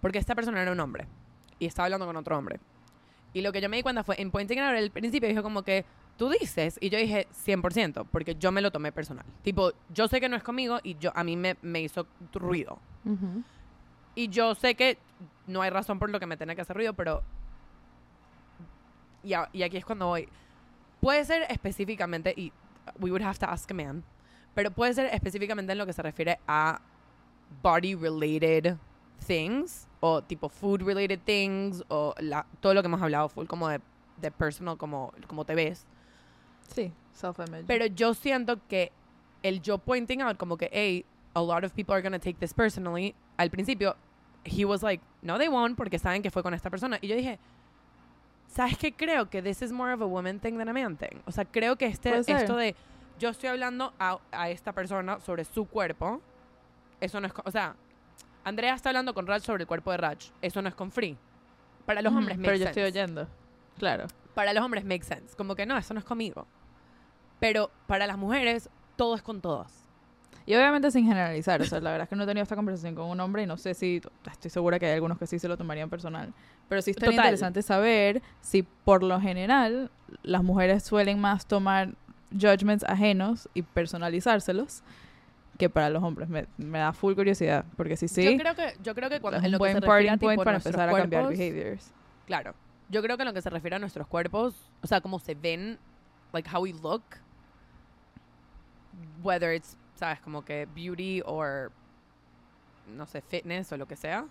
porque 0.00 0.18
esta 0.18 0.34
persona 0.34 0.60
era 0.60 0.72
un 0.72 0.80
hombre 0.80 1.06
y 1.58 1.66
estaba 1.66 1.86
hablando 1.86 2.04
con 2.06 2.16
otro 2.16 2.36
hombre. 2.36 2.58
Y 3.32 3.40
lo 3.42 3.52
que 3.52 3.60
yo 3.60 3.68
me 3.68 3.76
di 3.76 3.82
cuenta 3.82 4.04
fue, 4.04 4.20
en 4.20 4.30
Pointing 4.30 4.58
Out, 4.60 4.76
al 4.76 4.90
principio 4.90 5.28
dijo 5.28 5.42
como 5.42 5.62
que, 5.62 5.84
tú 6.16 6.30
dices, 6.30 6.78
y 6.80 6.90
yo 6.90 6.98
dije 6.98 7.26
100%, 7.46 8.06
porque 8.10 8.34
yo 8.36 8.52
me 8.52 8.60
lo 8.60 8.70
tomé 8.70 8.92
personal. 8.92 9.24
Tipo, 9.42 9.72
yo 9.92 10.08
sé 10.08 10.20
que 10.20 10.28
no 10.28 10.36
es 10.36 10.42
conmigo 10.42 10.78
y 10.82 10.96
yo 10.98 11.12
a 11.14 11.24
mí 11.24 11.36
me, 11.36 11.56
me 11.62 11.80
hizo 11.82 12.06
ruido. 12.32 12.78
Ujú. 13.04 13.42
Y 14.14 14.28
yo 14.28 14.54
sé 14.54 14.74
que 14.76 14.98
no 15.46 15.60
hay 15.62 15.70
razón 15.70 15.98
por 15.98 16.10
lo 16.10 16.20
que 16.20 16.26
me 16.26 16.36
tenga 16.36 16.54
que 16.54 16.60
hacer 16.60 16.76
ruido, 16.76 16.94
pero... 16.94 17.22
Y, 19.22 19.32
a- 19.32 19.48
y 19.52 19.62
aquí 19.62 19.76
es 19.76 19.84
cuando 19.84 20.06
voy. 20.06 20.28
Puede 21.00 21.24
ser 21.24 21.42
específicamente, 21.50 22.32
y 22.36 22.52
we 23.00 23.10
would 23.10 23.22
have 23.22 23.38
to 23.38 23.46
ask 23.46 23.70
a 23.70 23.74
man, 23.74 24.04
pero 24.54 24.70
puede 24.70 24.94
ser 24.94 25.06
específicamente 25.12 25.72
en 25.72 25.78
lo 25.78 25.86
que 25.86 25.92
se 25.92 26.02
refiere 26.02 26.38
a 26.46 26.80
body 27.62 27.94
related 27.94 28.76
things, 29.26 29.88
o 30.00 30.22
tipo 30.22 30.48
food 30.48 30.82
related 30.82 31.18
things, 31.24 31.82
o 31.88 32.14
la- 32.20 32.46
todo 32.60 32.74
lo 32.74 32.82
que 32.82 32.86
hemos 32.86 33.00
hablado 33.02 33.28
full 33.28 33.46
como 33.46 33.68
de, 33.68 33.80
de 34.18 34.30
personal, 34.30 34.76
como, 34.76 35.12
como 35.26 35.44
te 35.44 35.54
ves. 35.54 35.86
Sí, 36.74 36.92
self-image. 37.12 37.64
Pero 37.66 37.86
yo 37.86 38.14
siento 38.14 38.58
que 38.68 38.90
el 39.42 39.60
yo 39.62 39.78
pointing 39.78 40.22
out 40.22 40.36
como 40.36 40.56
que, 40.56 40.68
hey, 40.72 41.04
a 41.34 41.40
lot 41.40 41.64
of 41.64 41.72
people 41.72 41.94
are 41.94 42.02
going 42.02 42.12
to 42.12 42.18
take 42.18 42.38
this 42.38 42.52
personally, 42.52 43.14
al 43.36 43.50
principio, 43.50 43.94
he 44.44 44.64
was 44.64 44.82
like, 44.82 45.02
no, 45.22 45.38
they 45.38 45.48
won't, 45.48 45.76
porque 45.76 45.98
saben 45.98 46.22
que 46.22 46.30
fue 46.30 46.42
con 46.42 46.54
esta 46.54 46.70
persona. 46.70 46.98
Y 47.00 47.08
yo 47.08 47.16
dije, 47.16 47.38
¿sabes 48.48 48.76
qué? 48.78 48.92
Creo 48.92 49.28
que 49.30 49.42
this 49.42 49.62
is 49.62 49.72
more 49.72 49.92
of 49.92 50.00
a 50.00 50.06
woman 50.06 50.38
thing 50.40 50.56
than 50.58 50.68
a 50.68 50.72
man 50.72 50.96
thing. 50.96 51.20
O 51.26 51.32
sea, 51.32 51.44
creo 51.44 51.76
que 51.76 51.86
este, 51.86 52.16
esto 52.16 52.56
de, 52.56 52.74
yo 53.18 53.28
estoy 53.30 53.48
hablando 53.50 53.92
a, 53.98 54.18
a 54.32 54.50
esta 54.50 54.72
persona 54.72 55.20
sobre 55.20 55.44
su 55.44 55.66
cuerpo, 55.66 56.20
eso 57.00 57.20
no 57.20 57.26
es, 57.26 57.32
o 57.44 57.50
sea, 57.50 57.74
Andrea 58.44 58.74
está 58.74 58.90
hablando 58.90 59.14
con 59.14 59.26
Raj 59.26 59.42
sobre 59.42 59.62
el 59.62 59.66
cuerpo 59.66 59.90
de 59.90 59.96
Raj, 59.96 60.18
eso 60.42 60.60
no 60.62 60.68
es 60.68 60.74
con 60.74 60.90
Free. 60.90 61.16
Para 61.86 62.02
los 62.02 62.12
Ujú, 62.12 62.18
hombres, 62.20 62.38
Pero 62.38 62.48
makes 62.52 62.60
yo 62.60 62.66
estoy 62.66 62.82
oyendo. 62.84 63.28
Claro. 63.78 64.06
para 64.34 64.52
los 64.52 64.64
hombres 64.64 64.84
make 64.84 65.02
sense. 65.04 65.36
Como 65.36 65.54
que 65.54 65.66
no, 65.66 65.76
eso 65.76 65.92
no 65.94 66.00
es 66.00 66.06
conmigo. 66.06 66.46
Pero 67.40 67.70
para 67.86 68.06
las 68.06 68.18
mujeres, 68.18 68.68
todo 68.96 69.14
es 69.14 69.22
con 69.22 69.40
todas. 69.40 69.84
Y 70.46 70.54
obviamente 70.54 70.90
sin 70.90 71.06
generalizar, 71.06 71.62
o 71.62 71.64
sea, 71.64 71.80
la 71.80 71.90
verdad 71.90 72.04
es 72.04 72.08
que 72.10 72.16
no 72.16 72.24
he 72.24 72.26
tenido 72.26 72.42
esta 72.42 72.54
conversación 72.56 72.94
con 72.94 73.06
un 73.06 73.18
hombre 73.20 73.42
y 73.42 73.46
no 73.46 73.56
sé 73.56 73.72
si, 73.72 74.02
estoy 74.30 74.50
segura 74.50 74.78
que 74.78 74.86
hay 74.86 74.92
algunos 74.92 75.18
que 75.18 75.26
sí 75.26 75.38
se 75.38 75.48
lo 75.48 75.56
tomarían 75.56 75.88
personal, 75.88 76.34
pero 76.68 76.82
sí 76.82 76.90
estaría 76.90 77.12
Total. 77.12 77.24
interesante 77.24 77.62
saber 77.62 78.20
si 78.42 78.62
por 78.62 79.02
lo 79.02 79.18
general 79.20 79.90
las 80.22 80.42
mujeres 80.42 80.82
suelen 80.82 81.18
más 81.18 81.46
tomar 81.46 81.94
judgments 82.30 82.84
ajenos 82.84 83.48
y 83.54 83.62
personalizárselos 83.62 84.82
que 85.56 85.70
para 85.70 85.88
los 85.88 86.02
hombres. 86.02 86.28
Me, 86.28 86.46
me 86.58 86.78
da 86.78 86.92
full 86.92 87.14
curiosidad, 87.14 87.64
porque 87.76 87.96
si 87.96 88.08
sí, 88.08 88.24
Yo 88.24 88.36
creo 88.36 88.54
que, 88.54 88.74
yo 88.82 88.94
creo 88.94 89.08
que 89.08 89.20
cuando 89.20 89.38
es 89.38 89.44
en 89.44 89.48
un 89.48 89.52
que 89.52 89.58
buen 89.58 89.74
se 89.74 89.80
parting 89.80 90.18
point 90.18 90.42
para 90.42 90.56
empezar 90.56 90.88
a 90.88 90.92
cambiar 90.92 91.24
cuerpos, 91.24 91.38
behaviors. 91.38 91.92
Claro. 92.26 92.54
Yo 92.90 93.02
creo 93.02 93.16
que 93.16 93.22
en 93.22 93.28
lo 93.28 93.34
que 93.34 93.40
se 93.40 93.50
refiere 93.50 93.76
a 93.76 93.78
nuestros 93.78 94.06
cuerpos, 94.06 94.70
o 94.82 94.86
sea, 94.86 95.00
cómo 95.00 95.18
se 95.18 95.34
ven, 95.34 95.78
like 96.32 96.48
how 96.54 96.62
we 96.62 96.72
look, 96.72 97.02
whether 99.24 99.52
it's, 99.52 99.76
sabes, 99.94 100.20
como 100.20 100.44
que 100.44 100.68
beauty 100.74 101.22
or, 101.24 101.72
no 102.94 103.06
sé, 103.06 103.22
fitness 103.22 103.72
o 103.72 103.76
lo 103.76 103.86
que 103.86 103.96
sea, 103.96 104.26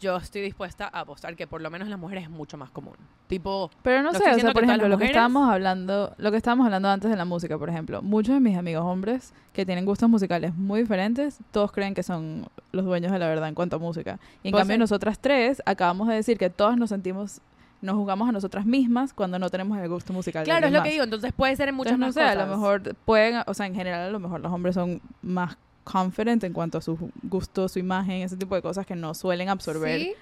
yo 0.00 0.16
estoy 0.16 0.42
dispuesta 0.42 0.88
a 0.92 1.00
apostar 1.00 1.34
que 1.34 1.46
por 1.46 1.60
lo 1.60 1.70
menos 1.70 1.88
las 1.88 1.98
mujeres 1.98 2.24
es 2.24 2.30
mucho 2.30 2.56
más 2.56 2.70
común. 2.70 2.94
Tipo, 3.26 3.70
Pero 3.82 4.02
no 4.02 4.12
No 4.12 4.18
sé, 4.18 4.30
o 4.30 4.38
sea, 4.38 4.52
por 4.52 4.64
ejemplo, 4.64 4.88
lo 4.88 4.96
que 4.96 5.06
estábamos 5.06 5.50
hablando, 5.50 6.14
lo 6.18 6.30
que 6.30 6.36
estábamos 6.36 6.64
hablando 6.66 6.88
antes 6.88 7.10
de 7.10 7.16
la 7.16 7.24
música, 7.24 7.58
por 7.58 7.68
ejemplo, 7.68 8.00
muchos 8.00 8.34
de 8.34 8.40
mis 8.40 8.56
amigos 8.56 8.84
hombres 8.84 9.34
que 9.52 9.66
tienen 9.66 9.84
gustos 9.84 10.08
musicales 10.08 10.54
muy 10.54 10.80
diferentes, 10.80 11.40
todos 11.50 11.72
creen 11.72 11.94
que 11.94 12.02
son 12.02 12.46
los 12.72 12.84
dueños 12.84 13.12
de 13.12 13.18
la 13.18 13.26
verdad 13.26 13.48
en 13.48 13.54
cuanto 13.54 13.76
a 13.76 13.78
música. 13.78 14.18
Y 14.42 14.48
en 14.48 14.52
Puede 14.52 14.62
cambio 14.62 14.78
nosotras 14.78 15.18
tres 15.18 15.62
acabamos 15.66 16.08
de 16.08 16.14
decir 16.14 16.38
que 16.38 16.48
todas 16.48 16.76
nos 16.76 16.90
sentimos 16.90 17.40
nos 17.80 17.94
jugamos 17.96 18.28
a 18.28 18.32
nosotras 18.32 18.66
mismas 18.66 19.12
cuando 19.12 19.38
no 19.38 19.50
tenemos 19.50 19.78
el 19.78 19.88
gusto 19.88 20.12
musical. 20.12 20.42
de 20.44 20.50
claro, 20.50 20.66
es 20.66 20.72
lo 20.72 20.78
más. 20.78 20.86
que 20.86 20.92
digo, 20.92 21.04
entonces 21.04 21.32
puede 21.32 21.54
ser 21.56 21.68
en 21.68 21.74
muchas 21.76 21.92
Entonces, 21.94 22.16
no 22.16 22.22
más 22.22 22.30
sé, 22.32 22.36
cosas. 22.36 22.44
a 22.44 22.50
lo 22.50 22.56
mejor 22.56 22.96
pueden, 23.04 23.42
o 23.46 23.54
sea, 23.54 23.66
en 23.66 23.74
general 23.74 24.08
a 24.08 24.10
lo 24.10 24.18
mejor 24.18 24.40
los 24.40 24.52
hombres 24.52 24.74
son 24.74 25.00
más 25.22 25.56
confident 25.84 26.42
en 26.44 26.52
cuanto 26.52 26.78
a 26.78 26.80
su 26.82 26.98
gusto, 27.22 27.68
su 27.68 27.78
imagen, 27.78 28.22
ese 28.22 28.36
tipo 28.36 28.54
de 28.54 28.62
cosas 28.62 28.84
que 28.84 28.94
no 28.96 29.14
suelen 29.14 29.48
absorber 29.48 30.00
Sí, 30.00 30.12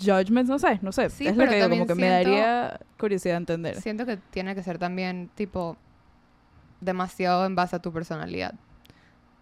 judgments, 0.00 0.48
no 0.48 0.58
sé, 0.58 0.78
no 0.82 0.92
sé, 0.92 1.10
Sí, 1.10 1.26
es 1.26 1.36
lo 1.36 1.46
que 1.46 1.56
digo, 1.56 1.68
como 1.68 1.86
que 1.86 1.94
me 1.94 2.08
daría 2.08 2.78
curiosidad 2.98 3.36
entender. 3.36 3.80
siento 3.80 4.06
que 4.06 4.16
tiene 4.16 4.54
que 4.54 4.62
ser 4.62 4.78
también, 4.78 5.30
tipo, 5.34 5.76
demasiado 6.80 7.46
en 7.46 7.54
base 7.54 7.76
a 7.76 7.78
tu 7.80 7.92
personalidad. 7.92 8.54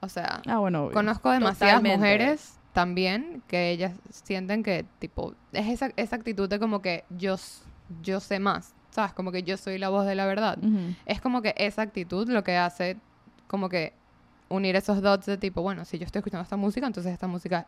O 0.01 0.09
sea, 0.09 0.41
Ah, 0.47 0.59
bueno, 0.59 0.91
conozco 0.93 1.31
demasiadas 1.31 1.77
Totalmente. 1.77 1.97
mujeres 1.99 2.55
también 2.73 3.43
que 3.49 3.71
ellas 3.71 3.93
sienten 4.11 4.63
que, 4.63 4.85
tipo, 4.99 5.35
es 5.53 5.67
esa, 5.69 5.91
esa 5.97 6.17
actitud 6.17 6.49
de 6.49 6.59
como 6.59 6.81
que 6.83 7.05
yo, 7.11 7.37
yo 8.03 8.21
sé 8.21 8.39
más, 8.39 8.75
¿sabes? 8.91 9.13
Como 9.13 9.31
que 9.33 9.43
yo 9.43 9.57
soy 9.57 9.79
la 9.79 9.89
voz 9.91 10.07
de 10.07 10.15
la 10.15 10.27
verdad. 10.27 10.59
Es 11.07 11.21
como 11.21 11.43
que 11.43 11.55
esa 11.59 11.83
actitud 11.83 12.29
lo 12.29 12.43
que 12.45 12.57
hace 12.57 12.97
como 13.47 13.69
que 13.69 13.93
unir 14.49 14.77
esos 14.77 15.03
dots 15.03 15.27
de 15.27 15.37
tipo, 15.39 15.63
bueno, 15.63 15.85
si 15.85 15.99
yo 15.99 16.05
estoy 16.05 16.21
escuchando 16.21 16.43
esta 16.43 16.57
música, 16.57 16.87
entonces 16.87 17.13
esta 17.13 17.27
música 17.27 17.67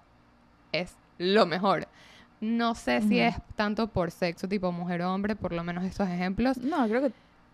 es 0.72 0.94
lo 1.18 1.46
mejor. 1.46 1.86
No 2.40 2.74
sé 2.74 3.00
si 3.00 3.20
es 3.20 3.34
tanto 3.56 3.86
por 3.86 4.10
sexo, 4.10 4.48
tipo 4.48 4.70
mujer 4.72 5.02
o 5.02 5.14
hombre, 5.14 5.36
por 5.36 5.52
lo 5.52 5.64
menos 5.64 5.84
estos 5.84 6.08
ejemplos. 6.08 6.58
No, 6.58 6.86
creo 6.88 7.00
que 7.00 7.12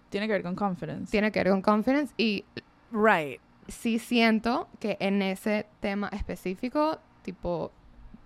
tiene 0.09 0.27
que 0.27 0.33
ver 0.33 0.43
con 0.43 0.57
confidence. 0.57 1.11
Tiene 1.11 1.31
que 1.31 1.41
ver 1.41 1.51
con 1.53 1.63
confidence 1.63 2.13
y 2.17 2.45
Right. 2.93 3.41
sí 3.69 3.99
siento 4.01 4.69
que 4.81 4.97
en 5.01 5.23
ese 5.23 5.67
tema 5.81 6.09
específico, 6.09 6.99
tipo, 7.23 7.71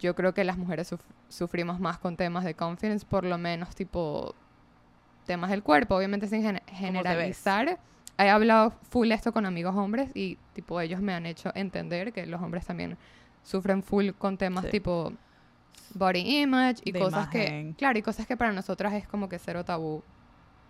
yo 0.00 0.14
creo 0.14 0.34
que 0.34 0.44
las 0.44 0.56
mujeres 0.58 0.92
suf- 0.92 1.00
sufrimos 1.28 1.80
más 1.80 1.98
con 1.98 2.16
temas 2.16 2.44
de 2.44 2.54
confidence, 2.54 3.04
por 3.06 3.24
lo 3.24 3.38
menos 3.38 3.74
tipo 3.74 4.34
temas 5.26 5.50
del 5.50 5.62
cuerpo, 5.62 5.96
obviamente 5.96 6.26
sin 6.26 6.42
gen- 6.42 6.60
generalizar. 6.66 7.78
He 8.18 8.28
hablado 8.28 8.70
full 8.90 9.10
esto 9.10 9.32
con 9.32 9.46
amigos 9.46 9.74
hombres 9.74 10.10
y 10.14 10.38
tipo 10.52 10.80
ellos 10.80 11.00
me 11.00 11.14
han 11.14 11.26
hecho 11.26 11.50
entender 11.54 12.12
que 12.12 12.26
los 12.26 12.40
hombres 12.40 12.64
también 12.66 12.96
sufren 13.42 13.82
full 13.82 14.10
con 14.12 14.36
temas 14.38 14.64
Sí. 14.66 14.70
tipo 14.70 15.12
body 15.94 16.42
image 16.42 16.80
y 16.84 16.92
De 16.92 17.00
cosas 17.00 17.24
imagen. 17.24 17.72
que, 17.72 17.78
claro, 17.78 17.98
y 17.98 18.02
cosas 18.02 18.26
que 18.26 18.36
para 18.36 18.52
nosotras 18.52 18.92
es 18.94 19.06
como 19.08 19.28
que 19.28 19.38
cero 19.38 19.64
tabú 19.64 20.02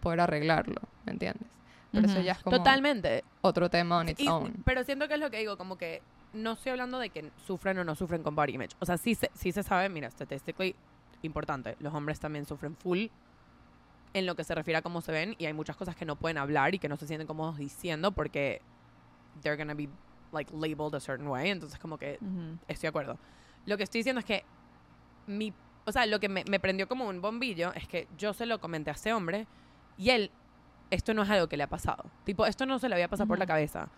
poder 0.00 0.20
arreglarlo, 0.20 0.80
¿me 1.04 1.12
entiendes? 1.12 1.48
Pero 1.92 2.06
eso 2.06 2.16
Ujú. 2.16 2.24
ya 2.24 2.32
es 2.32 2.38
como 2.38 2.56
Totalmente. 2.56 3.24
otro 3.42 3.70
tema 3.70 3.98
on 3.98 4.08
its 4.08 4.20
Y- 4.20 4.28
own. 4.28 4.54
pero 4.64 4.82
siento 4.84 5.06
que 5.08 5.14
es 5.14 5.20
lo 5.20 5.30
que 5.30 5.38
digo, 5.38 5.56
como 5.56 5.76
que 5.76 6.02
no 6.34 6.52
estoy 6.52 6.70
hablando 6.70 6.98
de 6.98 7.10
que 7.10 7.30
sufren 7.46 7.78
o 7.78 7.84
no 7.84 7.94
sufren 7.94 8.22
con 8.22 8.34
body 8.34 8.54
image. 8.54 8.76
O 8.80 8.86
sea, 8.86 8.98
sí 8.98 9.14
se, 9.14 9.30
sí 9.34 9.52
se 9.52 9.62
sabe, 9.62 9.88
mira, 9.88 10.10
statistically, 10.10 10.74
importante, 11.22 11.76
los 11.80 11.94
hombres 11.94 12.20
también 12.20 12.44
sufren 12.44 12.76
full 12.76 13.06
en 14.12 14.26
lo 14.26 14.34
que 14.36 14.44
se 14.44 14.54
refiere 14.54 14.78
a 14.78 14.82
cómo 14.82 15.00
se 15.00 15.10
ven 15.10 15.34
y 15.38 15.46
hay 15.46 15.52
muchas 15.52 15.76
cosas 15.76 15.96
que 15.96 16.04
no 16.04 16.16
pueden 16.16 16.38
hablar 16.38 16.74
y 16.74 16.78
que 16.78 16.88
no 16.88 16.96
se 16.96 17.06
sienten 17.06 17.26
cómodos 17.26 17.56
diciendo 17.56 18.12
porque 18.12 18.60
they're 19.42 19.56
gonna 19.56 19.74
be 19.74 19.88
like 20.32 20.52
labeled 20.54 20.94
a 20.94 21.00
certain 21.00 21.26
way. 21.26 21.50
Entonces 21.50 21.78
como 21.78 21.98
que 21.98 22.18
Ujú. 22.20 22.58
estoy 22.68 22.82
de 22.82 22.88
acuerdo. 22.88 23.18
Lo 23.66 23.76
que 23.76 23.82
estoy 23.84 24.00
diciendo 24.00 24.20
es 24.20 24.24
que 24.26 24.44
mi, 25.26 25.52
o 25.86 25.92
sea, 25.92 26.06
lo 26.06 26.20
que 26.20 26.28
me, 26.28 26.44
me 26.48 26.60
prendió 26.60 26.86
como 26.86 27.08
un 27.08 27.20
bombillo 27.20 27.72
es 27.74 27.88
que 27.88 28.06
yo 28.18 28.32
se 28.34 28.46
lo 28.46 28.60
comenté 28.60 28.90
a 28.90 28.94
ese 28.94 29.12
hombre 29.12 29.46
y 29.96 30.10
él, 30.10 30.30
esto 30.90 31.14
no 31.14 31.22
es 31.22 31.30
algo 31.30 31.48
que 31.48 31.56
le 31.56 31.62
ha 31.64 31.68
pasado. 31.68 32.04
Tipo, 32.24 32.46
esto 32.46 32.66
no 32.66 32.78
se 32.78 32.88
le 32.88 32.94
había 32.94 33.08
pasado 33.08 33.26
por 33.26 33.38
la 33.38 33.46
cabeza. 33.46 33.88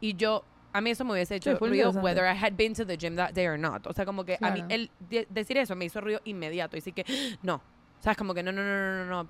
Y 0.00 0.14
yo, 0.14 0.44
a 0.72 0.80
mí 0.80 0.90
eso 0.90 1.04
me 1.04 1.12
hubiese 1.12 1.34
hecho 1.36 1.50
Sí, 1.52 1.56
ruido 1.58 1.90
whether 1.90 2.24
I 2.24 2.36
had 2.36 2.52
been 2.54 2.74
to 2.74 2.86
the 2.86 2.96
gym 2.96 3.16
that 3.16 3.32
day 3.32 3.46
or 3.46 3.58
not. 3.58 3.86
O 3.86 3.92
sea, 3.92 4.04
como 4.06 4.24
que 4.24 4.38
a 4.40 4.50
mí, 4.50 4.60
Claro. 4.60 4.66
él 4.74 4.90
de- 5.10 5.26
decir 5.30 5.56
eso 5.58 5.76
me 5.76 5.84
hizo 5.84 6.00
ruido 6.00 6.20
inmediato. 6.24 6.76
Y 6.76 6.80
sí 6.80 6.92
que, 6.92 7.04
no. 7.42 7.56
O 7.56 8.02
sea, 8.02 8.12
es 8.12 8.18
como 8.18 8.34
que 8.34 8.42
no, 8.42 8.52
no, 8.52 8.62
no, 8.62 9.04
no, 9.04 9.06
no. 9.24 9.28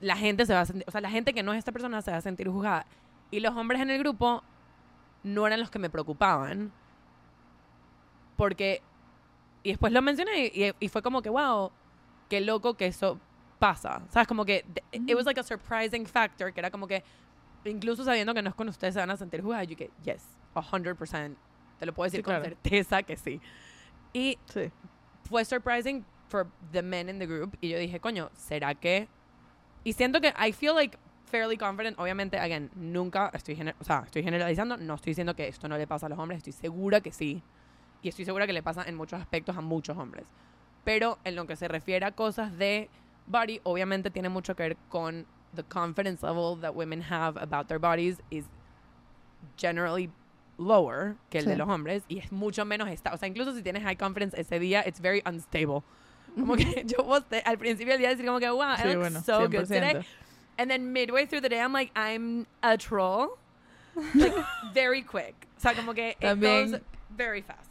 La 0.00 0.16
gente 0.16 0.44
se 0.46 0.54
va 0.54 0.60
a 0.62 0.66
sentir, 0.66 0.84
o 0.88 0.90
sea, 0.90 1.00
la 1.00 1.10
gente 1.10 1.32
que 1.32 1.42
no 1.42 1.52
es 1.52 1.58
esta 1.58 1.70
persona 1.72 2.02
se 2.02 2.10
va 2.10 2.16
a 2.16 2.20
sentir 2.20 2.48
juzgada. 2.48 2.86
Y 3.30 3.40
los 3.40 3.54
hombres 3.54 3.80
en 3.80 3.90
el 3.90 3.98
grupo 3.98 4.42
no 5.22 5.46
eran 5.46 5.60
los 5.60 5.70
que 5.70 5.78
me 5.78 5.90
preocupaban. 5.90 6.72
Porque, 8.36 8.82
y 9.62 9.70
después 9.70 9.92
lo 9.92 10.02
mencioné 10.02 10.46
y, 10.46 10.72
y 10.80 10.88
fue 10.88 11.02
como 11.02 11.22
que, 11.22 11.30
wow, 11.30 11.70
qué 12.28 12.40
loco 12.40 12.74
que 12.74 12.86
eso 12.86 13.18
pasa. 13.58 14.02
¿Sabes? 14.10 14.26
Como 14.26 14.44
que, 14.44 14.64
it 14.92 15.14
was 15.14 15.24
like 15.26 15.38
a 15.38 15.42
surprising 15.44 16.04
factor, 16.06 16.52
que 16.52 16.60
era 16.60 16.70
como 16.70 16.86
que, 16.88 17.04
incluso 17.64 18.04
sabiendo 18.04 18.34
que 18.34 18.42
no 18.42 18.48
es 18.50 18.54
con 18.54 18.68
ustedes, 18.68 18.94
se 18.94 19.00
van 19.00 19.10
a 19.10 19.16
sentir 19.16 19.40
juzgadas. 19.42 19.68
Yo 19.68 19.76
que, 19.76 19.90
yes, 20.02 20.22
100%. 20.62 21.36
Te 21.78 21.86
lo 21.86 21.92
puedo 21.94 22.04
decir 22.06 22.18
Sí, 22.20 22.22
con 22.24 22.32
claro. 22.34 22.44
certeza 22.44 23.02
que 23.02 23.16
sí. 23.16 23.40
Y 24.12 24.38
Sí. 24.46 24.70
fue 25.28 25.44
surprising 25.44 26.04
for 26.28 26.46
the 26.72 26.82
men 26.82 27.08
in 27.08 27.18
the 27.18 27.26
group 27.26 27.56
y 27.60 27.68
yo 27.70 27.78
dije, 27.78 28.00
coño, 28.00 28.30
¿será 28.34 28.74
que? 28.74 29.08
Y 29.84 29.92
siento 29.92 30.20
que 30.20 30.32
I 30.38 30.52
feel 30.52 30.74
like 30.74 30.96
fairly 31.26 31.56
confident, 31.58 31.98
obviamente, 31.98 32.38
again, 32.38 32.70
nunca 32.76 33.30
estoy, 33.34 33.56
gener- 33.56 33.74
o 33.80 33.84
sea, 33.84 34.02
estoy 34.06 34.22
generalizando, 34.22 34.76
no 34.76 34.94
estoy 34.94 35.10
diciendo 35.10 35.34
que 35.34 35.48
esto 35.48 35.68
no 35.68 35.76
le 35.76 35.86
pasa 35.86 36.06
a 36.06 36.08
los 36.08 36.18
hombres, 36.18 36.38
estoy 36.38 36.52
segura 36.52 37.00
que 37.00 37.10
sí. 37.12 37.42
Y 38.02 38.08
estoy 38.08 38.24
segura 38.24 38.46
que 38.46 38.52
le 38.52 38.62
pasa 38.62 38.84
en 38.86 38.94
muchos 38.94 39.20
aspectos 39.20 39.56
a 39.56 39.60
muchos 39.60 39.96
hombres. 39.98 40.26
Pero 40.84 41.18
en 41.24 41.34
lo 41.34 41.46
que 41.46 41.56
se 41.56 41.66
refiere 41.68 42.04
a 42.06 42.12
cosas 42.12 42.56
de 42.56 42.88
body, 43.26 43.60
obviamente 43.64 44.10
tiene 44.10 44.28
mucho 44.28 44.54
que 44.54 44.62
ver 44.62 44.76
con 44.90 45.26
the 45.56 45.62
confidence 45.64 46.24
level 46.24 46.60
that 46.60 46.74
women 46.74 47.02
have 47.02 47.38
about 47.40 47.66
their 47.66 47.78
bodies 47.80 48.20
is 48.30 48.44
generally 49.56 50.10
lower 50.58 51.14
que 51.30 51.38
el 51.38 51.46
de 51.46 51.56
los 51.56 51.68
hombres 51.68 52.04
y 52.08 52.18
es 52.18 52.30
mucho 52.32 52.64
menos 52.64 52.88
esta, 52.88 53.12
o 53.12 53.16
sea, 53.16 53.28
incluso 53.28 53.54
si 53.54 53.62
tienes 53.62 53.82
high 53.82 53.96
confidence 53.96 54.38
ese 54.40 54.58
día, 54.58 54.84
it's 54.86 55.00
very 55.00 55.22
unstable. 55.26 55.82
Como 56.34 56.56
que 56.56 56.84
yo 56.86 57.04
posté 57.06 57.42
al 57.44 57.58
principio 57.58 57.92
del 57.92 58.00
día 58.00 58.08
decir 58.10 58.26
como 58.26 58.38
que 58.40 58.48
wow, 58.50 58.74
I 58.74 58.82
Sí, 58.82 58.88
look 58.88 58.98
bueno, 58.98 59.22
so 59.22 59.40
good 59.48 59.66
100%. 59.66 59.68
today. 59.68 60.06
And 60.56 60.70
then 60.70 60.92
midway 60.92 61.26
through 61.26 61.42
the 61.42 61.48
day 61.48 61.60
I'm 61.60 61.72
like 61.72 61.90
I'm 61.96 62.46
a 62.62 62.76
troll. 62.76 63.36
Like 64.14 64.34
very 64.74 65.02
quick. 65.02 65.34
O 65.56 65.60
sea, 65.60 65.74
como 65.74 65.94
que 65.94 66.16
it 66.20 66.40
goes 66.40 66.80
very 67.10 67.42
fast. 67.42 67.70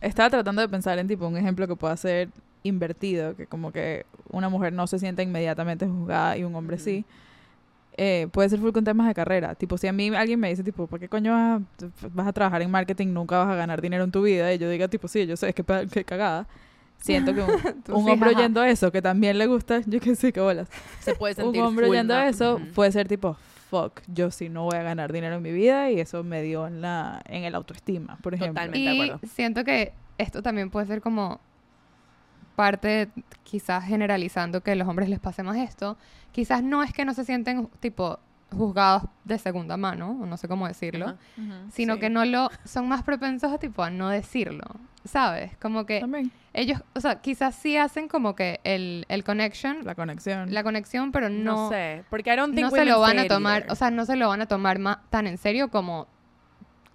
Estaba 0.00 0.30
tratando 0.30 0.62
de 0.62 0.68
pensar 0.68 0.98
en 0.98 1.08
tipo 1.08 1.26
un 1.26 1.36
ejemplo 1.36 1.66
que 1.66 1.74
pueda 1.76 1.96
ser 1.96 2.28
invertido, 2.62 3.36
que 3.36 3.46
como 3.46 3.72
que 3.72 4.06
una 4.30 4.48
mujer 4.48 4.72
no 4.72 4.86
se 4.86 4.98
sienta 4.98 5.22
inmediatamente 5.22 5.86
juzgada 5.86 6.36
y 6.36 6.44
un 6.44 6.54
hombre 6.54 6.78
sí. 6.78 7.04
Eh, 8.00 8.28
puede 8.30 8.48
ser 8.48 8.60
full 8.60 8.70
con 8.70 8.84
temas 8.84 9.08
de 9.08 9.14
carrera. 9.14 9.56
Tipo, 9.56 9.76
si 9.76 9.88
a 9.88 9.92
mí 9.92 10.08
alguien 10.14 10.38
me 10.38 10.48
dice, 10.48 10.62
tipo, 10.62 10.86
¿por 10.86 11.00
qué 11.00 11.08
coño 11.08 11.32
vas 11.32 11.60
a, 11.82 12.08
vas 12.14 12.28
a 12.28 12.32
trabajar 12.32 12.62
en 12.62 12.70
marketing? 12.70 13.08
Nunca 13.08 13.38
vas 13.38 13.48
a 13.48 13.56
ganar 13.56 13.82
dinero 13.82 14.04
en 14.04 14.12
tu 14.12 14.22
vida. 14.22 14.54
Y 14.54 14.58
yo 14.58 14.70
diga, 14.70 14.86
tipo, 14.86 15.08
sí, 15.08 15.26
yo 15.26 15.36
sé, 15.36 15.48
es 15.48 15.54
que, 15.56 15.64
que 15.90 16.04
cagada. 16.04 16.46
Siento 16.98 17.34
que 17.34 17.40
un, 17.42 17.50
un 17.96 18.04
sí, 18.04 18.10
hombre 18.10 18.30
ajá. 18.30 18.38
oyendo 18.38 18.62
eso, 18.62 18.92
que 18.92 19.02
también 19.02 19.36
le 19.36 19.46
gusta, 19.46 19.80
yo 19.86 19.98
que 19.98 20.14
sí, 20.14 20.30
que 20.32 20.40
bolas. 20.40 20.68
Se 21.00 21.14
puede 21.16 21.32
Un 21.38 21.46
sentir 21.46 21.62
hombre 21.62 21.86
full 21.86 21.94
oyendo 21.94 22.16
eso 22.20 22.54
Ujú. 22.56 22.66
puede 22.72 22.92
ser 22.92 23.08
tipo, 23.08 23.36
fuck, 23.68 24.00
yo 24.06 24.30
sí 24.30 24.48
no 24.48 24.64
voy 24.64 24.76
a 24.76 24.82
ganar 24.84 25.12
dinero 25.12 25.34
en 25.36 25.42
mi 25.42 25.50
vida 25.52 25.90
y 25.90 25.98
eso 25.98 26.22
me 26.22 26.40
dio 26.42 26.68
en, 26.68 26.80
la, 26.80 27.20
en 27.26 27.42
el 27.44 27.54
autoestima, 27.56 28.16
por 28.22 28.32
ejemplo. 28.34 28.54
Totalmente. 28.62 28.88
de 28.90 28.94
Y 28.96 29.00
acuerdo. 29.10 29.26
siento 29.34 29.64
que 29.64 29.92
esto 30.18 30.40
también 30.42 30.70
puede 30.70 30.86
ser 30.86 31.00
como 31.00 31.40
parte, 32.62 33.08
quizás 33.44 33.84
generalizando 33.84 34.60
que 34.64 34.72
a 34.72 34.74
los 34.74 34.88
hombres 34.88 35.08
les 35.08 35.20
pase 35.20 35.44
más 35.44 35.56
esto. 35.58 35.96
Quizás 36.32 36.60
no 36.64 36.82
es 36.82 36.92
que 36.92 37.04
no 37.04 37.14
se 37.14 37.24
sienten 37.24 37.68
tipo 37.78 38.18
juzgados 38.50 39.04
de 39.24 39.38
segunda 39.38 39.76
mano, 39.76 40.14
no 40.26 40.36
sé 40.36 40.48
cómo 40.48 40.66
decirlo, 40.66 41.16
sino 41.70 41.94
sí. 41.94 42.00
que 42.00 42.10
no 42.10 42.24
lo 42.24 42.50
son 42.64 42.88
más 42.88 43.02
propensos 43.04 43.52
a 43.52 43.58
tipo 43.58 43.82
a 43.84 43.90
no 43.90 44.08
decirlo, 44.08 44.64
¿sabes? 45.04 45.54
Como 45.58 45.84
que 45.86 46.00
También, 46.00 46.32
ellos, 46.54 46.82
o 46.94 47.00
sea, 47.00 47.20
quizás 47.20 47.54
sí 47.54 47.76
hacen 47.76 48.08
como 48.08 48.34
que 48.34 48.58
el, 48.64 49.04
el 49.08 49.22
connection, 49.22 49.84
la 49.84 49.94
conexión. 49.94 50.52
la 50.52 50.62
conexión, 50.64 51.12
pero 51.12 51.28
No, 51.28 51.44
no, 51.56 51.68
sé, 51.68 52.04
porque 52.10 52.32
I 52.32 52.36
don't 52.36 52.54
think 52.54 52.64
no 52.70 52.70
se 52.70 52.84
lo 52.86 52.98
van 53.00 53.18
a 53.20 53.26
tomar, 53.28 53.60
either. 53.62 53.72
o 53.72 53.74
sea, 53.76 53.90
no 53.90 54.04
se 54.04 54.16
lo 54.16 54.28
van 54.28 54.40
a 54.40 54.46
tomar 54.46 54.78
ma- 54.78 55.02
tan 55.10 55.26
en 55.26 55.36
serio 55.38 55.68
como 55.68 56.06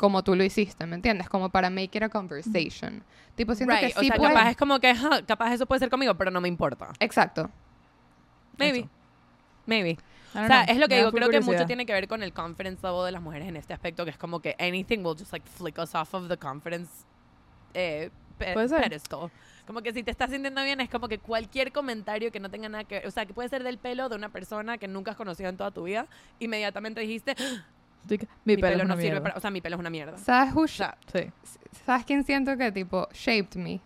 como 0.03 0.21
tú 0.21 0.35
lo 0.35 0.43
hiciste, 0.43 0.85
¿me 0.85 0.95
entiendes? 0.95 1.29
Como 1.29 1.47
para 1.47 1.69
make 1.69 1.97
it 1.97 2.03
a 2.03 2.09
conversation. 2.09 3.01
Tipo, 3.35 3.55
siento 3.55 3.73
Right, 3.73 3.93
que 3.93 3.97
o 3.97 4.01
sí 4.01 4.07
sea, 4.07 4.17
puede- 4.17 4.33
capaz 4.33 4.49
es 4.49 4.57
como 4.57 4.77
que, 4.81 4.93
"Ja, 4.93 5.25
capaz 5.25 5.53
eso 5.53 5.65
puede 5.65 5.79
ser 5.79 5.89
conmigo, 5.89 6.13
pero 6.15 6.29
no 6.29 6.41
me 6.41 6.49
importa. 6.49 6.89
Exacto. 6.99 7.49
Maybe. 8.57 8.79
Eso. 8.79 8.89
Maybe. 9.65 9.97
O 10.31 10.33
sea, 10.45 10.65
know, 10.65 10.75
es 10.75 10.77
lo 10.77 10.87
que 10.89 10.95
me 10.95 10.99
digo, 10.99 11.11
creo 11.13 11.29
que 11.29 11.39
mucho 11.39 11.65
tiene 11.65 11.85
que 11.85 11.93
ver 11.93 12.09
con 12.09 12.21
el 12.21 12.33
confidence 12.33 12.85
level 12.85 13.05
de 13.05 13.13
las 13.13 13.21
mujeres 13.21 13.47
en 13.47 13.55
este 13.55 13.73
aspecto, 13.73 14.03
que 14.03 14.11
es 14.11 14.17
como 14.17 14.41
que 14.41 14.57
anything 14.59 14.99
will 15.05 15.17
just 15.17 15.31
like 15.31 15.47
flick 15.49 15.77
us 15.77 15.95
off 15.95 16.13
of 16.13 16.27
the 16.27 16.35
confidence 16.35 16.91
eh, 17.73 18.09
pe- 18.37 18.53
Puede 18.53 18.67
ser. 18.67 18.81
pedestal. 18.83 19.31
Como 19.65 19.81
que 19.81 19.93
si 19.93 20.03
te 20.03 20.11
estás 20.11 20.29
sintiendo 20.31 20.61
bien, 20.63 20.81
es 20.81 20.89
como 20.89 21.07
que 21.07 21.17
cualquier 21.17 21.71
comentario 21.71 22.29
que 22.29 22.41
no 22.41 22.49
tenga 22.51 22.67
nada 22.67 22.83
que 22.83 22.95
ver, 22.95 23.07
o 23.07 23.11
sea, 23.11 23.25
que 23.25 23.33
puede 23.33 23.47
ser 23.47 23.63
del 23.63 23.77
pelo 23.77 24.09
de 24.09 24.15
una 24.17 24.27
persona 24.29 24.77
que 24.77 24.89
nunca 24.89 25.11
has 25.11 25.17
conocido 25.17 25.47
en 25.49 25.55
toda 25.55 25.71
tu 25.71 25.83
vida, 25.83 26.07
inmediatamente 26.39 26.99
dijiste, 26.99 27.35
"Ah, 27.39 27.43
Estoy 27.43 27.57
que- 27.57 27.63
Mi, 28.09 28.17
mi, 28.45 28.55
pelo, 28.57 28.61
pelo, 28.61 28.67
es 28.67 28.75
una 28.75 28.83
no 28.83 28.95
sirve 28.95 29.03
mierda. 29.11 29.23
para, 29.23 29.37
o 29.37 29.39
sea, 29.39 29.49
mi 29.51 29.61
pelo 29.61 29.75
es 29.75 29.79
una 29.79 29.89
mierda. 29.89 30.17
¿Sabes 30.17 30.53
who 30.53 30.61
O 30.61 30.65
sh- 30.65 30.77
sea, 30.77 30.97
Sí. 31.11 31.31
¿Sabes 31.85 32.05
quién 32.05 32.23
siento 32.23 32.57
que 32.57 32.71
tipo 32.71 33.07
shaped 33.13 33.55
me? 33.55 33.79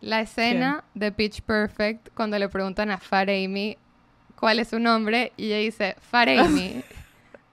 La 0.00 0.20
escena 0.20 0.84
de 0.94 1.12
Pitch 1.12 1.42
Perfect 1.42 2.08
cuando 2.14 2.38
le 2.38 2.48
preguntan 2.48 2.90
a 2.90 2.98
Fat 2.98 3.28
Amy 3.28 3.76
cuál 4.36 4.58
es 4.58 4.68
su 4.68 4.78
nombre 4.80 5.32
y 5.36 5.46
ella 5.52 5.58
dice 5.58 5.96
Fat 6.00 6.28
Amy. 6.38 6.82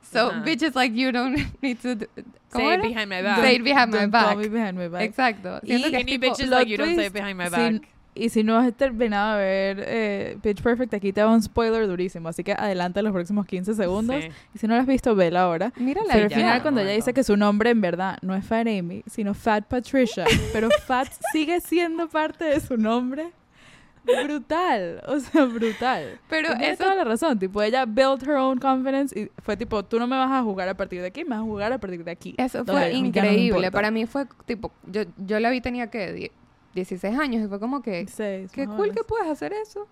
so 0.01 0.31
Ajá. 0.31 0.41
bitch 0.43 0.63
is 0.63 0.75
like 0.75 0.95
you 0.95 1.11
don't 1.11 1.37
need 1.61 1.77
to 1.81 1.95
do- 1.95 2.07
¿Cómo 2.51 2.65
say 2.67 2.73
it 2.75 2.81
behind 2.81 3.09
my 3.09 3.21
back. 3.21 3.39
Say 3.41 3.55
it 3.57 3.63
behind 3.63 3.91
my 3.93 3.99
Don't 3.99 4.11
call 4.11 4.35
back. 4.35 4.37
me 4.37 4.47
behind 4.49 4.77
my 4.77 4.87
back. 4.87 5.01
Exacto. 5.03 5.59
Siento 5.61 5.87
Y- 5.87 5.91
que 5.91 5.97
es 5.97 6.03
Any 6.03 6.17
tipo- 6.19 6.49
like 6.49 6.67
you 6.71 6.77
don't 6.77 6.95
say 6.95 7.05
it 7.05 7.13
behind 7.13 7.37
my 7.37 7.47
sin- 7.49 7.77
back. 7.79 7.89
Y 8.15 8.29
si 8.29 8.43
no 8.43 8.57
has 8.57 8.73
terminado 8.73 9.37
de 9.37 9.43
ver 9.43 9.83
eh, 9.87 10.37
Pitch 10.41 10.61
Perfect, 10.61 10.93
aquí 10.93 11.13
te 11.13 11.21
hago 11.21 11.33
un 11.33 11.41
spoiler 11.41 11.87
durísimo. 11.87 12.27
Así 12.29 12.43
que 12.43 12.53
adelanta 12.53 13.01
los 13.01 13.13
próximos 13.13 13.45
15 13.45 13.75
segundos. 13.75 14.23
Sí. 14.23 14.29
Y 14.55 14.57
si 14.57 14.67
no 14.67 14.75
lo 14.75 14.81
has 14.81 14.87
visto, 14.87 15.15
vela 15.15 15.43
ahora. 15.43 15.71
Mírala 15.77 16.07
Pero 16.11 16.25
al 16.25 16.31
final, 16.31 16.61
cuando 16.61 16.81
ella 16.81 16.91
dice 16.91 17.13
que 17.13 17.23
su 17.23 17.37
nombre 17.37 17.69
en 17.69 17.81
verdad 17.81 18.17
no 18.21 18.35
es 18.35 18.45
Fat 18.45 18.67
Amy, 18.67 19.03
sino 19.07 19.33
Fat 19.33 19.65
Patricia, 19.65 20.25
pero 20.53 20.69
Fat 20.85 21.07
sigue 21.31 21.61
siendo 21.61 22.09
parte 22.09 22.45
de 22.45 22.59
su 22.59 22.77
nombre, 22.77 23.31
brutal. 24.03 25.01
O 25.07 25.19
sea, 25.19 25.45
brutal. 25.45 26.19
Pero 26.29 26.49
Tiene 26.49 26.71
eso 26.71 26.83
toda 26.83 26.95
la 26.95 27.03
razón. 27.03 27.39
Tipo, 27.39 27.61
ella 27.61 27.85
built 27.85 28.23
her 28.23 28.35
own 28.35 28.59
confidence 28.59 29.17
y 29.17 29.29
fue 29.41 29.55
tipo, 29.55 29.83
tú 29.83 29.99
no 29.99 30.07
me 30.07 30.17
vas 30.17 30.31
a 30.31 30.41
jugar 30.41 30.67
a 30.67 30.75
partir 30.75 31.01
de 31.01 31.07
aquí, 31.07 31.23
me 31.23 31.31
vas 31.31 31.39
a 31.39 31.43
jugar 31.43 31.73
a 31.73 31.77
partir 31.77 32.03
de 32.03 32.11
aquí. 32.11 32.35
Eso 32.37 32.59
Entonces, 32.59 32.89
fue 32.89 32.99
no 32.99 33.07
increíble. 33.07 33.71
Para 33.71 33.91
mí 33.91 34.05
fue 34.05 34.25
tipo, 34.45 34.71
yo, 34.85 35.03
yo 35.17 35.39
la 35.39 35.49
vi 35.49 35.61
tenía 35.61 35.89
que 35.89 36.31
16 36.79 37.17
años 37.17 37.45
y 37.45 37.47
fue 37.47 37.59
como 37.59 37.81
que, 37.81 38.05
Seis, 38.07 38.51
qué 38.51 38.65
cool 38.67 38.91
que 38.93 39.03
puedes 39.03 39.27
hacer 39.27 39.53
eso. 39.53 39.87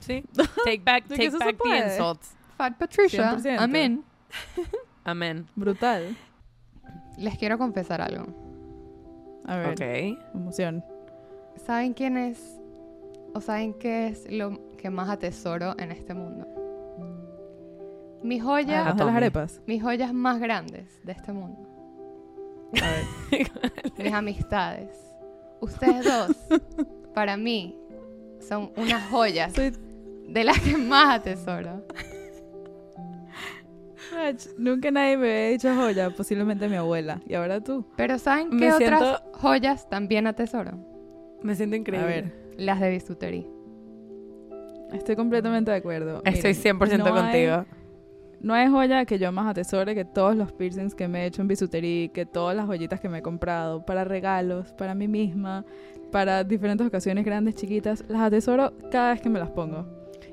Sí. 0.00 0.24
Take 0.64 0.82
back, 0.84 1.06
take 1.08 1.24
eso 1.26 1.38
back 1.38 1.56
the 1.62 1.78
insults. 1.78 2.34
Fat 2.56 2.76
Patricia, 2.78 3.36
100%. 3.36 3.56
amén. 3.58 4.04
Amén. 5.04 5.46
Brutal. 5.54 6.16
Les 7.16 7.38
quiero 7.38 7.58
confesar 7.58 8.00
algo. 8.00 8.26
A 9.46 9.56
ver, 9.56 9.70
Ok. 9.70 10.18
emoción. 10.34 10.84
¿Saben 11.64 11.94
quién 11.94 12.16
es 12.16 12.58
o 13.34 13.40
saben 13.40 13.72
qué 13.74 14.08
es 14.08 14.30
lo 14.30 14.58
que 14.76 14.90
más 14.90 15.08
atesoro 15.08 15.74
en 15.78 15.92
este 15.92 16.12
mundo? 16.14 16.46
Mis 18.22 18.42
joyas, 18.42 18.96
de 18.96 19.04
las 19.04 19.14
arepas. 19.14 19.62
mis 19.66 19.82
joyas 19.82 20.12
más 20.12 20.40
grandes 20.40 21.00
de 21.04 21.12
este 21.12 21.32
mundo. 21.32 21.60
A 22.82 22.90
ver. 22.90 23.50
Mis 23.98 24.12
amistades. 24.12 25.05
Ustedes 25.60 26.04
dos, 26.04 26.36
para 27.14 27.36
mí, 27.36 27.76
son 28.40 28.70
unas 28.76 29.08
joyas 29.10 29.52
Soy- 29.54 29.72
de 30.28 30.44
las 30.44 30.58
que 30.60 30.76
más 30.76 31.16
atesoro. 31.20 31.82
Ach, 34.16 34.46
Nunca 34.56 34.90
nadie 34.90 35.16
me 35.16 35.30
había 35.30 35.48
dicho 35.50 35.74
joya, 35.74 36.10
posiblemente 36.10 36.68
mi 36.68 36.76
abuela. 36.76 37.20
Y 37.26 37.34
ahora 37.34 37.60
tú. 37.60 37.84
Pero 37.96 38.18
¿saben 38.18 38.50
Me 38.50 38.60
qué 38.66 38.72
otras 38.72 39.00
siento- 39.00 39.22
joyas 39.38 39.88
también 39.88 40.26
atesoro? 40.26 40.72
Me 41.42 41.54
siento 41.54 41.74
A 41.74 41.78
increíble. 41.78 42.06
ver, 42.06 42.32
Las 42.56 42.80
de 42.80 42.90
bisutería. 42.90 43.44
estoy 44.92 45.16
completamente 45.16 45.70
de 45.70 45.76
acuerdo. 45.78 46.22
Estoy 46.24 46.54
Miren, 46.54 46.78
100% 46.78 46.98
no 46.98 47.14
hay- 47.16 47.22
contigo. 47.22 47.75
No 48.40 48.54
hay 48.54 48.68
joya 48.68 49.04
que 49.04 49.18
yo 49.18 49.32
más 49.32 49.46
atesore 49.46 49.94
que 49.94 50.04
todos 50.04 50.36
los 50.36 50.52
piercings 50.52 50.94
que 50.94 51.08
me 51.08 51.22
he 51.22 51.26
hecho 51.26 51.42
en 51.42 51.48
bisutería, 51.48 52.08
que 52.08 52.26
todas 52.26 52.56
las 52.56 52.66
joyitas 52.66 53.00
que 53.00 53.08
me 53.08 53.18
he 53.18 53.22
comprado 53.22 53.84
para 53.84 54.04
regalos, 54.04 54.72
para 54.74 54.94
mí 54.94 55.08
misma, 55.08 55.64
para 56.12 56.44
diferentes 56.44 56.86
ocasiones 56.86 57.24
grandes, 57.24 57.54
chiquitas. 57.54 58.04
Las 58.08 58.22
atesoro 58.22 58.72
cada 58.90 59.12
vez 59.12 59.20
que 59.20 59.28
me 59.28 59.38
las 59.38 59.50
pongo. 59.50 59.86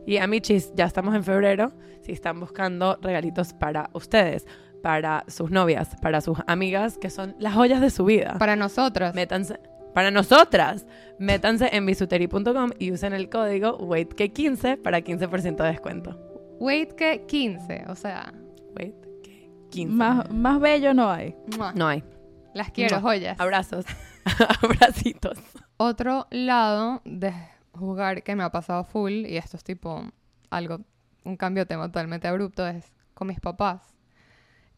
Y 0.06 0.18
amichis, 0.18 0.74
ya 0.76 0.86
estamos 0.86 1.16
en 1.16 1.24
febrero. 1.24 1.72
Si 2.02 2.12
están 2.12 2.40
buscando 2.40 2.98
regalitos 3.02 3.54
para 3.54 3.90
ustedes, 3.94 4.46
para 4.82 5.24
sus 5.28 5.50
novias, 5.50 5.96
para 6.02 6.20
sus 6.20 6.38
amigas, 6.46 6.98
que 6.98 7.10
son 7.10 7.36
las 7.40 7.54
joyas 7.54 7.80
de 7.80 7.90
su 7.90 8.04
vida. 8.04 8.36
Para 8.38 8.56
nosotras. 8.56 9.16
Métanse. 9.16 9.60
Para 9.94 10.10
nosotras, 10.10 10.88
métanse 11.20 11.70
en 11.72 11.86
bisutery.com 11.86 12.72
y 12.80 12.92
usen 12.92 13.14
el 13.14 13.30
código 13.30 13.78
WAITK15 13.78 14.82
para 14.82 15.02
15% 15.02 15.56
de 15.58 15.68
descuento. 15.68 16.33
Wait 16.64 16.94
que 16.94 17.26
15, 17.26 17.88
o 17.90 17.96
sea, 17.96 18.32
WAITK15. 18.74 19.88
Más, 19.90 20.32
más 20.32 20.62
bello 20.62 20.94
no 20.94 21.12
hay. 21.12 21.36
¡mua! 21.58 21.74
No 21.74 21.88
hay. 21.90 22.06
las 22.54 22.72
quiero, 22.72 23.02
Mua. 23.02 23.02
joyas. 23.02 23.38
Abrazos. 23.38 23.84
Abracitos. 24.64 25.38
Otro 25.76 26.26
lado 26.32 27.02
de 27.04 27.34
jugar 27.74 28.24
que 28.24 28.38
me 28.38 28.44
ha 28.44 28.50
pasado 28.50 28.86
full, 28.86 29.12
y 29.12 29.36
esto 29.36 29.58
es 29.58 29.66
tipo 29.66 30.06
algo, 30.52 30.80
un 31.26 31.36
cambio 31.36 31.64
de 31.64 31.66
tema 31.66 31.88
totalmente 31.88 32.30
abrupto, 32.30 32.66
es 32.66 32.94
con 33.14 33.28
mis 33.28 33.42
papás. 33.42 33.82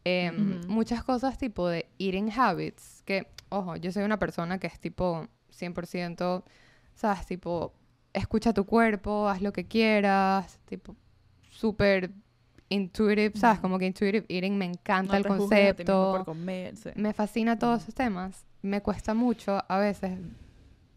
Em. 0.02 0.62
Muchas 0.66 1.04
cosas 1.04 1.38
tipo 1.38 1.68
de 1.68 1.88
eating 2.00 2.32
habits, 2.36 3.04
que, 3.04 3.28
ojo, 3.48 3.76
yo 3.76 3.92
soy 3.92 4.02
una 4.02 4.18
persona 4.18 4.58
que 4.58 4.66
es 4.66 4.80
tipo 4.80 5.28
100%, 5.52 6.42
¿sabes? 6.96 7.26
Tipo, 7.26 7.74
escucha 8.12 8.52
tu 8.52 8.66
cuerpo, 8.66 9.28
haz 9.28 9.40
lo 9.40 9.52
que 9.52 9.68
quieras, 9.68 10.58
tipo, 10.64 10.96
súper 11.56 12.10
intuitive, 12.68 13.32
¿sabes? 13.36 13.58
Ujú. 13.58 13.62
Como 13.62 13.78
que 13.78 13.86
intuitive 13.86 14.26
eating 14.28 14.56
me 14.58 14.64
encanta 14.64 15.12
No 15.12 15.16
el 15.18 15.22
te 15.22 15.28
juzgues 15.30 15.70
a 15.70 15.74
ti 15.74 15.82
mismo 15.82 15.94
concepto. 15.94 16.12
por 16.12 16.24
comer, 16.24 16.76
sí. 16.76 16.90
Me 16.96 17.12
fascina 17.12 17.58
todos 17.58 17.82
esos 17.82 17.94
temas. 17.94 18.44
Me 18.62 18.80
cuesta 18.82 19.14
mucho 19.14 19.62
a 19.68 19.78
veces 19.78 20.18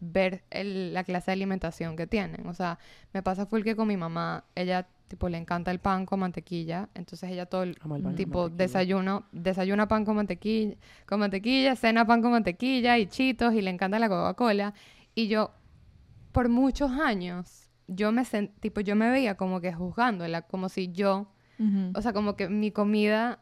ver 0.00 0.42
el- 0.50 0.92
la 0.94 1.04
clase 1.04 1.26
de 1.26 1.32
alimentación 1.34 1.94
que 1.96 2.06
tienen. 2.06 2.46
O 2.46 2.54
sea, 2.54 2.78
me 3.12 3.22
pasa 3.22 3.46
full 3.46 3.62
que 3.62 3.76
con 3.76 3.86
mi 3.86 3.96
mamá, 3.96 4.44
ella 4.54 4.86
tipo 5.08 5.28
le 5.28 5.38
encanta 5.38 5.70
el 5.72 5.80
pan 5.80 6.06
con 6.06 6.20
mantequilla, 6.20 6.88
entonces 6.94 7.30
ella 7.30 7.44
todo 7.46 7.64
el 7.64 7.76
el 7.96 8.14
tipo 8.14 8.48
desayuno, 8.48 9.24
desayuna 9.32 9.88
pan 9.88 10.04
con 10.04 10.14
mantequilla, 10.16 10.76
con 11.04 11.18
mantequilla, 11.20 11.74
cena 11.74 12.06
pan 12.06 12.22
con 12.22 12.30
mantequilla 12.30 12.96
y 12.96 13.06
chitos 13.06 13.52
y 13.54 13.60
le 13.60 13.70
encanta 13.70 13.98
la 13.98 14.08
Coca-Cola 14.08 14.72
y 15.16 15.26
yo 15.26 15.50
por 16.30 16.48
muchos 16.48 16.92
años 16.92 17.68
yo 17.92 18.12
me 18.12 18.22
sen- 18.22 18.52
tipo 18.60 18.80
yo 18.80 18.94
me 18.96 19.10
veía 19.10 19.36
como 19.36 19.60
que 19.60 19.72
juzgándola, 19.72 20.42
como 20.42 20.68
si 20.68 20.92
yo 20.92 21.32
Ujú. 21.58 21.92
o 21.94 22.00
sea, 22.02 22.12
como 22.12 22.36
que 22.36 22.48
mi 22.48 22.70
comida 22.70 23.40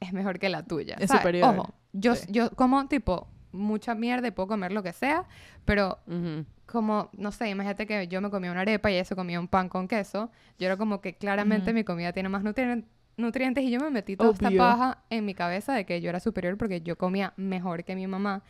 es 0.00 0.12
mejor 0.12 0.38
que 0.38 0.48
la 0.48 0.62
tuya. 0.64 0.94
Es 0.98 1.08
¿sabes? 1.08 1.22
superior. 1.22 1.48
Ojo, 1.58 1.74
yo, 1.92 2.14
Sí. 2.14 2.26
yo 2.30 2.50
como 2.52 2.86
tipo 2.88 3.28
mucha 3.52 3.94
mierda 3.94 4.28
y 4.28 4.30
puedo 4.30 4.48
comer 4.48 4.72
lo 4.72 4.82
que 4.82 4.92
sea, 4.92 5.24
pero 5.64 5.98
Ujú. 6.06 6.44
como, 6.66 7.10
no 7.14 7.32
sé, 7.32 7.48
imagínate 7.50 7.86
que 7.86 8.06
yo 8.08 8.20
me 8.20 8.30
comía 8.30 8.50
una 8.52 8.60
arepa 8.60 8.90
y 8.90 8.94
ella 8.94 9.04
se 9.04 9.16
comía 9.16 9.40
un 9.40 9.48
pan 9.48 9.68
con 9.68 9.88
queso. 9.88 10.30
Yo 10.58 10.66
era 10.66 10.76
como 10.76 11.00
que 11.00 11.14
claramente 11.16 11.70
Ujú. 11.70 11.74
mi 11.74 11.84
comida 11.84 12.12
tiene 12.12 12.28
más 12.28 12.42
nutrien- 12.44 12.84
nutrientes 13.16 13.64
y 13.64 13.70
yo 13.70 13.80
me 13.80 13.90
metí 13.90 14.16
toda 14.16 14.32
esta 14.32 14.48
Obvio. 14.48 14.58
paja 14.58 14.98
en 15.10 15.24
mi 15.24 15.34
cabeza 15.34 15.72
de 15.74 15.86
que 15.86 16.00
yo 16.02 16.10
era 16.10 16.20
superior 16.20 16.56
porque 16.58 16.82
yo 16.82 16.96
comía 16.98 17.32
mejor 17.36 17.82
que 17.84 17.96
mi 17.96 18.06
mamá. 18.06 18.42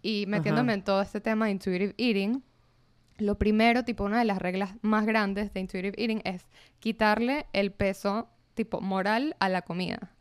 Y 0.00 0.24
metiéndome 0.28 0.72
Ajá. 0.72 0.78
en 0.78 0.84
todo 0.84 1.02
este 1.02 1.20
tema 1.20 1.44
de 1.46 1.52
intuitive 1.52 1.94
eating, 1.98 2.42
lo 3.18 3.38
primero, 3.38 3.84
tipo 3.84 4.04
una 4.04 4.18
de 4.18 4.24
las 4.24 4.38
reglas 4.38 4.74
más 4.82 5.06
grandes 5.06 5.52
de 5.52 5.60
intuitive 5.60 5.94
eating 6.00 6.20
es 6.24 6.46
quitarle 6.80 7.46
el 7.52 7.72
peso 7.72 8.28
tipo 8.54 8.80
moral 8.80 9.36
a 9.40 9.48
la 9.48 9.62
comida. 9.62 10.12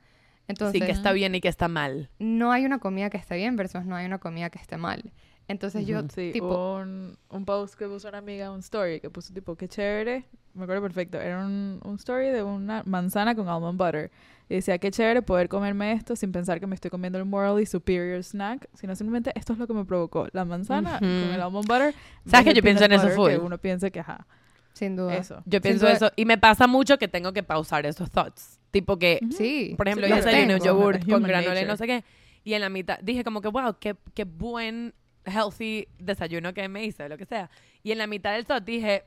Entonces, 0.47 0.79
sí, 0.79 0.85
que 0.85 0.91
está 0.91 1.13
bien 1.13 1.35
y 1.35 1.41
que 1.41 1.47
está 1.47 1.67
mal. 1.67 2.09
no 2.19 2.51
hay 2.51 2.65
una 2.65 2.79
comida 2.79 3.09
que 3.09 3.17
esté 3.17 3.35
bien 3.35 3.55
versus 3.55 3.85
no 3.85 3.95
hay 3.95 4.05
una 4.05 4.19
comida 4.19 4.49
que 4.49 4.59
esté 4.59 4.77
mal. 4.77 5.13
Entonces 5.47 5.85
yo. 5.85 6.01
Sí, 6.13 6.31
tipo, 6.31 6.75
un, 6.77 7.17
un 7.29 7.45
post 7.45 7.75
que 7.75 7.87
puso 7.87 8.07
una 8.09 8.19
amiga, 8.19 8.51
un 8.51 8.59
story, 8.61 8.99
que 8.99 9.09
puso 9.09 9.33
tipo, 9.33 9.55
qué 9.55 9.67
chévere, 9.67 10.25
me 10.53 10.63
acuerdo 10.63 10.81
perfecto, 10.83 11.19
era 11.19 11.45
un, 11.45 11.79
un 11.83 11.95
story 11.95 12.29
de 12.29 12.43
una 12.43 12.81
manzana 12.85 13.35
con 13.35 13.47
almond 13.49 13.77
butter. 13.77 14.09
Y 14.49 14.55
decía, 14.55 14.77
qué 14.77 14.91
chévere 14.91 15.21
poder 15.21 15.47
comerme 15.49 15.93
esto 15.93 16.15
sin 16.15 16.31
pensar 16.31 16.59
que 16.59 16.67
me 16.67 16.75
estoy 16.75 16.91
comiendo 16.91 17.17
el 17.17 17.25
morally 17.25 17.65
superior 17.65 18.21
snack, 18.23 18.67
sino 18.73 18.95
simplemente 18.95 19.31
esto 19.35 19.53
es 19.53 19.59
lo 19.59 19.67
que 19.67 19.73
me 19.73 19.83
provocó, 19.85 20.27
la 20.31 20.45
manzana 20.45 20.99
con 20.99 21.07
Ujú. 21.07 21.33
el 21.33 21.41
almond 21.41 21.67
butter. 21.67 21.93
¿Sabes 22.25 22.47
que 22.47 22.53
yo 22.53 22.61
pienso 22.61 22.83
en 22.85 22.91
eso 22.93 23.03
butter, 23.15 23.33
Que 23.33 23.37
full? 23.39 23.45
uno 23.47 23.57
piensa 23.57 23.89
que, 23.89 23.99
ajá, 24.01 24.27
sin 24.73 24.95
duda. 24.95 25.15
eso. 25.15 25.41
Yo 25.45 25.59
pienso 25.61 25.87
eso. 25.87 26.11
Y 26.15 26.25
me 26.25 26.37
pasa 26.37 26.67
mucho 26.67 26.97
que 26.97 27.07
tengo 27.07 27.31
que 27.33 27.41
pausar 27.43 27.85
esos 27.85 28.11
thoughts. 28.11 28.59
Tipo 28.71 28.97
que. 28.97 29.19
Sí. 29.31 29.73
por 29.77 29.87
ejemplo, 29.87 30.07
sí, 30.07 30.09
yo 30.11 30.15
desayuné 30.17 30.55
un 30.55 30.61
yogur 30.61 30.99
con 31.05 31.23
granola 31.23 31.61
y 31.61 31.65
no 31.65 31.77
sé 31.77 31.85
qué. 31.87 32.03
Y 32.43 32.53
en 32.53 32.61
la 32.61 32.69
mitad 32.69 32.99
dije 33.01 33.23
como 33.23 33.39
que, 33.41 33.47
wow, 33.47 33.75
qué, 33.79 33.95
qué 34.13 34.25
buen 34.25 34.93
healthy 35.26 35.88
desayuno 35.99 36.53
que 36.53 36.67
me 36.67 36.84
hice, 36.86 37.07
lo 37.09 37.17
que 37.17 37.26
sea. 37.26 37.49
Y 37.84 37.91
en 37.91 37.97
la 37.97 38.07
mitad 38.07 38.34
del 38.34 38.45
thought 38.45 38.63
dije, 38.63 39.03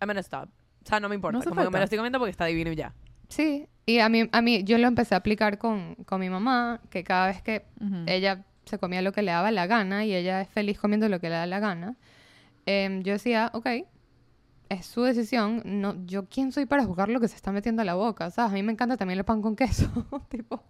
I'm 0.00 0.08
gonna 0.08 0.20
stop. 0.20 0.48
O 0.84 0.88
sea, 0.88 1.00
no 1.00 1.08
me 1.08 1.14
importa. 1.14 1.38
No 1.38 1.44
como 1.44 1.62
que 1.62 1.70
me 1.70 1.78
lo 1.78 1.84
estoy 1.84 1.98
comiendo 1.98 2.18
porque 2.18 2.30
está 2.30 2.44
divino 2.46 2.70
y 2.70 2.76
ya. 2.76 2.94
Sí, 3.28 3.66
y 3.86 3.98
a 3.98 4.08
mí, 4.08 4.28
a 4.30 4.40
mí, 4.42 4.62
yo 4.64 4.78
lo 4.78 4.86
empecé 4.86 5.14
a 5.14 5.18
aplicar 5.18 5.58
con, 5.58 5.94
con 6.06 6.20
mi 6.20 6.30
mamá, 6.30 6.80
que 6.90 7.02
cada 7.02 7.26
vez 7.28 7.42
que 7.42 7.64
Ujú. 7.80 8.04
ella 8.06 8.44
se 8.64 8.78
comía 8.78 9.02
lo 9.02 9.12
que 9.12 9.22
le 9.22 9.32
daba 9.32 9.50
la 9.50 9.66
gana 9.66 10.04
y 10.04 10.14
ella 10.14 10.40
es 10.40 10.48
feliz 10.48 10.78
comiendo 10.78 11.08
lo 11.08 11.20
que 11.20 11.28
le 11.28 11.34
da 11.36 11.46
la 11.46 11.58
gana, 11.60 11.96
em, 12.66 13.02
yo 13.02 13.12
decía, 13.14 13.50
ok, 13.54 13.66
es 14.68 14.86
su 14.86 15.02
decisión, 15.02 15.62
no, 15.64 15.94
yo 16.06 16.26
quién 16.28 16.50
soy 16.52 16.66
para 16.66 16.84
juzgar 16.84 17.08
lo 17.08 17.20
que 17.20 17.28
se 17.28 17.36
está 17.36 17.52
metiendo 17.52 17.82
a 17.82 17.84
la 17.84 17.94
boca, 17.94 18.30
¿sabes? 18.30 18.50
A 18.52 18.54
mí 18.54 18.62
me 18.64 18.72
encanta 18.72 18.96
también 18.96 19.18
el 19.18 19.24
pan 19.24 19.40
con 19.42 19.54
queso, 19.56 19.88
tipo, 20.28 20.62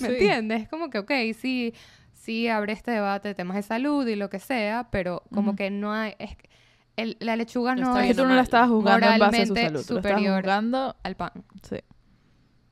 ¿me 0.00 0.06
Sí. 0.08 0.12
entiendes? 0.14 0.62
Es 0.62 0.68
como 0.68 0.88
que, 0.90 0.98
ok, 0.98 1.12
sí, 1.38 1.74
sí 2.22 2.48
abre 2.48 2.72
este 2.72 2.90
debate 2.92 3.28
de 3.28 3.34
temas 3.34 3.56
de 3.56 3.62
salud 3.62 4.06
y 4.06 4.14
lo 4.16 4.30
que 4.30 4.38
sea, 4.38 4.88
pero 4.90 5.22
como 5.34 5.56
que 5.56 5.70
no 5.70 5.92
hay, 5.92 6.14
es 6.18 6.36
que 6.36 6.48
el- 6.96 7.16
la 7.20 7.36
lechuga 7.36 7.74
no 7.74 7.98
Es 7.98 8.06
que 8.08 8.14
tú 8.14 8.26
no 8.26 8.34
la 8.34 8.42
estabas 8.42 8.68
juzgando 8.68 9.06
en 9.08 9.18
base 9.18 9.42
a 9.42 9.46
su 9.46 9.54
salud, 9.56 9.80
tú 9.86 9.94
superior. 9.96 10.36
juzgando, 10.40 10.94
al 11.02 11.16
pan. 11.16 11.32
sí. 11.62 11.76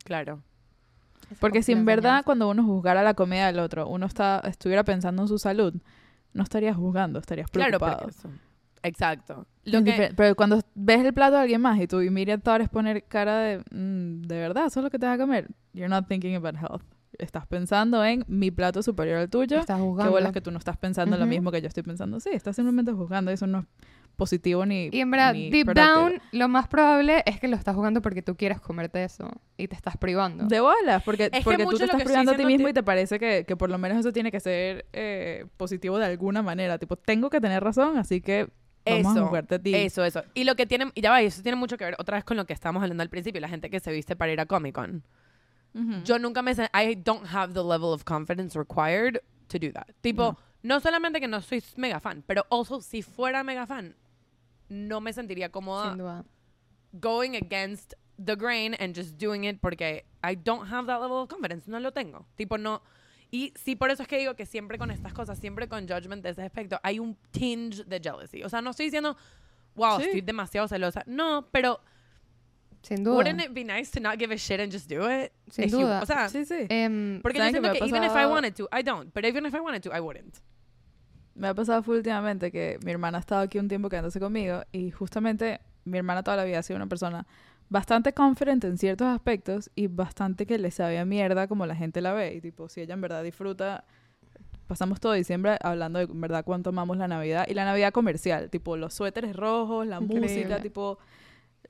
Claro. 0.04 0.42
Porque 1.38 1.62
si 1.62 1.72
en 1.72 1.84
verdad 1.84 2.22
cuando 2.24 2.48
uno 2.48 2.64
juzgara 2.64 3.02
la 3.02 3.14
comida 3.14 3.46
del 3.46 3.60
otro, 3.60 3.86
uno 3.88 4.06
está, 4.06 4.40
estuviera 4.46 4.82
pensando 4.84 5.22
en 5.22 5.28
su 5.28 5.38
salud, 5.38 5.74
no 6.32 6.42
estarías 6.42 6.76
juzgando, 6.76 7.18
estarías 7.20 7.50
Claro, 7.50 7.78
preocupado. 7.78 8.08
eso. 8.08 8.28
Exacto. 8.82 9.46
Lo 9.64 9.78
Es 9.78 9.84
que, 9.84 9.90
difer- 9.96 10.14
Pero 10.16 10.34
cuando 10.34 10.60
ves 10.74 11.04
el 11.04 11.12
plato 11.12 11.34
de 11.36 11.42
alguien 11.42 11.60
más 11.60 11.78
y 11.80 11.86
tu 11.86 12.00
immediate 12.00 12.42
thought 12.42 12.62
es 12.62 12.68
poner 12.68 13.04
cara 13.04 13.38
de, 13.40 13.58
"Mm, 13.70 14.22
de 14.22 14.38
verdad, 14.40 14.66
eso 14.66 14.80
es 14.80 14.84
lo 14.84 14.90
que 14.90 14.98
te 14.98 15.06
vas 15.06 15.16
a 15.16 15.18
comer, 15.18 15.48
you're 15.72 15.88
not 15.88 16.08
thinking 16.08 16.34
about 16.34 16.56
health. 16.56 16.82
Estás 17.18 17.46
pensando 17.46 18.04
en 18.04 18.24
mi 18.28 18.50
plato 18.50 18.82
superior 18.82 19.18
al 19.18 19.28
tuyo. 19.28 19.58
Estás 19.58 19.76
Qué 19.78 19.82
juzgando. 19.82 20.12
bolas 20.12 20.32
que 20.32 20.40
tú 20.40 20.50
no 20.50 20.58
estás 20.58 20.76
pensando 20.76 21.16
lo 21.16 21.24
Ujú. 21.24 21.30
mismo 21.30 21.50
que 21.52 21.60
yo 21.60 21.68
estoy 21.68 21.82
pensando. 21.82 22.20
Sí, 22.20 22.30
estás 22.32 22.56
simplemente 22.56 22.92
juzgando. 22.92 23.30
Eso 23.30 23.46
no 23.46 23.58
es 23.60 23.64
positivo 24.16 24.64
ni. 24.66 24.88
Y 24.92 25.00
en 25.00 25.10
verdad, 25.10 25.32
deep 25.32 25.64
productive. 25.64 25.84
down, 25.86 26.12
lo 26.32 26.48
más 26.48 26.68
probable 26.68 27.22
es 27.26 27.40
que 27.40 27.48
lo 27.48 27.56
estás 27.56 27.74
jugando 27.74 28.00
porque 28.02 28.22
tú 28.22 28.36
quieres 28.36 28.60
comerte 28.60 29.02
eso 29.02 29.28
y 29.56 29.66
te 29.68 29.74
estás 29.74 29.96
privando. 29.96 30.44
De 30.46 30.60
bolas, 30.60 31.02
porque, 31.04 31.30
que 31.30 31.40
porque 31.42 31.64
tú 31.64 31.78
te 31.78 31.86
lo 31.86 31.92
estás 31.92 32.04
privando 32.04 32.32
a 32.32 32.36
ti 32.36 32.44
mismo 32.44 32.68
y 32.68 32.72
te 32.72 32.82
parece 32.82 33.18
que, 33.18 33.44
que 33.46 33.56
por 33.56 33.70
lo 33.70 33.78
menos 33.78 33.98
eso 33.98 34.12
tiene 34.12 34.30
que 34.30 34.40
ser 34.40 34.86
eh, 34.92 35.46
positivo 35.56 35.98
de 35.98 36.06
alguna 36.06 36.42
manera. 36.42 36.78
Tipo, 36.78 36.96
tengo 36.96 37.28
que 37.30 37.40
tener 37.40 37.62
razón, 37.64 37.96
así 37.98 38.20
que 38.20 38.48
vamos 38.84 39.06
a 39.06 39.10
Eso, 39.18 39.26
jugarte 39.26 39.54
a 39.56 39.58
ti. 39.58 39.74
Eso, 39.74 40.04
eso. 40.04 40.22
Y 40.34 40.44
lo 40.44 40.54
que 40.54 40.66
tiene, 40.66 40.90
y 40.94 41.00
ya 41.00 41.10
va, 41.10 41.22
y 41.22 41.26
eso 41.26 41.42
tiene 41.42 41.56
mucho 41.56 41.76
que 41.76 41.84
ver 41.84 41.96
otra 41.98 42.16
vez 42.16 42.24
con 42.24 42.36
lo 42.36 42.44
que 42.46 42.52
estábamos 42.52 42.82
hablando 42.82 43.02
al 43.02 43.10
principio, 43.10 43.40
la 43.40 43.48
gente 43.48 43.68
que 43.70 43.80
se 43.80 43.90
viste 43.90 44.16
para 44.16 44.32
ir 44.32 44.40
a 44.40 44.46
Comic 44.46 44.74
Con. 44.74 45.02
Yo 46.04 46.18
nunca 46.18 46.42
me, 46.42 46.52
I 46.74 46.94
don't 46.94 47.26
have 47.26 47.54
the 47.54 47.62
level 47.62 47.92
of 47.92 48.04
confidence 48.04 48.56
required 48.58 49.20
to 49.48 49.58
do 49.58 49.70
that. 49.72 49.88
Tipo, 50.02 50.32
No. 50.32 50.38
no, 50.76 50.80
solamente 50.80 51.20
que 51.20 51.28
no 51.28 51.40
soy 51.40 51.62
mega 51.76 52.00
fan, 52.00 52.22
pero 52.26 52.44
also 52.50 52.80
si 52.80 53.02
fuera 53.02 53.44
mega 53.44 53.66
fan, 53.66 53.94
no 54.68 55.00
me 55.00 55.12
sentiría 55.12 55.50
cómoda 55.50 55.90
Sin 55.90 55.98
duda. 55.98 56.24
going 57.00 57.36
against 57.36 57.94
the 58.18 58.34
grain 58.36 58.74
and 58.74 58.94
just 58.96 59.16
doing 59.18 59.44
it 59.44 59.60
porque 59.60 60.04
I 60.22 60.34
don't 60.34 60.66
have 60.70 60.86
that 60.86 61.00
level 61.00 61.18
of 61.22 61.28
confidence. 61.28 61.68
No 61.68 61.78
lo 61.78 61.92
tengo. 61.92 62.26
Tipo, 62.36 62.58
no. 62.58 62.82
Y 63.32 63.52
sí, 63.56 63.76
por 63.76 63.90
eso 63.90 64.02
es 64.02 64.08
que 64.08 64.18
digo 64.18 64.34
que 64.34 64.44
siempre 64.46 64.76
con 64.76 64.90
estas 64.90 65.12
cosas, 65.12 65.38
siempre 65.38 65.68
con 65.68 65.86
judgment 65.86 66.22
de 66.24 66.30
ese 66.30 66.42
aspecto, 66.42 66.80
hay 66.82 66.98
un 66.98 67.16
tinge 67.30 67.84
de 67.84 68.00
jealousy. 68.00 68.42
O 68.42 68.48
sea, 68.48 68.60
no 68.60 68.70
estoy 68.70 68.86
diciendo, 68.86 69.16
wow, 69.76 69.98
Sí. 69.98 70.04
estoy 70.06 70.20
demasiado 70.20 70.66
celosa. 70.66 71.04
No, 71.06 71.46
pero 71.52 71.80
Sin 72.82 73.04
duda. 73.04 73.16
wouldn't 73.16 73.42
it 73.42 73.52
be 73.52 73.62
nice 73.64 73.90
to 73.90 74.00
not 74.00 74.18
give 74.18 74.32
a 74.34 74.38
shit 74.38 74.58
and 74.60 74.72
just 74.72 74.88
do 74.88 75.02
it? 75.08 75.32
Sin 75.50 75.64
If 75.66 75.72
you- 75.72 75.80
duda. 75.80 76.00
o 76.02 76.06
sea, 76.06 76.28
Sí, 76.28 76.44
sí. 76.44 76.66
Em, 76.68 77.20
porque 77.22 77.38
yo 77.38 77.44
¿Saben 77.44 77.54
que 77.54 77.60
siento 77.60 77.68
me 77.72 77.78
que, 77.78 77.84
ha 77.84 77.86
even 77.86 78.04
if 78.04 78.12
I 78.16 78.26
wanted 78.26 78.54
to, 78.54 78.68
I 78.76 78.82
don't. 78.82 79.12
But 79.14 79.24
even 79.24 79.44
if 79.46 79.54
I 79.54 79.60
wanted 79.60 79.82
to, 79.82 79.90
I 79.96 80.00
wouldn't. 80.00 80.36
Me 81.34 81.48
ha 81.48 81.54
pasado 81.54 81.82
full 81.82 81.96
últimamente 81.96 82.50
que 82.50 82.78
mi 82.84 82.90
hermana 82.90 83.18
ha 83.18 83.20
estado 83.20 83.42
aquí 83.42 83.58
un 83.58 83.68
tiempo 83.68 83.88
quedándose 83.88 84.18
conmigo 84.20 84.62
y 84.72 84.90
justamente 84.90 85.60
mi 85.84 85.96
hermana 85.98 86.22
toda 86.22 86.36
la 86.36 86.44
vida 86.44 86.58
ha 86.58 86.62
sido 86.62 86.76
una 86.76 86.86
persona 86.86 87.26
bastante 87.68 88.12
confident 88.12 88.64
en 88.64 88.76
ciertos 88.78 89.06
aspectos 89.06 89.70
y 89.74 89.86
bastante 89.86 90.44
que 90.44 90.58
le 90.58 90.70
sabe 90.70 90.98
a 90.98 91.04
mierda 91.04 91.46
como 91.48 91.66
la 91.66 91.76
gente 91.76 92.00
la 92.00 92.12
ve. 92.12 92.34
Y 92.34 92.40
tipo, 92.40 92.68
si 92.68 92.80
ella 92.80 92.94
en 92.94 93.00
verdad 93.00 93.22
disfruta, 93.22 93.84
pasamos 94.66 95.00
todo 95.00 95.12
diciembre 95.12 95.56
hablando 95.62 95.98
de 96.00 96.06
en 96.06 96.20
verdad 96.20 96.44
cuánto 96.44 96.70
amamos 96.70 96.96
la 96.96 97.08
Navidad 97.08 97.46
y 97.48 97.54
la 97.54 97.64
Navidad 97.64 97.92
comercial, 97.92 98.50
tipo 98.50 98.76
los 98.76 98.92
suéteres 98.94 99.34
rojos, 99.36 99.86
la 99.86 100.00
Increíble. 100.00 100.28
música, 100.28 100.60
tipo 100.60 100.98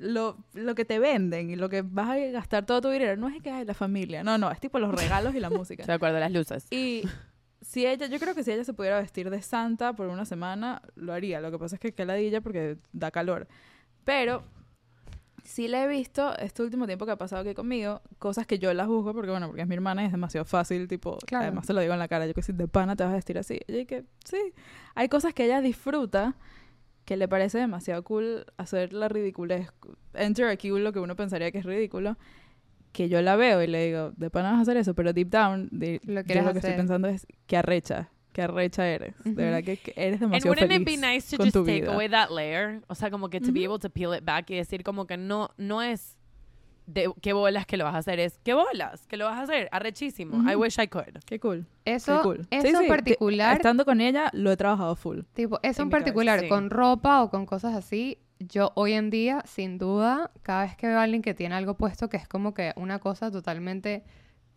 lo, 0.01 0.37
lo 0.55 0.75
que 0.75 0.85
te 0.85 0.99
venden 0.99 1.51
y 1.51 1.57
lo 1.57 1.69
que 1.69 1.83
vas 1.83 2.09
a 2.11 2.17
gastar 2.17 2.67
todo 2.67 2.81
tu 2.81 2.89
dinero. 2.89 3.17
No 3.17 3.29
es 3.29 3.41
que 3.43 3.51
hay 3.51 3.65
la 3.65 3.75
familia, 3.75 4.25
no, 4.25 4.39
no, 4.39 4.51
es 4.51 4.59
tipo 4.59 4.79
los 4.79 4.93
regalos 4.95 5.35
y 5.35 5.41
la 5.41 5.51
música. 5.51 5.85
De 5.85 5.93
acuerdo, 5.93 6.19
las 6.19 6.33
luces. 6.33 6.67
Y 6.71 7.05
si 7.61 7.87
ella, 7.87 8.07
yo 8.07 8.19
creo 8.19 8.35
que 8.35 8.43
si 8.43 8.51
ella 8.51 8.65
se 8.65 8.73
pudiera 8.73 8.99
vestir 8.99 9.29
de 9.31 9.43
santa 9.43 9.93
por 9.93 10.09
una 10.09 10.25
semana, 10.25 10.83
lo 10.97 11.13
haría. 11.13 11.41
Lo 11.41 11.51
que 11.51 11.59
pasa 11.59 11.77
es 11.77 11.81
que 11.81 11.93
qué 11.93 12.05
ladilla 12.07 12.41
porque 12.41 12.79
da 12.93 13.11
calor. 13.11 13.47
Pero 14.05 14.43
sí 15.45 15.69
le 15.69 15.83
he 15.83 15.87
visto 15.87 16.37
este 16.39 16.63
último 16.63 16.87
tiempo 16.87 17.05
que 17.07 17.13
ha 17.13 17.17
pasado 17.17 17.43
aquí 17.43 17.55
conmigo, 17.55 18.01
cosas 18.19 18.47
que 18.47 18.59
yo 18.59 18.73
las 18.73 18.87
juzgo 18.87 19.13
porque, 19.13 19.31
bueno, 19.31 19.49
porque 19.49 19.63
es 19.63 19.69
mi 19.69 19.75
hermana 19.75 20.03
y 20.03 20.07
es 20.07 20.13
demasiado 20.13 20.45
fácil, 20.45 20.87
tipo, 20.89 21.19
Claro. 21.27 21.45
además 21.45 21.67
se 21.67 21.73
lo 21.73 21.81
digo 21.81 21.93
en 21.93 21.99
la 21.99 22.09
cara, 22.09 22.27
yo 22.27 22.35
que 22.35 22.43
si 22.43 22.53
de 22.53 22.69
pana 22.69 22.97
te 22.97 23.05
vas 23.05 23.13
a 23.13 23.17
vestir 23.17 23.37
así. 23.39 23.61
Y 23.69 23.85
que 23.87 24.05
sí, 24.25 24.39
hay 24.95 25.09
cosas 25.09 25.35
que 25.35 25.45
ella 25.45 25.61
disfruta 25.61 26.35
que 27.11 27.17
le 27.17 27.27
parece 27.27 27.59
demasiado 27.59 28.05
cool 28.05 28.47
hacer 28.57 28.93
la 28.93 29.09
ridiculez. 29.09 29.67
Enter 30.15 30.47
aquí 30.47 30.69
lo 30.69 30.93
que 30.93 31.01
uno 31.01 31.17
pensaría 31.17 31.51
que 31.51 31.59
es 31.59 31.65
ridículo. 31.65 32.17
Que 32.93 33.09
yo 33.09 33.21
la 33.21 33.35
veo 33.35 33.61
y 33.65 33.67
le 33.67 33.87
digo, 33.87 34.13
de 34.17 34.31
pana 34.31 34.51
vas 34.53 34.59
a 34.61 34.63
hacer 34.63 34.77
eso, 34.77 34.95
pero 34.95 35.13
deep 35.13 35.29
down, 35.29 35.69
de, 35.73 36.01
Lo 36.05 36.21
yo 36.23 36.41
lo 36.43 36.53
que 36.53 36.59
estoy 36.61 36.75
pensando 36.75 37.09
es 37.09 37.27
que 37.49 37.57
arrecha, 37.57 38.11
que 38.33 38.43
arrecha 38.43 38.87
eres. 38.87 39.17
Ujú. 39.27 39.31
De 39.35 39.43
verdad 39.45 39.65
que, 39.65 39.77
que 39.79 39.93
eres 39.97 40.23
And 40.23 40.31
demasiado 40.31 40.51
wouldn't 40.53 40.71
it 40.71 40.85
feliz 40.89 41.01
be 41.03 41.15
nice 41.15 41.29
to 41.33 41.37
con 41.37 41.47
just 41.47 41.55
tu 41.57 41.65
take 41.65 41.81
vida. 41.81 41.93
away 41.93 42.09
that 42.09 42.31
layer? 42.31 42.81
O 42.87 42.95
sea, 42.95 43.11
como 43.11 43.29
que 43.29 43.41
to 43.41 43.53
be 43.53 43.63
Ujú. 43.67 43.73
able 43.73 43.81
to 43.81 43.91
peel 43.91 44.15
it 44.17 44.25
back 44.25 44.49
y 44.51 44.55
decir 44.55 44.85
como 44.85 45.09
que 45.09 45.17
no, 45.17 45.51
no 45.57 45.83
es 45.83 46.17
de 46.93 47.13
qué 47.23 47.33
bolas 47.33 47.67
que 47.67 47.77
lo 47.77 47.85
vas 47.85 47.95
a 47.95 47.99
hacer, 47.99 48.19
es 48.21 48.39
qué 48.43 48.55
bolas 48.55 49.07
que 49.07 49.17
lo 49.17 49.27
vas 49.27 49.39
a 49.39 49.43
hacer, 49.43 49.69
arrechísimo. 49.73 50.37
I 50.51 50.55
Ujú. 50.55 50.63
wish 50.63 50.79
I 50.81 50.89
could. 50.89 51.19
Qué 51.27 51.39
cool. 51.39 51.67
Eso, 51.85 52.17
qué 52.17 52.23
cool. 52.23 52.47
eso 52.51 52.63
Sí, 52.69 52.75
en 52.75 52.83
sí, 52.83 52.89
particular, 52.89 53.57
Estando 53.57 53.85
con 53.85 54.01
ella, 54.01 54.31
lo 54.33 54.51
he 54.51 54.57
trabajado 54.57 54.97
full. 54.97 55.21
tipo, 55.35 55.59
eso 55.63 55.83
en 55.83 55.85
en 55.85 55.89
mi 55.89 55.91
cabeza, 55.93 56.05
particular 56.05 56.41
sí. 56.41 56.49
con 56.49 56.71
ropa 56.71 57.23
o 57.23 57.31
con 57.31 57.47
cosas 57.47 57.75
así, 57.75 58.19
yo 58.39 58.73
hoy 58.75 58.93
en 58.95 59.11
día, 59.11 59.43
sin 59.47 59.79
duda, 59.79 60.31
cada 60.43 60.63
vez 60.63 60.77
que 60.77 60.87
veo 60.87 60.99
a 60.99 61.03
alguien 61.03 61.23
que 61.23 61.35
tiene 61.35 61.55
algo 61.55 61.75
puesto 61.75 62.09
que 62.09 62.17
es 62.17 62.27
como 62.27 62.55
que 62.55 62.73
una 62.77 62.99
cosa 62.99 63.31
totalmente 63.31 64.03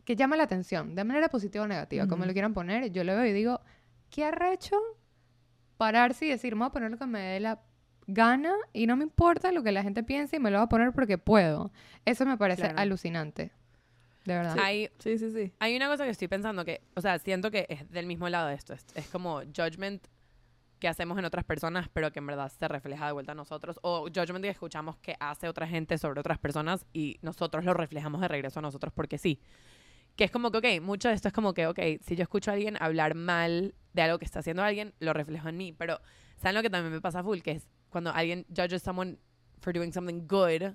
que 0.05 0.15
llama 0.15 0.36
la 0.38 0.43
atención, 0.43 0.95
de 0.95 1.03
manera 1.03 1.29
positiva 1.29 1.63
o 1.63 1.67
negativa, 1.67 2.07
como 2.07 2.25
lo 2.25 2.34
quieran 2.34 2.53
poner, 2.53 2.91
yo 2.91 3.03
lo 3.03 3.15
veo 3.15 3.25
y 3.25 3.31
digo, 3.34 3.61
¿qué 4.09 4.25
arrecho? 4.25 4.75
Pararse 5.77 6.25
y 6.25 6.29
decir, 6.29 6.55
me 6.55 6.59
voy 6.59 6.67
a 6.67 6.71
poner 6.71 6.91
lo 6.91 6.97
que 6.97 7.05
me 7.05 7.19
dé 7.19 7.39
la 7.39 7.61
gana 8.07 8.53
y 8.73 8.87
no 8.87 8.95
me 8.95 9.03
importa 9.03 9.51
lo 9.51 9.63
que 9.63 9.71
la 9.71 9.83
gente 9.83 10.03
piense 10.03 10.35
y 10.37 10.39
me 10.39 10.51
lo 10.51 10.57
voy 10.59 10.65
a 10.65 10.69
poner 10.69 10.91
porque 10.93 11.17
puedo. 11.17 11.71
Eso 12.05 12.25
me 12.25 12.37
parece 12.37 12.63
Claro. 12.63 12.79
alucinante. 12.79 13.51
De 14.25 14.33
verdad. 14.35 14.57
Hay, 14.59 14.89
Sí, 14.99 15.17
sí, 15.17 15.31
sí. 15.31 15.51
hay 15.59 15.75
una 15.75 15.87
cosa 15.89 16.05
que 16.05 16.11
estoy 16.11 16.27
pensando 16.29 16.63
que, 16.63 16.81
o 16.95 17.01
sea, 17.01 17.19
siento 17.19 17.51
que 17.51 17.65
es 17.69 17.89
del 17.89 18.05
mismo 18.05 18.29
lado 18.29 18.47
de 18.47 18.55
esto. 18.55 18.73
Es, 18.73 18.85
es 18.95 19.07
como 19.07 19.41
judgment 19.41 20.05
que 20.79 20.87
hacemos 20.87 21.17
en 21.17 21.25
otras 21.25 21.43
personas, 21.45 21.87
pero 21.91 22.11
que 22.11 22.19
en 22.19 22.27
verdad 22.27 22.49
se 22.57 22.67
refleja 22.67 23.05
de 23.05 23.11
vuelta 23.13 23.31
a 23.33 23.35
nosotros. 23.35 23.79
O 23.83 24.03
judgment 24.07 24.43
que 24.43 24.49
escuchamos 24.49 24.97
que 24.97 25.15
hace 25.19 25.47
otra 25.49 25.67
gente 25.67 25.97
sobre 25.97 26.19
otras 26.19 26.37
personas 26.39 26.85
y 26.93 27.17
nosotros 27.21 27.63
lo 27.65 27.73
reflejamos 27.73 28.21
de 28.21 28.27
regreso 28.27 28.59
a 28.59 28.61
nosotros 28.61 28.93
porque 28.93 29.17
sí. 29.17 29.39
Que 30.15 30.25
es 30.25 30.31
como 30.31 30.51
que, 30.51 30.57
ok, 30.57 30.81
mucho 30.83 31.07
de 31.09 31.15
esto 31.15 31.27
es 31.27 31.33
como 31.33 31.53
que, 31.53 31.67
ok, 31.67 31.79
si 32.01 32.15
yo 32.15 32.23
escucho 32.23 32.51
a 32.51 32.53
alguien 32.53 32.77
hablar 32.79 33.15
mal 33.15 33.73
de 33.93 34.01
algo 34.03 34.19
que 34.19 34.25
está 34.25 34.39
haciendo 34.39 34.61
alguien, 34.61 34.93
lo 34.99 35.11
reflejo 35.13 35.49
en 35.49 35.57
mí. 35.57 35.73
Pero, 35.73 35.99
¿saben 36.37 36.55
lo 36.55 36.61
que 36.61 36.69
también 36.69 36.93
me 36.93 37.01
pasa 37.01 37.23
full? 37.23 37.39
Que 37.39 37.51
es 37.51 37.67
cuando 37.93 38.11
alguien 38.11 38.45
judges 38.49 38.81
someone 38.81 39.17
for 39.61 39.71
doing 39.71 39.93
something 39.93 40.27
good, 40.27 40.73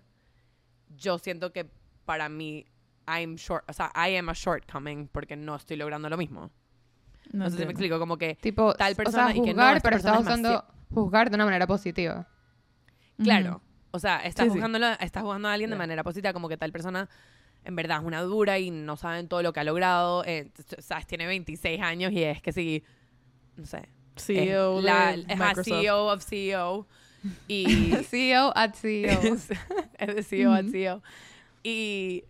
yo 0.96 1.18
siento 1.18 1.52
que 1.52 1.66
para 2.06 2.28
mí, 2.30 2.64
I'm 3.06 3.34
short, 3.36 3.64
o 3.68 3.72
sea, 3.74 3.92
I 3.94 4.16
am 4.16 4.30
a 4.30 4.32
shortcoming 4.34 5.08
porque 5.08 5.36
no 5.36 5.54
estoy 5.56 5.76
logrando 5.76 6.08
lo 6.08 6.16
mismo. 6.16 6.50
No, 7.32 7.50
sé 7.50 7.58
si 7.58 7.64
me 7.66 7.72
explico, 7.72 7.98
como 7.98 8.16
que, 8.16 8.36
Tipo, 8.36 8.72
tal 8.74 8.94
o 8.94 8.96
persona 8.96 9.26
sea, 9.26 9.36
y 9.36 9.42
que 9.42 9.52
no, 9.52 9.62
juzgar, 9.62 9.82
pero 9.82 9.96
estás 9.96 10.14
es 10.14 10.22
usando 10.22 10.64
juzgar 10.90 11.28
de 11.28 11.34
una 11.34 11.44
manera 11.44 11.66
positiva. 11.66 12.26
claro, 13.22 13.56
Ujú. 13.56 13.60
o 13.90 13.98
sea, 13.98 14.18
estás, 14.24 14.44
Sí, 14.44 14.50
sí. 14.50 14.54
juzgándolo, 14.54 14.86
estás 15.00 15.22
juzgando 15.22 15.48
a 15.48 15.52
alguien 15.52 15.68
de 15.68 15.76
Claro. 15.76 15.82
manera 15.88 16.04
positiva, 16.04 16.32
como 16.32 16.48
que 16.48 16.56
tal 16.56 16.72
persona 16.72 17.08
en 17.64 17.76
verdad 17.76 17.98
es 17.98 18.04
una 18.06 18.22
dura 18.22 18.58
y 18.58 18.70
no 18.70 18.96
saben 18.96 19.28
todo 19.28 19.42
lo 19.42 19.52
que 19.52 19.60
ha 19.60 19.64
logrado, 19.64 20.24
eh, 20.24 20.50
sabes, 20.78 21.06
tiene 21.06 21.26
26 21.26 21.82
años 21.82 22.12
y 22.12 22.22
es 22.22 22.40
que 22.40 22.52
sí, 22.52 22.82
no 23.56 23.66
sé, 23.66 23.88
CEO 24.16 24.80
la, 24.80 25.16
de 25.16 25.36
Microsoft. 25.36 25.64
CEO 25.64 26.06
of 26.06 26.24
CEO 26.24 26.86
y 27.46 27.92
CEO 28.08 28.52
at 28.56 28.74
CEO. 28.74 29.20
es, 29.22 29.48
es 29.98 30.14
de 30.14 30.22
CEO 30.22 30.52
a 30.52 30.60
Ujú. 30.60 30.70
CEO. 30.70 31.02
Y, 31.62 32.24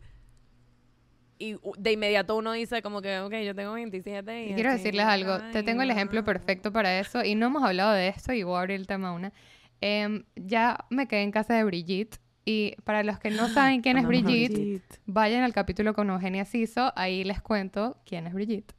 y 1.39 1.57
de 1.79 1.93
inmediato 1.93 2.37
uno 2.37 2.53
dice 2.53 2.83
como 2.83 3.01
que, 3.03 3.19
ok, 3.21 3.35
yo 3.45 3.55
tengo 3.55 3.73
27 3.73 4.45
y... 4.45 4.51
Y 4.51 4.55
quiero 4.55 4.73
decirles 4.73 5.07
algo. 5.07 5.39
Te 5.53 5.59
ay, 5.59 5.65
tengo 5.65 5.83
el 5.83 5.91
ejemplo 5.91 6.21
no. 6.21 6.25
perfecto 6.25 6.73
para 6.73 6.99
eso. 6.99 7.25
Y 7.25 7.35
no 7.35 7.47
hemos 7.47 7.63
hablado 7.63 7.93
de 7.93 8.09
esto 8.09 8.33
y 8.33 8.43
voy 8.43 8.57
a 8.57 8.61
abrir 8.61 8.77
el 8.81 8.87
tema 8.87 9.13
una. 9.13 9.33
Em, 9.81 10.25
ya 10.35 10.85
me 10.91 11.07
quedé 11.07 11.23
en 11.23 11.31
casa 11.31 11.55
de 11.55 11.65
Brigitte. 11.65 12.19
Y 12.45 12.75
para 12.85 13.03
los 13.03 13.19
que 13.19 13.31
no 13.31 13.49
saben 13.55 13.83
quién 13.83 13.99
es 13.99 14.05
a 14.05 14.09
Brigitte, 14.09 14.83
vayan 15.07 15.43
al 15.43 15.53
capítulo 15.53 15.93
con 15.95 16.09
Eugenia 16.11 16.45
Siso. 16.45 16.93
Ahí 16.97 17.23
les 17.23 17.43
cuento 17.43 17.99
quién 18.07 18.27
es 18.27 18.33
Brigitte. 18.33 18.75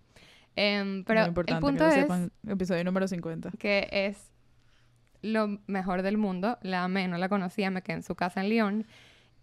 Em, 0.55 1.03
pero 1.05 1.19
Muy 1.19 1.23
el 1.25 1.29
importante 1.29 1.61
punto 1.61 1.77
que 1.77 1.83
lo 1.83 1.95
es 1.95 2.01
sepan. 2.01 2.31
Episodio 2.47 2.83
número 2.83 3.07
50. 3.07 3.51
que 3.59 3.87
es 3.91 4.28
lo 5.21 5.59
mejor 5.67 6.01
del 6.01 6.17
mundo. 6.17 6.57
La 6.61 6.83
amé, 6.83 7.07
no 7.07 7.17
la 7.17 7.29
conocía, 7.29 7.69
me 7.71 7.81
quedé 7.81 7.97
en 7.97 8.03
su 8.03 8.15
casa 8.15 8.41
en 8.41 8.49
Lyon. 8.49 8.87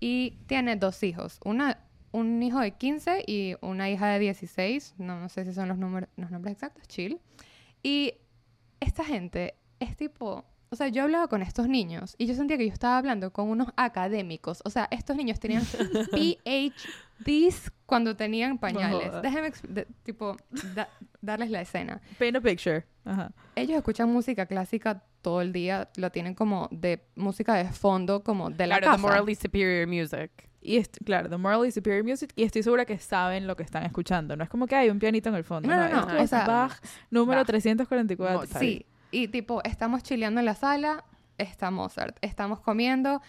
Y 0.00 0.38
tiene 0.46 0.76
dos 0.76 1.02
hijos. 1.02 1.40
Una, 1.44 1.78
un 2.12 2.42
hijo 2.42 2.60
de 2.60 2.72
15 2.72 3.24
y 3.26 3.54
una 3.60 3.90
hija 3.90 4.08
de 4.08 4.18
16. 4.18 4.94
No, 4.98 5.20
no 5.20 5.28
sé 5.28 5.44
si 5.44 5.52
son 5.54 5.68
los, 5.68 5.78
números, 5.78 6.08
los 6.16 6.30
nombres 6.30 6.52
exactos. 6.52 6.86
Chill. 6.88 7.20
Y 7.82 8.14
esta 8.80 9.04
gente 9.04 9.54
es 9.80 9.96
tipo... 9.96 10.44
O 10.68 10.74
sea, 10.74 10.88
yo 10.88 11.04
hablaba 11.04 11.28
con 11.28 11.42
estos 11.42 11.68
niños 11.68 12.16
y 12.18 12.26
yo 12.26 12.34
sentía 12.34 12.58
que 12.58 12.66
yo 12.66 12.72
estaba 12.72 12.98
hablando 12.98 13.32
con 13.32 13.48
unos 13.48 13.68
académicos. 13.76 14.62
O 14.64 14.70
sea, 14.70 14.88
estos 14.90 15.16
niños 15.16 15.38
tenían 15.38 15.62
PhDs 17.24 17.70
cuando 17.86 18.16
tenían 18.16 18.58
pañales. 18.58 19.08
jodas. 19.08 19.22
Déjenme, 19.22 19.52
de- 19.68 19.86
tipo, 20.02 20.36
da- 20.74 20.88
darles 21.20 21.50
la 21.50 21.60
escena 21.62 22.00
Paint 22.18 22.36
a 22.36 22.40
picture. 22.40 22.84
Ajá. 23.04 23.30
ellos 23.54 23.76
escuchan 23.76 24.10
música 24.12 24.46
clásica 24.46 25.02
todo 25.22 25.40
el 25.40 25.52
día, 25.52 25.88
lo 25.96 26.10
tienen 26.10 26.34
como 26.34 26.68
de 26.72 27.04
música 27.16 27.54
de 27.54 27.64
fondo, 27.70 28.22
como 28.24 28.50
de 28.50 28.66
la 28.66 28.78
Claro, 28.78 28.96
the 28.96 29.02
casa. 29.02 29.14
morally 29.14 29.34
superior 29.34 29.86
music. 29.86 30.30
Y 30.68 30.82
claro, 31.04 31.28
The 31.28 31.36
Morally 31.36 31.70
Superior 31.70 32.02
Music. 32.02 32.32
Y 32.34 32.42
estoy 32.42 32.64
segura 32.64 32.84
que 32.84 32.98
saben 32.98 33.46
lo 33.46 33.54
que 33.54 33.62
están 33.62 33.84
escuchando. 33.84 34.34
No 34.34 34.42
es 34.42 34.50
como 34.50 34.66
que 34.66 34.74
hay 34.74 34.90
un 34.90 34.98
pianito 34.98 35.28
en 35.28 35.36
el 35.36 35.44
fondo. 35.44 35.68
No, 35.68 35.76
no, 35.76 35.84
esto 35.84 36.06
no, 36.08 36.16
es 36.16 36.24
o 36.24 36.26
sea, 36.26 36.44
Bach 36.44 36.72
número 37.08 37.38
Bach. 37.42 37.46
344. 37.46 38.40
Mozart. 38.40 38.60
Sí, 38.60 38.84
y 39.12 39.28
tipo, 39.28 39.62
estamos 39.62 40.02
chileando 40.02 40.40
en 40.40 40.46
la 40.46 40.56
sala, 40.56 41.04
está 41.38 41.70
Mozart, 41.70 42.16
estamos 42.20 42.58
comiendo, 42.58 43.22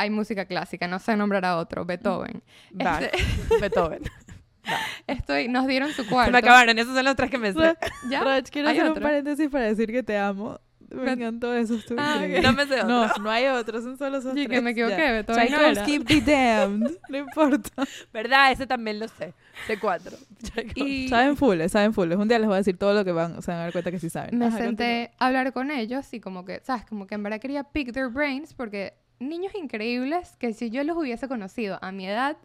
hay 0.00 0.10
música 0.10 0.44
clásica, 0.44 0.86
no 0.88 0.98
sé 0.98 1.16
nombrar 1.16 1.44
a 1.44 1.56
otro, 1.56 1.84
Beethoven. 1.84 2.42
Bach, 2.72 3.02
Este- 3.02 3.18
Beethoven. 3.60 4.02
Estoy, 5.06 5.48
nos 5.48 5.66
dieron 5.66 5.90
su 5.92 6.04
Se 6.04 6.10
cuarto. 6.10 6.32
me 6.32 6.38
acabaron, 6.38 6.78
esos 6.78 6.94
son 6.94 7.04
los 7.04 7.16
tres 7.16 7.30
que 7.30 7.38
me 7.38 7.52
sé. 7.52 7.74
¿Ya? 8.08 8.22
Rach, 8.22 8.48
quiero 8.50 8.68
¿Hay 8.68 8.76
hacer 8.76 8.84
un 8.86 8.90
otro? 8.92 9.02
paréntesis 9.02 9.48
para 9.48 9.64
decir 9.64 9.90
que 9.90 10.02
te 10.02 10.16
amo. 10.18 10.60
Me 10.90 11.02
Bet- 11.04 11.18
encantó 11.20 11.54
eso, 11.54 11.76
estuvo 11.76 12.00
Ah, 12.00 12.14
increíble. 12.16 12.42
No 12.42 12.52
me 12.52 12.66
sé 12.66 12.82
No, 12.82 13.02
otro. 13.04 13.22
no 13.22 13.30
hay 13.30 13.46
otros, 13.46 13.84
son 13.84 13.96
solo 13.96 14.18
esos 14.18 14.34
Sí, 14.34 14.42
que 14.42 14.48
tres. 14.48 14.62
me 14.62 14.70
equivoqué, 14.72 14.96
ya. 14.96 15.12
Beethoven 15.12 15.50
no. 15.52 15.56
Tchaikovsky 15.58 15.98
be 16.00 16.20
damned. 16.20 16.90
No 17.08 17.18
importa. 17.18 17.70
¿Verdad? 18.12 18.50
Ese 18.52 18.66
también 18.66 18.98
lo 18.98 19.06
sé. 19.06 19.32
Sé 19.68 19.78
cuatro. 19.78 20.16
Y 20.74 21.08
Saben 21.08 21.36
full, 21.36 21.60
saben 21.68 21.94
full. 21.94 22.10
Un 22.12 22.26
día 22.26 22.38
les 22.40 22.48
voy 22.48 22.54
a 22.54 22.58
decir 22.58 22.76
todo 22.76 22.92
lo 22.92 23.04
que 23.04 23.12
van, 23.12 23.40
se 23.40 23.50
van 23.52 23.60
a 23.60 23.62
dar 23.64 23.72
cuenta 23.72 23.92
que 23.92 24.00
sí 24.00 24.10
saben. 24.10 24.36
me 24.36 24.46
Ajá, 24.46 24.58
senté 24.58 25.12
a 25.18 25.26
hablar 25.28 25.52
con 25.52 25.70
ellos 25.70 26.12
y 26.12 26.18
como 26.20 26.44
que, 26.44 26.60
¿sabes? 26.64 26.84
Como 26.86 27.06
que 27.06 27.14
en 27.14 27.22
verdad 27.22 27.40
quería 27.40 27.62
pick 27.62 27.92
their 27.92 28.08
brains 28.08 28.52
porque 28.52 28.94
niños 29.20 29.54
increíbles 29.54 30.36
que 30.38 30.52
si 30.52 30.70
yo 30.70 30.82
los 30.82 30.96
hubiese 30.96 31.28
conocido 31.28 31.78
a 31.82 31.92
mi 31.92 32.06
edad, 32.08 32.36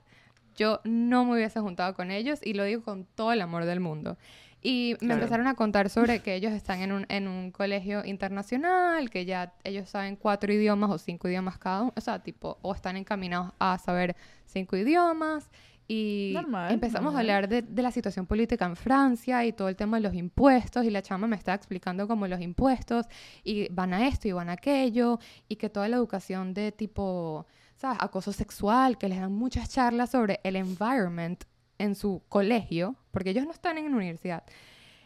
yo 0.55 0.79
no 0.83 1.25
me 1.25 1.33
hubiese 1.33 1.59
juntado 1.59 1.93
con 1.95 2.11
ellos 2.11 2.39
y 2.43 2.53
lo 2.53 2.63
digo 2.63 2.83
con 2.83 3.05
todo 3.05 3.31
el 3.33 3.41
amor 3.41 3.65
del 3.65 3.79
mundo. 3.79 4.17
Y 4.61 4.93
me 4.93 5.07
Claro. 5.07 5.13
empezaron 5.15 5.47
a 5.47 5.53
contar 5.53 5.89
sobre 5.89 6.21
que 6.21 6.33
ellos 6.33 6.51
están 6.51 6.81
en 6.81 6.91
un, 6.91 7.05
en 7.09 7.27
un 7.27 7.51
colegio 7.51 8.03
internacional, 8.03 9.09
que 9.11 9.25
ya 9.25 9.53
ellos 9.63 9.89
saben 9.89 10.15
cuatro 10.15 10.51
idiomas 10.51 10.89
o 10.89 10.97
cinco 10.97 11.27
idiomas 11.27 11.57
cada 11.57 11.83
uno, 11.83 11.93
o 11.95 12.01
sea, 12.01 12.19
tipo, 12.23 12.57
o 12.61 12.73
están 12.73 12.97
encaminados 12.97 13.51
a 13.59 13.77
saber 13.77 14.15
cinco 14.45 14.75
idiomas. 14.75 15.49
Y 15.87 16.31
Normal, 16.33 16.71
empezamos 16.71 17.13
normal. 17.13 17.29
a 17.29 17.35
hablar 17.35 17.49
de, 17.49 17.61
de 17.61 17.81
la 17.81 17.91
situación 17.91 18.25
política 18.25 18.65
en 18.65 18.75
Francia 18.75 19.45
y 19.45 19.53
todo 19.53 19.69
el 19.69 19.75
tema 19.75 19.97
de 19.97 20.03
los 20.03 20.15
impuestos. 20.15 20.85
Y 20.85 20.89
la 20.89 21.01
chama 21.01 21.27
me 21.27 21.35
estaba 21.35 21.55
explicando 21.55 22.07
como 22.07 22.27
los 22.27 22.41
impuestos 22.41 23.05
y 23.43 23.67
van 23.71 23.93
a 23.93 24.07
esto 24.07 24.27
y 24.27 24.31
van 24.31 24.49
a 24.49 24.53
aquello. 24.53 25.19
Y 25.47 25.57
que 25.57 25.69
toda 25.69 25.87
la 25.87 25.97
educación 25.97 26.53
de 26.53 26.71
tipo, 26.71 27.45
¿sabes? 27.75 27.97
Acoso 28.01 28.31
sexual, 28.33 28.97
que 28.97 29.09
les 29.09 29.19
dan 29.19 29.33
muchas 29.33 29.69
charlas 29.69 30.11
sobre 30.11 30.39
el 30.43 30.55
environment 30.55 31.43
en 31.77 31.95
su 31.95 32.23
colegio, 32.29 32.95
porque 33.11 33.31
ellos 33.31 33.45
no 33.45 33.51
están 33.51 33.77
en 33.77 33.85
una 33.85 33.97
universidad. 33.97 34.43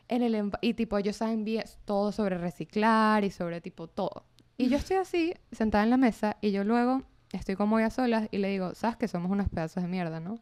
En 0.07 0.23
el 0.23 0.51
y 0.61 0.73
tipo, 0.73 0.97
ellos 0.97 1.17
saben 1.17 1.43
bien 1.43 1.63
todo 1.85 2.11
sobre 2.11 2.37
reciclar 2.37 3.23
y 3.23 3.31
sobre 3.31 3.61
tipo 3.61 3.87
todo. 3.87 4.25
Y 4.57 4.69
yo 4.69 4.77
estoy 4.77 4.97
así, 4.97 5.33
sentada 5.51 5.83
en 5.83 5.89
la 5.89 5.97
mesa, 5.97 6.37
y 6.41 6.51
yo 6.51 6.63
luego 6.63 7.03
estoy 7.31 7.55
como 7.55 7.75
muy 7.75 7.83
a 7.83 7.89
solas 7.89 8.27
y 8.31 8.37
le 8.37 8.49
digo, 8.49 8.73
sabes 8.73 8.97
que 8.97 9.07
somos 9.07 9.31
unos 9.31 9.49
pedazos 9.49 9.83
de 9.83 9.89
mierda, 9.89 10.19
¿no? 10.19 10.39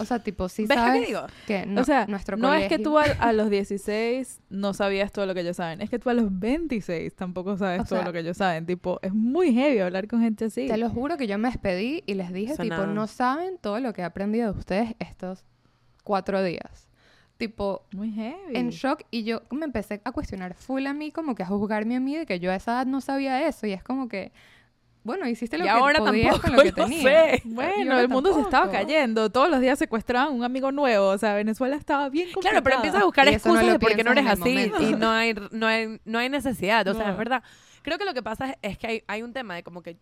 O 0.00 0.04
sea, 0.04 0.20
tipo, 0.20 0.48
sí 0.48 0.64
¿Ves 0.66 0.76
sabes 0.78 1.06
digo? 1.06 1.22
que 1.46 1.66
no- 1.66 1.80
o 1.80 1.84
sea, 1.84 2.06
nuestro 2.06 2.36
no 2.36 2.54
es 2.54 2.68
que 2.68 2.78
tú 2.78 2.98
a, 2.98 3.02
a 3.02 3.32
los 3.32 3.50
16 3.50 4.40
no 4.48 4.74
sabías 4.74 5.10
todo 5.10 5.26
lo 5.26 5.34
que 5.34 5.40
ellos 5.40 5.56
saben. 5.56 5.80
Es 5.80 5.90
que 5.90 5.98
tú 5.98 6.08
a 6.08 6.14
los 6.14 6.26
26 6.38 7.14
tampoco 7.14 7.56
sabes 7.56 7.80
O 7.80 7.84
todo 7.84 7.98
sea- 7.98 8.06
lo 8.06 8.12
que 8.12 8.20
ellos 8.20 8.36
saben. 8.36 8.64
Tipo, 8.66 9.00
es 9.02 9.12
muy 9.12 9.52
heavy 9.52 9.80
hablar 9.80 10.06
con 10.06 10.20
gente 10.20 10.44
así. 10.44 10.68
Te 10.68 10.76
lo 10.76 10.88
juro 10.88 11.16
que 11.16 11.26
yo 11.26 11.36
me 11.38 11.48
despedí 11.48 12.04
y 12.06 12.14
les 12.14 12.32
dije, 12.32 12.56
tipo, 12.56 12.86
no 12.86 13.06
saben 13.08 13.58
todo 13.58 13.80
lo 13.80 13.92
que 13.92 14.02
he 14.02 14.04
aprendido 14.04 14.52
de 14.52 14.58
ustedes 14.58 14.94
estos 15.00 15.44
cuatro 16.04 16.42
días. 16.42 16.88
Tipo, 17.36 17.84
Muy 17.92 18.12
heavy. 18.12 18.54
en 18.56 18.70
shock 18.70 19.02
y 19.10 19.24
yo 19.24 19.42
me 19.50 19.64
empecé 19.64 20.00
a 20.04 20.12
cuestionar 20.12 20.54
full 20.54 20.86
a 20.86 20.94
mí, 20.94 21.10
como 21.10 21.34
que 21.34 21.42
a 21.42 21.46
juzgarme 21.46 21.96
a 21.96 22.00
mí 22.00 22.16
de 22.16 22.24
que 22.24 22.38
yo 22.38 22.52
a 22.52 22.54
esa 22.54 22.72
edad 22.72 22.86
no 22.86 23.00
sabía 23.00 23.48
eso 23.48 23.66
y 23.66 23.72
es 23.72 23.82
como 23.82 24.06
que, 24.08 24.30
bueno, 25.04 25.28
hiciste 25.28 25.58
lo 25.58 25.64
y 25.64 25.66
que 25.66 25.70
ahora 25.70 25.98
podías 25.98 26.40
tampoco 26.40 26.42
con 26.48 26.56
lo 26.56 26.62
que 26.62 26.72
tenías. 27.00 27.02
sé. 27.02 27.42
Bueno, 27.44 27.98
el 27.98 28.08
mundo 28.08 28.32
se 28.34 28.40
estaba 28.40 28.66
tampoco. 28.66 28.86
cayendo. 28.86 29.30
Todos 29.30 29.50
los 29.50 29.60
días 29.60 29.78
secuestraban 29.78 30.32
un 30.32 30.44
amigo 30.44 30.70
nuevo. 30.72 31.08
O 31.08 31.18
sea, 31.18 31.34
Venezuela 31.34 31.76
estaba 31.76 32.08
bien 32.08 32.26
complicada. 32.32 32.60
Claro, 32.60 32.64
pero 32.64 32.76
empiezas 32.76 33.02
a 33.02 33.04
buscar 33.04 33.26
no 33.26 33.32
excusas 33.32 33.64
lo 33.66 33.72
de 33.72 33.78
por 33.78 33.94
qué 33.96 34.04
no 34.04 34.12
eres 34.12 34.26
así 34.26 34.50
el 34.56 34.66
y 34.66 34.70
momento. 34.70 34.98
no 34.98 35.10
hay, 35.12 35.34
no 35.50 35.66
hay, 35.66 36.00
no 36.04 36.18
hay 36.18 36.28
necesidad. 36.28 36.86
O 36.88 36.94
sea, 36.94 37.06
No. 37.06 37.10
es 37.12 37.18
verdad. 37.18 37.42
Creo 37.82 37.98
que 37.98 38.04
lo 38.04 38.14
que 38.14 38.22
pasa 38.22 38.50
es, 38.50 38.56
es 38.62 38.78
que 38.78 38.86
hay, 38.86 39.04
hay 39.08 39.22
un 39.22 39.32
tema 39.32 39.56
de 39.56 39.62
como 39.64 39.82
que 39.82 39.98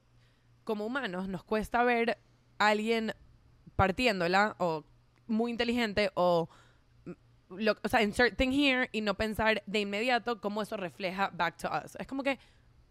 como 0.64 0.84
humanos 0.84 1.28
nos 1.28 1.42
cuesta 1.44 1.82
ver 1.82 2.18
a 2.58 2.68
alguien 2.68 3.14
partiéndola 3.76 4.54
o 4.58 4.84
muy 5.26 5.50
inteligente 5.50 6.10
o 6.14 6.48
lo, 7.48 7.74
o 7.82 7.88
sea, 7.88 8.02
insert 8.02 8.36
thing 8.36 8.50
here 8.52 8.88
y 8.92 9.00
no 9.00 9.14
pensar 9.14 9.62
de 9.66 9.80
inmediato 9.80 10.40
cómo 10.40 10.60
eso 10.62 10.76
refleja 10.76 11.30
back 11.32 11.56
to 11.56 11.68
us. 11.84 11.96
Es 11.98 12.06
como 12.06 12.22
que 12.22 12.38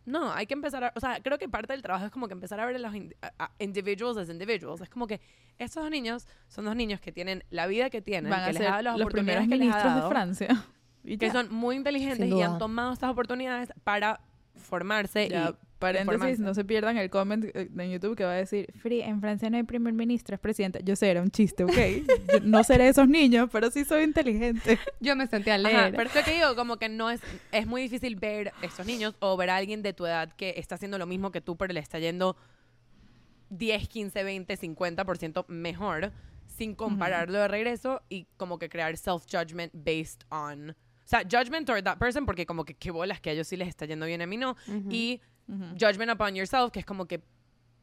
no, 0.10 0.34
hay 0.34 0.46
que 0.48 0.54
empezar 0.54 0.84
a, 0.84 0.92
o 0.96 1.00
sea, 1.00 1.20
creo 1.22 1.38
que 1.38 1.48
parte 1.48 1.72
del 1.74 1.82
trabajo 1.82 2.06
es 2.06 2.12
como 2.12 2.28
que 2.28 2.34
empezar 2.34 2.60
a 2.60 2.66
ver 2.66 2.76
a 2.76 2.80
los 2.80 2.94
in- 2.96 3.14
a- 3.22 3.32
a 3.46 3.52
individuals 3.60 4.18
as 4.18 4.30
individuals. 4.30 4.82
Es 4.82 4.90
como 4.90 5.08
que 5.08 5.22
estos 5.58 5.84
dos 5.84 5.92
niños 5.92 6.28
son 6.48 6.66
dos 6.66 6.76
niños 6.76 7.00
que 7.00 7.12
tienen 7.12 7.44
la 7.50 7.68
vida 7.68 7.90
que 7.90 8.02
tienen, 8.02 8.30
Van 8.32 8.42
a 8.42 8.46
que 8.48 8.54
les 8.54 8.58
ser 8.62 8.68
ha 8.68 8.72
dado 8.72 8.84
las 8.84 8.98
los 9.00 9.10
primeros 9.12 9.48
que 9.48 9.56
les 9.56 9.68
ha 9.70 9.76
ministros 9.76 9.96
de 10.04 10.10
Francia. 10.10 10.66
Y 11.04 11.18
que 11.18 11.28
ya. 11.28 11.32
son 11.32 11.54
muy 11.54 11.76
inteligentes 11.76 12.28
y 12.28 12.42
han 12.42 12.58
tomado 12.58 12.92
estas 12.94 13.10
oportunidades 13.10 13.72
para 13.84 14.20
formarse 14.56 15.28
y 15.28 15.34
paréntesis, 15.80 16.40
no 16.40 16.54
se 16.54 16.64
pierdan 16.66 16.98
el 16.98 17.10
comment 17.10 17.46
eh, 17.46 17.70
en 17.76 17.92
YouTube 17.92 18.16
que 18.16 18.24
va 18.26 18.34
a 18.34 18.36
decir, 18.36 18.68
Free, 18.80 19.02
en 19.02 19.20
Francia 19.22 19.50
no 19.50 19.58
hay 19.58 19.64
primer 19.64 19.94
ministro, 19.94 20.36
es 20.36 20.40
presidente. 20.42 20.82
Yo 20.84 20.96
sé, 20.96 21.10
era 21.10 21.22
un 21.22 21.32
chiste, 21.32 21.64
¿ok? 21.64 21.72
Yo 21.72 22.40
no 22.44 22.64
seré 22.64 22.90
esos 22.90 23.08
niños, 23.08 23.50
pero 23.52 23.72
sí 23.72 23.86
soy 23.86 24.04
inteligente. 24.04 24.78
Yo 25.00 25.16
me 25.16 25.26
sentí 25.28 25.50
a 25.50 25.56
Ajá, 25.56 25.64
leer. 25.64 25.96
pero 25.96 26.10
es 26.10 26.16
lo 26.16 26.24
que 26.24 26.32
digo, 26.34 26.56
como 26.56 26.78
que 26.78 26.90
no 26.90 27.10
es, 27.10 27.22
es 27.52 27.66
muy 27.66 27.82
difícil 27.82 28.16
ver 28.18 28.52
estos 28.62 28.86
niños 28.86 29.16
o 29.20 29.36
ver 29.38 29.50
a 29.50 29.56
alguien 29.56 29.82
de 29.82 29.94
tu 29.94 30.06
edad 30.06 30.32
que 30.34 30.56
está 30.58 30.76
haciendo 30.76 30.98
lo 30.98 31.08
mismo 31.08 31.32
que 31.32 31.42
tú, 31.42 31.56
pero 31.58 31.74
le 31.74 31.80
está 31.80 31.98
yendo 31.98 32.36
10, 33.50 33.88
15, 33.88 34.24
20, 34.24 34.58
50% 34.58 35.46
mejor, 35.48 36.12
sin 36.46 36.76
compararlo 36.76 37.40
de 37.40 37.48
regreso 37.48 38.02
y 38.10 38.28
como 38.38 38.60
que 38.60 38.70
crear 38.70 38.96
self-judgment 38.98 39.72
based 39.74 40.24
on... 40.30 40.72
O 40.72 40.76
sea, 41.10 41.22
judgment 41.24 41.66
toward 41.66 41.84
that 41.86 41.98
person, 41.98 42.26
porque 42.28 42.46
como 42.46 42.66
que 42.66 42.76
qué 42.76 42.92
bolas 42.92 43.20
que 43.20 43.32
a 43.32 43.34
ellos 43.34 43.48
sí 43.48 43.58
les 43.58 43.68
está 43.68 43.86
yendo 43.88 44.06
bien, 44.06 44.22
a 44.22 44.28
mí 44.28 44.38
no. 44.38 44.56
Y 44.92 45.22
judgment 45.78 46.12
upon 46.12 46.36
yourself, 46.36 46.72
que 46.72 46.80
es 46.80 46.86
como 46.86 47.06
que, 47.08 47.22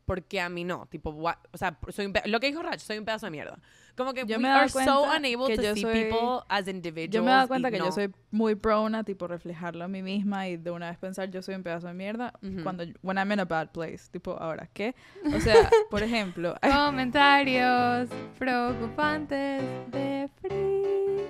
¿por 0.05 0.23
qué 0.23 0.41
a 0.41 0.49
mí 0.49 0.62
no? 0.64 0.87
Tipo, 0.87 1.11
what- 1.11 1.39
o 1.53 1.59
sea, 1.59 1.77
soy 1.91 2.07
un 2.07 2.12
lo 2.27 2.39
que 2.41 2.47
dijo 2.47 2.62
Rach, 2.62 2.79
soy 2.81 2.99
un 2.99 3.05
pedazo 3.05 3.27
de 3.27 3.33
mierda. 3.33 3.59
Como 3.97 4.12
que 4.12 4.27
Yo 4.27 4.37
we 4.37 4.43
me 4.43 4.49
he 4.49 4.51
dado 4.51 4.61
are 4.61 4.69
so 4.69 4.75
cuenta 4.85 5.17
unable 5.17 5.47
que 5.49 5.57
to 5.57 5.62
yo 5.62 5.75
see 5.75 5.81
soy- 5.83 6.05
people 6.05 6.45
as 6.49 6.69
individuals. 6.69 7.14
Yo 7.14 7.23
me 7.25 7.31
he 7.31 7.35
dado 7.35 7.49
cuenta 7.49 7.71
que 7.71 7.79
no. 7.79 7.87
yo 7.87 7.93
soy 7.93 8.12
muy 8.31 8.55
prone 8.55 8.99
a 8.99 9.05
tipo 9.05 9.27
reflejarlo 9.27 9.83
a 9.85 9.89
mí 9.89 10.03
misma 10.03 10.47
y 10.49 10.59
de 10.59 10.71
una 10.71 10.91
vez 10.91 10.99
pensar 10.99 11.31
yo 11.31 11.41
soy 11.43 11.55
un 11.55 11.62
pedazo 11.62 11.87
de 11.89 11.95
mierda 11.95 12.33
Ujú. 12.43 12.62
cuando 12.62 12.85
when 13.03 13.17
I'm 13.17 13.33
in 13.33 13.41
a 13.41 13.45
bad 13.47 13.73
place. 13.73 14.09
Tipo, 14.12 14.33
ahora, 14.39 14.69
¿qué? 14.73 14.95
O 15.35 15.41
sea, 15.41 15.71
por 15.91 16.03
ejemplo, 16.03 16.55
Comentarios 16.73 18.11
preocupantes 18.39 19.62
de 19.91 20.29
Free. 20.41 21.27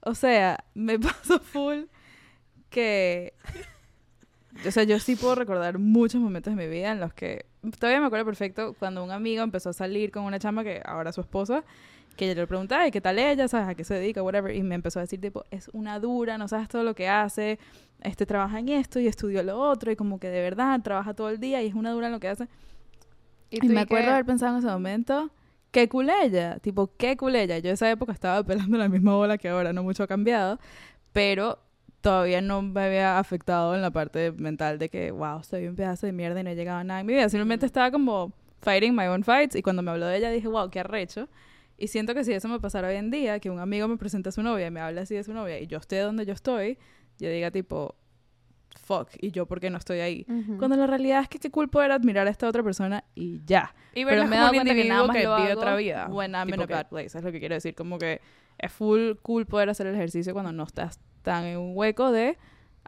O 0.00 0.14
sea, 0.14 0.64
me 0.74 0.98
pasó 0.98 1.38
full 1.38 1.84
que... 2.68 3.32
O 4.66 4.70
sea, 4.70 4.84
yo 4.84 4.98
sí 5.00 5.16
puedo 5.16 5.34
recordar 5.34 5.78
muchos 5.78 6.20
momentos 6.20 6.54
de 6.54 6.62
mi 6.64 6.70
vida 6.72 6.92
en 6.92 7.00
los 7.00 7.12
que... 7.12 7.46
Todavía 7.78 8.00
me 8.00 8.06
acuerdo 8.06 8.24
perfecto 8.26 8.74
cuando 8.78 9.02
un 9.02 9.10
amigo 9.10 9.42
empezó 9.42 9.70
a 9.70 9.72
salir 9.72 10.10
con 10.10 10.24
una 10.24 10.38
chama 10.38 10.62
que 10.62 10.80
ahora 10.84 11.10
es 11.10 11.14
su 11.16 11.20
esposa, 11.22 11.64
que 12.16 12.28
yo 12.28 12.34
le 12.34 12.46
preguntaba, 12.46 12.86
"¿Y 12.86 12.90
¿qué 12.92 13.00
tal 13.00 13.18
ella? 13.18 13.48
¿Sabes 13.48 13.66
a 13.68 13.74
qué 13.74 13.82
se 13.84 13.94
dedica? 13.94 14.22
Whatever. 14.22 14.54
Y 14.54 14.62
me 14.62 14.76
empezó 14.76 15.00
a 15.00 15.02
decir, 15.02 15.20
tipo, 15.20 15.44
es 15.50 15.68
una 15.72 15.98
dura, 15.98 16.38
no 16.38 16.46
sabes 16.46 16.68
todo 16.68 16.84
lo 16.84 16.94
que 16.94 17.08
hace, 17.08 17.58
este 18.02 18.26
trabaja 18.26 18.58
en 18.60 18.68
esto 18.68 19.00
y 19.00 19.08
estudió 19.08 19.42
lo 19.42 19.58
otro, 19.58 19.90
y 19.90 19.96
como 19.96 20.20
que 20.20 20.28
de 20.28 20.40
verdad 20.40 20.80
trabaja 20.82 21.14
todo 21.14 21.28
el 21.30 21.40
día 21.40 21.60
y 21.62 21.66
es 21.66 21.74
una 21.74 21.90
dura 21.90 22.06
en 22.06 22.12
lo 22.12 22.20
que 22.20 22.28
hace. 22.28 22.46
Y, 23.50 23.58
tú 23.58 23.66
me 23.66 23.74
y 23.74 23.78
acuerdo 23.78 24.06
que- 24.06 24.12
haber 24.12 24.24
pensado 24.24 24.52
en 24.52 24.58
ese 24.60 24.68
momento, 24.68 25.30
qué 25.72 25.88
cool 25.88 26.08
ella, 26.22 26.58
tipo, 26.60 26.92
qué 26.96 27.16
cool 27.16 27.34
ella. 27.34 27.58
Yo 27.58 27.70
esa 27.72 27.90
época 27.90 28.12
estaba 28.12 28.42
pelando 28.44 28.78
la 28.78 28.88
misma 28.88 29.16
bola 29.16 29.36
que 29.38 29.48
ahora, 29.48 29.72
no 29.72 29.82
mucho 29.82 30.04
ha 30.04 30.06
cambiado, 30.06 30.60
pero 31.12 31.58
todavía 32.04 32.42
no 32.42 32.60
me 32.60 32.82
había 32.82 33.18
afectado 33.18 33.74
en 33.74 33.80
la 33.80 33.90
parte 33.90 34.30
mental 34.32 34.78
de 34.78 34.90
que, 34.90 35.10
wow, 35.10 35.42
soy 35.42 35.66
un 35.66 35.74
pedazo 35.74 36.04
de 36.04 36.12
mierda 36.12 36.38
y 36.38 36.44
no 36.44 36.50
he 36.50 36.54
llegado 36.54 36.80
a 36.80 36.84
nada 36.84 37.00
en 37.00 37.06
mi 37.06 37.14
vida. 37.14 37.30
Simplemente 37.30 37.64
estaba 37.64 37.90
como 37.90 38.34
fighting 38.60 38.94
my 38.94 39.06
own 39.06 39.24
fights 39.24 39.56
y 39.56 39.62
cuando 39.62 39.80
me 39.80 39.90
habló 39.90 40.06
de 40.06 40.18
ella 40.18 40.30
dije, 40.30 40.46
wow, 40.46 40.68
qué 40.68 40.80
arrecho. 40.80 41.30
Y 41.78 41.88
siento 41.88 42.12
que 42.12 42.22
si 42.22 42.34
eso 42.34 42.46
me 42.46 42.60
pasara 42.60 42.88
hoy 42.88 42.96
en 42.96 43.10
día, 43.10 43.40
que 43.40 43.48
un 43.48 43.58
amigo 43.58 43.88
me 43.88 43.96
presenta 43.96 44.28
a 44.28 44.32
su 44.32 44.42
novia 44.42 44.66
y 44.66 44.70
me 44.70 44.80
habla 44.80 45.00
así 45.00 45.14
de 45.14 45.24
su 45.24 45.32
novia 45.32 45.58
y 45.58 45.66
yo 45.66 45.78
esté 45.78 45.98
donde 46.00 46.26
yo 46.26 46.34
estoy, 46.34 46.76
yo 47.18 47.30
diga 47.30 47.50
tipo, 47.50 47.94
fuck, 48.76 49.08
y 49.18 49.30
yo 49.30 49.46
por 49.46 49.58
qué 49.58 49.70
no 49.70 49.78
estoy 49.78 50.00
ahí. 50.00 50.26
Ujú. 50.28 50.58
Cuando 50.58 50.76
la 50.76 50.86
realidad 50.86 51.22
es 51.22 51.28
que 51.30 51.38
qué 51.38 51.50
cool 51.50 51.70
poder 51.70 51.90
admirar 51.90 52.26
a 52.26 52.30
esta 52.30 52.46
otra 52.46 52.62
persona 52.62 53.04
y 53.14 53.40
ya. 53.46 53.74
Y 53.94 54.04
Pero 54.04 54.26
me 54.26 54.36
he 54.36 54.38
dado 54.38 54.52
cuenta 54.52 54.74
que 54.74 54.84
nada 54.84 55.06
más 55.06 55.16
que 55.16 55.22
lo 55.22 55.34
hago 55.36 55.58
otra 55.58 55.74
vida. 55.76 56.08
when 56.10 56.34
I'm 56.34 56.50
in 56.50 56.60
a 56.60 56.66
bad 56.66 56.90
place, 56.90 57.16
es 57.16 57.24
lo 57.24 57.32
que 57.32 57.40
quiero 57.40 57.54
decir. 57.54 57.74
Como 57.74 57.96
que 57.96 58.20
es 58.58 58.70
full 58.70 59.12
cool 59.22 59.46
poder 59.46 59.70
hacer 59.70 59.86
el 59.86 59.94
ejercicio 59.94 60.34
cuando 60.34 60.52
no 60.52 60.64
estás 60.64 61.00
tan 61.24 61.44
en 61.44 61.58
un 61.58 61.72
hueco 61.74 62.12
de 62.12 62.38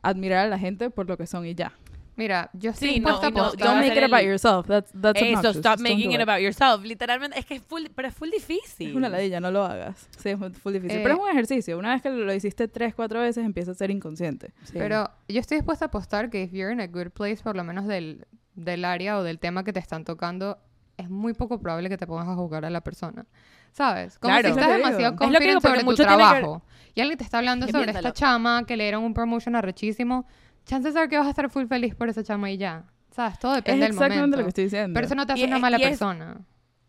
admirar 0.03 0.47
a 0.47 0.49
la 0.49 0.59
gente 0.59 0.91
por 0.91 1.09
lo 1.09 1.17
que 1.17 1.27
son 1.27 1.45
y 1.47 1.55
ya. 1.57 1.73
Mira, 2.19 2.49
yo 2.55 2.71
estoy 2.71 2.89
Sí, 2.95 3.01
no, 3.01 3.11
no- 3.11 3.19
a 3.19 3.31
no 3.31 3.37
postar- 3.37 3.67
Don't 3.67 3.81
make 3.87 3.99
it 3.99 4.05
about 4.05 4.21
el- 4.23 4.29
yourself. 4.29 4.67
That's, 4.67 4.91
that's 4.99 5.21
Eso, 5.21 5.27
obnoxious. 5.39 5.57
stop 5.59 5.73
Just 5.73 5.83
making 5.83 6.05
do 6.09 6.15
it 6.15 6.21
it. 6.21 6.23
about 6.23 6.41
yourself. 6.41 6.83
Literalmente, 6.83 7.39
es 7.39 7.45
que 7.45 7.55
es 7.57 7.63
full, 7.63 7.83
pero 7.95 8.09
es 8.09 8.15
full 8.15 8.31
difícil. 8.31 8.89
Es 8.91 8.95
una 8.95 9.11
ladilla, 9.11 9.39
no 9.41 9.51
lo 9.51 9.65
hagas. 9.65 10.09
Sí, 10.17 10.31
es 10.31 10.39
full 10.39 10.73
difícil. 10.73 10.99
Eh, 10.99 11.03
Pero 11.03 11.17
es 11.17 11.21
un 11.21 11.29
ejercicio. 11.29 11.79
Una 11.79 11.93
vez 11.93 12.01
que 12.01 12.09
lo 12.09 12.33
hiciste 12.33 12.69
tres, 12.69 12.95
cuatro 12.95 13.21
veces, 13.21 13.45
empieza 13.45 13.73
a 13.73 13.75
ser 13.75 13.91
inconsciente. 13.91 14.55
Sí. 14.65 14.73
Pero 14.79 15.11
yo 15.29 15.41
estoy 15.41 15.59
dispuesta 15.59 15.85
a 15.85 15.89
apostar 15.89 16.31
que 16.31 16.43
if 16.45 16.53
you're 16.53 16.73
in 16.73 16.81
a 16.81 16.87
good 16.87 17.11
place, 17.11 17.43
por 17.43 17.55
lo 17.55 17.65
menos 17.65 17.87
del, 17.87 18.25
del 18.55 18.87
área 18.87 19.19
o 19.19 19.23
del 19.23 19.39
tema 19.39 19.63
que 19.63 19.75
te 19.75 19.81
están 19.81 20.05
tocando, 20.05 20.57
es 20.97 21.11
muy 21.11 21.35
poco 21.35 21.59
probable 21.61 21.89
que 21.89 21.97
te 21.99 22.07
pongas 22.07 22.29
a 22.29 22.35
juzgar 22.35 22.65
a 22.65 22.71
la 22.71 22.81
persona. 22.81 23.27
¿Sabes? 23.73 24.19
Como 24.19 24.33
Claro. 24.33 24.49
si 24.49 24.51
Es 24.53 24.57
estás 24.57 24.75
digo. 24.75 24.87
demasiado 24.87 25.13
Es 25.15 25.19
confident 25.19 25.43
digo, 25.45 25.61
porque 25.61 25.69
sobre 25.69 25.81
tu 25.81 25.85
mucho 25.85 25.97
tiene 25.97 26.13
que 26.13 26.17
trabajo 26.17 26.63
y 26.95 27.01
alguien 27.03 27.19
te 27.19 27.25
está 27.25 27.39
hablando 27.39 27.67
sobre 27.67 27.85
piénsalo. 27.85 28.09
esta 28.09 28.19
chama 28.19 28.65
que 28.67 28.77
le 28.77 28.85
dieron 28.85 29.05
un 29.05 29.13
promotion 29.13 29.55
arrechísimo, 29.55 30.27
chances 30.65 30.97
are 30.97 31.09
que 31.09 31.19
vas 31.19 31.27
a 31.27 31.31
estar 31.31 31.51
full 31.51 31.67
feliz 31.67 31.95
por 31.95 32.09
esa 32.09 32.23
chama 32.25 32.51
y 32.51 32.57
ya. 32.57 32.85
¿Sabes? 33.11 33.39
Todo 33.39 33.55
depende 33.55 33.85
es 33.85 33.89
del 33.89 33.95
exactamente 33.97 34.21
momento. 34.21 34.37
lo 34.39 34.43
que 34.45 34.49
estoy 34.49 34.65
diciendo. 34.65 34.95
Pero 34.95 35.07
eso 35.07 35.15
no 35.15 35.27
te 35.27 35.33
hace 35.35 35.43
Y- 35.43 35.47
una 35.47 35.59
mala 35.59 35.79
y 35.79 35.83
es- 35.83 35.89
persona. 35.91 36.41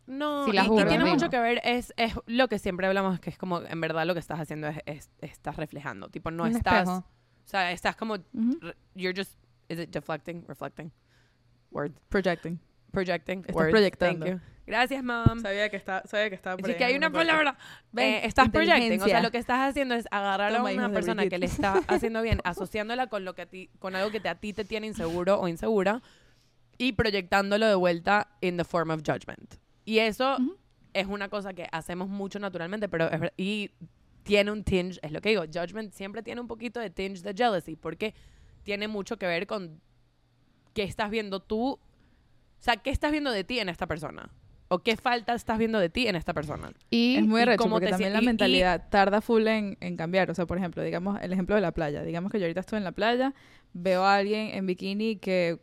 No, 0.08 0.46
Si 0.46 0.54
la 0.54 0.64
y- 0.64 0.66
y, 0.68 0.70
tiene 0.70 0.98
digo. 1.04 1.08
mucho 1.08 1.30
que 1.30 1.38
ver, 1.40 1.60
es, 1.66 1.94
es 1.98 2.14
lo 2.28 2.48
que 2.48 2.60
siempre 2.60 2.88
hablamos, 2.88 3.20
que 3.20 3.30
es 3.30 3.38
como, 3.38 3.62
en 3.62 3.82
verdad 3.82 4.06
lo 4.06 4.14
que 4.14 4.22
estás 4.22 4.40
haciendo 4.40 4.68
es, 4.68 4.78
es- 4.86 5.10
estás 5.20 5.58
reflejando. 5.58 6.08
Tipo, 6.10 6.32
no 6.32 6.44
Un 6.44 6.52
estás, 6.56 6.80
espejo. 6.84 6.98
o 7.00 7.04
sea, 7.48 7.72
estás 7.74 7.98
como, 7.98 8.16
you're 8.96 9.14
just, 9.18 9.38
is 9.68 9.80
it 9.80 9.90
deflecting, 9.90 10.46
reflecting? 10.48 10.94
Word, 11.72 11.92
Projecting. 12.08 12.58
Projecting, 12.92 13.40
Estás 13.40 13.56
word, 13.56 13.72
proyectando. 13.72 14.26
thank 14.26 14.36
you. 14.36 14.42
Gracias, 14.66 15.02
mom. 15.02 15.40
Sabía 15.40 15.70
que, 15.70 15.78
está, 15.78 16.04
sabía 16.06 16.30
que 16.30 16.36
estaba 16.36 16.58
Así 16.62 16.74
que 16.76 16.84
hay 16.84 16.96
una 16.98 17.10
palabra. 17.10 17.58
Ven, 17.94 18.16
Eh, 18.16 18.26
estás 18.26 18.50
projecting, 18.50 19.02
o 19.02 19.06
sea, 19.06 19.22
lo 19.22 19.32
que 19.32 19.38
estás 19.38 19.70
haciendo 19.70 19.96
es 19.96 20.06
agarrar 20.12 20.52
Toma, 20.54 20.70
a 20.70 20.74
una 20.74 20.92
persona 20.92 21.26
que 21.28 21.38
le 21.38 21.46
está 21.46 21.76
haciendo 21.88 22.22
bien, 22.22 22.42
asociándola 22.44 23.08
con 23.08 23.24
lo 23.24 23.34
que 23.34 23.44
a 23.44 23.46
ti, 23.46 23.70
con 23.80 23.96
algo 23.96 24.12
que 24.12 24.20
te, 24.20 24.28
a 24.28 24.36
ti 24.36 24.52
te 24.52 24.66
tiene 24.66 24.88
inseguro 24.88 25.40
o 25.40 25.48
insegura 25.48 26.02
y 26.78 26.92
proyectándolo 26.92 27.66
de 27.66 27.76
vuelta 27.76 28.28
in 28.42 28.58
the 28.58 28.66
form 28.66 28.90
of 28.90 29.04
judgment. 29.06 29.56
Y 29.86 30.00
eso 30.00 30.38
es 30.94 31.08
una 31.08 31.30
cosa 31.30 31.54
que 31.54 31.66
hacemos 31.72 32.10
mucho 32.10 32.38
naturalmente, 32.40 32.90
pero 32.90 33.10
es 33.10 33.32
y 33.38 33.72
tiene 34.24 34.52
un 34.52 34.66
tinge, 34.66 35.00
es 35.02 35.14
lo 35.14 35.22
que 35.22 35.30
digo, 35.30 35.44
judgment 35.46 35.94
siempre 35.94 36.22
tiene 36.24 36.42
un 36.42 36.48
poquito 36.48 36.82
de 36.82 36.90
tinge 36.90 37.22
de 37.22 37.34
jealousy, 37.34 37.78
porque 37.78 38.14
tiene 38.64 38.90
mucho 38.90 39.18
que 39.18 39.28
ver 39.28 39.48
con 39.48 39.80
qué 40.74 40.84
estás 40.84 41.10
viendo 41.10 41.40
tú, 41.40 41.80
o 42.60 42.64
sea, 42.64 42.78
qué 42.78 42.90
estás 42.90 43.12
viendo 43.12 43.32
de 43.32 43.44
ti 43.44 43.60
en 43.60 43.70
esta 43.70 43.88
persona, 43.88 44.30
o 44.70 44.80
qué 44.80 44.98
falta 44.98 45.34
estás 45.34 45.58
viendo 45.58 45.80
de 45.80 45.90
ti 45.90 46.08
en 46.08 46.16
esta 46.16 46.34
persona. 46.34 46.72
Y 46.90 47.16
Es 47.16 47.26
muy 47.26 47.46
cómo 47.56 47.76
porque 47.76 47.88
también 47.88 48.14
la 48.14 48.20
y- 48.20 48.24
y- 48.24 48.26
mentalidad 48.26 48.90
tarda 48.90 49.22
full 49.22 49.48
en, 49.48 49.78
en 49.80 49.96
cambiar. 49.96 50.30
O 50.30 50.36
sea, 50.36 50.46
por 50.46 50.58
ejemplo, 50.58 50.84
digamos 50.84 51.20
el 51.22 51.32
ejemplo 51.32 51.56
de 51.56 51.62
la 51.62 51.72
playa. 51.72 52.04
Digamos 52.04 52.32
que 52.32 52.40
yo 52.40 52.46
ahorita 52.46 52.60
estoy 52.60 52.78
en 52.78 52.84
la 52.84 52.92
playa, 52.92 53.34
veo 53.74 54.04
a 54.04 54.16
alguien 54.16 54.50
en 54.54 54.66
bikini 54.66 55.16
que 55.18 55.60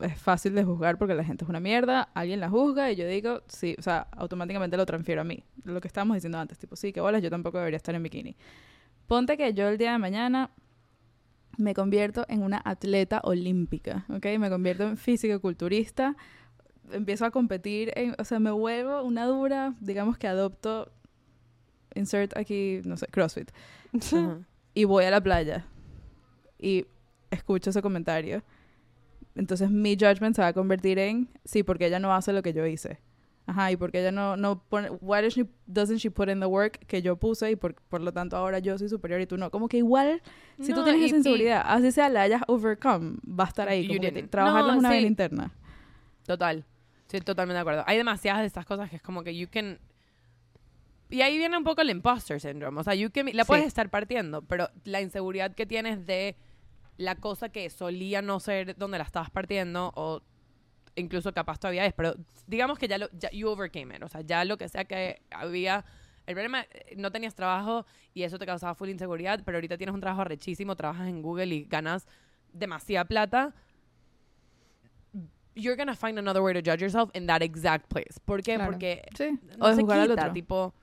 es 0.00 0.18
fácil 0.20 0.54
de 0.54 0.62
juzgar 0.64 0.98
porque 0.98 1.14
la 1.14 1.24
gente 1.24 1.44
es 1.44 1.48
una 1.48 1.60
mierda, 1.60 2.10
alguien 2.12 2.38
la 2.40 2.50
juzga 2.50 2.90
y 2.92 2.96
yo 2.96 3.06
digo, 3.08 3.40
sí, 3.48 3.74
o 3.78 3.82
sea, 3.82 4.06
automáticamente 4.12 4.76
lo 4.76 4.84
transfiero 4.84 5.22
a 5.22 5.24
mí. 5.24 5.42
Lo 5.64 5.80
que 5.80 5.88
estábamos 5.88 6.16
diciendo 6.16 6.38
antes, 6.38 6.58
tipo, 6.58 6.76
sí, 6.76 6.92
que 6.92 7.00
bolas, 7.00 7.22
yo 7.22 7.30
tampoco 7.30 7.56
debería 7.56 7.78
estar 7.78 7.94
en 7.94 8.02
bikini. 8.02 8.36
Ponte 9.06 9.38
que 9.38 9.54
yo 9.54 9.68
el 9.68 9.78
día 9.78 9.92
de 9.92 9.98
mañana 9.98 10.50
me 11.58 11.74
convierto 11.74 12.24
en 12.28 12.42
una 12.42 12.60
atleta 12.64 13.20
olímpica, 13.24 14.04
¿ok? 14.08 14.26
Me 14.38 14.50
convierto 14.50 14.84
en 14.84 14.96
físico-culturista 14.96 16.16
empiezo 16.92 17.24
a 17.24 17.30
competir, 17.32 17.92
en- 17.96 18.14
o 18.18 18.24
sea, 18.24 18.38
me 18.38 18.50
vuelvo 18.52 19.02
una 19.02 19.26
dura, 19.26 19.74
digamos 19.80 20.18
que 20.18 20.28
adopto, 20.28 20.92
insert 21.94 22.36
aquí, 22.36 22.80
no 22.84 22.96
sé, 22.96 23.06
CrossFit, 23.08 23.50
Ajá. 23.92 24.38
y 24.74 24.84
voy 24.84 25.04
a 25.04 25.10
la 25.10 25.20
playa 25.20 25.66
y 26.58 26.86
escucho 27.30 27.70
ese 27.70 27.82
comentario. 27.82 28.42
Entonces 29.34 29.70
mi 29.70 29.96
judgment 29.96 30.34
se 30.36 30.42
va 30.42 30.48
a 30.48 30.52
convertir 30.52 30.98
en, 30.98 31.28
sí, 31.44 31.62
porque 31.62 31.86
ella 31.86 31.98
no 31.98 32.14
hace 32.14 32.32
lo 32.32 32.42
que 32.42 32.52
yo 32.52 32.64
hice. 32.66 33.00
Ajá, 33.48 33.70
y 33.70 33.76
porque 33.76 34.00
ella 34.00 34.10
no, 34.10 34.36
no 34.36 34.60
pone, 34.60 34.90
why 35.00 35.22
does 35.22 35.34
she- 35.36 35.46
doesn't 35.66 35.98
she 35.98 36.10
put 36.10 36.28
in 36.28 36.40
the 36.40 36.46
work 36.46 36.80
que 36.86 37.00
yo 37.00 37.14
puse 37.16 37.52
y 37.52 37.54
por, 37.56 37.74
por 37.74 38.00
lo 38.00 38.12
tanto 38.12 38.36
ahora 38.36 38.58
yo 38.58 38.76
soy 38.76 38.88
superior 38.88 39.20
y 39.20 39.26
tú 39.26 39.36
no? 39.36 39.50
Como 39.52 39.68
que 39.68 39.76
igual, 39.76 40.20
si 40.60 40.72
tú 40.74 40.82
tienes 40.82 41.02
esa 41.04 41.14
y- 41.14 41.18
inseguridad, 41.18 41.62
así 41.64 41.92
sea 41.92 42.08
la 42.08 42.22
hayas 42.22 42.42
overcome, 42.48 43.18
va 43.24 43.44
a 43.44 43.46
estar 43.48 43.68
ahí. 43.68 43.86
Como 43.86 44.00
que 44.00 44.10
didn't. 44.10 44.30
trabajarla 44.30 44.66
No, 44.66 44.72
es 44.72 44.78
una 44.80 44.88
sí. 44.90 44.94
vena 44.96 45.06
interna. 45.06 45.52
Total. 46.26 46.64
Estoy 47.02 47.20
totalmente 47.20 47.54
de 47.54 47.60
acuerdo. 47.60 47.84
Hay 47.86 47.96
demasiadas 47.98 48.40
de 48.40 48.46
estas 48.48 48.66
cosas 48.66 48.90
que 48.90 48.96
es 48.96 49.02
como 49.02 49.22
que 49.22 49.36
you 49.36 49.46
can... 49.48 49.78
Y 51.08 51.20
ahí 51.22 51.38
viene 51.38 51.56
un 51.56 51.62
poco 51.62 51.82
el 51.82 51.90
imposter 51.90 52.40
syndrome. 52.40 52.80
O 52.80 52.82
sea, 52.82 52.96
you 52.96 53.10
can... 53.12 53.26
la 53.32 53.44
Sí. 53.44 53.48
puedes 53.48 53.66
estar 53.66 53.88
partiendo, 53.90 54.42
pero 54.42 54.68
la 54.82 55.00
inseguridad 55.00 55.54
que 55.54 55.66
tienes 55.66 56.04
de 56.04 56.34
la 56.96 57.14
cosa 57.14 57.48
que 57.50 57.70
solía 57.70 58.22
no 58.22 58.40
ser 58.40 58.76
donde 58.76 58.98
la 58.98 59.04
estabas 59.04 59.30
partiendo 59.30 59.92
o 59.94 60.20
incluso 60.96 61.32
capaz 61.32 61.58
todavía 61.58 61.84
es, 61.86 61.92
pero 61.94 62.14
digamos 62.46 62.78
que 62.78 62.88
ya 62.88 62.98
lo 62.98 63.08
ya 63.12 63.30
you 63.30 63.48
overcame 63.48 63.96
it, 63.96 64.02
o 64.02 64.08
sea, 64.08 64.22
ya 64.22 64.44
lo 64.44 64.56
que 64.56 64.68
sea 64.68 64.84
que 64.84 65.22
había 65.30 65.84
el 66.26 66.34
problema 66.34 66.62
eh, 66.72 66.94
no 66.96 67.12
tenías 67.12 67.34
trabajo 67.34 67.86
y 68.12 68.24
eso 68.24 68.38
te 68.38 68.46
causaba 68.46 68.74
full 68.74 68.88
inseguridad, 68.88 69.42
pero 69.44 69.58
ahorita 69.58 69.76
tienes 69.76 69.94
un 69.94 70.00
trabajo 70.00 70.24
rechísimo, 70.24 70.74
trabajas 70.74 71.06
en 71.08 71.22
Google 71.22 71.54
y 71.54 71.64
ganas 71.64 72.06
demasiada 72.52 73.04
plata. 73.04 73.54
You're 75.54 75.76
gonna 75.76 75.94
find 75.96 76.18
another 76.18 76.42
way 76.42 76.52
to 76.52 76.60
judge 76.60 76.80
yourself 76.82 77.10
in 77.14 77.26
that 77.28 77.40
exact 77.42 77.88
place. 77.88 78.20
¿Por 78.24 78.42
qué? 78.42 78.56
Claro. 78.56 78.72
Porque 78.72 79.02
Sí. 79.16 79.38
no 79.56 79.66
o 79.66 79.74
se 79.74 79.80
jugar 79.80 80.00
al 80.00 80.08
quita, 80.10 80.22
otro. 80.22 80.32
tipo 80.34 80.74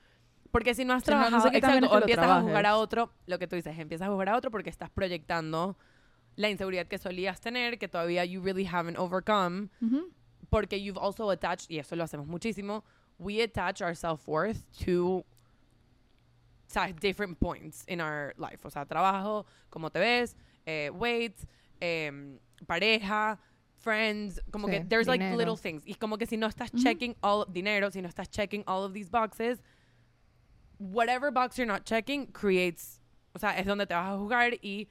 porque 0.52 0.76
si 0.76 0.86
no 0.86 0.94
has 0.94 1.04
Sí, 1.04 1.10
no, 1.12 1.18
no 1.18 1.26
trabajado, 1.28 1.52
quita 1.52 1.68
exacto, 1.76 1.90
o 1.96 1.98
empiezas 1.98 2.26
a 2.28 2.42
jugar 2.42 2.66
a 2.68 2.78
otro, 2.78 3.12
lo 3.26 3.40
que 3.40 3.48
tú 3.48 3.56
dices, 3.56 3.78
empiezas 3.78 4.08
a 4.08 4.12
jugar 4.12 4.30
a 4.30 4.38
otro 4.38 4.52
porque 4.52 4.70
estás 4.70 4.90
proyectando 4.92 5.78
la 6.36 6.50
inseguridad 6.50 6.88
que 6.88 6.98
solías 6.98 7.40
tener, 7.40 7.78
que 7.78 7.88
todavía 7.88 8.26
you 8.26 8.42
really 8.42 8.66
haven't 8.66 8.98
overcome, 8.98 9.70
Ujú. 9.82 10.12
porque 10.50 10.74
you've 10.80 10.98
also 10.98 11.30
attached, 11.30 11.70
y 11.70 11.80
eso 11.80 11.96
lo 11.96 12.04
hacemos 12.04 12.28
muchísimo, 12.28 12.84
we 13.20 13.42
attach 13.42 13.82
our 13.82 13.96
self-worth 13.96 14.66
to 14.86 15.24
o 16.66 16.74
sea, 16.74 16.92
different 16.92 17.40
points 17.40 17.84
in 17.88 18.02
our 18.02 18.34
life. 18.38 18.66
O 18.66 18.70
sea, 18.70 18.86
trabajo, 18.86 19.46
cómo 19.70 19.92
te 19.92 20.00
ves, 20.00 20.36
eh, 20.66 20.90
weight, 20.90 21.36
em, 21.80 22.40
pareja, 22.66 23.38
friends, 23.78 24.40
como 24.52 24.68
Sí, 24.68 24.72
que 24.80 24.86
there's 24.86 25.08
like 25.08 25.22
little 25.36 25.56
things. 25.58 25.84
Y 25.86 25.94
como 25.96 26.18
que 26.18 26.26
si 26.26 26.36
no 26.38 26.48
estás 26.48 26.72
Ujú. 26.74 26.82
checking 26.82 27.16
all 27.22 27.46
dinero, 27.46 27.92
si 27.92 28.02
no 28.02 28.08
estás 28.10 28.28
checking 28.32 28.64
all 28.66 28.84
of 28.84 28.94
these 28.94 29.10
boxes, 29.10 29.62
whatever 30.80 31.32
box 31.32 31.58
you're 31.58 31.68
not 31.68 31.86
checking 31.86 32.26
creates, 32.28 33.00
o 33.36 33.40
sea, 33.40 33.52
es 33.58 33.66
donde 33.66 33.86
te 33.86 33.94
vas 33.94 34.10
a 34.10 34.18
jugar 34.18 34.54
y 34.64 34.88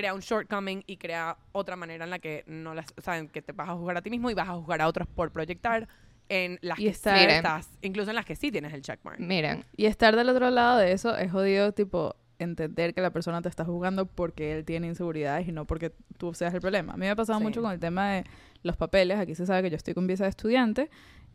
crea 0.00 0.14
un 0.14 0.20
shortcoming 0.20 0.82
y 0.86 0.96
crea 0.96 1.36
otra 1.52 1.76
manera 1.76 2.04
en 2.04 2.10
la 2.10 2.18
que 2.18 2.42
no 2.46 2.72
las, 2.74 2.86
o 2.96 3.02
sea, 3.02 3.18
en 3.18 3.28
que 3.28 3.42
te 3.42 3.52
vas 3.52 3.68
a 3.68 3.74
jugar 3.74 3.96
a 3.98 4.02
ti 4.02 4.08
mismo 4.08 4.30
y 4.30 4.34
vas 4.34 4.48
a 4.48 4.52
jugar 4.54 4.80
a 4.80 4.88
otros 4.88 5.06
por 5.08 5.30
proyectar 5.30 5.88
en 6.30 6.58
las 6.62 6.78
Y 6.78 6.84
que 6.84 6.88
estar- 6.90 7.18
sí 7.18 7.34
estás, 7.34 7.68
incluso 7.82 8.10
en 8.10 8.16
las 8.16 8.24
que 8.24 8.34
sí 8.36 8.50
tienes 8.50 8.72
el 8.72 8.80
checkmark. 8.82 9.20
Miren, 9.20 9.64
Y 9.76 9.86
estar 9.86 10.16
del 10.16 10.28
otro 10.30 10.48
lado 10.50 10.78
de 10.78 10.92
eso 10.92 11.16
es 11.16 11.30
jodido, 11.30 11.72
tipo, 11.72 12.16
entender 12.38 12.94
que 12.94 13.02
la 13.02 13.10
persona 13.10 13.42
te 13.42 13.48
está 13.50 13.64
jugando 13.66 14.06
porque 14.06 14.52
él 14.56 14.64
tiene 14.64 14.86
inseguridades 14.86 15.46
y 15.46 15.52
no 15.52 15.66
porque 15.66 15.92
tú 16.16 16.32
seas 16.32 16.54
el 16.54 16.60
problema. 16.62 16.94
A 16.94 16.96
mí 16.96 17.00
me 17.00 17.10
ha 17.10 17.16
pasado 17.16 17.38
Sí. 17.40 17.44
mucho 17.44 17.60
con 17.60 17.72
el 17.72 17.78
tema 17.80 18.12
de 18.12 18.24
los 18.62 18.76
papeles. 18.78 19.18
Aquí 19.18 19.34
se 19.34 19.44
sabe 19.44 19.62
que 19.64 19.70
yo 19.70 19.76
estoy 19.76 19.92
con 19.92 20.06
visa 20.06 20.24
de 20.24 20.30
estudiante 20.30 20.88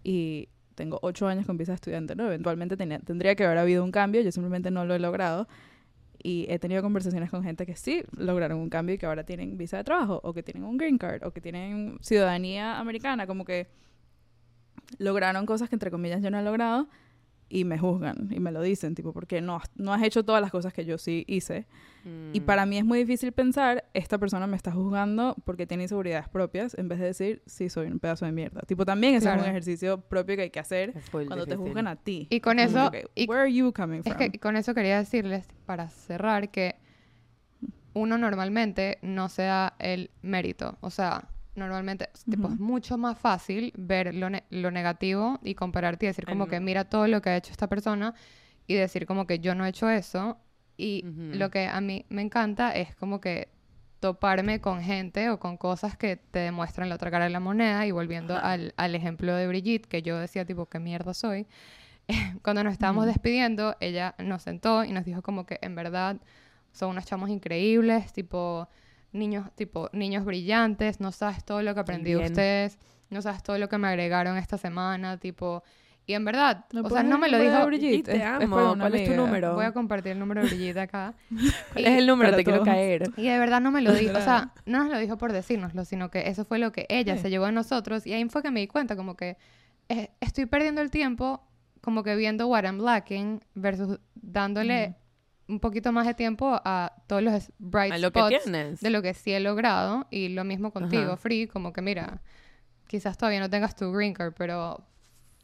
y 0.04 0.50
tengo 0.74 0.98
ocho 1.04 1.28
años 1.28 1.46
con 1.46 1.58
visa 1.58 1.74
de 1.74 1.76
estudiante, 1.76 2.16
¿no? 2.16 2.26
Eventualmente 2.26 2.76
tenía- 2.76 3.00
tendría 3.00 3.36
que 3.36 3.46
haber 3.46 3.60
habido 3.60 3.84
un 3.84 3.92
cambio, 3.92 4.22
yo 4.22 4.32
simplemente 4.32 4.72
no 4.72 4.84
lo 4.86 4.96
he 4.96 5.00
logrado. 5.00 5.48
Y 6.26 6.48
he 6.50 6.58
tenido 6.58 6.82
conversaciones 6.82 7.30
con 7.30 7.44
gente 7.44 7.68
que 7.68 7.76
sí 7.76 8.04
lograron 8.18 8.58
un 8.58 8.68
cambio 8.68 8.96
y 8.96 8.98
que 8.98 9.06
ahora 9.06 9.26
tienen 9.26 9.60
visa 9.60 9.78
de 9.78 9.84
trabajo, 9.84 10.22
o 10.24 10.34
que 10.34 10.42
tienen 10.42 10.64
un 10.64 10.76
green 10.76 10.98
card, 10.98 11.24
o 11.24 11.30
que 11.30 11.40
tienen 11.40 12.00
ciudadanía 12.02 12.80
americana, 12.80 13.28
como 13.28 13.46
que 13.46 13.68
lograron 14.98 15.46
cosas 15.46 15.70
que 15.70 15.76
entre 15.76 15.92
comillas 15.92 16.24
yo 16.24 16.32
no 16.32 16.40
he 16.40 16.42
logrado 16.42 16.88
y 17.48 17.64
me 17.64 17.78
juzgan 17.78 18.28
y 18.32 18.40
me 18.40 18.52
lo 18.52 18.62
dicen, 18.62 18.96
tipo, 18.96 19.14
porque 19.14 19.40
no, 19.42 19.58
has- 19.58 19.70
no 19.76 19.94
has 19.94 20.02
hecho 20.04 20.24
todas 20.26 20.42
las 20.42 20.52
cosas 20.52 20.74
que 20.74 20.84
yo 20.86 20.98
sí 20.98 21.24
hice. 21.28 21.68
Y 22.34 22.40
Mm. 22.42 22.44
para 22.46 22.66
mí 22.66 22.78
es 22.78 22.86
muy 22.86 23.00
difícil 23.00 23.32
pensar, 23.32 23.86
esta 23.94 24.18
persona 24.18 24.46
me 24.48 24.56
está 24.58 24.72
juzgando 24.72 25.36
porque 25.46 25.66
tiene 25.66 25.84
inseguridades 25.84 26.28
propias, 26.30 26.76
en 26.78 26.88
vez 26.88 27.00
de 27.00 27.06
decir, 27.06 27.42
sí, 27.48 27.70
soy 27.70 27.88
un 27.88 28.00
pedazo 28.00 28.26
de 28.26 28.32
mierda. 28.32 28.62
Tipo, 28.62 28.86
también 28.86 29.14
ese 29.16 29.26
es 29.28 29.34
Claro. 29.34 29.42
un 29.44 29.50
ejercicio 29.50 30.02
propio 30.02 30.36
que 30.36 30.44
hay 30.44 30.50
que 30.52 30.60
hacer 30.60 30.94
Es 30.96 31.10
cuando 31.10 31.36
te 31.46 31.52
difícil. 31.52 31.58
juzgan 31.68 31.88
a 31.88 31.96
ti. 31.96 32.28
Y 32.30 32.40
con 32.42 32.60
eso- 32.60 32.92
que, 32.92 33.06
y- 33.16 33.26
where 33.28 33.42
are 33.42 33.54
you 33.54 33.72
coming 33.74 34.00
Es 34.00 34.06
from? 34.14 34.18
que 34.18 34.40
con 34.40 34.56
eso 34.56 34.74
quería 34.76 34.98
decirles, 35.00 35.48
para 35.66 35.90
cerrar, 35.90 36.50
que 36.52 36.76
uno 37.94 38.18
normalmente 38.18 38.98
no 39.02 39.30
se 39.30 39.44
da 39.44 39.76
el 39.80 40.12
mérito. 40.22 40.78
O 40.82 40.90
sea, 40.90 41.30
normalmente 41.56 42.10
tipo, 42.30 42.48
Ujú. 42.48 42.54
es 42.54 42.60
mucho 42.60 42.98
más 42.98 43.18
fácil 43.18 43.74
ver 43.78 44.14
lo, 44.16 44.30
ne- 44.30 44.44
lo 44.50 44.72
negativo 44.72 45.40
y 45.44 45.56
compararte 45.56 46.06
y 46.06 46.10
decir 46.10 46.26
como 46.28 46.46
En- 46.46 46.50
que 46.50 46.60
mira 46.60 46.86
todo 46.86 47.08
lo 47.08 47.22
que 47.22 47.30
ha 47.30 47.38
hecho 47.38 47.52
esta 47.52 47.68
persona 47.68 48.14
y 48.68 48.76
decir 48.76 49.06
como 49.06 49.28
que 49.28 49.40
yo 49.40 49.56
no 49.56 49.66
he 49.66 49.70
hecho 49.70 49.90
eso. 49.90 50.38
Y 50.78 51.08
Ujú. 51.08 51.38
lo 51.38 51.50
que 51.52 51.68
a 51.68 51.80
mí 51.82 52.06
me 52.10 52.22
encanta 52.22 52.72
es 52.72 52.96
como 52.96 53.22
que 53.22 53.50
toparme 54.00 54.62
con 54.62 54.82
gente 54.82 55.30
o 55.30 55.40
con 55.40 55.58
cosas 55.58 55.98
que 55.98 56.18
te 56.18 56.40
demuestran 56.40 56.90
la 56.90 56.96
otra 56.96 57.10
cara 57.12 57.26
de 57.26 57.32
la 57.32 57.40
moneda 57.40 57.86
y 57.88 57.92
volviendo 57.92 58.36
al, 58.38 58.74
al 58.78 58.94
ejemplo 58.96 59.34
de 59.36 59.48
Brigitte, 59.48 59.88
que 59.88 60.02
yo 60.02 60.18
decía 60.18 60.46
tipo, 60.46 60.68
¿qué 60.68 60.80
mierda 60.80 61.14
soy? 61.14 61.48
Cuando 62.44 62.64
nos 62.64 62.74
estábamos 62.74 63.06
despidiendo, 63.06 63.76
ella 63.80 64.16
nos 64.20 64.44
sentó 64.44 64.84
y 64.84 64.92
nos 64.92 65.06
dijo 65.06 65.22
como 65.22 65.46
que 65.46 65.60
en 65.62 65.76
verdad 65.76 66.18
son 66.72 66.92
unos 66.92 67.06
chamos 67.06 67.30
increíbles, 67.30 68.14
tipo 68.14 68.68
niños, 69.16 69.48
tipo 69.56 69.90
niños 69.94 70.26
brillantes, 70.26 71.00
no 71.00 71.12
sabes 71.12 71.44
todo 71.44 71.62
lo 71.62 71.74
que 71.74 71.80
aprendí 71.80 72.14
de 72.14 72.26
ustedes, 72.26 72.78
no 73.10 73.22
sabes 73.22 73.42
todo 73.44 73.58
lo 73.58 73.70
que 73.70 73.78
me 73.78 73.88
agregaron 73.88 74.38
esta 74.38 74.58
semana, 74.58 75.18
tipo, 75.18 75.64
y 76.08 76.14
en 76.14 76.24
verdad, 76.24 76.66
¿Me 76.72 76.82
o 76.82 76.90
sea, 76.90 77.02
no 77.02 77.18
me 77.18 77.30
lo 77.30 77.40
dijo, 77.40 77.66
Brigitte? 77.66 78.06
Te 78.12 78.18
es 78.18 78.24
amo. 78.24 78.76
¿Cuál 78.78 78.94
es 78.94 79.10
tu 79.10 79.16
número? 79.16 79.56
voy 79.56 79.66
a 79.66 79.72
compartir 79.72 80.12
el 80.12 80.20
número 80.20 80.42
de 80.42 80.48
Brigitte 80.50 80.78
acá. 80.78 81.16
¿Cuál 81.74 81.86
es 81.86 81.98
el 81.98 82.06
número? 82.06 82.36
Te 82.36 82.44
quiero 82.44 82.64
caer. 82.64 83.10
Y 83.18 83.28
de 83.28 83.40
verdad 83.40 83.60
no 83.60 83.72
me 83.72 83.82
lo 83.82 83.92
dijo, 83.94 84.16
o 84.16 84.22
sea, 84.22 84.54
no 84.68 84.84
nos 84.84 84.92
lo 84.92 85.00
dijo 85.00 85.18
por 85.18 85.32
decírnoslo, 85.34 85.84
sino 85.86 86.12
que 86.12 86.28
eso 86.30 86.46
fue 86.46 86.60
lo 86.60 86.72
que 86.72 86.86
ella 86.90 87.16
Sí. 87.16 87.24
se 87.24 87.30
llevó 87.32 87.46
a 87.46 87.52
nosotros 87.52 88.06
y 88.06 88.14
ahí 88.14 88.24
fue 88.30 88.44
que 88.44 88.52
me 88.52 88.60
di 88.60 88.68
cuenta 88.68 88.96
como 88.96 89.16
que 89.16 89.38
eh, 89.90 90.10
estoy 90.20 90.46
perdiendo 90.46 90.82
el 90.82 90.92
tiempo 90.92 91.42
como 91.82 92.04
que 92.04 92.16
viendo 92.16 92.48
What 92.48 92.66
I'm 92.66 92.80
Lacking 92.80 93.44
versus 93.56 94.00
dándole 94.16 94.96
un 95.48 95.60
poquito 95.60 95.92
más 95.92 96.08
de 96.08 96.14
tiempo 96.14 96.60
a 96.64 96.94
todos 97.08 97.22
los 97.22 97.52
bright 97.60 97.94
A 97.94 97.98
lo 97.98 98.12
que 98.12 98.20
spots 98.20 98.44
tienes. 98.44 98.82
de 98.82 98.90
lo 98.90 99.02
que 99.02 99.14
sí 99.14 99.32
he 99.34 99.40
logrado 99.40 100.08
y 100.10 100.30
lo 100.30 100.44
mismo 100.44 100.72
contigo, 100.72 101.04
Ajá. 101.14 101.18
Free, 101.18 101.48
como 101.48 101.72
que 101.74 101.82
mira, 101.82 102.22
quizás 102.88 103.18
todavía 103.18 103.40
no 103.40 103.50
tengas 103.50 103.76
tu 103.76 103.92
green 103.92 104.14
card, 104.14 104.34
pero 104.38 104.84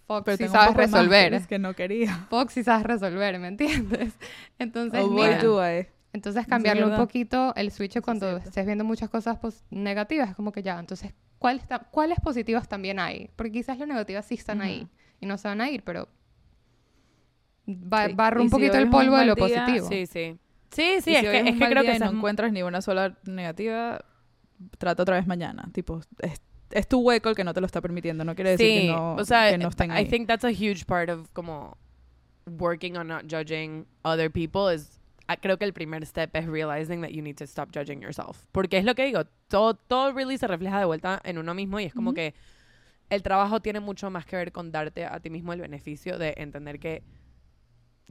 fuck 0.08 0.26
Pero 0.26 0.38
si 0.38 0.44
tengo 0.44 0.54
un 0.56 0.60
sabes 0.60 0.76
resolver. 0.76 1.32
masters 1.32 1.48
que 1.48 1.60
no 1.60 1.74
quería. 1.74 2.26
Fuck 2.30 2.50
si 2.50 2.64
sabes 2.64 2.86
resolver, 2.86 3.40
¿me 3.40 3.48
entiendes? 3.48 4.14
Entonces, 4.60 5.02
Oh, 5.04 5.10
mira, 5.10 5.42
do 5.44 5.62
I. 5.64 5.88
entonces 6.14 6.42
es 6.42 6.48
cambiarle 6.48 6.84
un 6.86 6.96
poquito 6.96 7.54
el 7.56 7.72
switch 7.72 7.96
es 7.98 8.02
cuando 8.04 8.28
cierto. 8.28 8.50
estés 8.50 8.66
viendo 8.66 8.84
muchas 8.84 9.10
cosas 9.10 9.38
negativas, 9.70 10.30
es 10.32 10.36
como 10.36 10.52
que 10.52 10.62
ya, 10.64 10.78
entonces, 10.80 11.14
¿cuáles, 11.40 11.66
ta- 11.68 11.88
¿cuáles 11.92 12.20
positivas 12.20 12.68
también 12.68 13.00
hay? 13.00 13.30
Porque 13.36 13.52
quizás 13.54 13.78
las 13.78 13.88
negativas 13.88 14.26
sí 14.26 14.36
están 14.36 14.62
ahí 14.62 14.88
y 15.22 15.26
no 15.26 15.38
se 15.38 15.48
van 15.48 15.62
a 15.62 15.70
ir, 15.70 15.84
pero 15.84 16.10
ba- 17.80 18.08
Sí. 18.08 18.14
barre 18.14 18.40
Y 18.42 18.44
un 18.46 18.50
poquito 18.50 18.78
el 18.78 18.90
polvo 18.90 19.18
de 19.18 19.26
lo 19.26 19.36
día, 19.36 19.46
positivo. 19.66 19.88
Sí, 19.90 20.06
sí. 20.06 20.38
Sí, 20.72 21.02
sí, 21.02 21.14
es 21.16 21.20
si 21.22 21.26
que, 21.26 21.38
es 21.40 21.44
que 21.58 21.66
creo 21.68 21.84
que 21.84 21.96
y 21.96 22.00
no 22.00 22.06
es- 22.06 22.12
encuentras 22.14 22.52
ni 22.54 22.64
una 22.64 22.82
sola 22.82 23.18
negativa, 23.26 24.04
trata 24.78 25.04
otra 25.04 25.18
vez 25.18 25.28
mañana. 25.28 25.70
Tipo, 25.74 26.00
es, 26.20 26.42
es 26.72 26.88
tu 26.88 27.00
hueco 27.02 27.30
el 27.30 27.36
que 27.36 27.44
no 27.44 27.54
te 27.54 27.60
lo 27.60 27.66
está 27.66 27.82
permitiendo. 27.82 28.24
No 28.24 28.36
quiere 28.36 28.52
decir 28.52 28.68
Sí, 28.68 28.88
que 28.88 28.88
no, 28.94 29.16
o 29.16 29.26
sea, 29.26 29.50
que 29.52 29.58
no 29.58 29.68
estén 29.70 29.92
I 29.92 29.96
ahí. 29.96 30.06
think 30.06 30.28
that's 30.28 30.46
a 30.46 30.50
huge 30.52 30.86
part 30.86 31.10
of 31.10 31.28
como 31.34 31.78
working 32.58 32.98
on 32.98 33.08
not 33.08 33.24
judging 33.30 33.86
other 34.04 34.32
people 34.32 34.74
is 34.74 34.98
ah, 35.28 35.38
creo 35.38 35.58
que 35.58 35.66
el 35.66 35.74
primer 35.74 36.06
step 36.06 36.36
es 36.36 36.46
realizing 36.46 37.02
that 37.02 37.10
you 37.12 37.22
need 37.22 37.36
to 37.38 37.44
stop 37.46 37.70
judging 37.74 38.02
yourself. 38.02 38.46
Porque 38.52 38.78
es 38.78 38.84
lo 38.86 38.96
que 38.96 39.06
digo, 39.06 39.22
todo, 39.48 39.76
todo 39.76 40.12
really 40.14 40.38
se 40.38 40.48
refleja 40.48 40.78
de 40.80 40.86
vuelta 40.86 41.22
en 41.24 41.38
uno 41.38 41.54
mismo 41.54 41.80
y 41.80 41.86
es 41.86 41.94
como 41.94 42.10
Ujú. 42.10 42.16
que 42.16 42.34
el 43.10 43.24
trabajo 43.24 43.62
tiene 43.62 43.80
mucho 43.80 44.10
más 44.10 44.26
que 44.26 44.36
ver 44.38 44.52
con 44.52 44.72
darte 44.72 45.06
a 45.06 45.20
ti 45.20 45.30
mismo 45.30 45.54
el 45.54 45.62
beneficio 45.62 46.18
de 46.18 46.34
entender 46.38 46.80
que 46.80 47.04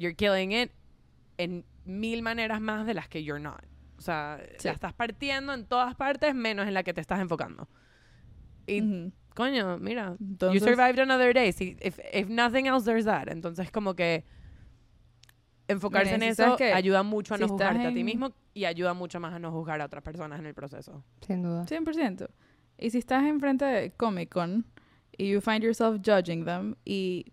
you're 0.00 0.14
killing 0.16 0.52
it 0.52 0.72
en 1.38 1.64
mil 1.84 2.22
maneras 2.22 2.60
más 2.60 2.86
de 2.86 2.94
las 2.94 3.08
que 3.08 3.22
you're 3.22 3.40
not. 3.42 3.64
O 3.98 4.00
sea, 4.02 4.40
Sí. 4.58 4.66
la 4.68 4.72
estás 4.72 4.94
partiendo 4.94 5.52
en 5.52 5.66
todas 5.66 5.94
partes 5.94 6.34
menos 6.34 6.66
en 6.66 6.74
la 6.74 6.82
que 6.82 6.94
te 6.94 7.00
estás 7.00 7.20
enfocando. 7.20 7.68
Y 8.66 9.10
coño, 9.34 9.78
mira, 9.78 10.16
Entonces, 10.20 10.60
you 10.60 10.66
survived 10.66 10.98
another 11.00 11.34
day. 11.34 11.52
Si, 11.52 11.76
if, 11.82 11.98
if 12.12 12.28
nothing 12.28 12.66
else, 12.66 12.84
there's 12.84 13.04
that. 13.04 13.28
Entonces, 13.28 13.70
como 13.70 13.94
que 13.94 14.24
enfocarse 15.68 16.12
Miren, 16.14 16.30
en 16.30 16.34
si 16.36 16.42
eso 16.42 16.56
ayuda 16.74 17.02
mucho 17.02 17.34
a 17.34 17.36
si 17.38 17.42
no 17.42 17.48
juzgarte 17.48 17.86
a 17.86 17.92
ti 17.92 18.00
en- 18.00 18.06
mismo 18.06 18.34
y 18.54 18.64
ayuda 18.64 18.94
mucho 18.94 19.20
más 19.20 19.34
a 19.34 19.38
no 19.38 19.52
juzgar 19.52 19.80
a 19.80 19.84
otras 19.86 20.02
personas 20.02 20.40
en 20.40 20.46
el 20.46 20.54
proceso. 20.54 21.04
Sin 21.26 21.42
duda. 21.42 21.64
100%. 21.66 22.28
Y 22.78 22.90
si 22.90 22.98
estás 22.98 23.24
enfrente 23.24 23.64
de 23.64 23.90
Comic 23.92 24.30
Con 24.32 24.66
y 25.16 25.28
you 25.30 25.40
find 25.40 25.62
yourself 25.62 26.00
judging 26.04 26.44
them 26.44 26.74
y 26.84 27.26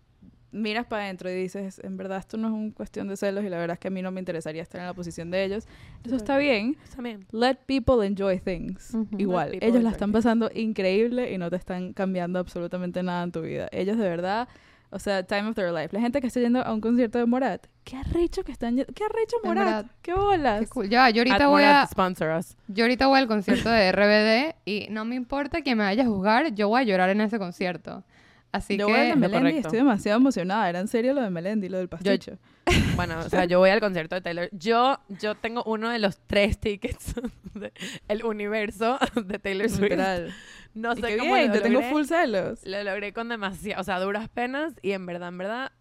miras 0.52 0.86
para 0.86 1.04
adentro 1.04 1.30
y 1.30 1.34
dices, 1.34 1.80
en 1.84 1.96
verdad 1.96 2.18
esto 2.18 2.36
no 2.36 2.48
es 2.48 2.54
una 2.54 2.72
cuestión 2.72 3.08
de 3.08 3.16
celos 3.16 3.44
y 3.44 3.48
la 3.48 3.58
verdad 3.58 3.74
es 3.74 3.80
que 3.80 3.88
a 3.88 3.90
mí 3.90 4.02
no 4.02 4.10
me 4.10 4.20
interesaría 4.20 4.62
estar 4.62 4.80
en 4.80 4.86
la 4.86 4.94
posición 4.94 5.30
de 5.30 5.44
ellos. 5.44 5.66
Eso 6.04 6.16
está 6.16 6.38
bien. 6.38 6.76
También. 6.94 7.26
Let 7.32 7.58
people 7.66 8.06
enjoy 8.06 8.40
things. 8.40 8.96
Igual, 9.18 9.58
ellos 9.60 9.82
la 9.82 9.90
están 9.90 10.10
things. 10.10 10.24
pasando 10.24 10.50
increíble 10.54 11.32
y 11.32 11.38
no 11.38 11.50
te 11.50 11.56
están 11.56 11.92
cambiando 11.92 12.38
absolutamente 12.38 13.02
nada 13.02 13.24
en 13.24 13.32
tu 13.32 13.42
vida. 13.42 13.68
Ellos 13.72 13.98
de 13.98 14.08
verdad, 14.08 14.48
o 14.90 14.98
sea, 14.98 15.22
time 15.22 15.48
of 15.48 15.54
their 15.54 15.70
life. 15.70 15.90
La 15.92 16.00
gente 16.00 16.20
que 16.20 16.28
está 16.28 16.40
yendo 16.40 16.62
a 16.62 16.72
un 16.72 16.80
concierto 16.80 17.18
de 17.18 17.26
Morat, 17.26 17.66
qué 17.84 17.96
arrecho 17.96 18.42
que 18.42 18.52
están 18.52 18.76
yendo, 18.76 18.92
qué 18.94 19.04
arrecho 19.04 19.36
Morat, 19.44 19.86
qué 20.00 20.14
bolas. 20.14 20.60
Qué 20.60 20.66
cool. 20.68 20.88
Ya, 20.88 21.10
yo 21.10 21.20
ahorita 21.20 21.36
At 21.36 21.48
voy 21.50 21.62
Morat 21.62 21.84
a... 21.84 21.86
sponsor 21.86 22.38
us. 22.38 22.56
Yo 22.68 22.84
ahorita 22.84 23.06
voy 23.06 23.18
al 23.18 23.26
concierto 23.26 23.68
de 23.68 23.92
RBD 23.92 24.56
y 24.64 24.88
no 24.90 25.04
me 25.04 25.14
importa 25.14 25.60
que 25.60 25.74
me 25.74 25.84
vaya 25.84 26.04
a 26.04 26.06
juzgar, 26.06 26.54
yo 26.54 26.68
voy 26.68 26.80
a 26.80 26.84
llorar 26.84 27.10
en 27.10 27.20
ese 27.20 27.38
concierto. 27.38 28.02
Así 28.52 28.76
Yo 28.78 28.88
voy 28.88 28.98
de 29.00 29.08
que... 29.10 29.16
me- 29.16 29.28
Melendi 29.28 29.52
y 29.54 29.58
estoy 29.58 29.78
demasiado 29.78 30.18
emocionada. 30.18 30.68
Era 30.68 30.80
en 30.80 30.88
serio 30.88 31.12
lo 31.14 31.22
de 31.22 31.30
Melendi, 31.30 31.68
lo 31.68 31.78
del 31.78 31.88
pasticho. 31.88 32.38
Bueno, 32.96 33.18
o 33.20 33.28
sea, 33.28 33.44
yo 33.46 33.60
voy 33.60 33.70
al 33.70 33.80
concierto 33.80 34.14
de 34.16 34.20
Taylor. 34.20 34.48
Yo, 34.52 34.98
yo 35.08 35.34
tengo 35.36 35.62
uno 35.64 35.88
de 35.88 35.98
los 35.98 36.18
tres 36.26 36.58
tickets 36.58 37.14
del 38.08 38.24
universo 38.24 38.98
de 39.14 39.38
Taylor 39.38 39.68
Swift. 39.70 39.82
Literal. 39.82 40.34
No 40.74 40.94
sé 40.94 41.00
qué 41.02 41.16
cómo 41.16 41.34
bien, 41.34 41.48
lo 41.48 41.52
te 41.54 41.60
tengo 41.60 41.80
full 41.82 42.04
celos. 42.04 42.60
Lo 42.64 42.82
logré 42.84 43.12
con 43.12 43.28
demasiado, 43.30 43.80
o 43.80 43.84
sea, 43.84 43.98
duras 43.98 44.28
penas 44.28 44.74
y 44.82 44.92
en 44.92 45.06
verdad, 45.06 45.28
en 45.30 45.38
verdad, 45.38 45.72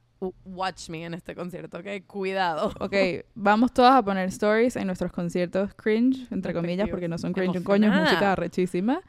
watch 0.45 0.89
me 0.89 1.03
en 1.03 1.13
este 1.13 1.36
concierto, 1.36 1.78
¿ok? 1.80 1.86
Cuidado. 2.07 2.72
Ok, 2.80 2.95
vamos 3.36 3.74
todas 3.74 3.93
a 3.95 4.01
poner 4.03 4.30
stories 4.30 4.76
en 4.76 4.88
nuestros 4.88 5.11
conciertos 5.11 5.74
cringe, 5.76 6.26
entre 6.32 6.53
comillas, 6.53 6.88
porque 6.89 7.07
no 7.07 7.18
son 7.20 7.34
cringe 7.34 7.57
un 7.57 7.63
coño, 7.63 7.93
es 7.93 7.99
música 7.99 8.36
rechísima. 8.36 9.01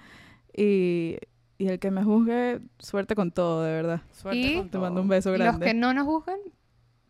Y, 0.55 1.17
y 1.59 1.69
el 1.69 1.79
que 1.79 1.91
me 1.91 2.03
juzgue, 2.05 2.61
suerte 2.79 3.15
con 3.15 3.33
todo, 3.33 3.63
de 3.63 3.73
verdad. 3.73 4.01
Suerte 4.13 4.39
Y 4.39 4.55
con 4.57 4.67
Te 4.67 4.71
todo. 4.73 4.83
mando 4.83 5.01
un 5.03 5.09
beso 5.09 5.31
Los 5.31 5.39
grande. 5.39 5.67
que 5.67 5.75
no 5.75 5.93
nos 5.93 6.05
juzgan, 6.07 6.39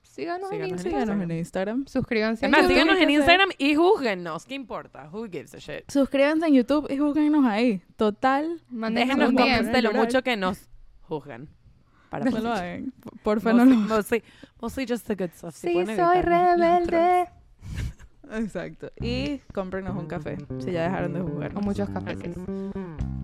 síganos, 0.03 0.51
en 0.51 0.57
Síganos 0.59 0.71
en 0.71 0.71
Instagram. 0.71 1.03
Síganos 1.07 1.23
en 1.31 1.39
Instagram. 1.39 1.87
Suscríbanse 1.87 2.47
Es 2.47 2.53
en 2.53 2.69
síganos 2.69 2.99
en. 2.99 3.11
Instagram 3.11 3.49
y 3.59 3.75
júguennos. 3.75 4.47
¿Qué 4.47 4.55
importa? 4.55 5.09
Who 5.13 5.25
gives 5.27 5.55
a 5.55 5.59
shit? 5.59 5.91
Suscríbanse 5.91 6.47
en 6.47 6.55
YouTube 6.55 6.87
y 6.91 6.97
júguenos 6.99 7.45
ahí. 7.45 7.83
Total, 7.97 8.61
Déjenos 8.71 9.33
comments 9.33 9.71
de 9.73 9.83
lo 9.83 9.93
mucho 9.93 10.23
que 10.23 10.37
nos 10.37 10.69
juzgan. 11.03 11.49
Para 12.11 12.25
no 12.25 12.39
lo 12.39 12.53
hagan. 12.53 12.95
Porfa, 13.23 13.53
no 13.53 13.67
lo 13.67 13.75
mostly, 13.77 14.23
mostly 14.63 14.87
just 14.89 15.07
the 15.07 15.15
good 15.15 15.31
stuff. 15.35 15.55
Sí, 15.55 15.75
soy 15.85 16.23
rebelde. 16.23 17.27
Exacto. 18.33 18.91
Y 19.01 19.39
cómprenos 19.55 19.97
un 19.97 20.07
café, 20.07 20.37
si 20.65 20.73
ya 20.73 20.85
dejaron 20.85 21.15
de 21.15 21.21
O 21.21 21.27
jugar. 21.27 21.55
muchos 21.63 21.89
cafés. 21.91 22.19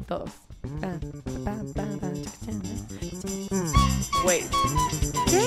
Todos. 0.07 0.31
Pa, 0.81 0.99
pa, 1.75 1.85
Wait. 4.25 4.45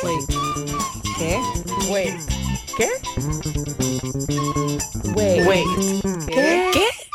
Wait. 0.04 0.24
¿Qué? 1.18 1.40
Wait. 1.92 2.16
¿Qué? 2.78 2.90
Wait. 5.16 5.48
Wait. 5.48 7.07